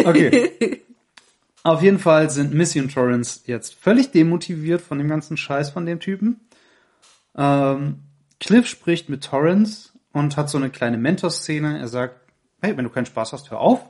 Okay. 0.06 0.82
Auf 1.70 1.84
jeden 1.84 2.00
Fall 2.00 2.32
sind 2.32 2.52
Missy 2.52 2.82
und 2.82 2.92
Torrance 2.92 3.42
jetzt 3.46 3.76
völlig 3.76 4.10
demotiviert 4.10 4.82
von 4.82 4.98
dem 4.98 5.08
ganzen 5.08 5.38
Scheiß 5.38 5.70
von 5.70 5.86
dem 5.86 6.00
Typen. 6.00 6.42
Ähm, 7.36 8.00
Cliff 8.40 8.66
spricht 8.66 9.08
mit 9.08 9.24
Torrance 9.24 9.92
und 10.12 10.36
hat 10.36 10.50
so 10.50 10.58
eine 10.58 10.72
kleine 10.72 10.98
Mentor-Szene. 10.98 11.78
Er 11.78 11.88
sagt, 11.88 12.22
hey, 12.60 12.76
wenn 12.76 12.86
du 12.86 12.90
keinen 12.90 13.06
Spaß 13.06 13.34
hast, 13.34 13.52
hör 13.52 13.60
auf. 13.60 13.88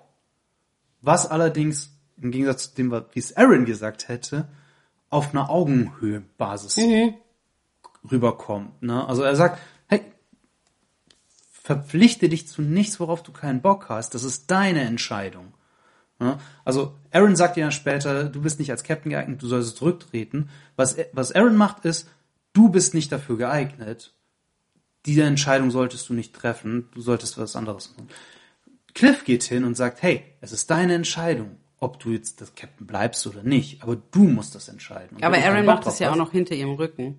Was 1.00 1.32
allerdings, 1.32 1.98
im 2.22 2.32
Gegensatz 2.32 2.72
zu 2.72 2.76
dem, 2.76 2.92
wie 2.92 3.20
es 3.20 3.38
Aaron 3.38 3.64
gesagt 3.64 4.10
hätte, 4.10 4.50
auf 5.10 5.30
einer 5.34 5.50
Augenhöhe-Basis 5.50 6.76
rüberkommt. 8.12 8.84
Ne? 8.84 9.08
Also 9.08 9.24
er 9.24 9.38
sagt, 9.38 9.58
hey, 9.88 10.02
verpflichte 11.50 12.28
dich 12.28 12.46
zu 12.46 12.62
nichts, 12.62 13.00
worauf 13.00 13.24
du 13.24 13.32
keinen 13.32 13.62
Bock 13.62 13.88
hast. 13.88 14.16
Das 14.16 14.26
ist 14.26 14.52
deine 14.52 14.82
Entscheidung. 14.82 15.54
Ja, 16.20 16.38
Also 16.66 16.96
Aaron 17.12 17.36
sagt 17.36 17.56
ja 17.58 17.72
später, 17.72 18.26
du 18.26 18.42
bist 18.42 18.60
nicht 18.60 18.72
als 18.72 18.84
Captain 18.84 19.10
geeignet, 19.12 19.42
du 19.42 19.48
sollst 19.48 19.78
zurücktreten. 19.78 20.50
Was, 20.76 20.98
was 21.14 21.32
Aaron 21.32 21.56
macht 21.56 21.86
ist, 21.86 22.10
du 22.54 22.70
bist 22.70 22.94
nicht 22.94 23.12
dafür 23.12 23.38
geeignet. 23.38 24.14
Diese 25.06 25.24
Entscheidung 25.24 25.72
solltest 25.72 26.10
du 26.10 26.14
nicht 26.14 26.36
treffen, 26.36 26.90
du 26.94 27.02
solltest 27.02 27.38
was 27.38 27.56
anderes 27.56 27.92
machen. 27.96 28.10
Cliff 28.94 29.24
geht 29.24 29.44
hin 29.44 29.64
und 29.64 29.76
sagt, 29.78 30.02
hey, 30.02 30.24
es 30.42 30.52
ist 30.52 30.70
deine 30.70 30.94
Entscheidung, 30.96 31.56
ob 31.80 32.00
du 32.00 32.12
jetzt 32.12 32.42
das 32.42 32.54
Captain 32.56 32.86
bleibst 32.86 33.26
oder 33.26 33.42
nicht, 33.44 33.82
aber 33.82 33.96
du 34.12 34.24
musst 34.24 34.56
das 34.56 34.68
entscheiden. 34.68 35.18
Und 35.18 35.24
Aber 35.24 35.38
Aaron 35.38 35.66
macht 35.66 35.86
das 35.86 36.00
ja 36.00 36.12
auch 36.12 36.18
noch 36.18 36.32
hinter 36.34 36.54
ihrem 36.56 36.72
Rücken. 36.74 37.18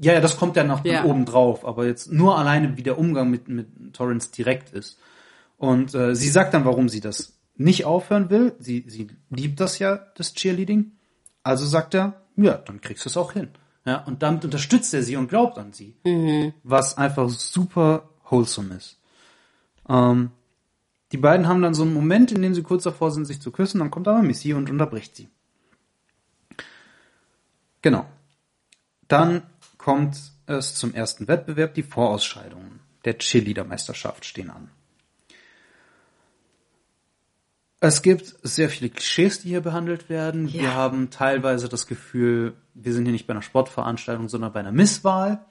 ja, 0.00 0.14
ja, 0.14 0.20
das 0.20 0.36
kommt 0.36 0.56
ja 0.56 0.64
noch 0.64 0.84
Ja. 0.84 1.04
oben 1.04 1.26
drauf, 1.26 1.64
aber 1.64 1.86
jetzt 1.86 2.10
nur 2.10 2.36
alleine, 2.36 2.76
wie 2.76 2.82
der 2.82 2.98
Umgang 2.98 3.30
mit, 3.30 3.46
mit 3.46 3.94
Torrance 3.94 4.32
direkt 4.32 4.72
ist. 4.72 4.98
Und 5.58 5.94
äh, 5.94 6.16
sie 6.16 6.28
sagt 6.28 6.54
dann, 6.54 6.64
warum 6.64 6.88
sie 6.88 7.00
das 7.00 7.34
nicht 7.62 7.84
aufhören 7.84 8.30
will. 8.30 8.54
Sie, 8.58 8.84
sie 8.88 9.08
liebt 9.30 9.60
das 9.60 9.78
ja, 9.78 9.96
das 10.16 10.34
Cheerleading. 10.34 10.92
Also 11.42 11.66
sagt 11.66 11.94
er, 11.94 12.22
ja, 12.36 12.54
dann 12.54 12.80
kriegst 12.80 13.04
du 13.04 13.08
es 13.08 13.16
auch 13.16 13.32
hin. 13.32 13.48
Ja, 13.84 14.04
und 14.04 14.22
damit 14.22 14.44
unterstützt 14.44 14.94
er 14.94 15.02
sie 15.02 15.16
und 15.16 15.28
glaubt 15.28 15.58
an 15.58 15.72
sie. 15.72 15.96
Was 16.62 16.96
einfach 16.96 17.28
super 17.28 18.08
wholesome 18.30 18.76
ist. 18.76 18.98
Ähm, 19.88 20.30
die 21.10 21.16
beiden 21.16 21.48
haben 21.48 21.62
dann 21.62 21.74
so 21.74 21.82
einen 21.82 21.94
Moment, 21.94 22.32
in 22.32 22.42
dem 22.42 22.54
sie 22.54 22.62
kurz 22.62 22.84
davor 22.84 23.10
sind, 23.10 23.26
sich 23.26 23.40
zu 23.40 23.50
küssen, 23.50 23.80
dann 23.80 23.90
kommt 23.90 24.08
aber 24.08 24.22
Missy 24.22 24.54
und 24.54 24.70
unterbricht 24.70 25.16
sie. 25.16 25.28
Genau. 27.82 28.06
Dann 29.08 29.42
kommt 29.76 30.16
es 30.46 30.74
zum 30.74 30.94
ersten 30.94 31.28
Wettbewerb. 31.28 31.74
Die 31.74 31.82
Vorausscheidungen 31.82 32.80
der 33.04 33.18
Cheerleader-Meisterschaft 33.18 34.24
stehen 34.24 34.48
an. 34.50 34.70
Es 37.84 38.00
gibt 38.00 38.36
sehr 38.44 38.68
viele 38.68 38.90
Klischees, 38.90 39.40
die 39.40 39.48
hier 39.48 39.60
behandelt 39.60 40.08
werden. 40.08 40.46
Ja. 40.46 40.62
Wir 40.62 40.74
haben 40.74 41.10
teilweise 41.10 41.68
das 41.68 41.88
Gefühl, 41.88 42.52
wir 42.74 42.92
sind 42.92 43.06
hier 43.06 43.12
nicht 43.12 43.26
bei 43.26 43.32
einer 43.32 43.42
Sportveranstaltung, 43.42 44.28
sondern 44.28 44.52
bei 44.52 44.60
einer 44.60 44.70
Misswahl. 44.70 45.44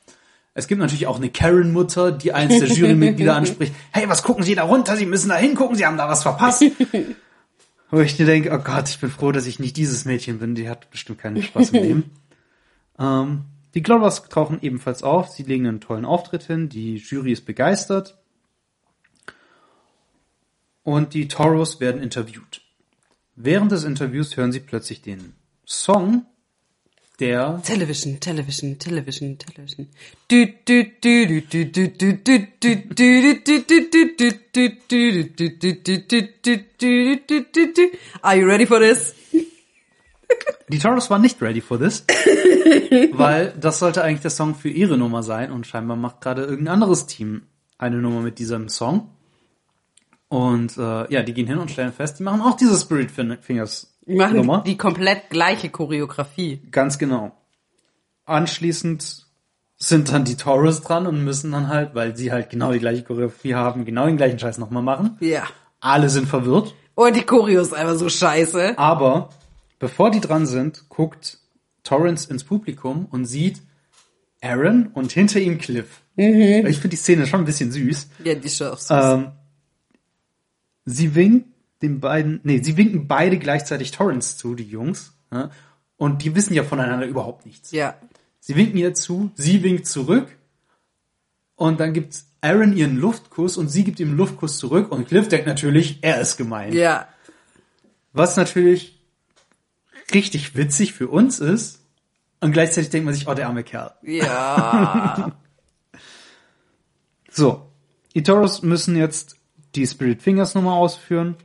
Es 0.54 0.68
gibt 0.68 0.80
natürlich 0.80 1.08
auch 1.08 1.18
eine 1.18 1.30
Karen-Mutter, 1.30 2.14
die 2.14 2.32
eins 2.32 2.58
der 2.58 2.70
Jurymitglieder 2.70 3.36
anspricht. 3.36 3.74
Hey, 3.92 4.08
was 4.08 4.24
gucken 4.24 4.46
Sie 4.46 4.56
da 4.56 4.64
runter? 4.64 4.96
Sie 4.96 5.06
müssen 5.06 5.28
da 5.28 5.36
hingucken, 5.36 5.76
Sie 5.76 5.86
haben 5.86 5.98
da 5.98 6.08
was 6.08 6.24
verpasst. 6.24 6.64
Wo 7.92 8.00
ich 8.00 8.16
dir 8.16 8.26
denke, 8.26 8.50
oh 8.54 8.64
Gott, 8.64 8.88
ich 8.88 9.02
bin 9.02 9.10
froh, 9.10 9.34
dass 9.34 9.46
ich 9.46 9.60
nicht 9.60 9.76
dieses 9.76 10.06
Mädchen 10.06 10.40
bin. 10.40 10.56
Die 10.56 10.70
hat 10.70 10.90
bestimmt 10.90 11.20
keinen 11.20 11.44
Spaß 11.44 11.72
im 11.72 11.84
Leben. 11.84 12.12
Ähm, 13.00 13.46
die 13.74 13.82
Glovers 13.82 14.28
tauchen 14.30 14.60
ebenfalls 14.62 15.02
auf. 15.02 15.30
Sie 15.30 15.42
legen 15.44 15.66
einen 15.66 15.80
tollen 15.80 16.06
Auftritt 16.06 16.44
hin. 16.44 16.70
Die 16.70 16.98
Jury 16.98 17.32
ist 17.32 17.46
begeistert 17.46 18.21
und 20.84 21.14
die 21.14 21.28
Toros 21.28 21.80
werden 21.80 22.02
interviewt. 22.02 22.62
Während 23.36 23.72
des 23.72 23.84
Interviews 23.84 24.38
hören 24.38 24.52
sie 24.52 24.60
plötzlich 24.60 25.02
den 25.02 25.34
Song 25.66 26.26
der 27.20 27.62
Television, 27.64 28.20
Television, 28.20 28.78
Television, 28.80 29.38
Television. 29.38 29.88
Are 38.22 38.38
you 38.38 38.46
ready 38.48 38.66
for 38.66 38.80
this? 38.80 39.16
Die 40.70 40.80
Taurus 40.80 41.10
waren 41.10 41.22
nicht 41.22 41.42
ready 41.42 41.62
for 41.62 41.78
this, 41.78 42.06
weil 43.12 43.54
das 43.60 43.80
sollte 43.80 44.04
eigentlich 44.04 44.22
der 44.22 44.32
Song 44.32 44.56
für 44.56 44.70
ihre 44.70 44.98
Nummer 44.98 45.22
sein 45.22 45.52
und 45.52 45.68
scheinbar 45.68 45.98
macht 45.98 46.22
gerade 46.22 46.44
irgendein 46.44 46.76
anderes 46.76 47.06
Team 47.06 47.44
eine 47.78 47.98
Nummer 47.98 48.22
mit 48.22 48.40
diesem 48.40 48.70
Song. 48.70 49.10
Und 50.32 50.78
äh, 50.78 51.12
ja, 51.14 51.24
die 51.24 51.34
gehen 51.34 51.46
hin 51.48 51.58
und 51.58 51.70
stellen 51.70 51.92
fest, 51.92 52.20
die 52.20 52.24
machen 52.24 52.40
auch 52.42 52.56
diese 52.56 52.80
Spirit 52.80 53.12
Fin- 53.12 53.38
Fingers 53.42 53.94
Wir 54.06 54.16
machen 54.16 54.38
Nummer. 54.38 54.64
die 54.66 54.78
komplett 54.78 55.30
gleiche 55.30 55.68
Choreografie. 55.70 56.62
Ganz 56.72 56.98
genau. 56.98 57.34
Anschließend 58.26 59.26
sind 59.78 60.12
dann 60.12 60.24
die 60.24 60.38
Taurus 60.38 60.82
dran 60.82 61.06
und 61.08 61.24
müssen 61.26 61.52
dann 61.52 61.68
halt, 61.68 61.96
weil 61.96 62.16
sie 62.16 62.32
halt 62.32 62.50
genau 62.50 62.72
die 62.72 62.80
gleiche 62.80 63.04
Choreografie 63.04 63.56
haben, 63.56 63.84
genau 63.84 64.06
den 64.06 64.16
gleichen 64.16 64.40
Scheiß 64.40 64.58
nochmal 64.58 64.84
machen. 64.84 65.18
Ja. 65.20 65.44
Alle 65.82 66.10
sind 66.10 66.28
verwirrt, 66.28 66.76
Und 66.96 67.16
die 67.16 67.24
Choreo 67.24 67.62
ist 67.62 67.74
einfach 67.74 67.96
so 67.96 68.08
scheiße. 68.08 68.78
aber 68.78 69.30
bevor 69.80 70.12
die 70.12 70.22
dran 70.22 70.46
sind, 70.46 70.88
guckt 70.88 71.40
Torrance 71.84 72.30
ins 72.32 72.44
Publikum 72.44 73.08
und 73.12 73.26
sieht 73.26 73.62
Aaron 74.42 74.92
und 74.94 75.12
hinter 75.12 75.40
ihm 75.40 75.58
Cliff. 75.58 76.02
Ich 76.16 76.24
finde 76.78 76.90
die 76.90 76.96
Szene 76.96 77.26
schon 77.28 77.42
ein 77.42 77.46
bisschen 77.46 77.72
süß. 77.72 78.08
Ja, 78.24 78.36
die 78.36 78.46
ist 78.46 78.58
schon 78.58 78.68
auch 78.68 78.78
süß. 78.78 78.92
Ähm, 78.92 79.32
sie 80.86 81.16
winkt, 81.16 81.48
den 81.82 82.00
beiden, 82.00 82.42
nee, 82.44 82.62
sie 82.62 82.78
winken 82.78 83.08
beide 83.08 83.40
gleichzeitig 83.40 83.92
Torrance 83.92 84.38
zu, 84.38 84.56
die 84.56 84.64
Jungs. 84.64 85.14
Ja? 85.32 85.50
Und 85.98 86.24
die 86.24 86.36
wissen 86.36 86.54
ja 86.54 86.64
voneinander 86.64 87.08
überhaupt 87.08 87.46
nichts. 87.46 87.72
Ja. 87.72 87.96
Sie 88.40 88.56
winken 88.56 88.78
ihr 88.78 88.94
zu, 88.94 89.32
sie 89.36 89.64
winkt 89.64 89.88
zurück. 89.88 90.28
Und 91.56 91.80
dann 91.80 91.94
gibt 91.94 92.24
Aaron 92.42 92.76
ihren 92.76 92.98
Luftkuss 92.98 93.58
und 93.58 93.70
sie 93.70 93.84
gibt 93.84 94.00
ihm 94.00 94.10
einen 94.10 94.18
Luftkuss 94.18 94.58
zurück. 94.58 94.92
Und 94.92 95.08
Cliff 95.08 95.28
denkt 95.28 95.48
natürlich, 95.48 96.00
er 96.02 96.20
ist 96.20 96.38
gemein. 96.38 96.74
Ja. 96.74 97.08
Was 98.14 98.36
natürlich 98.36 99.00
richtig 100.14 100.56
witzig 100.56 100.94
für 100.94 101.08
uns 101.08 101.40
ist. 101.40 101.82
Und 102.40 102.52
gleichzeitig 102.52 102.90
denkt 102.90 103.06
man 103.06 103.14
sich, 103.14 103.28
oh, 103.28 103.34
der 103.36 103.48
arme 103.48 103.64
Kerl. 103.64 103.94
Ja. 104.04 105.32
So, 107.34 107.72
die 108.14 108.24
Toros 108.24 108.62
müssen 108.62 108.98
jetzt 108.98 109.38
die 109.76 109.88
Spirit 109.88 110.22
Fingers 110.22 110.56
Nummer 110.56 110.74
ausführen. 110.74 111.36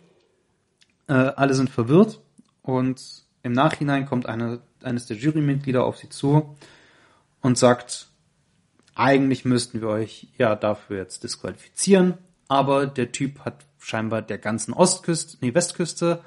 Äh, 1.08 1.12
alle 1.12 1.54
sind 1.54 1.70
verwirrt 1.70 2.20
und 2.62 3.24
im 3.42 3.52
Nachhinein 3.52 4.06
kommt 4.06 4.26
eine, 4.26 4.60
eines 4.82 5.06
der 5.06 5.16
Jurymitglieder 5.16 5.84
auf 5.84 5.98
sie 5.98 6.08
zu 6.08 6.56
und 7.40 7.56
sagt, 7.56 8.08
eigentlich 8.94 9.44
müssten 9.44 9.80
wir 9.80 9.88
euch 9.88 10.28
ja 10.38 10.56
dafür 10.56 10.98
jetzt 10.98 11.22
disqualifizieren, 11.22 12.14
aber 12.48 12.86
der 12.86 13.12
Typ 13.12 13.40
hat 13.40 13.64
scheinbar 13.78 14.22
der 14.22 14.38
ganzen 14.38 14.72
Ostküste, 14.74 15.36
nee, 15.40 15.54
Westküste 15.54 16.20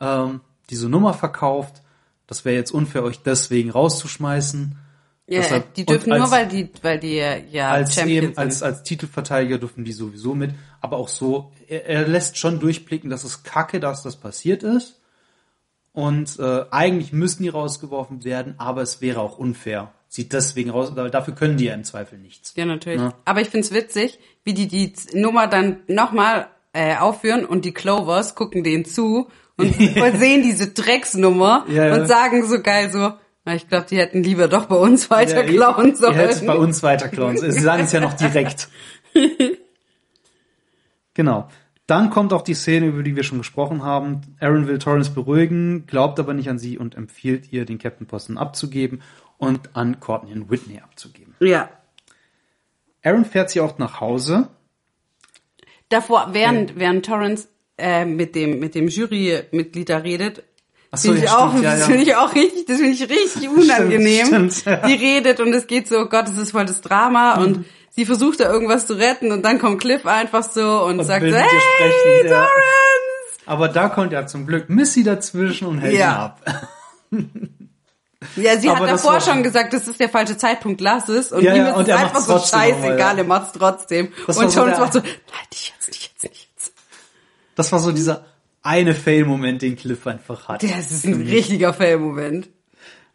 ähm, 0.00 0.40
diese 0.70 0.88
Nummer 0.88 1.14
verkauft. 1.14 1.82
Das 2.26 2.44
wäre 2.44 2.56
jetzt 2.56 2.72
unfair, 2.72 3.04
euch 3.04 3.22
deswegen 3.22 3.70
rauszuschmeißen. 3.70 4.76
Ja 5.28 5.40
Deshalb- 5.40 5.74
die 5.74 5.84
dürfen 5.86 6.12
und 6.12 6.18
nur, 6.18 6.26
als- 6.26 6.32
weil 6.32 6.46
die, 6.48 6.68
weil 6.82 6.98
die 7.00 7.16
ja 7.16 7.70
als 7.70 7.94
Champions 7.94 8.24
eben, 8.28 8.38
als, 8.38 8.58
sind. 8.60 8.66
als 8.68 8.82
Titelverteidiger 8.84 9.58
dürfen 9.58 9.84
die 9.84 9.92
sowieso 9.92 10.34
mit, 10.34 10.52
aber 10.80 10.96
auch 10.98 11.08
so, 11.08 11.50
er, 11.68 11.86
er 11.86 12.06
lässt 12.08 12.38
schon 12.38 12.60
durchblicken, 12.60 13.10
dass 13.10 13.24
es 13.24 13.42
kacke, 13.42 13.80
dass 13.80 14.02
das 14.02 14.16
passiert 14.16 14.62
ist. 14.62 15.00
Und 15.92 16.38
äh, 16.38 16.64
eigentlich 16.70 17.12
müssten 17.12 17.42
die 17.42 17.48
rausgeworfen 17.48 18.22
werden, 18.24 18.54
aber 18.58 18.82
es 18.82 19.00
wäre 19.00 19.20
auch 19.20 19.38
unfair. 19.38 19.92
Sie 20.08 20.28
deswegen 20.28 20.70
raus, 20.70 20.92
dafür 20.94 21.34
können 21.34 21.56
die 21.56 21.64
ja 21.64 21.74
im 21.74 21.84
Zweifel 21.84 22.18
nichts. 22.18 22.52
Ja, 22.54 22.66
natürlich. 22.66 23.00
Ja. 23.00 23.14
Aber 23.24 23.40
ich 23.40 23.48
find's 23.48 23.72
witzig, 23.72 24.18
wie 24.44 24.52
die 24.54 24.68
die 24.68 24.92
Nummer 25.14 25.46
dann 25.46 25.78
nochmal 25.88 26.48
äh, 26.74 26.96
aufführen 26.96 27.46
und 27.46 27.64
die 27.64 27.72
Clovers 27.72 28.34
gucken 28.34 28.62
denen 28.62 28.84
zu 28.84 29.28
und 29.56 29.74
sehen 30.18 30.42
diese 30.42 30.68
Drecksnummer 30.68 31.64
Ja, 31.68 31.86
ja. 31.86 31.94
und 31.94 32.06
sagen 32.06 32.46
so 32.46 32.60
geil 32.60 32.92
so, 32.92 33.14
ich 33.54 33.68
glaube, 33.68 33.86
die 33.88 33.96
hätten 33.96 34.22
lieber 34.22 34.48
doch 34.48 34.66
bei 34.66 34.76
uns 34.76 35.10
weiter 35.10 35.44
klauen 35.44 35.94
sollen. 35.94 36.14
ihr 36.14 36.22
hättet 36.22 36.46
bei 36.46 36.56
uns 36.56 36.82
weiter 36.82 37.08
klauen 37.08 37.36
sollen. 37.36 37.52
Sie 37.52 37.60
sagen 37.60 37.84
es 37.84 37.92
ja 37.92 38.00
noch 38.00 38.14
direkt. 38.14 38.68
genau. 41.14 41.48
Dann 41.86 42.10
kommt 42.10 42.32
auch 42.32 42.42
die 42.42 42.54
Szene, 42.54 42.86
über 42.86 43.04
die 43.04 43.14
wir 43.14 43.22
schon 43.22 43.38
gesprochen 43.38 43.84
haben. 43.84 44.22
Aaron 44.40 44.66
will 44.66 44.78
Torrance 44.78 45.12
beruhigen, 45.12 45.86
glaubt 45.86 46.18
aber 46.18 46.34
nicht 46.34 46.50
an 46.50 46.58
sie 46.58 46.78
und 46.78 46.96
empfiehlt 46.96 47.52
ihr, 47.52 47.64
den 47.64 47.78
Captain-Posten 47.78 48.38
abzugeben 48.38 49.02
und 49.38 49.76
an 49.76 50.00
Courtney 50.00 50.32
und 50.32 50.50
Whitney 50.50 50.80
abzugeben. 50.80 51.34
ja. 51.40 51.68
Aaron 53.04 53.24
fährt 53.24 53.50
sie 53.50 53.60
auch 53.60 53.78
nach 53.78 54.00
Hause. 54.00 54.48
Davor, 55.90 56.30
während, 56.32 56.76
während 56.76 57.06
Torrance 57.06 57.46
äh, 57.78 58.04
mit 58.04 58.34
dem, 58.34 58.58
mit 58.58 58.74
dem 58.74 58.88
Jurymitglied 58.88 59.88
da 59.88 59.98
redet, 59.98 60.42
Ach 60.96 61.00
so, 61.02 61.08
finde 61.12 61.24
ich, 61.24 61.30
ja, 61.30 61.38
auch, 61.38 61.48
stimmt, 61.50 61.64
ja, 61.64 61.70
das 61.72 61.80
ja. 61.80 61.86
finde 61.86 62.02
ich 62.02 62.16
auch 62.16 62.34
richtig, 62.34 62.66
das 62.66 62.76
finde 62.78 62.92
ich 62.92 63.02
richtig 63.08 63.48
unangenehm. 63.56 64.26
stimmt, 64.26 64.64
ja. 64.64 64.76
Die 64.86 64.94
redet 64.94 65.40
und 65.40 65.52
es 65.52 65.66
geht 65.66 65.88
so, 65.88 65.98
oh 65.98 66.06
Gott, 66.06 66.28
das 66.28 66.36
ist 66.38 66.50
voll 66.52 66.64
das 66.66 66.80
Drama 66.80 67.36
Mhm. 67.36 67.44
und 67.44 67.64
sie 67.90 68.04
versucht 68.06 68.40
da 68.40 68.50
irgendwas 68.52 68.86
zu 68.86 68.94
retten 68.94 69.32
und 69.32 69.42
dann 69.44 69.58
kommt 69.58 69.80
Cliff 69.80 70.04
einfach 70.06 70.42
so 70.50 70.82
und, 70.84 71.02
sagt 71.04 71.20
so, 71.20 71.26
mit 71.26 71.34
ihr 71.34 71.40
hey, 71.40 71.60
sprechen, 71.76 72.28
ja. 72.28 72.34
Torrance! 72.34 72.50
Aber 73.46 73.68
da 73.68 73.88
kommt 73.88 74.12
ja 74.12 74.26
zum 74.26 74.46
Glück 74.46 74.68
Missy 74.68 75.02
dazwischen 75.04 75.68
und 75.68 75.78
hält 75.78 75.94
ihn 75.94 76.00
Ja. 76.00 76.16
ab. 76.24 76.40
Ja, 78.34 78.58
sie 78.58 78.68
Aber 78.70 78.80
hat 78.80 78.90
davor 78.94 79.20
schon 79.20 79.42
gesagt, 79.42 79.72
das 79.72 79.86
ist 79.86 80.00
der 80.00 80.08
falsche 80.08 80.36
Zeitpunkt, 80.36 80.80
lass 80.80 81.08
es. 81.08 81.32
Und 81.32 81.42
Ja, 81.44 81.54
ihm 81.54 81.62
ja, 81.62 81.68
ist 81.70 81.76
und 81.76 81.88
es 81.88 81.94
einfach 81.94 82.20
so 82.20 82.38
scheißegal, 82.38 82.98
ja. 82.98 83.12
er 83.18 83.24
macht's 83.24 83.52
trotzdem. 83.56 84.12
Das 84.26 84.36
und 84.38 84.50
so 84.50 84.56
Torrance 84.60 84.74
der- 84.76 84.80
macht 84.84 84.92
so, 84.94 84.98
nein, 85.00 85.10
nicht 85.52 85.72
jetzt, 85.76 85.88
nicht 85.88 86.12
jetzt, 86.12 86.22
nicht 86.24 86.48
jetzt. 86.56 86.72
Das 87.54 87.70
war 87.72 87.78
so 87.78 87.92
dieser 87.92 88.24
eine 88.66 88.94
Fail-Moment, 88.94 89.62
den 89.62 89.76
Cliff 89.76 90.06
einfach 90.06 90.48
hat. 90.48 90.62
Das 90.62 90.90
ist 90.90 91.06
ein 91.06 91.22
richtiger 91.22 91.72
Fail-Moment. 91.72 92.48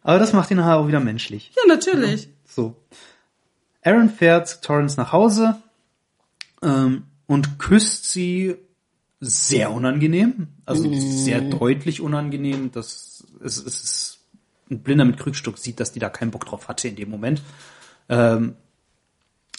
Aber 0.02 0.18
das 0.18 0.32
macht 0.32 0.50
ihn 0.50 0.56
nachher 0.56 0.78
auch 0.78 0.88
wieder 0.88 1.00
menschlich. 1.00 1.52
Ja, 1.56 1.62
natürlich. 1.68 2.28
So. 2.44 2.76
Aaron 3.82 4.10
fährt 4.10 4.62
Torrance 4.62 4.96
nach 4.96 5.12
Hause 5.12 5.56
ähm, 6.62 7.04
und 7.26 7.58
küsst 7.58 8.10
sie 8.10 8.56
sehr 9.20 9.70
unangenehm, 9.70 10.48
also 10.66 10.92
sehr 10.92 11.40
deutlich 11.40 12.00
unangenehm. 12.00 12.72
Das 12.72 13.24
es, 13.42 13.58
es 13.58 13.82
ist 13.82 14.18
ein 14.70 14.80
Blinder 14.82 15.04
mit 15.04 15.18
Krückstock 15.18 15.58
sieht, 15.58 15.80
dass 15.80 15.92
die 15.92 15.98
da 15.98 16.08
keinen 16.08 16.30
Bock 16.30 16.46
drauf 16.46 16.68
hatte 16.68 16.88
in 16.88 16.96
dem 16.96 17.10
Moment. 17.10 17.42
Ähm, 18.08 18.56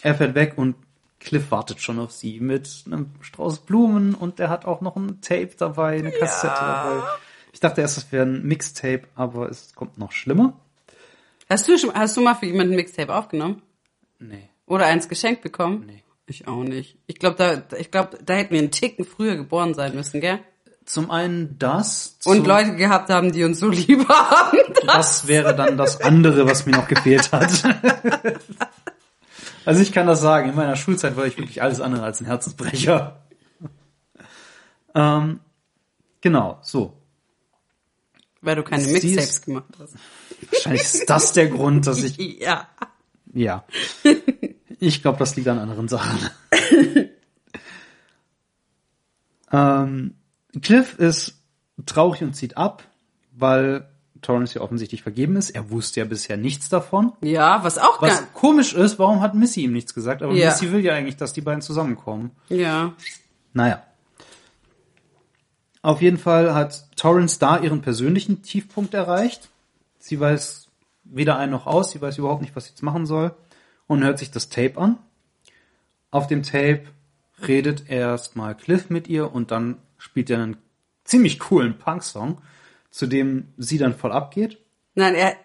er 0.01 0.15
fährt 0.15 0.35
weg 0.35 0.53
und 0.57 0.75
Cliff 1.23 1.51
wartet 1.51 1.81
schon 1.81 1.99
auf 1.99 2.11
sie 2.11 2.39
mit 2.39 2.83
einem 2.85 3.11
Strauß 3.21 3.59
Blumen 3.59 4.13
und 4.13 4.39
er 4.39 4.49
hat 4.49 4.65
auch 4.65 4.81
noch 4.81 4.95
ein 4.95 5.21
Tape 5.21 5.51
dabei, 5.57 5.97
eine 5.97 6.11
Kassette 6.11 6.53
dabei. 6.59 7.03
Ich 7.51 7.59
dachte 7.59 7.81
erst, 7.81 7.97
es 7.97 8.11
wäre 8.11 8.25
ein 8.25 8.43
Mixtape, 8.43 9.03
aber 9.15 9.49
es 9.49 9.73
kommt 9.75 9.97
noch 9.97 10.11
schlimmer. 10.11 10.53
Hast 11.49 11.67
du 11.67 11.77
schon, 11.77 11.93
hast 11.93 12.17
du 12.17 12.21
mal 12.21 12.35
für 12.35 12.45
jemanden 12.45 12.73
ein 12.73 12.77
Mixtape 12.77 13.13
aufgenommen? 13.13 13.61
Nee. 14.19 14.49
Oder 14.65 14.85
eins 14.85 15.07
geschenkt 15.07 15.41
bekommen? 15.41 15.85
Nee. 15.85 16.03
Ich 16.25 16.47
auch 16.47 16.63
nicht. 16.63 16.97
Ich 17.05 17.19
glaube, 17.19 17.35
da, 17.35 17.77
ich 17.77 17.91
glaube, 17.91 18.17
da 18.23 18.33
hätten 18.33 18.53
wir 18.53 18.59
einen 18.59 18.71
Ticken 18.71 19.05
früher 19.05 19.35
geboren 19.35 19.73
sein 19.73 19.93
müssen, 19.93 20.21
gell? 20.21 20.39
Zum 20.85 21.11
einen 21.11 21.57
das. 21.59 22.17
Und 22.25 22.47
Leute 22.47 22.75
gehabt 22.75 23.09
haben, 23.09 23.31
die 23.31 23.43
uns 23.43 23.59
so 23.59 23.69
lieb 23.69 24.07
haben. 24.07 24.57
Das 24.85 25.27
wäre 25.27 25.55
dann 25.55 25.77
das 25.77 26.01
andere, 26.01 26.45
was 26.45 26.65
mir 26.65 26.73
noch 26.73 26.87
gefehlt 26.87 27.31
hat. 27.31 27.63
Also 29.65 29.81
ich 29.81 29.91
kann 29.91 30.07
das 30.07 30.21
sagen, 30.21 30.49
in 30.49 30.55
meiner 30.55 30.75
Schulzeit 30.75 31.15
war 31.15 31.25
ich 31.25 31.37
wirklich 31.37 31.61
alles 31.61 31.79
andere 31.79 32.03
als 32.03 32.21
ein 32.21 32.25
Herzensbrecher. 32.25 33.23
Ähm, 34.95 35.39
genau, 36.21 36.59
so. 36.61 37.01
Weil 38.41 38.57
du 38.57 38.63
keine 38.63 38.85
Mixtapes 38.85 39.41
gemacht 39.41 39.73
hast. 39.79 39.95
Wahrscheinlich 40.51 40.81
ist 40.81 41.09
das 41.09 41.31
der 41.31 41.47
Grund, 41.47 41.87
dass 41.87 42.03
ich, 42.03 42.17
Ja. 42.41 42.67
ja. 43.33 43.63
Ich 44.79 45.01
glaube, 45.01 45.17
das 45.17 45.35
liegt 45.35 45.47
an 45.47 45.59
anderen 45.59 45.87
Sachen. 45.87 46.29
ähm, 49.51 50.15
Cliff 50.61 50.99
ist 50.99 51.41
traurig 51.85 52.21
und 52.21 52.33
zieht 52.33 52.57
ab, 52.57 52.83
weil 53.31 53.89
Torrance 54.23 54.55
ja 54.55 54.61
offensichtlich 54.61 55.03
vergeben 55.03 55.35
ist. 55.35 55.51
Er 55.51 55.69
wusste 55.69 55.99
ja 55.99 56.05
bisher 56.05 56.37
nichts 56.37 56.69
davon. 56.69 57.13
Ja, 57.21 57.63
was 57.63 57.77
auch 57.77 58.01
Was 58.01 58.23
komisch 58.33 58.73
ist, 58.73 58.97
warum 58.97 59.21
hat 59.21 59.35
Missy 59.35 59.61
ihm 59.61 59.73
nichts 59.73 59.93
gesagt? 59.93 60.21
Aber 60.23 60.33
Ja. 60.33 60.47
Missy 60.49 60.71
will 60.71 60.83
ja 60.83 60.93
eigentlich, 60.93 61.17
dass 61.17 61.33
die 61.33 61.41
beiden 61.41 61.61
zusammenkommen. 61.61 62.31
ja. 62.49 62.93
Naja. 63.55 63.83
Auf 65.83 66.01
jeden 66.01 66.17
Fall 66.17 66.55
hat 66.55 66.85
Torrance 66.95 67.37
da 67.39 67.59
ihren 67.59 67.81
persönlichen 67.81 68.41
Tiefpunkt 68.41 68.93
erreicht. 68.93 69.49
Sie 69.99 70.19
weiß 70.19 70.67
weder 71.03 71.37
ein 71.37 71.49
noch 71.49 71.67
aus, 71.67 71.91
sie 71.91 72.01
weiß 72.01 72.17
überhaupt 72.17 72.41
nicht, 72.41 72.55
was 72.55 72.65
sie 72.65 72.69
jetzt 72.71 72.83
machen 72.83 73.05
soll 73.05 73.35
und 73.87 74.03
hört 74.03 74.17
sich 74.17 74.31
das 74.31 74.47
Tape 74.49 74.77
an. 74.77 74.97
Auf 76.09 76.27
dem 76.27 76.41
Tape 76.43 76.83
redet 77.45 77.89
erstmal 77.89 78.55
Cliff 78.55 78.89
mit 78.89 79.07
ihr 79.09 79.33
und 79.33 79.51
dann 79.51 79.77
spielt 79.97 80.29
er 80.29 80.41
einen 80.41 80.57
ziemlich 81.03 81.37
coolen 81.39 81.77
Punk-Song, 81.77 82.37
zu 82.93 83.07
dem 83.07 83.47
sie 83.57 83.79
dann 83.79 83.95
voll 83.95 84.11
abgeht. 84.11 84.59
Nein, 84.93 85.15
er, 85.15 85.35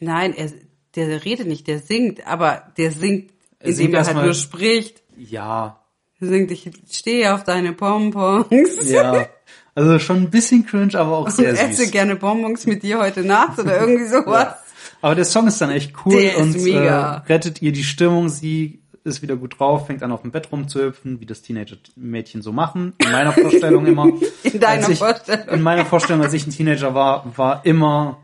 nein, 0.00 0.34
er, 0.34 0.50
der 0.96 1.24
redet 1.24 1.46
nicht, 1.46 1.68
der 1.68 1.78
singt, 1.78 2.26
aber 2.26 2.72
der 2.76 2.90
singt, 2.90 3.30
Er 3.60 3.72
singt 3.72 3.90
indem 3.90 3.94
er 4.00 4.06
halt 4.06 4.24
nur 4.26 4.34
spricht. 4.34 5.04
Ja, 5.16 5.80
Er 6.20 6.26
singt, 6.26 6.50
ich 6.50 6.68
stehe 6.90 7.32
auf 7.32 7.44
deine 7.44 7.72
Pompons. 7.72 8.50
ja. 8.90 9.26
Also 9.76 9.98
schon 9.98 10.16
ein 10.22 10.30
bisschen 10.30 10.66
cringe, 10.66 10.94
aber 10.98 11.18
auch 11.18 11.28
sehr 11.30 11.52
Ich 11.52 11.60
esse 11.60 11.82
süß. 11.84 11.90
gerne 11.92 12.16
Bonbons 12.16 12.66
mit 12.66 12.82
dir 12.82 12.98
heute 12.98 13.22
Nacht 13.22 13.58
oder 13.58 13.78
irgendwie 13.80 14.06
sowas. 14.06 14.54
Aber 15.02 15.14
der 15.14 15.26
Song 15.26 15.46
ist 15.46 15.60
dann 15.60 15.70
echt 15.70 15.92
cool 16.06 16.18
Der 16.20 16.38
und. 16.38 16.56
Äh, 16.56 16.88
rettet 16.88 17.60
ihr 17.62 17.72
die 17.72 17.84
Stimmung. 17.84 18.30
Sie 18.30 18.80
ist 19.06 19.22
wieder 19.22 19.36
gut 19.36 19.58
drauf, 19.58 19.86
fängt 19.86 20.02
an 20.02 20.12
auf 20.12 20.22
dem 20.22 20.30
Bett 20.32 20.50
rumzuhüpfen, 20.52 21.20
wie 21.20 21.26
das 21.26 21.42
Teenager-Mädchen 21.42 22.42
so 22.42 22.52
machen. 22.52 22.94
In 22.98 23.12
meiner 23.12 23.32
Vorstellung 23.32 23.86
immer. 23.86 24.08
In 24.42 24.60
deiner 24.60 24.88
ich, 24.90 24.98
Vorstellung. 24.98 25.48
In 25.48 25.62
meiner 25.62 25.86
Vorstellung, 25.86 26.22
als 26.22 26.32
ich 26.34 26.46
ein 26.46 26.50
Teenager 26.50 26.94
war, 26.94 27.24
war 27.36 27.64
immer 27.64 28.18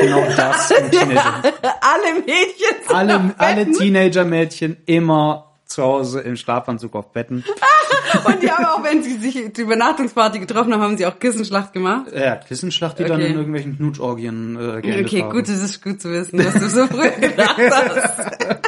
genau 0.00 0.24
das 0.36 0.70
im 0.70 0.90
Teenager. 0.90 1.42
Alle 1.42 2.20
Mädchen 2.20 2.94
Alle, 2.94 3.34
alle. 3.38 3.70
Teenager-Mädchen 3.72 4.76
immer 4.86 5.44
zu 5.66 5.82
Hause 5.82 6.20
im 6.20 6.36
Schlafanzug 6.36 6.94
auf 6.94 7.12
Betten. 7.12 7.44
Und 8.24 8.42
die 8.42 8.50
haben 8.50 8.64
auch, 8.64 8.82
wenn 8.82 9.02
sie 9.02 9.18
sich 9.18 9.52
zur 9.54 9.64
Übernachtungsparty 9.64 10.38
getroffen 10.38 10.72
haben, 10.72 10.80
haben 10.80 10.96
sie 10.96 11.04
auch 11.04 11.18
Kissenschlacht 11.18 11.74
gemacht. 11.74 12.06
Ja, 12.14 12.36
Kissenschlacht, 12.36 12.98
die 12.98 13.04
dann 13.04 13.20
Okay. 13.20 13.30
in 13.30 13.36
irgendwelchen 13.36 13.76
Knutschorgien 13.76 14.56
äh, 14.56 14.78
Okay, 14.78 15.22
haben. 15.22 15.30
gut, 15.30 15.46
das 15.48 15.62
ist 15.62 15.82
gut 15.82 16.00
zu 16.00 16.10
wissen, 16.10 16.38
was 16.42 16.54
du 16.54 16.68
so 16.70 16.86
früh 16.86 17.10
gedacht 17.20 17.58
hast. 17.58 18.58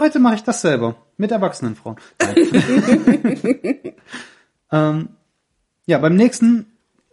Heute 0.00 0.18
mache 0.18 0.36
ich 0.36 0.42
das 0.42 0.60
selber. 0.60 0.96
Mit 1.16 1.30
erwachsenen 1.30 1.76
Frauen. 1.76 1.96
Ähm, 4.70 5.10
ja, 5.86 5.98
beim 5.98 6.16
nächsten 6.16 6.66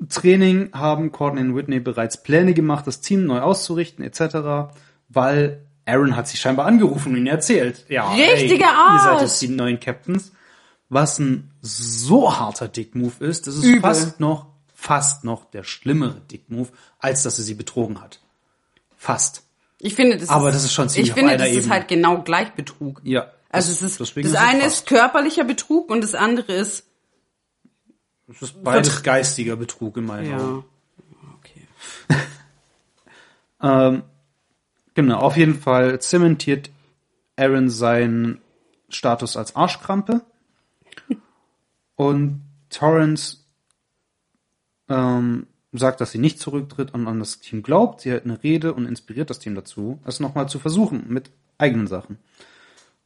Training 0.10 0.72
haben 0.74 1.12
Courtney 1.12 1.42
und 1.42 1.56
Whitney 1.56 1.80
bereits 1.80 2.22
Pläne 2.22 2.54
gemacht, 2.54 2.86
das 2.86 3.02
Team 3.02 3.26
neu 3.26 3.40
auszurichten, 3.40 4.04
etc., 4.04 4.74
weil 5.08 5.66
Aaron 5.86 6.16
hat 6.16 6.28
sie 6.28 6.38
scheinbar 6.38 6.66
angerufen 6.66 7.14
und 7.14 7.18
ihnen 7.20 7.28
erzählt. 7.28 7.86
Ja, 7.88 8.12
Richtiger 8.12 8.66
ey, 8.66 8.96
Ihr 8.96 9.00
seid 9.00 9.22
jetzt 9.22 9.42
die 9.42 9.48
neuen 9.48 9.80
Captains. 9.80 10.32
Was 10.90 11.20
ein 11.20 11.52
so 11.62 12.38
harter 12.38 12.68
Dick-Move 12.68 13.24
ist, 13.26 13.48
das 13.48 13.56
ist 13.56 13.64
Übel. 13.64 13.82
fast 13.82 14.20
noch, 14.20 14.48
fast 14.74 15.24
noch 15.24 15.46
der 15.46 15.64
schlimmere 15.64 16.20
Dick-Move, 16.32 16.70
als 17.00 17.24
dass 17.24 17.40
er 17.40 17.44
sie 17.44 17.54
betrogen 17.54 18.02
hat. 18.02 18.20
Fast. 18.98 19.44
Ich 19.80 19.96
finde, 19.96 20.18
das 20.18 20.30
Aber 20.30 20.50
ist, 20.50 20.56
das 20.56 20.64
ist 20.66 20.74
schon 20.74 20.90
ziemlich 20.90 21.10
Ich 21.10 21.14
finde, 21.14 21.38
das 21.38 21.50
ist 21.50 21.58
Ebene. 21.58 21.74
halt 21.74 21.88
genau 21.88 22.22
gleich 22.22 22.52
Betrug. 22.54 23.02
Ja. 23.04 23.32
Also 23.50 23.72
es 23.72 23.82
ist, 23.82 24.00
das 24.00 24.16
es 24.16 24.36
eine 24.36 24.66
ist 24.66 24.86
körperlicher 24.86 25.44
Betrug 25.44 25.90
und 25.90 26.02
das 26.02 26.14
andere 26.14 26.54
ist, 26.54 26.86
Das 28.28 28.42
ist 28.42 28.64
beides 28.64 29.04
geistiger 29.04 29.56
Betrug 29.56 29.98
in 29.98 30.06
meinen 30.06 30.30
ja. 30.30 30.38
Augen. 30.38 30.66
Okay. 31.40 31.68
Ähm, 33.62 34.04
genau, 34.94 35.20
auf 35.20 35.38
jeden 35.38 35.58
Fall 35.60 36.00
zementiert 36.00 36.70
Aaron 37.38 37.70
seinen 37.70 38.42
Status 38.90 39.38
als 39.38 39.56
Arschkrampe. 39.56 40.22
Und 41.96 42.42
Torrance 42.70 43.38
ähm, 44.90 45.48
sagt, 45.78 46.02
dass 46.02 46.12
sie 46.12 46.18
nicht 46.18 46.40
zurücktritt 46.40 46.94
und 46.94 47.08
an 47.08 47.20
das 47.20 47.40
Team 47.40 47.64
glaubt. 47.64 48.02
Sie 48.02 48.12
hält 48.12 48.26
eine 48.26 48.42
Rede 48.44 48.74
und 48.74 48.86
inspiriert 48.86 49.30
das 49.30 49.40
Team 49.40 49.56
dazu, 49.56 50.00
es 50.06 50.20
nochmal 50.20 50.50
zu 50.50 50.60
versuchen 50.60 51.06
mit 51.08 51.32
eigenen 51.58 51.88
Sachen. 51.88 52.18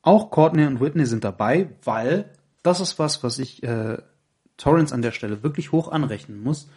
Auch 0.01 0.31
Courtney 0.31 0.65
und 0.65 0.79
Whitney 0.79 1.05
sind 1.05 1.23
dabei, 1.23 1.69
weil 1.83 2.29
das 2.63 2.79
ist 2.79 2.99
was, 2.99 3.23
was 3.23 3.39
ich 3.39 3.63
äh, 3.63 3.97
Torrance 4.57 4.93
an 4.93 5.01
der 5.01 5.11
Stelle 5.11 5.43
wirklich 5.43 5.71
hoch 5.71 5.91
anrechnen 5.91 6.41
muss. 6.41 6.69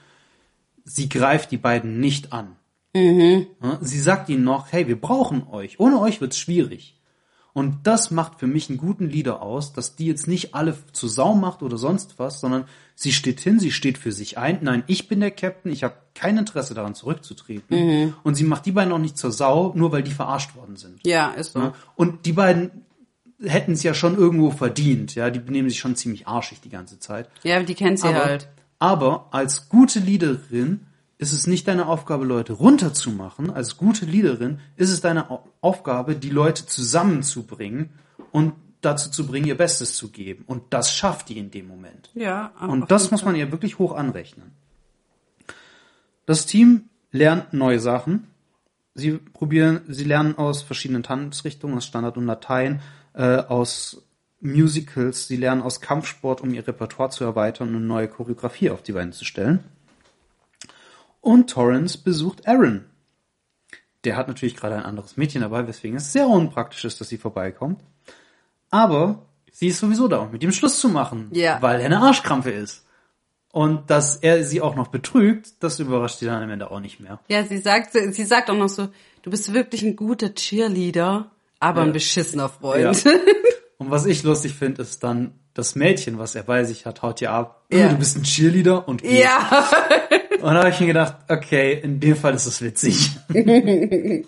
Sie 0.85 1.09
greift 1.09 1.51
die 1.51 1.59
beiden 1.59 2.01
nicht 2.01 2.33
an. 2.33 2.57
Ja, 2.95 3.79
Sie 3.81 4.01
sagt 4.01 4.29
ihnen 4.29 4.45
noch, 4.45 4.71
hey, 4.71 4.87
wir 4.87 5.01
brauchen 5.01 5.47
euch. 5.49 5.81
Ohne 5.81 6.01
euch 6.01 6.21
wird's 6.21 6.39
schwierig. 6.39 7.01
Und 7.55 7.81
das 7.87 8.11
macht 8.11 8.41
für 8.41 8.47
mich 8.47 8.71
einen 8.71 8.79
guten 8.79 9.11
Leader 9.11 9.43
aus, 9.43 9.75
dass 9.75 9.95
die 9.95 10.07
jetzt 10.07 10.27
nicht 10.27 10.55
alle 10.55 10.75
zu 10.93 11.07
Sau 11.07 11.35
macht 11.35 11.63
oder 11.63 11.77
sonst 11.77 12.19
was, 12.19 12.41
sondern 12.41 12.65
sie 12.95 13.13
steht 13.13 13.41
hin, 13.41 13.61
sie 13.61 13.73
steht 13.73 13.99
für 13.99 14.13
sich 14.13 14.39
ein. 14.39 14.59
Nein, 14.63 14.85
ich 14.87 15.07
bin 15.07 15.21
der 15.21 15.31
Captain, 15.31 15.71
ich 15.71 15.85
habe 15.85 15.95
kein 16.15 16.39
Interesse 16.39 16.73
daran 16.73 16.95
zurückzutreten. 16.95 18.15
Und 18.23 18.37
sie 18.37 18.45
macht 18.45 18.65
die 18.65 18.73
beiden 18.73 18.93
auch 18.93 18.99
nicht 18.99 19.19
zur 19.19 19.33
Sau, 19.33 19.73
nur 19.75 19.93
weil 19.93 20.03
die 20.03 20.13
verarscht 20.13 20.57
worden 20.57 20.77
sind. 20.77 21.01
Ja, 21.07 21.31
ist 21.33 21.53
so. 21.53 21.73
Und 21.95 22.25
die 22.25 22.33
beiden 22.33 22.71
hätten 23.45 23.73
es 23.73 23.83
ja 23.83 23.93
schon 23.93 24.17
irgendwo 24.17 24.51
verdient. 24.51 25.15
Ja, 25.15 25.31
die 25.31 25.41
benehmen 25.41 25.69
sich 25.69 25.79
schon 25.79 25.97
ziemlich 25.97 26.27
arschig 26.27 26.61
die 26.61 26.71
ganze 26.71 26.99
Zeit. 27.01 27.29
Ja, 27.43 27.63
die 27.63 27.75
kennt 27.75 27.99
sie 28.01 28.09
Aber, 28.09 28.25
halt. 28.25 28.49
aber 28.79 29.29
als 29.33 29.69
gute 29.69 29.99
Leaderin 30.01 30.87
ist 31.23 31.33
es 31.33 31.47
nicht 31.47 31.69
deine 31.69 31.87
Aufgabe, 31.87 32.25
Leute 32.25 32.53
runterzumachen. 32.53 33.51
Als 33.51 33.77
gute 33.77 34.05
Leaderin 34.05 34.61
ist 34.77 34.91
es 34.91 35.01
deine 35.01 35.31
Au- 35.31 35.45
Aufgabe, 35.61 36.17
die 36.17 36.31
Leute 36.31 36.67
zusammenzubringen 36.67 37.91
und 38.33 38.55
dazu 38.81 39.11
zu 39.11 39.27
bringen, 39.27 39.47
ihr 39.47 39.57
Bestes 39.57 39.95
zu 39.97 40.09
geben. 40.11 40.45
Und 40.47 40.65
das 40.71 40.93
schafft 40.93 41.29
die 41.29 41.39
in 41.39 41.51
dem 41.51 41.69
Moment. 41.69 42.11
Ja. 42.15 42.53
Und 42.61 42.91
das 42.91 43.11
muss 43.11 43.25
man 43.25 43.37
ihr 43.37 43.53
wirklich 43.53 43.79
hoch 43.79 43.95
anrechnen. 43.95 44.53
Das 46.27 46.47
Team 46.47 46.89
lernt 47.11 47.53
neue 47.53 47.79
Sachen. 47.79 48.27
Sie 48.95 49.13
probieren, 49.13 49.83
sie 49.89 50.05
lernen 50.05 50.37
aus 50.37 50.63
verschiedenen 50.63 51.03
Tanzrichtungen, 51.03 51.77
aus 51.77 51.87
Standard 51.87 52.17
und 52.17 52.27
Latein, 52.27 52.81
äh, 53.15 53.37
aus 53.37 54.03
Musicals, 54.41 55.29
sie 55.29 55.37
lernen 55.37 55.63
aus 55.63 55.81
Kampfsport, 55.81 56.41
um 56.41 56.53
ihr 56.53 56.67
Repertoire 56.67 57.11
zu 57.11 57.23
erweitern 57.25 57.69
und 57.69 57.77
eine 57.77 57.85
neue 57.85 58.09
Choreografie 58.09 58.71
auf 58.71 58.83
die 58.83 58.93
Beine 58.93 59.13
zu 59.13 59.25
stellen. 59.25 59.61
Und 61.23 61.49
Torrance 61.49 61.97
besucht 61.97 62.47
Aaron. 62.47 62.85
Der 64.05 64.17
hat 64.17 64.29
natürlich 64.29 64.57
gerade 64.57 64.75
ein 64.75 64.83
anderes 64.83 65.17
Mädchen 65.17 65.41
dabei, 65.43 65.67
weswegen 65.67 65.97
es 65.97 66.13
sehr 66.13 66.27
unpraktisch 66.27 66.85
ist, 66.85 67.01
dass 67.01 67.09
sie 67.09 67.17
vorbeikommt. 67.17 67.81
Aber 68.71 69.27
sie 69.53 69.69
ist 69.69 69.79
sowieso 69.79 70.09
da, 70.09 70.19
um 70.19 70.33
mit 70.33 70.43
ihm 70.43 70.53
Schluss 70.53 70.81
zu 70.81 70.89
machen, 70.89 71.29
Ja. 71.33 71.63
weil 71.63 71.79
er 71.81 71.87
eine 71.87 72.01
Arschkrampe 72.01 72.51
ist. 72.51 72.85
Und 73.53 73.91
dass 73.91 74.17
er 74.17 74.43
sie 74.45 74.61
auch 74.61 74.75
noch 74.75 74.89
betrügt, 74.89 75.63
das 75.63 75.79
überrascht 75.79 76.19
sie 76.19 76.27
dann 76.27 76.43
am 76.43 76.51
Ende 76.51 76.71
auch 76.71 76.81
nicht 76.81 77.01
mehr. 77.01 77.21
Ja, 77.29 77.45
sie 77.45 77.59
sagt, 77.59 77.93
sie 77.93 78.25
sagt 78.25 78.51
auch 78.51 78.57
noch 78.57 78.69
so, 78.71 78.89
du 79.23 79.31
bist 79.31 79.53
wirklich 79.53 79.83
ein 79.83 79.95
guter 79.95 80.35
Cheerleader, 80.35 81.31
aber 81.61 81.83
ein 81.83 81.93
beschissener 81.93 82.49
Freund. 82.49 83.05
Ja. 83.05 83.13
Und 83.79 83.91
was 83.91 84.07
ich 84.07 84.23
lustig 84.23 84.55
finde, 84.55 84.83
ist 84.83 85.05
dann 85.05 85.39
das 85.55 85.75
Mädchen, 85.75 86.19
was 86.19 86.35
er 86.35 86.45
bei 86.45 86.65
sich 86.65 86.87
hat, 86.87 87.03
haut 87.03 87.21
ihr 87.21 87.31
ab. 87.31 87.67
Ja. 87.71 87.89
Du 87.89 87.97
bist 87.97 88.17
ein 88.17 88.23
Cheerleader 88.23 88.89
und 88.89 89.03
geht. 89.03 89.23
Ja. 89.23 89.69
Und 90.41 90.55
da 90.55 90.59
habe 90.61 90.71
ich 90.71 90.81
mir 90.81 90.87
gedacht, 90.89 91.17
okay, 91.29 91.79
in 91.83 92.01
dem 92.01 92.17
Fall 92.17 92.35
ist 92.35 92.47
es 92.47 92.61
witzig. 92.63 93.11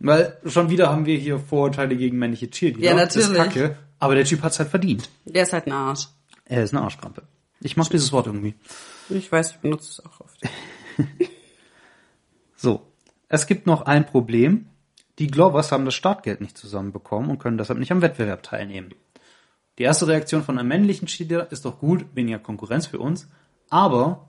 Weil 0.00 0.36
schon 0.46 0.70
wieder 0.70 0.90
haben 0.90 1.06
wir 1.06 1.18
hier 1.18 1.38
Vorurteile 1.38 1.96
gegen 1.96 2.18
männliche 2.18 2.50
Cheerleader. 2.50 2.84
Ja, 2.96 3.04
Das 3.04 3.16
ist 3.16 3.30
natürlich. 3.30 3.54
kacke, 3.54 3.76
aber 3.98 4.14
der 4.14 4.24
Typ 4.24 4.42
hat's 4.42 4.58
halt 4.58 4.68
verdient. 4.70 5.08
Der 5.24 5.42
ist 5.42 5.52
halt 5.52 5.66
ein 5.66 5.72
Arsch. 5.72 6.06
Er 6.44 6.62
ist 6.62 6.72
eine 6.72 6.82
Arschkrampe. 6.84 7.22
Ich 7.60 7.76
mag 7.76 7.90
dieses 7.90 8.12
Wort 8.12 8.26
irgendwie. 8.26 8.54
Ich 9.08 9.30
weiß, 9.32 9.50
ich 9.52 9.56
benutze 9.58 9.90
es 9.90 10.06
auch 10.06 10.20
oft. 10.20 10.40
So, 12.60 12.82
es 13.28 13.46
gibt 13.46 13.66
noch 13.68 13.82
ein 13.82 14.04
Problem. 14.04 14.66
Die 15.20 15.28
Glovers 15.28 15.70
haben 15.70 15.84
das 15.84 15.94
Startgeld 15.94 16.40
nicht 16.40 16.58
zusammenbekommen 16.58 17.30
und 17.30 17.38
können 17.38 17.56
deshalb 17.56 17.78
nicht 17.78 17.92
am 17.92 18.02
Wettbewerb 18.02 18.42
teilnehmen. 18.42 18.94
Die 19.78 19.84
erste 19.84 20.08
Reaktion 20.08 20.42
von 20.42 20.58
einem 20.58 20.68
männlichen 20.68 21.06
Cheerleader 21.06 21.52
ist 21.52 21.64
doch 21.64 21.78
gut, 21.78 22.04
weniger 22.14 22.40
Konkurrenz 22.40 22.86
für 22.86 22.98
uns. 22.98 23.28
Aber 23.70 24.27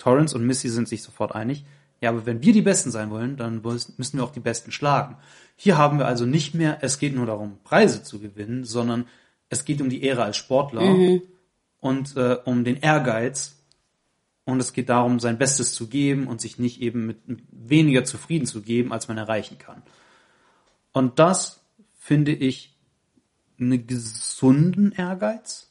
Torrance 0.00 0.36
und 0.36 0.46
Missy 0.46 0.68
sind 0.68 0.88
sich 0.88 1.02
sofort 1.02 1.34
einig. 1.34 1.64
Ja, 2.00 2.08
aber 2.08 2.24
wenn 2.24 2.42
wir 2.42 2.52
die 2.52 2.62
Besten 2.62 2.90
sein 2.90 3.10
wollen, 3.10 3.36
dann 3.36 3.60
müssen 3.62 4.18
wir 4.18 4.24
auch 4.24 4.32
die 4.32 4.40
Besten 4.40 4.72
schlagen. 4.72 5.16
Hier 5.56 5.76
haben 5.76 5.98
wir 5.98 6.06
also 6.06 6.24
nicht 6.24 6.54
mehr, 6.54 6.78
es 6.80 6.98
geht 6.98 7.14
nur 7.14 7.26
darum, 7.26 7.58
Preise 7.62 8.02
zu 8.02 8.18
gewinnen, 8.18 8.64
sondern 8.64 9.06
es 9.50 9.66
geht 9.66 9.82
um 9.82 9.90
die 9.90 10.02
Ehre 10.02 10.24
als 10.24 10.38
Sportler 10.38 11.20
und 11.80 12.16
äh, 12.16 12.38
um 12.44 12.64
den 12.64 12.76
Ehrgeiz. 12.76 13.56
Und 14.44 14.58
es 14.58 14.72
geht 14.72 14.88
darum, 14.88 15.20
sein 15.20 15.36
Bestes 15.36 15.74
zu 15.74 15.88
geben 15.88 16.26
und 16.26 16.40
sich 16.40 16.58
nicht 16.58 16.80
eben 16.80 17.06
mit 17.06 17.18
weniger 17.52 18.04
zufrieden 18.04 18.46
zu 18.46 18.62
geben, 18.62 18.92
als 18.92 19.06
man 19.06 19.18
erreichen 19.18 19.58
kann. 19.58 19.82
Und 20.92 21.18
das 21.18 21.60
finde 21.98 22.32
ich 22.32 22.74
einen 23.60 23.86
gesunden 23.86 24.92
Ehrgeiz. 24.92 25.69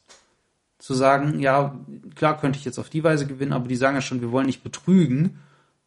Zu 0.80 0.94
sagen, 0.94 1.38
ja, 1.40 1.78
klar 2.16 2.40
könnte 2.40 2.58
ich 2.58 2.64
jetzt 2.64 2.78
auf 2.78 2.88
die 2.88 3.04
Weise 3.04 3.26
gewinnen, 3.26 3.52
aber 3.52 3.68
die 3.68 3.76
sagen 3.76 3.94
ja 3.96 4.00
schon, 4.00 4.20
wir 4.20 4.32
wollen 4.32 4.46
nicht 4.46 4.62
betrügen, 4.64 5.38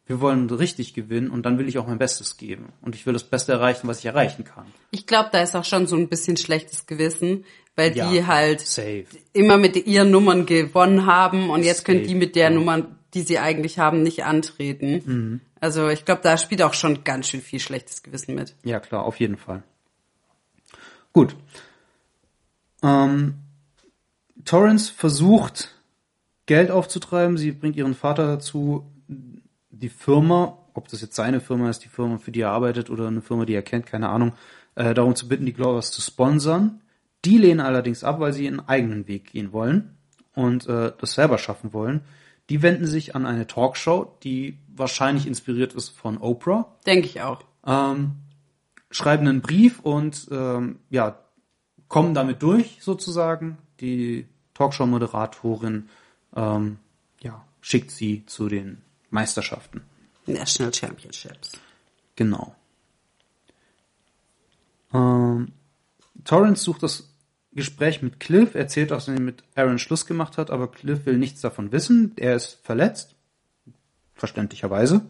wir 0.06 0.20
wollen 0.20 0.48
richtig 0.48 0.94
gewinnen 0.94 1.30
und 1.30 1.44
dann 1.44 1.58
will 1.58 1.68
ich 1.68 1.78
auch 1.78 1.86
mein 1.86 1.98
Bestes 1.98 2.36
geben. 2.36 2.72
Und 2.80 2.94
ich 2.94 3.04
will 3.04 3.12
das 3.12 3.24
Beste 3.24 3.52
erreichen, 3.52 3.88
was 3.88 3.98
ich 3.98 4.06
erreichen 4.06 4.44
kann. 4.44 4.66
Ich 4.92 5.06
glaube, 5.06 5.30
da 5.32 5.42
ist 5.42 5.56
auch 5.56 5.64
schon 5.64 5.86
so 5.86 5.96
ein 5.96 6.08
bisschen 6.08 6.36
schlechtes 6.36 6.86
Gewissen, 6.86 7.44
weil 7.76 7.96
Ja, 7.96 8.08
die 8.10 8.24
halt 8.26 8.60
Safe. 8.60 9.04
immer 9.32 9.58
mit 9.58 9.76
ihren 9.86 10.10
Nummern 10.10 10.46
gewonnen 10.46 11.06
haben 11.06 11.50
und 11.50 11.64
jetzt 11.64 11.84
können 11.84 12.04
die 12.06 12.14
mit 12.14 12.36
der 12.36 12.50
ja. 12.50 12.50
Nummer, 12.50 12.86
die 13.14 13.22
sie 13.22 13.38
eigentlich 13.38 13.78
haben, 13.78 14.02
nicht 14.02 14.24
antreten. 14.24 15.02
Mhm. 15.04 15.40
Also 15.58 15.88
ich 15.88 16.04
glaube, 16.04 16.20
da 16.22 16.36
spielt 16.36 16.62
auch 16.62 16.74
schon 16.74 17.02
ganz 17.04 17.28
schön 17.28 17.40
viel 17.40 17.58
schlechtes 17.58 18.02
Gewissen 18.02 18.34
mit. 18.34 18.54
Ja, 18.62 18.78
klar, 18.78 19.04
auf 19.04 19.18
jeden 19.18 19.38
Fall. 19.38 19.62
Gut. 21.12 21.34
Ähm, 22.82 23.34
Torrance 24.44 24.92
versucht, 24.92 25.74
Geld 26.46 26.70
aufzutreiben. 26.70 27.36
Sie 27.36 27.52
bringt 27.52 27.76
ihren 27.76 27.94
Vater 27.94 28.26
dazu, 28.26 28.90
die 29.70 29.88
Firma, 29.88 30.58
ob 30.74 30.88
das 30.88 31.00
jetzt 31.00 31.16
seine 31.16 31.40
Firma 31.40 31.70
ist, 31.70 31.80
die 31.84 31.88
Firma, 31.88 32.18
für 32.18 32.32
die 32.32 32.40
er 32.40 32.50
arbeitet, 32.50 32.90
oder 32.90 33.08
eine 33.08 33.22
Firma, 33.22 33.44
die 33.44 33.54
er 33.54 33.62
kennt, 33.62 33.86
keine 33.86 34.08
Ahnung, 34.08 34.32
äh, 34.74 34.94
darum 34.94 35.14
zu 35.14 35.28
bitten, 35.28 35.46
die 35.46 35.52
Glovers 35.52 35.90
zu 35.90 36.00
sponsern. 36.00 36.80
Die 37.24 37.38
lehnen 37.38 37.60
allerdings 37.60 38.04
ab, 38.04 38.20
weil 38.20 38.32
sie 38.32 38.44
ihren 38.44 38.60
eigenen 38.68 39.08
Weg 39.08 39.32
gehen 39.32 39.52
wollen 39.52 39.96
und 40.34 40.66
äh, 40.68 40.92
das 40.98 41.12
selber 41.12 41.38
schaffen 41.38 41.72
wollen. 41.72 42.02
Die 42.50 42.60
wenden 42.60 42.86
sich 42.86 43.14
an 43.16 43.24
eine 43.24 43.46
Talkshow, 43.46 44.18
die 44.22 44.58
wahrscheinlich 44.68 45.26
inspiriert 45.26 45.72
ist 45.72 45.88
von 45.88 46.18
Oprah 46.18 46.76
Denke 46.86 47.06
ich 47.06 47.22
auch. 47.22 47.42
ähm, 47.66 48.16
schreiben 48.90 49.26
einen 49.26 49.40
Brief 49.40 49.80
und 49.80 50.28
ähm, 50.30 50.80
ja, 50.90 51.18
kommen 51.88 52.12
damit 52.12 52.42
durch 52.42 52.78
sozusagen. 52.80 53.56
Die 53.80 54.26
Talkshow-Moderatorin 54.54 55.88
ähm, 56.36 56.78
ja, 57.20 57.44
schickt 57.60 57.90
sie 57.90 58.24
zu 58.26 58.48
den 58.48 58.82
Meisterschaften. 59.10 59.82
National 60.26 60.72
Championships. 60.72 61.52
Genau. 62.16 62.54
Ähm, 64.92 65.52
Torrance 66.24 66.62
sucht 66.64 66.82
das 66.82 67.08
Gespräch 67.52 68.02
mit 68.02 68.18
Cliff, 68.20 68.54
erzählt, 68.54 68.90
dass 68.90 69.08
er 69.08 69.20
mit 69.20 69.44
Aaron 69.54 69.78
Schluss 69.78 70.06
gemacht 70.06 70.38
hat, 70.38 70.50
aber 70.50 70.70
Cliff 70.70 71.06
will 71.06 71.18
nichts 71.18 71.40
davon 71.40 71.72
wissen. 71.72 72.12
Er 72.16 72.34
ist 72.34 72.58
verletzt. 72.62 73.14
Verständlicherweise. 74.14 75.02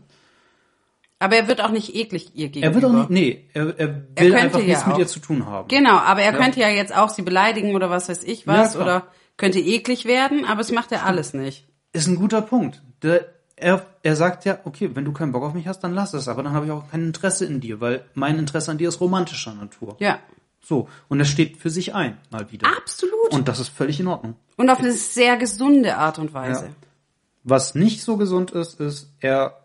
Aber 1.19 1.37
er 1.37 1.49
wird 1.49 1.63
auch 1.63 1.71
nicht 1.71 1.95
eklig 1.95 2.33
ihr 2.35 2.49
gegenüber. 2.49 2.67
Er 2.67 2.75
wird 2.75 2.85
auch 2.85 3.09
nicht, 3.09 3.11
nee, 3.11 3.45
er, 3.55 3.79
er 3.79 3.95
will 3.95 4.05
könnte 4.17 4.37
einfach 4.37 4.59
ja 4.61 4.67
nichts 4.67 4.87
mit 4.87 4.95
auch. 4.97 4.99
ihr 4.99 5.07
zu 5.07 5.21
tun 5.21 5.47
haben. 5.47 5.69
Genau, 5.69 5.97
aber 5.97 6.23
er 6.23 6.33
könnte 6.35 6.61
ja 6.61 6.69
jetzt 6.69 6.95
auch 6.95 7.09
sie 7.09 7.23
beleidigen 7.23 7.75
oder 7.75 7.89
was 7.89 8.09
weiß 8.09 8.25
ich 8.25 8.47
was 8.47 8.75
Ja, 8.75 8.81
oder 8.81 9.07
könnte 9.37 9.59
eklig 9.61 10.05
werden, 10.05 10.45
aber 10.45 10.61
es 10.61 10.71
macht 10.73 10.93
er 10.93 11.05
alles 11.07 11.35
nicht. 11.35 11.67
Ist 11.93 12.07
ein 12.07 12.17
guter 12.17 12.43
Punkt. 12.43 12.83
Der, 13.03 13.27
er, 13.57 13.87
er 14.03 14.17
sagt 14.17 14.45
ja, 14.45 14.59
okay, 14.65 14.91
wenn 14.95 15.05
du 15.05 15.13
keinen 15.13 15.33
Bock 15.33 15.43
auf 15.45 15.55
mich 15.55 15.67
hast, 15.67 15.81
dann 15.81 15.95
lass 15.95 16.15
es. 16.15 16.29
Aber 16.29 16.43
dann 16.43 16.53
habe 16.53 16.67
ich 16.67 16.73
auch 16.73 16.91
kein 16.91 17.05
Interesse 17.05 17.45
in 17.45 17.61
dir, 17.61 17.81
weil 17.81 18.05
mein 18.15 18.39
Interesse 18.39 18.71
an 18.71 18.79
dir 18.79 18.89
ist 18.89 19.01
romantischer 19.01 19.55
Natur. 19.55 19.97
Ja. 20.01 20.19
So. 20.61 20.89
Und 21.09 21.19
er 21.21 21.27
steht 21.27 21.59
für 21.59 21.71
sich 21.71 21.95
ein, 21.95 22.19
mal 22.31 22.51
wieder. 22.51 22.69
Absolut. 22.77 23.15
Und, 23.31 23.39
Und 23.41 23.49
das 23.49 23.61
ist 23.61 23.69
völlig 23.69 24.01
in 24.01 24.07
Ordnung. 24.09 24.35
auf 24.57 24.79
eine 24.81 24.93
sehr 24.93 25.37
gesunde 25.37 25.97
Art 25.97 26.19
und 26.19 26.33
Weise. 26.35 26.67
Ja. 26.67 26.71
Was 27.45 27.75
nicht 27.75 28.03
so 28.03 28.17
gesund 28.17 28.53
ist, 28.53 28.81
ist, 28.81 29.11
er 29.21 29.61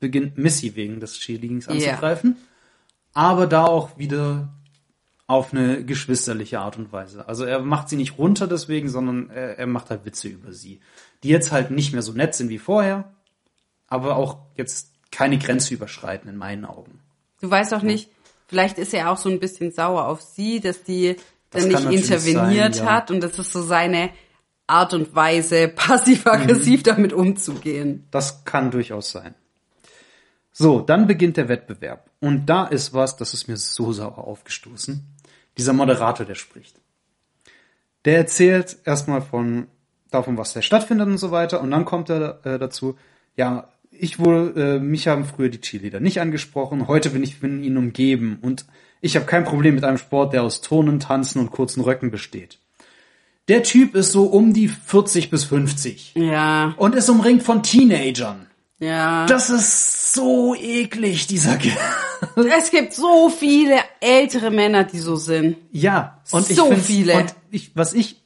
beginnt 0.00 0.36
Missy 0.36 0.74
wegen 0.74 0.98
des 0.98 1.18
Cheerleadings 1.18 1.66
Ja. 1.66 1.72
anzugreifen. 1.72 2.36
Aber 3.14 3.46
da 3.46 3.64
auch 3.64 3.96
wieder 3.98 4.48
auf 5.32 5.54
eine 5.54 5.82
geschwisterliche 5.84 6.60
Art 6.60 6.76
und 6.76 6.92
Weise. 6.92 7.26
Also 7.26 7.44
er 7.44 7.60
macht 7.60 7.88
sie 7.88 7.96
nicht 7.96 8.18
runter 8.18 8.46
deswegen, 8.46 8.88
sondern 8.90 9.30
er, 9.30 9.58
er 9.58 9.66
macht 9.66 9.88
halt 9.88 10.04
Witze 10.04 10.28
über 10.28 10.52
sie. 10.52 10.80
Die 11.22 11.28
jetzt 11.28 11.52
halt 11.52 11.70
nicht 11.70 11.92
mehr 11.94 12.02
so 12.02 12.12
nett 12.12 12.34
sind 12.34 12.50
wie 12.50 12.58
vorher, 12.58 13.10
aber 13.88 14.16
auch 14.16 14.38
jetzt 14.56 14.90
keine 15.10 15.38
Grenze 15.38 15.72
überschreiten 15.74 16.28
in 16.28 16.36
meinen 16.36 16.64
Augen. 16.66 17.00
Du 17.40 17.50
weißt 17.50 17.72
auch 17.72 17.82
nicht, 17.82 18.10
vielleicht 18.46 18.78
ist 18.78 18.92
er 18.92 19.10
auch 19.10 19.16
so 19.16 19.30
ein 19.30 19.40
bisschen 19.40 19.72
sauer 19.72 20.06
auf 20.06 20.20
sie, 20.20 20.60
dass 20.60 20.82
die 20.82 21.16
Das 21.50 21.66
dann 21.68 21.84
nicht 21.86 22.02
interveniert 22.02 22.74
sein, 22.74 22.84
ja. 22.86 22.92
hat 22.92 23.10
und 23.10 23.20
das 23.22 23.38
ist 23.38 23.52
so 23.52 23.62
seine 23.62 24.10
Art 24.66 24.92
und 24.92 25.14
Weise, 25.14 25.68
passiv-aggressiv 25.74 26.80
Mhm. 26.80 26.84
damit 26.84 27.12
umzugehen. 27.14 28.06
Das 28.10 28.44
kann 28.44 28.70
durchaus 28.70 29.10
sein. 29.10 29.34
So, 30.52 30.80
dann 30.80 31.06
beginnt 31.06 31.38
der 31.38 31.48
Wettbewerb. 31.48 32.10
Und 32.20 32.44
da 32.46 32.66
ist 32.66 32.92
was, 32.92 33.16
das 33.16 33.32
ist 33.32 33.48
mir 33.48 33.56
so 33.56 33.92
sauer 33.94 34.18
aufgestoßen. 34.18 35.06
Dieser 35.58 35.72
Moderator, 35.72 36.26
der 36.26 36.34
spricht. 36.34 36.76
Der 38.04 38.16
erzählt 38.16 38.78
erstmal 38.84 39.22
von 39.22 39.66
davon, 40.10 40.36
was 40.36 40.52
da 40.52 40.62
stattfindet 40.62 41.08
und 41.08 41.18
so 41.18 41.30
weiter. 41.30 41.60
Und 41.60 41.70
dann 41.70 41.84
kommt 41.84 42.10
er 42.10 42.40
äh, 42.44 42.58
dazu, 42.58 42.96
ja, 43.36 43.68
ich 43.90 44.18
wohl, 44.18 44.54
äh, 44.56 44.78
mich 44.78 45.08
haben 45.08 45.24
früher 45.24 45.48
die 45.48 45.60
Cheerleader 45.60 46.00
nicht 46.00 46.20
angesprochen. 46.20 46.88
Heute 46.88 47.10
bin 47.10 47.22
ich 47.22 47.36
von 47.36 47.62
ihnen 47.62 47.76
umgeben. 47.76 48.38
Und 48.42 48.64
ich 49.00 49.16
habe 49.16 49.26
kein 49.26 49.44
Problem 49.44 49.74
mit 49.74 49.84
einem 49.84 49.98
Sport, 49.98 50.32
der 50.32 50.42
aus 50.42 50.60
Turnen, 50.60 51.00
Tanzen 51.00 51.38
und 51.38 51.50
kurzen 51.50 51.82
Röcken 51.82 52.10
besteht. 52.10 52.58
Der 53.48 53.62
Typ 53.62 53.94
ist 53.94 54.12
so 54.12 54.26
um 54.26 54.52
die 54.52 54.68
40 54.68 55.28
bis 55.30 55.44
50 55.44 56.14
Ja, 56.14 56.74
und 56.76 56.94
ist 56.94 57.08
umringt 57.08 57.42
von 57.42 57.62
Teenagern. 57.62 58.46
ja. 58.78 59.26
Das 59.26 59.50
ist 59.50 60.14
so 60.14 60.54
eklig, 60.54 61.26
dieser 61.26 61.56
Ge 61.56 61.72
es 62.36 62.70
gibt 62.70 62.92
so 62.92 63.28
viele 63.28 63.76
ältere 64.00 64.50
Männer, 64.50 64.84
die 64.84 64.98
so 64.98 65.16
sind. 65.16 65.56
Ja, 65.72 66.22
und 66.30 66.48
ich 66.50 66.56
So 66.56 66.66
find's- 66.68 66.86
viele. 66.86 67.16
Und 67.16 67.34
ich, 67.50 67.74
was 67.76 67.92
ich 67.94 68.22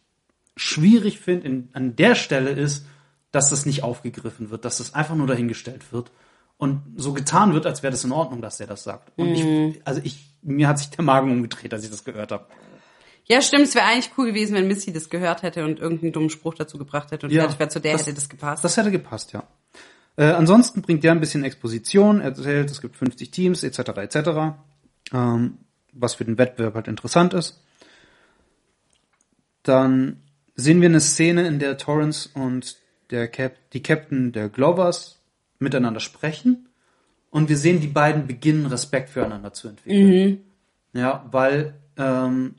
schwierig 0.57 1.21
finde 1.21 1.65
an 1.73 1.97
der 1.97 2.15
Stelle 2.15 2.51
ist, 2.51 2.87
dass 3.33 3.51
das 3.51 3.67
nicht 3.67 3.83
aufgegriffen 3.83 4.51
wird, 4.51 4.65
dass 4.65 4.79
das 4.79 4.95
einfach 4.95 5.15
nur 5.15 5.27
dahingestellt 5.27 5.93
wird 5.93 6.11
und 6.57 6.83
so 6.97 7.13
getan 7.13 7.53
wird, 7.53 7.67
als 7.67 7.83
wäre 7.83 7.91
das 7.91 8.05
in 8.05 8.13
Ordnung, 8.13 8.41
dass 8.41 8.57
der 8.59 8.67
das 8.67 8.83
sagt. 8.85 9.13
Und 9.17 9.29
Mhm. 9.31 9.35
ich, 9.75 9.81
also 9.87 10.01
ich, 10.05 10.25
mir 10.43 10.69
hat 10.69 10.79
sich 10.79 10.89
der 10.91 11.05
Magen 11.05 11.31
umgedreht, 11.31 11.75
als 11.75 11.85
ich 11.85 11.91
das 11.91 12.05
gehört 12.05 12.33
habe. 12.33 12.47
Ja, 13.25 13.43
stimmt, 13.43 13.65
es 13.65 13.75
wäre 13.75 13.85
eigentlich 13.87 14.11
cool 14.17 14.27
gewesen, 14.27 14.55
wenn 14.55 14.69
Missy 14.69 14.93
das 14.93 15.11
gehört 15.11 15.43
hätte 15.43 15.65
und 15.65 15.81
irgendeinen 15.81 16.13
dummen 16.13 16.31
Spruch 16.31 16.55
dazu 16.55 16.79
gebracht 16.79 17.11
hätte 17.11 17.27
und 17.27 17.33
Ja, 17.33 17.43
vielleicht 17.43 17.59
wär 17.59 17.69
zu 17.69 17.81
der 17.81 17.93
das- 17.95 18.03
hätte 18.03 18.15
das 18.15 18.29
gepasst. 18.29 18.65
Das 18.65 18.77
hätte 18.77 18.91
gepasst, 18.93 19.33
ja. 19.33 19.43
Äh, 20.17 20.25
ansonsten 20.25 20.83
bringt 20.83 21.05
der 21.05 21.13
ein 21.13 21.21
bisschen 21.21 21.45
Exposition, 21.45 22.21
erzählt, 22.21 22.71
es 22.71 22.81
gibt 22.81 22.97
50 22.97 23.31
Teams, 23.31 23.63
etc., 23.63 23.79
etc., 23.99 24.19
ähm, 25.13 25.59
was 25.93 26.15
für 26.15 26.25
den 26.25 26.39
Wettbewerb 26.39 26.75
halt 26.75 26.89
interessant 26.89 27.35
ist. 27.35 27.63
Dann 29.63 30.23
sehen 30.55 30.81
wir 30.81 30.89
eine 30.89 31.01
Szene, 31.01 31.47
in 31.47 31.59
der 31.59 31.77
Torrance 31.77 32.31
und 32.35 32.77
der 33.11 33.29
Cap 33.29 33.57
die 33.73 33.83
Captain 33.83 34.33
der 34.33 34.49
Glovers 34.49 35.21
miteinander 35.59 36.01
sprechen 36.01 36.69
und 37.31 37.49
wir 37.49 37.57
sehen, 37.57 37.81
die 37.81 37.87
beiden 37.87 38.27
beginnen 38.27 38.67
Respekt 38.67 39.11
füreinander 39.11 39.53
zu 39.53 39.69
entwickeln. 39.69 40.07
Ja, 40.93 41.27
weil 41.31 41.75
ähm, 41.97 42.57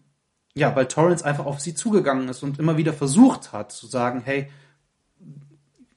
ja, 0.58 0.76
weil 0.76 0.88
Torrance 0.88 1.24
einfach 1.24 1.46
auf 1.46 1.60
sie 1.60 1.76
zugegangen 1.76 2.28
ist 2.30 2.44
und 2.44 2.60
immer 2.60 2.78
wieder 2.78 2.94
versucht 2.94 3.54
hat 3.54 3.72
zu 3.72 3.86
sagen, 3.88 4.22
hey, 4.26 4.50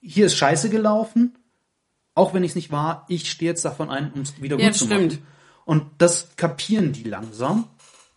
hier 0.03 0.27
ist 0.27 0.37
Scheiße 0.37 0.69
gelaufen, 0.69 1.35
auch 2.21 2.35
wenn 2.35 2.45
ich 2.45 2.51
es 2.53 2.57
nicht 2.57 2.71
war, 2.71 3.05
ich 3.09 3.31
stehe 3.31 3.51
jetzt 3.51 3.65
davon 3.65 3.89
ein, 3.91 4.13
um 4.13 4.21
es 4.21 4.41
wieder 4.43 4.59
Ja, 4.59 4.67
gut 4.69 4.77
zu 4.77 4.87
machen. 4.87 5.11
stimmt. 5.11 5.23
Und 5.65 5.85
das 5.99 6.29
kapieren 6.37 6.93
die 6.93 7.05
langsam 7.05 7.65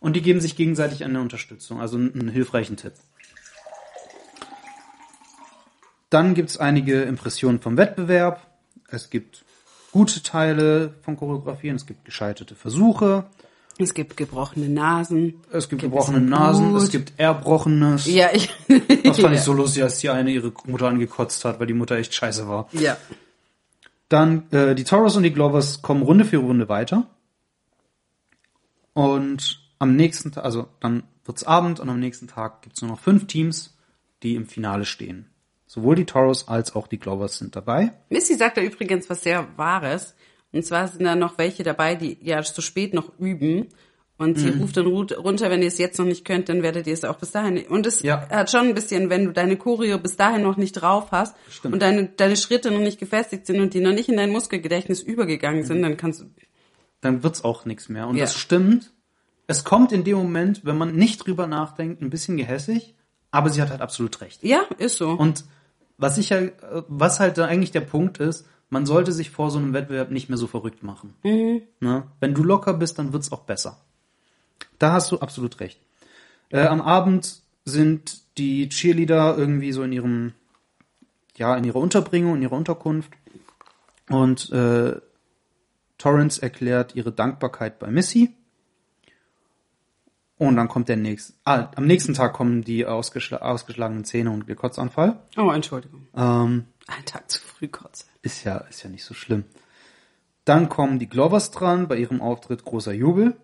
und 0.00 0.14
die 0.14 0.22
geben 0.22 0.40
sich 0.40 0.56
gegenseitig 0.56 1.04
eine 1.04 1.20
Unterstützung, 1.20 1.80
also 1.80 1.96
einen, 1.96 2.28
hilfreichen 2.28 2.76
Tipp. 2.76 2.92
Dann 6.10 6.34
gibt's 6.34 6.56
einige 6.58 7.02
Impressionen 7.02 7.60
vom 7.60 7.76
Wettbewerb. 7.76 8.46
Es 8.88 9.10
gibt 9.10 9.44
gute 9.92 10.22
Teile 10.22 10.94
von 11.02 11.16
Choreografien, 11.16 11.76
es 11.76 11.86
gibt 11.86 12.04
gescheiterte 12.04 12.54
Versuche, 12.54 13.24
Es 13.78 13.94
gibt 13.94 14.16
gebrochene 14.16 14.68
Nasen. 14.68 15.34
es 15.50 15.68
gibt 15.68 15.82
Gibt 15.82 15.92
gebrochene 15.92 16.20
Nasen, 16.20 16.70
Blut. 16.70 16.82
es 16.82 16.90
gibt 16.90 17.12
Erbrochenes. 17.16 18.06
Ja, 18.06 18.28
ich. 18.32 18.48
Das 18.68 19.18
fand 19.18 19.18
ja. 19.18 19.32
ich 19.38 19.40
so 19.40 19.52
lustig, 19.52 19.82
als 19.82 19.98
die 19.98 20.10
eine 20.10 20.30
ihre 20.30 20.52
Mutter 20.66 20.86
angekotzt 20.86 21.44
hat, 21.44 21.58
weil 21.58 21.66
die 21.66 21.74
Mutter 21.74 21.96
echt 21.96 22.14
scheiße 22.14 22.46
war. 22.48 22.68
Ja. 22.72 22.96
Dann 24.14 24.48
äh, 24.52 24.76
die 24.76 24.84
Taurus 24.84 25.16
und 25.16 25.24
die 25.24 25.32
Glovers 25.32 25.82
kommen 25.82 26.04
Runde 26.04 26.24
für 26.24 26.36
Runde 26.36 26.68
weiter. 26.68 27.08
Und 28.92 29.58
am 29.80 29.96
nächsten 29.96 30.30
Tag, 30.30 30.44
also 30.44 30.68
dann 30.78 31.02
wird's 31.24 31.42
Abend 31.42 31.80
und 31.80 31.88
am 31.88 31.98
nächsten 31.98 32.28
Tag 32.28 32.62
gibt's 32.62 32.80
nur 32.80 32.92
noch 32.92 33.00
fünf 33.00 33.26
Teams, 33.26 33.76
die 34.22 34.36
im 34.36 34.46
Finale 34.46 34.84
stehen. 34.84 35.30
Sowohl 35.66 35.96
die 35.96 36.04
Taurus 36.04 36.46
als 36.46 36.76
auch 36.76 36.86
die 36.86 37.00
Glovers 37.00 37.38
sind 37.38 37.56
dabei. 37.56 37.92
Missy 38.08 38.36
sagt 38.36 38.56
da 38.56 38.60
übrigens 38.60 39.10
was 39.10 39.24
sehr 39.24 39.48
Wahres. 39.56 40.14
Und 40.52 40.64
zwar 40.64 40.86
sind 40.86 41.02
da 41.02 41.16
noch 41.16 41.36
welche 41.36 41.64
dabei, 41.64 41.96
die 41.96 42.16
ja 42.22 42.40
zu 42.40 42.62
spät 42.62 42.94
noch 42.94 43.18
üben. 43.18 43.66
Und 44.16 44.36
Mhm. 44.36 44.40
sie 44.40 44.48
ruft 44.60 44.76
dann 44.76 44.86
ru- 44.86 45.12
runter, 45.16 45.50
wenn 45.50 45.60
ihr 45.62 45.68
es 45.68 45.78
jetzt 45.78 45.98
noch 45.98 46.06
nicht 46.06 46.24
könnt, 46.24 46.48
dann 46.48 46.62
werdet 46.62 46.86
ihr 46.86 46.92
es 46.94 47.04
auch 47.04 47.16
bis 47.16 47.32
dahin. 47.32 47.66
Und 47.66 47.84
es 47.86 48.00
Ja. 48.02 48.28
hat 48.28 48.48
schon 48.50 48.68
ein 48.68 48.74
bisschen, 48.74 49.10
wenn 49.10 49.24
du 49.24 49.32
deine 49.32 49.56
Choreo 49.56 49.98
bis 49.98 50.16
dahin 50.16 50.42
noch 50.42 50.56
nicht 50.56 50.72
drauf 50.72 51.08
hast 51.10 51.34
Stimmt. 51.50 51.74
und 51.74 51.82
deine, 51.82 52.04
deine 52.06 52.36
Schritte 52.36 52.70
noch 52.70 52.78
nicht 52.78 53.00
gefestigt 53.00 53.46
sind 53.46 53.60
und 53.60 53.74
die 53.74 53.80
noch 53.80 53.92
nicht 53.92 54.08
in 54.08 54.16
dein 54.16 54.30
Muskelgedächtnis 54.30 55.00
übergegangen 55.02 55.64
sind, 55.64 55.82
dann 55.82 55.96
kannst 55.96 56.20
du, 56.20 56.26
Dann 57.00 57.22
wird's 57.22 57.44
auch 57.44 57.66
nichts 57.66 57.88
mehr. 57.90 58.06
Und 58.08 58.16
Ja. 58.16 58.24
das 58.24 58.34
stimmt. 58.34 58.90
Es 59.46 59.62
kommt 59.64 59.92
in 59.92 60.04
dem 60.04 60.16
Moment, 60.16 60.64
wenn 60.64 60.78
man 60.78 60.94
nicht 60.96 61.26
drüber 61.26 61.46
nachdenkt, 61.46 62.00
ein 62.00 62.08
bisschen 62.08 62.38
gehässig, 62.38 62.94
aber 63.30 63.50
sie 63.50 63.60
hat 63.60 63.68
halt 63.70 63.82
absolut 63.82 64.20
recht. 64.22 64.42
ja, 64.42 64.62
ist 64.78 64.96
so. 64.96 65.10
Und 65.10 65.44
was 65.98 66.16
ich 66.16 66.30
ja, 66.30 66.40
was 66.88 67.20
halt 67.20 67.38
eigentlich 67.40 67.72
der 67.72 67.82
Punkt 67.82 68.18
ist, 68.18 68.46
man 68.70 68.86
sollte 68.86 69.12
sich 69.12 69.28
vor 69.30 69.50
so 69.50 69.58
einem 69.58 69.74
Wettbewerb 69.74 70.10
nicht 70.12 70.30
mehr 70.30 70.38
so 70.38 70.46
verrückt 70.46 70.82
machen. 70.82 71.14
Ne? 71.80 72.04
Wenn 72.20 72.32
du 72.32 72.42
locker 72.42 72.72
bist, 72.72 72.98
dann 72.98 73.12
wird's 73.12 73.30
auch 73.32 73.40
besser. 73.42 73.82
Da 74.78 74.92
hast 74.92 75.10
du 75.12 75.18
absolut 75.18 75.60
recht. 75.60 75.80
Äh, 76.50 76.66
am 76.66 76.80
Abend 76.80 77.40
sind 77.64 78.22
die 78.38 78.68
Cheerleader 78.68 79.36
irgendwie 79.38 79.72
so 79.72 79.82
in 79.82 79.92
ihrem, 79.92 80.32
ja, 81.36 81.56
in 81.56 81.64
ihrer 81.64 81.78
Unterbringung, 81.78 82.36
in 82.36 82.42
ihrer 82.42 82.56
Unterkunft. 82.56 83.10
Und 84.08 84.50
äh, 84.52 85.00
Torrance 85.98 86.42
erklärt 86.42 86.94
ihre 86.94 87.12
Dankbarkeit 87.12 87.78
bei 87.78 87.88
Missy. 87.90 88.34
Und 90.36 90.56
dann 90.56 90.68
kommt 90.68 90.88
der 90.88 90.96
nächste. 90.96 91.32
Ah, 91.44 91.70
am 91.76 91.86
nächsten 91.86 92.12
Tag 92.12 92.32
kommen 92.32 92.62
die 92.62 92.84
ausgeschla 92.86 93.38
ausgeschlagenen 93.38 94.04
Zähne 94.04 94.30
und 94.30 94.48
der 94.48 94.56
Kotzanfall. 94.56 95.20
oh, 95.36 95.50
Entschuldigung. 95.50 96.08
Ähm, 96.14 96.66
Ein 96.88 97.04
Tag 97.06 97.30
zu 97.30 97.40
früh 97.40 97.68
kotze. 97.68 98.04
ist 98.22 98.44
ja, 98.44 98.58
ist 98.58 98.82
ja 98.82 98.90
nicht 98.90 99.04
so 99.04 99.14
schlimm. 99.14 99.44
Dann 100.44 100.68
kommen 100.68 100.98
die 100.98 101.08
Glovers 101.08 101.52
dran, 101.52 101.88
bei 101.88 101.96
ihrem 101.96 102.20
Auftritt 102.20 102.64
großer 102.64 102.92
Jubel. 102.92 103.36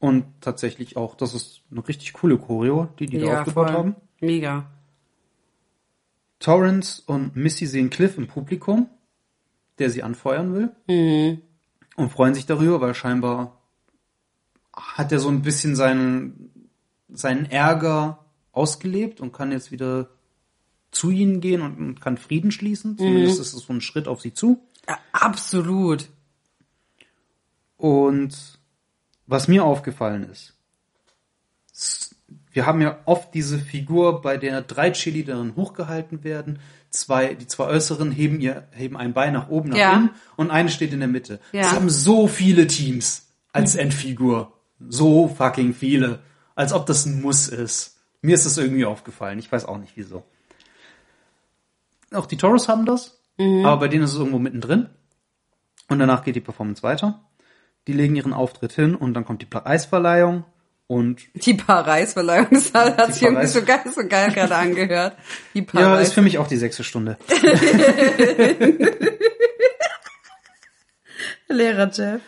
Und 0.00 0.26
tatsächlich 0.40 0.96
auch, 0.96 1.16
das 1.16 1.34
ist 1.34 1.62
eine 1.70 1.86
richtig 1.86 2.12
coole 2.12 2.38
Choreo, 2.38 2.88
die 2.98 3.06
die 3.06 3.18
da 3.18 3.26
Ja, 3.26 3.40
aufgebaut 3.40 3.68
voll. 3.68 3.76
haben. 3.76 3.96
Mega. 4.20 4.70
Torrance 6.38 7.02
und 7.06 7.34
Missy 7.34 7.66
sehen 7.66 7.90
Cliff 7.90 8.16
im 8.16 8.28
Publikum, 8.28 8.88
der 9.78 9.90
sie 9.90 10.02
anfeuern 10.04 10.54
will. 10.54 10.70
Mhm. 10.86 11.42
Und 11.96 12.10
freuen 12.10 12.34
sich 12.34 12.46
darüber, 12.46 12.80
weil 12.80 12.94
scheinbar 12.94 13.60
hat 14.72 15.10
er 15.10 15.18
so 15.18 15.28
ein 15.28 15.42
bisschen 15.42 15.74
seinen, 15.74 16.70
seinen 17.08 17.46
Ärger 17.46 18.24
ausgelebt 18.52 19.20
und 19.20 19.32
kann 19.32 19.50
jetzt 19.50 19.72
wieder 19.72 20.10
zu 20.92 21.10
ihnen 21.10 21.40
gehen 21.40 21.60
und, 21.60 21.76
und 21.78 22.00
kann 22.00 22.16
Frieden 22.16 22.52
schließen. 22.52 22.96
Zumindest 22.96 23.40
ist 23.40 23.52
es 23.52 23.64
so 23.66 23.72
ein 23.72 23.80
Schritt 23.80 24.06
auf 24.06 24.20
sie 24.20 24.32
zu. 24.32 24.60
Ja, 24.88 24.98
absolut. 25.12 26.08
Und 27.76 28.57
was 29.28 29.46
mir 29.46 29.62
aufgefallen 29.64 30.28
ist, 30.28 30.54
wir 32.50 32.66
haben 32.66 32.80
ja 32.80 32.98
oft 33.04 33.34
diese 33.34 33.58
Figur, 33.58 34.20
bei 34.20 34.36
der 34.36 34.62
drei 34.62 34.90
Cheerleaderinnen 34.90 35.54
hochgehalten 35.54 36.24
werden. 36.24 36.58
Zwei, 36.90 37.34
die 37.34 37.46
zwei 37.46 37.66
Äußeren 37.66 38.10
heben 38.10 38.40
ihr, 38.40 38.66
heben 38.72 38.96
ein 38.96 39.12
Bein 39.12 39.34
nach 39.34 39.48
oben, 39.48 39.68
nach 39.68 39.76
Ja. 39.76 39.92
innen 39.94 40.10
und 40.36 40.50
eine 40.50 40.70
steht 40.70 40.92
in 40.92 40.98
der 40.98 41.08
Mitte. 41.08 41.38
Ja. 41.52 41.60
Es 41.60 41.72
haben 41.72 41.88
so 41.90 42.26
viele 42.26 42.66
Teams 42.66 43.28
als 43.52 43.76
Endfigur. 43.76 44.52
So 44.88 45.28
fucking 45.28 45.74
viele. 45.74 46.20
Als 46.54 46.72
ob 46.72 46.86
das 46.86 47.06
ein 47.06 47.20
Muss 47.20 47.48
ist. 47.48 47.98
Mir 48.22 48.34
ist 48.34 48.46
das 48.46 48.58
irgendwie 48.58 48.86
aufgefallen. 48.86 49.38
Ich 49.38 49.52
weiß 49.52 49.64
auch 49.66 49.78
nicht 49.78 49.92
wieso. 49.96 50.24
Auch 52.12 52.26
die 52.26 52.36
Toros 52.38 52.68
haben 52.68 52.86
das, 52.86 53.20
aber 53.38 53.76
bei 53.76 53.88
denen 53.88 54.04
ist 54.04 54.12
es 54.14 54.18
irgendwo 54.18 54.38
mittendrin. 54.38 54.88
Und 55.88 55.98
danach 56.00 56.24
geht 56.24 56.34
die 56.34 56.40
Performance 56.40 56.82
weiter. 56.82 57.20
Die 57.88 57.94
legen 57.94 58.14
ihren 58.16 58.32
Auftritt 58.34 58.72
hin 58.72 58.94
und 58.94 59.14
dann 59.14 59.24
kommt 59.24 59.40
die 59.40 59.46
Preisverleihung 59.46 60.44
und 60.88 61.22
Die 61.34 61.54
Paris-Verleihung, 61.54 62.48
das 62.50 62.74
hat 62.74 63.14
sich 63.14 63.22
irgendwie 63.22 63.46
so 63.46 63.62
geil, 63.62 63.80
so 63.94 64.06
geil 64.06 64.30
gerade 64.30 64.54
angehört. 64.54 65.16
Die 65.54 65.60
ja, 65.60 65.64
Paris. 65.64 66.08
ist 66.08 66.14
für 66.14 66.20
mich 66.22 66.36
auch 66.38 66.46
die 66.46 66.58
sechste 66.58 66.84
Stunde. 66.84 67.16
Lehrer 71.48 71.90
Jeff. 71.90 72.20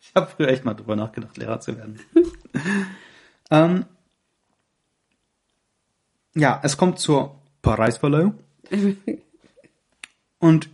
Ich 0.00 0.12
habe 0.14 0.30
früher 0.34 0.48
echt 0.48 0.64
mal 0.64 0.72
drüber 0.72 0.96
nachgedacht, 0.96 1.36
Lehrer 1.36 1.60
zu 1.60 1.76
werden. 1.76 2.00
ähm, 3.50 3.84
ja, 6.34 6.60
es 6.62 6.78
kommt 6.78 6.98
zur 6.98 7.42
Preisverleihung. 7.60 8.38
und 10.38 10.70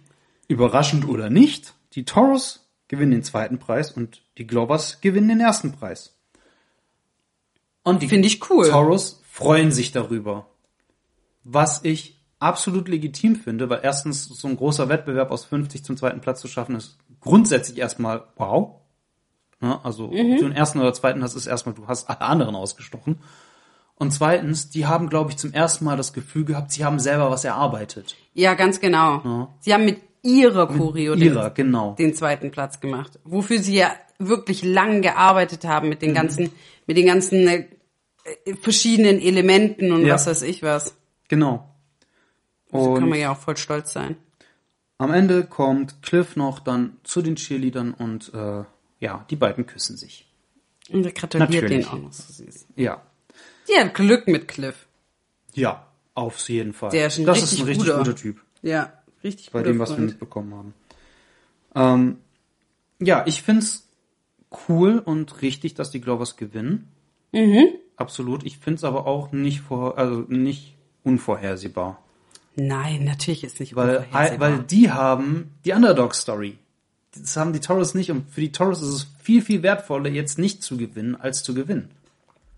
überraschend 0.46 1.08
oder 1.08 1.30
nicht, 1.30 1.74
die 1.94 2.04
Toros 2.04 2.61
gewinnen 2.92 3.12
den 3.12 3.22
zweiten 3.22 3.58
Preis 3.58 3.90
und 3.90 4.20
die 4.36 4.46
Glovers 4.46 5.00
gewinnen 5.00 5.28
den 5.28 5.40
ersten 5.40 5.72
Preis. 5.72 6.14
Und 7.82 8.02
die 8.02 8.08
Finde 8.08 8.28
ich 8.28 8.50
cool. 8.50 8.68
Toros 8.68 9.22
freuen 9.30 9.72
sich 9.72 9.92
darüber. 9.92 10.46
Was 11.42 11.82
ich 11.84 12.20
absolut 12.38 12.88
legitim 12.88 13.36
finde, 13.36 13.70
weil 13.70 13.80
erstens 13.82 14.24
so 14.24 14.46
ein 14.46 14.58
großer 14.58 14.90
Wettbewerb 14.90 15.30
aus 15.30 15.46
50 15.46 15.82
zum 15.82 15.96
zweiten 15.96 16.20
Platz 16.20 16.42
zu 16.42 16.48
schaffen, 16.48 16.76
ist 16.76 16.98
grundsätzlich 17.22 17.78
erstmal 17.78 18.24
wow. 18.36 18.82
Ja, 19.62 19.80
also, 19.84 20.08
ob 20.08 20.12
du 20.12 20.42
den 20.42 20.52
ersten 20.52 20.78
oder 20.78 20.92
zweiten 20.92 21.22
hast, 21.22 21.34
ist 21.34 21.46
erstmal, 21.46 21.74
du 21.74 21.86
hast 21.86 22.10
alle 22.10 22.20
anderen 22.20 22.54
ausgestochen. 22.54 23.20
Und 23.94 24.10
zweitens, 24.10 24.68
die 24.68 24.84
haben, 24.84 25.08
glaube 25.08 25.30
ich, 25.30 25.38
zum 25.38 25.54
ersten 25.54 25.86
Mal 25.86 25.96
das 25.96 26.12
Gefühl 26.12 26.44
gehabt, 26.44 26.72
sie 26.72 26.84
haben 26.84 26.98
selber 26.98 27.30
was 27.30 27.44
erarbeitet. 27.44 28.16
Ja, 28.34 28.52
ganz 28.52 28.80
genau. 28.80 29.48
Sie 29.60 29.72
haben 29.72 29.86
mit 29.86 30.00
ihrer 30.22 30.66
Choreo 30.68 31.14
Ihrer, 31.14 31.50
den, 31.50 31.54
genau. 31.66 31.94
den 31.94 32.14
zweiten 32.14 32.50
Platz 32.50 32.80
gemacht. 32.80 33.18
Wofür 33.24 33.58
sie 33.58 33.74
ja 33.76 33.92
wirklich 34.18 34.62
lang 34.64 35.02
gearbeitet 35.02 35.64
haben 35.64 35.88
mit 35.88 36.00
den 36.02 36.14
ganzen, 36.14 36.50
mit 36.86 36.96
den 36.96 37.06
ganzen 37.06 37.48
äh, 37.48 37.64
verschiedenen 38.60 39.20
Elementen 39.20 39.92
und 39.92 40.06
Ja. 40.06 40.14
was 40.14 40.26
weiß 40.26 40.42
ich 40.42 40.62
was. 40.62 40.94
Genau. 41.28 41.68
So 42.70 42.94
kann 42.94 43.02
Und 43.04 43.10
man 43.10 43.18
ja 43.18 43.32
auch 43.32 43.38
voll 43.38 43.56
stolz 43.56 43.92
sein. 43.92 44.16
am 44.98 45.12
Ende 45.12 45.44
kommt 45.44 46.02
Cliff 46.02 46.36
noch 46.36 46.60
dann 46.60 46.96
zu 47.02 47.20
den 47.22 47.34
Cheerleadern 47.36 47.92
und 47.92 48.32
äh, 48.34 48.64
ja, 49.00 49.26
die 49.28 49.36
beiden 49.36 49.66
küssen 49.66 49.96
sich. 49.96 50.26
Und 50.90 51.04
er 51.04 51.12
gratuliert 51.12 51.50
Natürlich. 51.50 51.86
den 51.86 51.92
auch 51.92 51.98
noch 52.02 52.12
so 52.12 52.32
süß. 52.32 52.66
Ja. 52.76 53.02
Die 53.68 53.78
haben 53.80 53.92
Glück 53.92 54.28
mit 54.28 54.46
Cliff. 54.48 54.86
Ja, 55.54 55.86
auf 56.14 56.48
jeden 56.48 56.72
Fall. 56.72 56.90
Der 56.90 57.08
ist 57.08 57.18
ein 57.18 57.24
das 57.26 57.38
richtig 57.38 57.52
ist 57.54 57.60
ein 57.60 57.66
richtig 57.66 57.86
guter. 57.86 57.98
guter 57.98 58.16
Typ. 58.16 58.40
Ja, 58.62 58.92
richtig 59.24 59.50
bei 59.50 59.62
dem, 59.62 59.78
was 59.78 59.90
wir 59.90 59.96
Freund. 59.96 60.10
mitbekommen 60.10 60.54
haben. 60.54 60.74
Ähm, 61.74 62.16
ja, 63.00 63.24
ich 63.26 63.42
find's 63.42 63.88
cool 64.68 64.98
und 64.98 65.42
richtig, 65.42 65.74
dass 65.74 65.90
die 65.90 66.00
Glovers 66.00 66.36
gewinnen. 66.36 66.88
Mhm. 67.32 67.68
Absolut. 67.96 68.44
Ich 68.44 68.58
find's 68.58 68.84
aber 68.84 69.06
auch 69.06 69.32
nicht 69.32 69.60
vor, 69.60 69.98
also 69.98 70.24
nicht 70.28 70.74
unvorhersehbar. 71.04 72.02
Nein, 72.54 73.04
natürlich 73.04 73.44
ist 73.44 73.60
nicht 73.60 73.74
Weil, 73.76 73.98
unvorhersehbar. 73.98 74.50
weil 74.50 74.58
die 74.64 74.90
haben 74.90 75.50
die 75.64 75.72
Underdog-Story. 75.72 76.58
Das 77.14 77.36
haben 77.36 77.52
die 77.52 77.60
Toros 77.60 77.94
nicht 77.94 78.10
und 78.10 78.28
für 78.30 78.40
die 78.40 78.52
Toros 78.52 78.80
ist 78.82 78.88
es 78.88 79.06
viel, 79.22 79.42
viel 79.42 79.62
wertvoller, 79.62 80.08
jetzt 80.08 80.38
nicht 80.38 80.62
zu 80.62 80.76
gewinnen, 80.76 81.14
als 81.14 81.42
zu 81.42 81.54
gewinnen. 81.54 81.90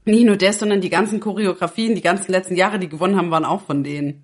Nicht 0.04 0.26
nur 0.26 0.36
das, 0.36 0.58
sondern 0.58 0.80
die 0.80 0.90
ganzen 0.90 1.18
Choreografien, 1.18 1.94
die 1.94 2.02
ganzen 2.02 2.30
letzten 2.30 2.56
Jahre, 2.56 2.78
die 2.78 2.88
gewonnen 2.88 3.16
haben, 3.16 3.30
waren 3.30 3.44
auch 3.44 3.62
von 3.62 3.82
denen. 3.82 4.22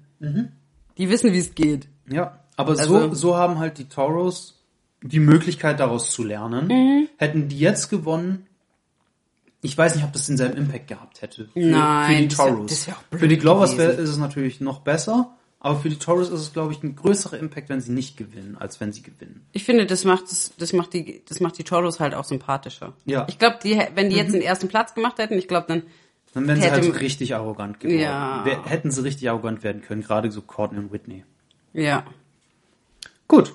Die 0.99 1.09
wissen, 1.09 1.33
wie 1.33 1.39
es 1.39 1.55
geht. 1.55 1.89
Ja, 2.11 2.39
aber 2.57 2.77
so, 2.77 2.97
Also- 2.97 3.15
so 3.15 3.37
haben 3.37 3.59
halt 3.59 3.78
die 3.78 3.89
Toros 3.89 4.57
die 5.03 5.20
Möglichkeit 5.20 5.81
daraus 5.81 6.11
zu 6.11 6.23
lernen. 6.24 6.66
Mhm. 6.69 7.09
Hätten 7.16 7.49
die 7.49 7.59
jetzt 7.59 7.89
gewonnen, 7.89 8.47
ich 9.62 9.77
weiß 9.77 9.95
nicht, 9.95 10.05
ob 10.05 10.12
das 10.12 10.27
denselben 10.27 10.57
Impact 10.59 10.89
gehabt 10.89 11.23
hätte. 11.23 11.47
Für, 11.53 11.59
Nein, 11.59 12.07
für 12.07 12.27
die 12.28 12.39
wär- 12.39 12.47
Toros. 12.57 12.87
wär 12.87 12.97
auch 12.97 13.03
blöd 13.05 13.20
für 13.20 13.28
die 13.28 13.39
Glovers 13.39 13.77
wär, 13.78 13.91
ist 13.99 14.09
es 14.09 14.16
natürlich 14.16 14.61
noch 14.61 14.81
besser, 14.81 15.37
aber 15.59 15.78
für 15.81 15.91
die 15.91 15.97
Toros 15.99 16.28
ist 16.31 16.41
es, 16.41 16.53
glaube 16.53 16.73
ich, 16.73 16.82
ein 16.82 16.97
größerer 16.97 17.39
Impact, 17.39 17.69
wenn 17.69 17.81
sie 17.81 17.93
nicht 17.93 18.16
gewinnen, 18.16 18.57
als 18.59 18.81
wenn 18.81 18.93
sie 18.93 19.03
gewinnen. 19.03 19.45
Ich 19.53 19.65
finde, 19.65 19.87
das 19.87 20.05
macht 20.05 20.24
das, 20.31 20.53
das 20.59 20.73
macht 20.73 20.93
die, 20.95 21.23
das 21.28 21.41
macht 21.41 21.59
die 21.59 21.65
Toros 21.65 22.01
halt 22.01 22.15
auch 22.15 22.24
sympathischer. 22.24 22.95
Ja. 23.05 23.27
Ich 23.28 23.39
glaube, 23.39 23.59
die, 23.62 23.78
wenn 23.95 24.11
die 24.11 24.16
jetzt 24.16 24.32
den 24.35 24.43
ersten 24.43 24.69
Platz 24.69 24.95
gemacht 24.95 25.19
hätten, 25.19 25.35
ich 25.35 25.49
glaube, 25.49 25.66
dann 25.69 25.82
Dann 26.32 26.47
wären 26.47 26.61
sie 26.61 26.70
halt 26.70 26.85
so 26.85 26.93
richtig 26.93 27.35
arrogant 27.35 27.81
geworden. 27.81 28.01
Ja. 28.01 28.45
Wär- 28.45 28.65
Hätten 28.65 28.91
sie 28.91 29.03
richtig 29.03 29.28
arrogant 29.28 29.62
werden 29.62 29.82
können, 29.82 30.03
gerade 30.03 30.31
so 30.31 30.41
Courtney 30.43 30.78
und 30.78 30.93
Whitney. 30.93 31.24
Ja. 31.73 32.05
Gut. 33.29 33.55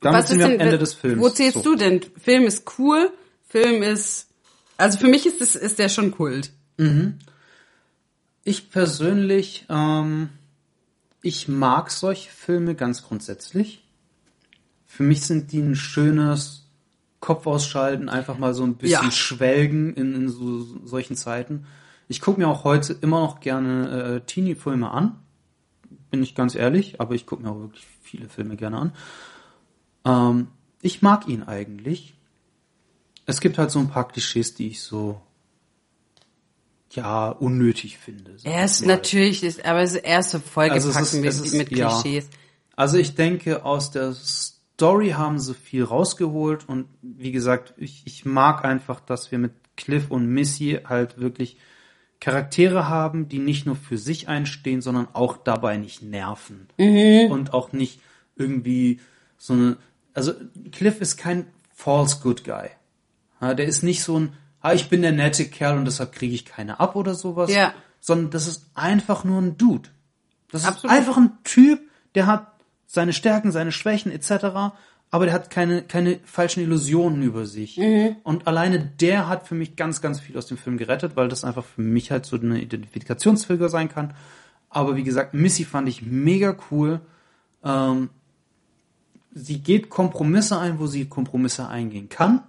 Damit 0.00 0.20
Was 0.22 0.28
sind 0.28 0.38
wir 0.38 0.46
am 0.46 0.52
denn, 0.52 0.60
Ende 0.60 0.78
des 0.78 0.94
Films. 0.94 1.20
Wo 1.22 1.28
zählst 1.28 1.54
So. 1.54 1.62
du 1.62 1.74
denn? 1.76 2.00
Film 2.22 2.44
ist 2.44 2.64
cool, 2.78 3.10
Film 3.48 3.82
ist, 3.82 4.28
also 4.76 4.98
für 4.98 5.08
mich 5.08 5.26
ist 5.26 5.40
das, 5.40 5.56
ist 5.56 5.78
der 5.78 5.88
schon 5.88 6.10
Kult. 6.12 6.52
Ich 8.44 8.70
persönlich, 8.70 9.66
ähm, 9.68 10.28
ich 11.22 11.48
mag 11.48 11.90
solche 11.90 12.30
Filme 12.30 12.74
ganz 12.76 13.02
grundsätzlich. 13.02 13.84
Für 14.86 15.02
mich 15.02 15.22
sind 15.22 15.50
die 15.52 15.58
ein 15.60 15.74
schönes 15.74 16.66
Kopf 17.20 17.46
ausschalten, 17.48 18.08
einfach 18.08 18.38
mal 18.38 18.54
so 18.54 18.62
ein 18.62 18.76
bisschen 18.76 19.06
Ja. 19.06 19.10
schwelgen 19.10 19.92
in, 19.94 20.14
in 20.14 20.28
so 20.28 20.62
solchen 20.86 21.16
Zeiten. 21.16 21.66
Ich 22.06 22.20
gucke 22.20 22.40
mir 22.40 22.46
auch 22.48 22.62
heute 22.62 22.96
immer 23.00 23.20
noch 23.20 23.40
gerne 23.40 23.90
äh, 23.90 24.20
Teenie-Filme 24.24 24.88
an, 24.90 25.16
bin 26.10 26.22
ich 26.22 26.34
ganz 26.34 26.54
ehrlich, 26.54 27.00
aber 27.00 27.14
ich 27.14 27.26
gucke 27.26 27.42
mir 27.42 27.50
auch 27.50 27.60
wirklich 27.60 27.86
viele 28.02 28.28
Filme 28.28 28.56
gerne 28.56 28.78
an. 28.78 28.92
Ähm, 30.04 30.48
ich 30.82 31.02
mag 31.02 31.28
ihn 31.28 31.42
eigentlich. 31.42 32.14
Es 33.26 33.40
gibt 33.40 33.58
halt 33.58 33.70
so 33.70 33.78
ein 33.78 33.88
paar 33.88 34.08
Klischees, 34.08 34.54
die 34.54 34.68
ich 34.68 34.80
so 34.82 35.20
ja 36.92 37.28
unnötig 37.28 37.98
finde. 37.98 38.38
sag 38.38 38.50
Er 38.52 38.64
ist 38.64 38.84
natürlich, 38.86 39.42
ist, 39.42 39.64
aber 39.64 39.82
es- 39.82 39.94
er 39.94 40.20
ist 40.20 40.30
so 40.30 40.38
vollgepackt 40.38 40.84
Also 40.86 40.98
es 41.20 41.40
ist- 41.40 41.52
mit, 41.54 41.68
mit 41.68 41.78
ja. 41.78 41.88
Klischees. 42.00 42.28
Also 42.76 42.96
ich 42.96 43.14
denke, 43.14 43.64
aus 43.64 43.90
der 43.90 44.14
Story 44.14 45.10
haben 45.10 45.38
sie 45.38 45.54
viel 45.54 45.84
rausgeholt 45.84 46.68
und 46.68 46.86
wie 47.02 47.32
gesagt, 47.32 47.74
ich, 47.76 48.02
ich 48.06 48.24
mag 48.24 48.64
einfach, 48.64 49.00
dass 49.00 49.30
wir 49.30 49.38
mit 49.38 49.52
Cliff 49.76 50.10
und 50.10 50.26
Missy 50.26 50.80
halt 50.84 51.18
wirklich 51.18 51.58
Charaktere 52.20 52.88
haben, 52.88 53.28
die 53.28 53.38
nicht 53.38 53.66
nur 53.66 53.76
für 53.76 53.98
sich 53.98 54.28
einstehen, 54.28 54.80
sondern 54.80 55.08
auch 55.12 55.36
dabei 55.36 55.76
nicht 55.76 56.02
nerven. 56.02 56.68
Und 57.30 57.54
auch 57.54 57.72
nicht 57.72 58.00
irgendwie 58.36 59.00
so 59.36 59.52
eine, 59.52 59.76
also 60.14 60.32
Cliff 60.72 61.00
ist 61.00 61.16
kein 61.16 61.46
false 61.72 62.18
good 62.20 62.44
guy. 62.44 62.70
Ja, 63.40 63.54
der 63.54 63.66
ist 63.66 63.82
nicht 63.82 64.02
so 64.02 64.18
ein, 64.18 64.32
ah, 64.60 64.72
ich 64.72 64.88
bin 64.88 65.02
der 65.02 65.12
nette 65.12 65.44
Kerl 65.46 65.78
und 65.78 65.84
deshalb 65.84 66.12
kriege 66.12 66.34
ich 66.34 66.44
keine 66.44 66.80
ab 66.80 66.96
oder 66.96 67.14
sowas. 67.14 67.52
Ja. 67.52 67.72
Sondern 68.00 68.30
das 68.30 68.48
ist 68.48 68.66
einfach 68.74 69.24
nur 69.24 69.40
ein 69.40 69.56
Dude. 69.56 69.88
Das 70.50 70.62
ist 70.62 70.68
Absolut. 70.68 70.96
einfach 70.96 71.16
ein 71.16 71.38
Typ, 71.44 71.80
der 72.14 72.26
hat 72.26 72.52
seine 72.86 73.12
Stärken, 73.12 73.52
seine 73.52 73.70
Schwächen 73.70 74.10
etc., 74.10 74.74
aber 75.10 75.24
der 75.24 75.34
hat 75.34 75.50
keine, 75.50 75.82
keine 75.82 76.20
falschen 76.24 76.62
Illusionen 76.62 77.22
über 77.22 77.46
sich. 77.46 77.78
Und 78.24 78.46
alleine 78.46 78.80
der 79.00 79.28
hat 79.28 79.48
für 79.48 79.54
mich 79.54 79.76
ganz, 79.76 80.02
ganz 80.02 80.20
viel 80.20 80.36
aus 80.36 80.46
dem 80.46 80.58
Film 80.58 80.76
gerettet, 80.76 81.16
weil 81.16 81.28
das 81.28 81.44
einfach 81.44 81.64
für 81.64 81.80
mich 81.80 82.10
halt 82.10 82.26
so 82.26 82.36
eine 82.36 82.60
Identifikationsfigur 82.60 83.68
sein 83.68 83.88
kann. 83.88 84.14
Aber 84.68 84.96
wie 84.96 85.04
gesagt, 85.04 85.32
Missy 85.32 85.64
fand 85.64 85.88
ich 85.88 86.02
mega 86.02 86.54
cool. 86.70 87.00
Ähm, 87.64 88.10
sie 89.32 89.60
geht 89.60 89.88
Kompromisse 89.88 90.58
ein, 90.58 90.78
wo 90.78 90.86
sie 90.86 91.06
Kompromisse 91.06 91.68
eingehen 91.68 92.10
kann. 92.10 92.42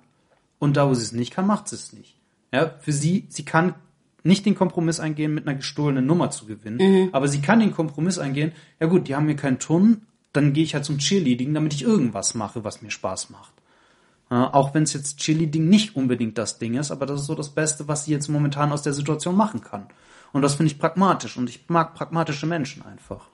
Und 0.60 0.76
da, 0.76 0.90
wo 0.90 0.94
sie 0.94 1.04
es 1.04 1.14
nicht 1.14 1.34
kann, 1.34 1.48
macht 1.48 1.70
sie 1.70 1.78
es 1.78 1.94
nicht. 1.94 2.18
Ja, 2.52 2.74
für 2.80 2.92
sie, 2.92 3.26
sie 3.30 3.46
kann 3.46 3.76
nicht 4.24 4.46
den 4.46 4.56
Kompromiss 4.56 5.00
eingehen, 5.00 5.34
mit 5.34 5.48
einer 5.48 5.56
gestohlenen 5.56 6.06
Nummer 6.06 6.30
zu 6.30 6.46
gewinnen. 6.46 7.10
Aber 7.14 7.30
sie 7.30 7.40
kann 7.42 7.62
den 7.62 7.72
Kompromiss 7.72 8.20
eingehen, 8.20 8.52
ja 8.82 8.88
gut, 8.88 9.08
die 9.08 9.16
haben 9.16 9.28
mir 9.28 9.38
keinen 9.38 9.60
Turn, 9.60 10.02
dann 10.34 10.54
gehe 10.54 10.64
ich 10.64 10.74
halt 10.76 10.86
zum 10.86 10.98
Cheerleading, 11.00 11.54
damit 11.54 11.74
ich 11.74 11.82
irgendwas 11.84 12.36
mache, 12.36 12.64
was 12.64 12.82
mir 12.82 12.92
Spaß 12.92 13.30
macht. 13.32 13.54
Ja, 14.32 14.54
auch 14.54 14.74
wenn 14.76 14.84
es 14.84 14.94
jetzt 14.94 15.18
Cheerleading 15.20 15.68
nicht 15.68 15.96
unbedingt 15.96 16.38
das 16.38 16.60
Ding 16.60 16.76
ist, 16.76 16.92
aber 16.92 17.06
das 17.08 17.22
ist 17.22 17.26
so 17.28 17.36
das 17.36 17.50
Beste, 17.50 17.88
was 17.88 18.06
sie 18.06 18.12
jetzt 18.12 18.28
momentan 18.28 18.72
aus 18.72 18.84
der 18.84 18.94
Situation 18.94 19.36
machen 19.36 19.62
kann. 19.62 19.88
Und 20.32 20.44
das 20.44 20.54
finde 20.56 20.72
ich 20.72 20.78
pragmatisch 20.78 21.36
und 21.38 21.50
ich 21.50 21.62
mag 21.68 21.96
pragmatische 21.96 22.46
Menschen 22.46 22.84
einfach. 22.86 23.26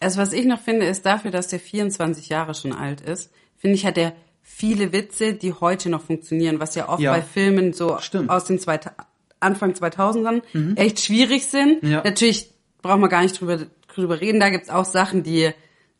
Also 0.00 0.18
was 0.18 0.32
ich 0.32 0.46
noch 0.46 0.60
finde, 0.60 0.86
ist 0.86 1.04
dafür, 1.04 1.30
dass 1.30 1.48
der 1.48 1.60
24 1.60 2.30
Jahre 2.30 2.54
schon 2.54 2.72
alt 2.72 3.02
ist, 3.02 3.30
finde 3.58 3.76
ich, 3.76 3.84
hat 3.84 3.98
er 3.98 4.14
viele 4.42 4.92
Witze, 4.92 5.34
die 5.34 5.52
heute 5.52 5.90
noch 5.90 6.02
funktionieren, 6.02 6.60
was 6.60 6.74
ja 6.74 6.88
oft 6.88 7.02
Ja. 7.02 7.12
bei 7.12 7.20
Filmen 7.20 7.72
so 7.74 7.98
Stimmt. 7.98 8.30
aus 8.30 8.44
den 8.44 8.58
2000 8.58 8.94
Anfang 9.38 9.72
2000ern 9.74 10.40
echt 10.76 11.00
schwierig 11.00 11.44
sind. 11.46 11.82
Mhm. 11.82 11.90
Ja. 11.90 12.02
Natürlich 12.02 12.50
braucht 12.80 13.00
man 13.00 13.10
gar 13.10 13.20
nicht 13.22 13.38
drüber, 13.38 13.58
drüber 13.94 14.18
reden. 14.20 14.40
Da 14.40 14.48
gibt's 14.48 14.70
auch 14.70 14.86
Sachen, 14.86 15.22
die 15.22 15.50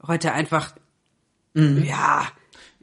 heute 0.08 0.32
einfach, 0.32 0.72
Mhm. 1.54 1.84
ja, 1.84 2.26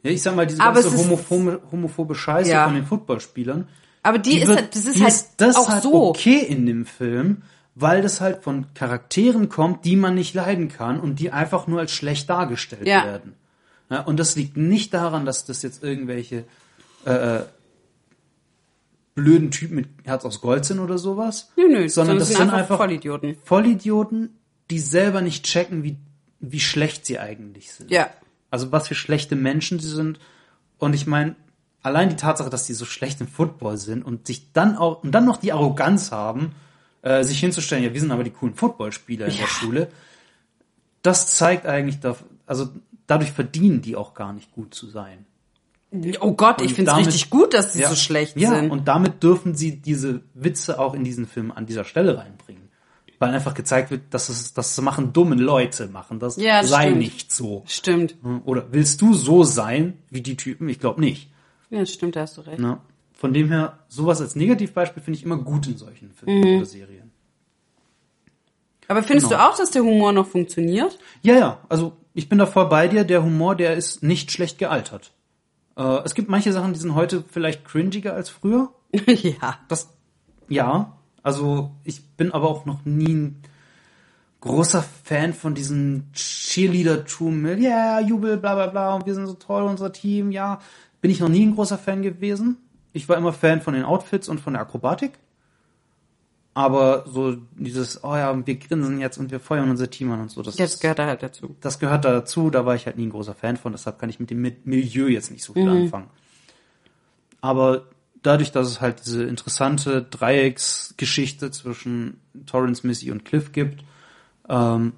Ja, 0.02 0.10
ich 0.10 0.20
sag 0.22 0.36
mal, 0.36 0.46
diese 0.46 0.58
ganze 0.58 0.88
ist- 0.88 0.96
homophobe, 0.98 1.62
homophobe 1.72 2.14
Scheiße 2.14 2.50
Ja. 2.50 2.64
von 2.66 2.74
den 2.74 2.84
Footballspielern. 2.84 3.66
aber 4.02 4.18
die, 4.18 4.40
ist 4.40 4.48
wird- 4.48 4.58
halt, 4.58 4.74
das 4.74 4.84
ist 4.84 4.96
die 4.98 5.02
halt 5.04 5.14
das 5.38 5.56
auch 5.56 5.68
halt 5.70 5.82
so. 5.82 6.08
okay 6.10 6.38
in 6.40 6.66
dem 6.66 6.84
Film, 6.84 7.42
weil 7.74 8.02
das 8.02 8.20
halt 8.20 8.42
von 8.42 8.66
Charakteren 8.74 9.48
kommt, 9.48 9.84
die 9.86 9.96
man 9.96 10.14
nicht 10.14 10.34
leiden 10.34 10.68
kann 10.68 11.00
und 11.00 11.20
die 11.20 11.30
einfach 11.32 11.66
nur 11.66 11.80
als 11.80 11.92
schlecht 11.92 12.28
dargestellt 12.28 12.86
Ja. 12.86 13.04
werden. 13.04 13.34
Ja, 13.90 14.00
und 14.02 14.18
das 14.20 14.36
liegt 14.36 14.56
nicht 14.58 14.92
daran, 14.92 15.24
dass 15.24 15.46
das 15.46 15.62
jetzt 15.62 15.82
irgendwelche 15.82 16.44
äh, 17.06 17.40
blöden 19.14 19.50
Typen 19.50 19.76
mit 19.76 19.88
Herz 20.04 20.24
aus 20.24 20.40
Gold 20.40 20.64
sind 20.64 20.80
oder 20.80 20.98
sowas. 20.98 21.50
Nö, 21.56 21.68
nö, 21.68 21.88
sondern 21.88 22.18
das 22.18 22.28
sind 22.28 22.50
einfach 22.50 22.78
Vollidioten. 22.78 23.36
Vollidioten, 23.44 24.38
die 24.70 24.78
selber 24.80 25.20
nicht 25.20 25.44
checken, 25.44 25.82
wie, 25.84 25.96
wie 26.52 26.60
schlecht 26.60 27.06
sie 27.06 27.18
eigentlich 27.18 27.72
sind. 27.72 27.90
Ja. 27.90 28.10
Also 28.50 28.72
was 28.72 28.88
für 28.88 28.94
schlechte 28.94 29.36
Menschen 29.36 29.78
sie 29.78 29.88
sind. 29.88 30.18
Und 30.78 30.94
ich 30.94 31.06
meine, 31.06 31.36
allein 31.82 32.08
die 32.08 32.16
Tatsache, 32.16 32.50
dass 32.50 32.66
die 32.66 32.74
so 32.74 32.84
schlecht 32.84 33.20
im 33.20 33.28
Football 33.28 33.76
sind 33.76 34.04
und 34.04 34.26
sich 34.26 34.52
dann 34.52 34.76
auch 34.76 35.02
und 35.02 35.12
dann 35.12 35.24
noch 35.24 35.36
die 35.38 35.52
Arroganz 35.52 36.12
haben, 36.12 36.54
äh, 37.02 37.22
sich 37.24 37.40
hinzustellen, 37.40 37.84
ja, 37.84 37.92
wir 37.92 38.00
sind 38.00 38.10
aber 38.12 38.24
die 38.24 38.30
coolen 38.30 38.54
Footballspieler 38.54 39.26
in 39.26 39.36
der 39.36 39.46
Schule, 39.46 39.88
das 41.02 41.36
zeigt 41.36 41.66
eigentlich, 41.66 41.98
also 42.46 42.68
dadurch 43.06 43.32
verdienen 43.32 43.82
die 43.82 43.96
auch 43.96 44.14
gar 44.14 44.32
nicht 44.32 44.52
gut 44.52 44.74
zu 44.74 44.86
sein. 44.88 45.26
Oh 46.20 46.32
Gott, 46.32 46.60
ich 46.60 46.68
Und 46.70 46.74
find's 46.74 46.90
damit- 46.90 47.06
richtig 47.06 47.30
gut, 47.30 47.54
dass 47.54 47.72
die 47.72 47.84
so 47.84 47.94
schlecht 47.94 48.36
ja, 48.36 48.50
sind. 48.56 48.70
und 48.70 48.88
damit 48.88 49.22
dürfen 49.22 49.54
sie 49.54 49.76
diese 49.76 50.22
Witze 50.34 50.78
auch 50.80 50.94
in 50.94 51.04
diesen 51.04 51.26
Film 51.28 51.52
an 51.52 51.66
dieser 51.66 51.84
Stelle 51.84 52.18
reinbringen. 52.18 52.63
Weil 53.24 53.34
einfach 53.34 53.54
gezeigt 53.54 53.90
wird, 53.90 54.02
dass 54.10 54.28
es, 54.28 54.52
das 54.54 54.80
machen 54.80 55.12
dumme 55.12 55.34
Leute 55.36 55.86
machen. 55.88 56.18
Das 56.18 56.36
Ja, 56.36 56.60
das 56.60 56.70
sei 56.70 56.84
stimmt. 56.84 56.98
nicht 56.98 57.32
so. 57.32 57.62
Stimmt. 57.66 58.16
Oder 58.44 58.66
willst 58.72 59.00
du 59.00 59.14
so 59.14 59.44
sein 59.44 59.98
wie 60.10 60.20
die 60.20 60.36
Typen? 60.36 60.68
Ich 60.68 60.78
glaube 60.80 61.00
nicht. 61.00 61.30
Ja, 61.70 61.84
stimmt, 61.86 62.16
da 62.16 62.20
hast 62.20 62.36
du 62.36 62.42
recht. 62.42 62.58
Ne? 62.58 62.78
Von 63.14 63.32
dem 63.32 63.48
her, 63.48 63.78
sowas 63.88 64.20
als 64.20 64.36
Negativbeispiel 64.36 65.02
finde 65.02 65.18
ich 65.18 65.24
immer 65.24 65.38
gut 65.38 65.66
in 65.66 65.76
solchen 65.78 66.10
Filmen 66.12 66.40
Mhm. 66.40 66.56
oder 66.58 66.66
Serien. 66.66 67.10
Aber 68.88 69.02
findest 69.02 69.30
Genau. 69.30 69.40
du 69.42 69.48
auch, 69.50 69.56
dass 69.56 69.70
der 69.70 69.82
Humor 69.82 70.12
noch 70.12 70.26
funktioniert? 70.26 70.98
Ja, 71.22 71.34
ja, 71.34 71.58
also 71.68 71.92
ich 72.12 72.28
bin 72.28 72.38
da 72.38 72.46
voll 72.46 72.66
bei 72.68 72.86
dir. 72.88 73.04
Der 73.04 73.22
Humor, 73.24 73.56
der 73.56 73.74
ist 73.74 74.02
nicht 74.02 74.30
schlecht 74.30 74.58
gealtert. 74.58 75.12
Äh, 75.76 75.82
es 76.04 76.14
gibt 76.14 76.28
manche 76.28 76.52
Sachen, 76.52 76.74
die 76.74 76.78
sind 76.78 76.94
heute 76.94 77.24
vielleicht 77.26 77.64
cringiger 77.64 78.12
als 78.14 78.28
früher. 78.28 78.70
ja. 79.06 79.58
Das, 79.68 79.88
ja, 80.48 80.92
also 81.24 81.72
ich 81.82 82.06
bin 82.16 82.30
aber 82.30 82.48
auch 82.48 82.64
noch 82.66 82.84
nie 82.84 83.12
ein 83.12 83.42
großer 84.40 84.84
Fan 85.02 85.32
von 85.32 85.54
diesem 85.54 86.04
Cheerleader-Tum, 86.12 87.46
ja, 87.46 87.56
yeah, 87.56 88.00
Jubel, 88.00 88.36
bla 88.36 88.54
bla 88.54 88.66
bla, 88.68 88.94
und 88.94 89.06
wir 89.06 89.14
sind 89.14 89.26
so 89.26 89.34
toll, 89.34 89.64
unser 89.64 89.92
Team, 89.92 90.30
ja. 90.30 90.60
Bin 91.00 91.10
ich 91.10 91.18
noch 91.20 91.28
nie 91.28 91.44
ein 91.44 91.54
großer 91.54 91.78
Fan 91.78 92.02
gewesen. 92.02 92.58
Ich 92.92 93.08
war 93.08 93.16
immer 93.16 93.32
Fan 93.32 93.60
von 93.60 93.74
den 93.74 93.84
Outfits 93.84 94.28
und 94.28 94.40
von 94.40 94.52
der 94.52 94.62
Akrobatik. 94.62 95.12
Aber 96.56 97.04
so 97.08 97.36
dieses, 97.56 98.04
oh 98.04 98.14
ja, 98.14 98.46
wir 98.46 98.54
grinsen 98.54 99.00
jetzt 99.00 99.18
und 99.18 99.32
wir 99.32 99.40
feuern 99.40 99.70
unser 99.70 99.90
Team 99.90 100.12
an 100.12 100.20
und 100.20 100.30
so, 100.30 100.40
das, 100.40 100.56
Jetzt 100.56 100.80
gehört 100.80 101.00
er 101.00 101.06
halt 101.06 101.22
dazu. 101.22 101.56
das 101.60 101.80
gehört 101.80 102.04
da 102.04 102.12
dazu, 102.12 102.48
da 102.48 102.64
war 102.64 102.76
ich 102.76 102.86
halt 102.86 102.96
nie 102.96 103.06
ein 103.06 103.10
großer 103.10 103.34
Fan 103.34 103.56
von, 103.56 103.72
deshalb 103.72 103.98
kann 103.98 104.08
ich 104.08 104.20
mit 104.20 104.30
dem 104.30 104.40
Mi- 104.40 104.56
Milieu 104.64 105.08
jetzt 105.08 105.32
nicht 105.32 105.42
so 105.42 105.52
viel 105.54 105.68
anfangen. 105.68 106.10
Aber 107.40 107.86
dadurch, 108.24 108.50
dass 108.52 108.66
es 108.68 108.80
halt 108.80 109.04
diese 109.06 109.22
interessante 109.24 110.02
Dreiecksgeschichte 110.02 111.50
zwischen 111.50 112.20
Torrance, 112.46 112.86
Missy 112.86 113.10
und 113.12 113.24
Cliff 113.24 113.52
gibt, 113.52 113.84
ähm, 114.48 114.92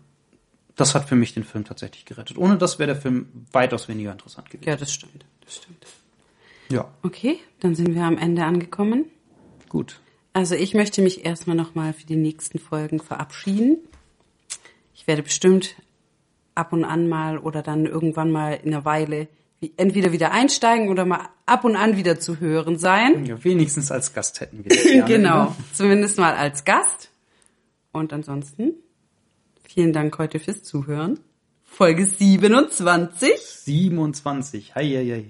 das 0.76 0.94
hat 0.94 1.08
für 1.08 1.16
mich 1.16 1.34
den 1.34 1.44
Film 1.44 1.64
tatsächlich 1.64 2.04
gerettet. 2.04 2.36
Ohne 2.38 2.58
das 2.58 2.78
wäre 2.78 2.92
der 2.92 3.00
Film 3.00 3.28
weitaus 3.52 3.88
weniger 3.88 4.12
interessant 4.12 4.50
gewesen. 4.50 4.68
Ja, 4.68 4.76
das 4.76 4.92
stimmt. 4.92 5.24
Das 5.44 5.56
stimmt. 5.56 5.86
Ja, 6.68 6.90
Okay, 7.02 7.38
dann 7.60 7.74
sind 7.74 7.94
wir 7.94 8.02
am 8.04 8.18
Ende 8.18 8.44
angekommen. 8.44 9.04
gut. 9.68 10.00
Also 10.32 10.54
ich 10.54 10.74
möchte 10.74 11.00
mich 11.00 11.24
erstmal 11.24 11.56
nochmal 11.56 11.94
für 11.94 12.04
die 12.04 12.16
nächsten 12.16 12.58
Folgen 12.58 13.00
verabschieden. 13.00 13.78
Ich 14.94 15.06
werde 15.06 15.22
bestimmt 15.22 15.76
ab 16.54 16.74
und 16.74 16.84
an 16.84 17.08
mal 17.08 17.38
oder 17.38 17.62
dann 17.62 17.86
irgendwann 17.86 18.30
mal 18.30 18.52
in 18.62 18.74
einer 18.74 18.84
Weile 18.84 19.28
entweder 19.76 20.12
wieder 20.12 20.32
einsteigen 20.32 20.88
oder 20.88 21.04
mal 21.04 21.28
ab 21.46 21.64
und 21.64 21.76
an 21.76 21.96
wieder 21.96 22.20
zu 22.20 22.40
hören 22.40 22.78
sein. 22.78 23.24
Ja, 23.24 23.42
wenigstens 23.42 23.90
als 23.90 24.12
Gast 24.12 24.40
hätten 24.40 24.64
wir. 24.64 24.76
gerne 24.82 25.04
genau, 25.04 25.44
wieder. 25.44 25.56
zumindest 25.72 26.18
mal 26.18 26.34
als 26.34 26.64
Gast. 26.64 27.10
Und 27.92 28.12
ansonsten 28.12 28.74
vielen 29.64 29.92
Dank 29.92 30.18
heute 30.18 30.38
fürs 30.38 30.62
Zuhören. 30.62 31.20
Folge 31.64 32.04
27. 32.06 33.30
27. 33.38 34.74
Hei, 34.74 34.84
hei, 34.84 35.04
hei. 35.10 35.24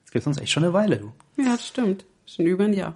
Jetzt 0.00 0.12
gibt's 0.12 0.26
uns 0.26 0.38
echt 0.38 0.52
schon 0.52 0.64
eine 0.64 0.72
Weile, 0.72 0.98
du. 0.98 1.12
Ja, 1.36 1.52
das 1.52 1.66
stimmt. 1.66 2.04
Schon 2.26 2.46
über 2.46 2.64
ein 2.64 2.72
Jahr. 2.72 2.94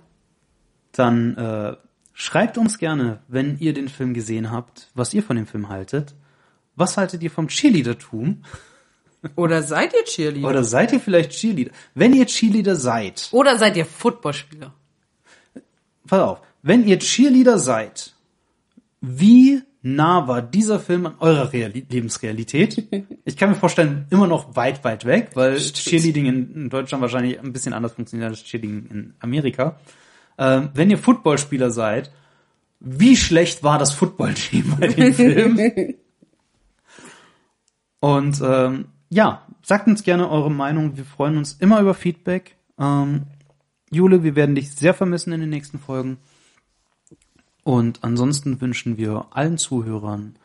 dann 0.92 1.36
äh, 1.36 1.76
schreibt 2.12 2.56
uns 2.59 2.78
gerne, 2.78 3.20
wenn 3.28 3.59
ihr 3.59 3.72
den 3.74 3.88
Film 3.88 4.14
gesehen 4.14 4.50
habt, 4.50 4.90
was 4.94 5.12
ihr 5.14 5.22
von 5.22 5.36
dem 5.36 5.46
Film 5.46 5.68
haltet. 5.68 6.14
Was 6.76 6.96
haltet 6.96 7.22
ihr 7.22 7.30
vom 7.30 7.48
Cheerleadertum? 7.48 8.42
Oder 9.36 9.62
seid 9.62 9.93
ihr 9.95 10.05
Cheerleader? 10.05 10.49
Oder 10.49 10.65
seid 10.65 10.93
ihr 10.93 11.01
vielleicht 11.01 11.31
Cheerleader? 11.32 11.73
Wenn 11.95 12.15
ihr 12.15 12.27
Cheerleader 12.27 12.77
seid, 12.77 13.28
Oder 13.32 13.59
seid 13.59 13.77
ihr 13.77 13.86
Footballspieler? 13.86 14.73
pass 16.07 16.20
auf, 16.20 16.40
wenn 16.62 16.86
ihr 16.86 16.99
Cheerleader 16.99 17.59
seid, 17.59 18.15
wie 19.01 19.62
nah 19.82 20.27
war 20.27 20.43
dieser 20.43 20.81
Film 20.81 21.07
an 21.07 21.15
eurer 21.20 21.53
Reali 21.53 21.86
Lebensrealität? 21.89 22.89
Ich 23.24 23.36
kann 23.36 23.51
mir 23.51 23.57
vorstellen, 23.57 24.07
immer 24.11 24.27
noch 24.27 24.57
weit, 24.57 24.85
weit 24.85 25.05
weg, 25.05 25.31
weil 25.35 25.57
Cheerleading 25.59 26.27
in, 26.27 26.55
in 26.55 26.69
Deutschland 26.70 27.03
wahrscheinlich 27.03 27.39
ein 27.40 27.53
bisschen 27.53 27.73
anders 27.73 27.93
funktioniert 27.93 28.31
als 28.31 28.43
Cheerleading 28.45 28.86
in 28.90 29.15
Amerika. 29.20 29.78
Ähm, 30.36 30.70
wenn 30.74 30.90
ihr 30.90 30.99
Footballspieler 30.99 31.70
seid, 31.70 32.11
wie 32.81 33.16
schlecht 33.16 33.62
war 33.65 33.78
das 33.78 33.93
Footballteam 33.93 34.77
bei 34.78 34.86
dem 34.89 35.15
Film? 35.15 35.95
Und 38.01 38.40
ähm, 38.40 38.86
ja, 39.09 39.47
sagt 39.62 39.86
uns 39.86 40.02
gerne 40.02 40.28
eure 40.30 40.51
Meinung. 40.51 40.97
Wir 40.97 41.05
freuen 41.05 41.36
uns 41.36 41.55
immer 41.55 41.80
über 41.80 41.94
Feedback. 41.94 42.56
Ähm, 42.78 43.26
Jule, 43.90 44.22
wir 44.22 44.36
werden 44.36 44.55
dich 44.55 44.70
sehr 44.72 44.94
vermissen 44.94 45.32
in 45.32 45.40
den 45.40 45.51
nächsten 45.51 45.78
Folgen. 45.78 46.18
Und 47.64 48.05
ansonsten 48.05 48.60
wünschen 48.60 48.97
wir 48.97 49.26
allen 49.30 49.59
Zuhörern 49.59 50.36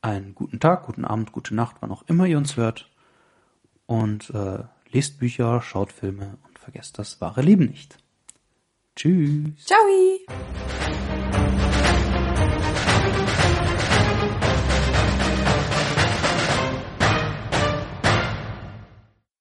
einen 0.00 0.34
guten 0.34 0.60
Tag, 0.60 0.86
guten 0.86 1.04
Abend, 1.04 1.32
gute 1.32 1.54
Nacht, 1.54 1.76
wann 1.80 1.90
auch 1.90 2.02
immer 2.08 2.26
ihr 2.26 2.38
uns 2.38 2.56
hört. 2.56 2.90
Und 3.86 4.30
äh, 4.30 4.64
lest 4.90 5.18
Bücher, 5.18 5.62
schaut 5.62 5.92
Filme 5.92 6.38
und 6.46 6.58
vergesst 6.58 6.98
das 6.98 7.20
wahre 7.20 7.42
Leben 7.42 7.66
nicht. 7.66 7.98
Tschüss. 8.96 9.66
Ciao! 9.66 9.78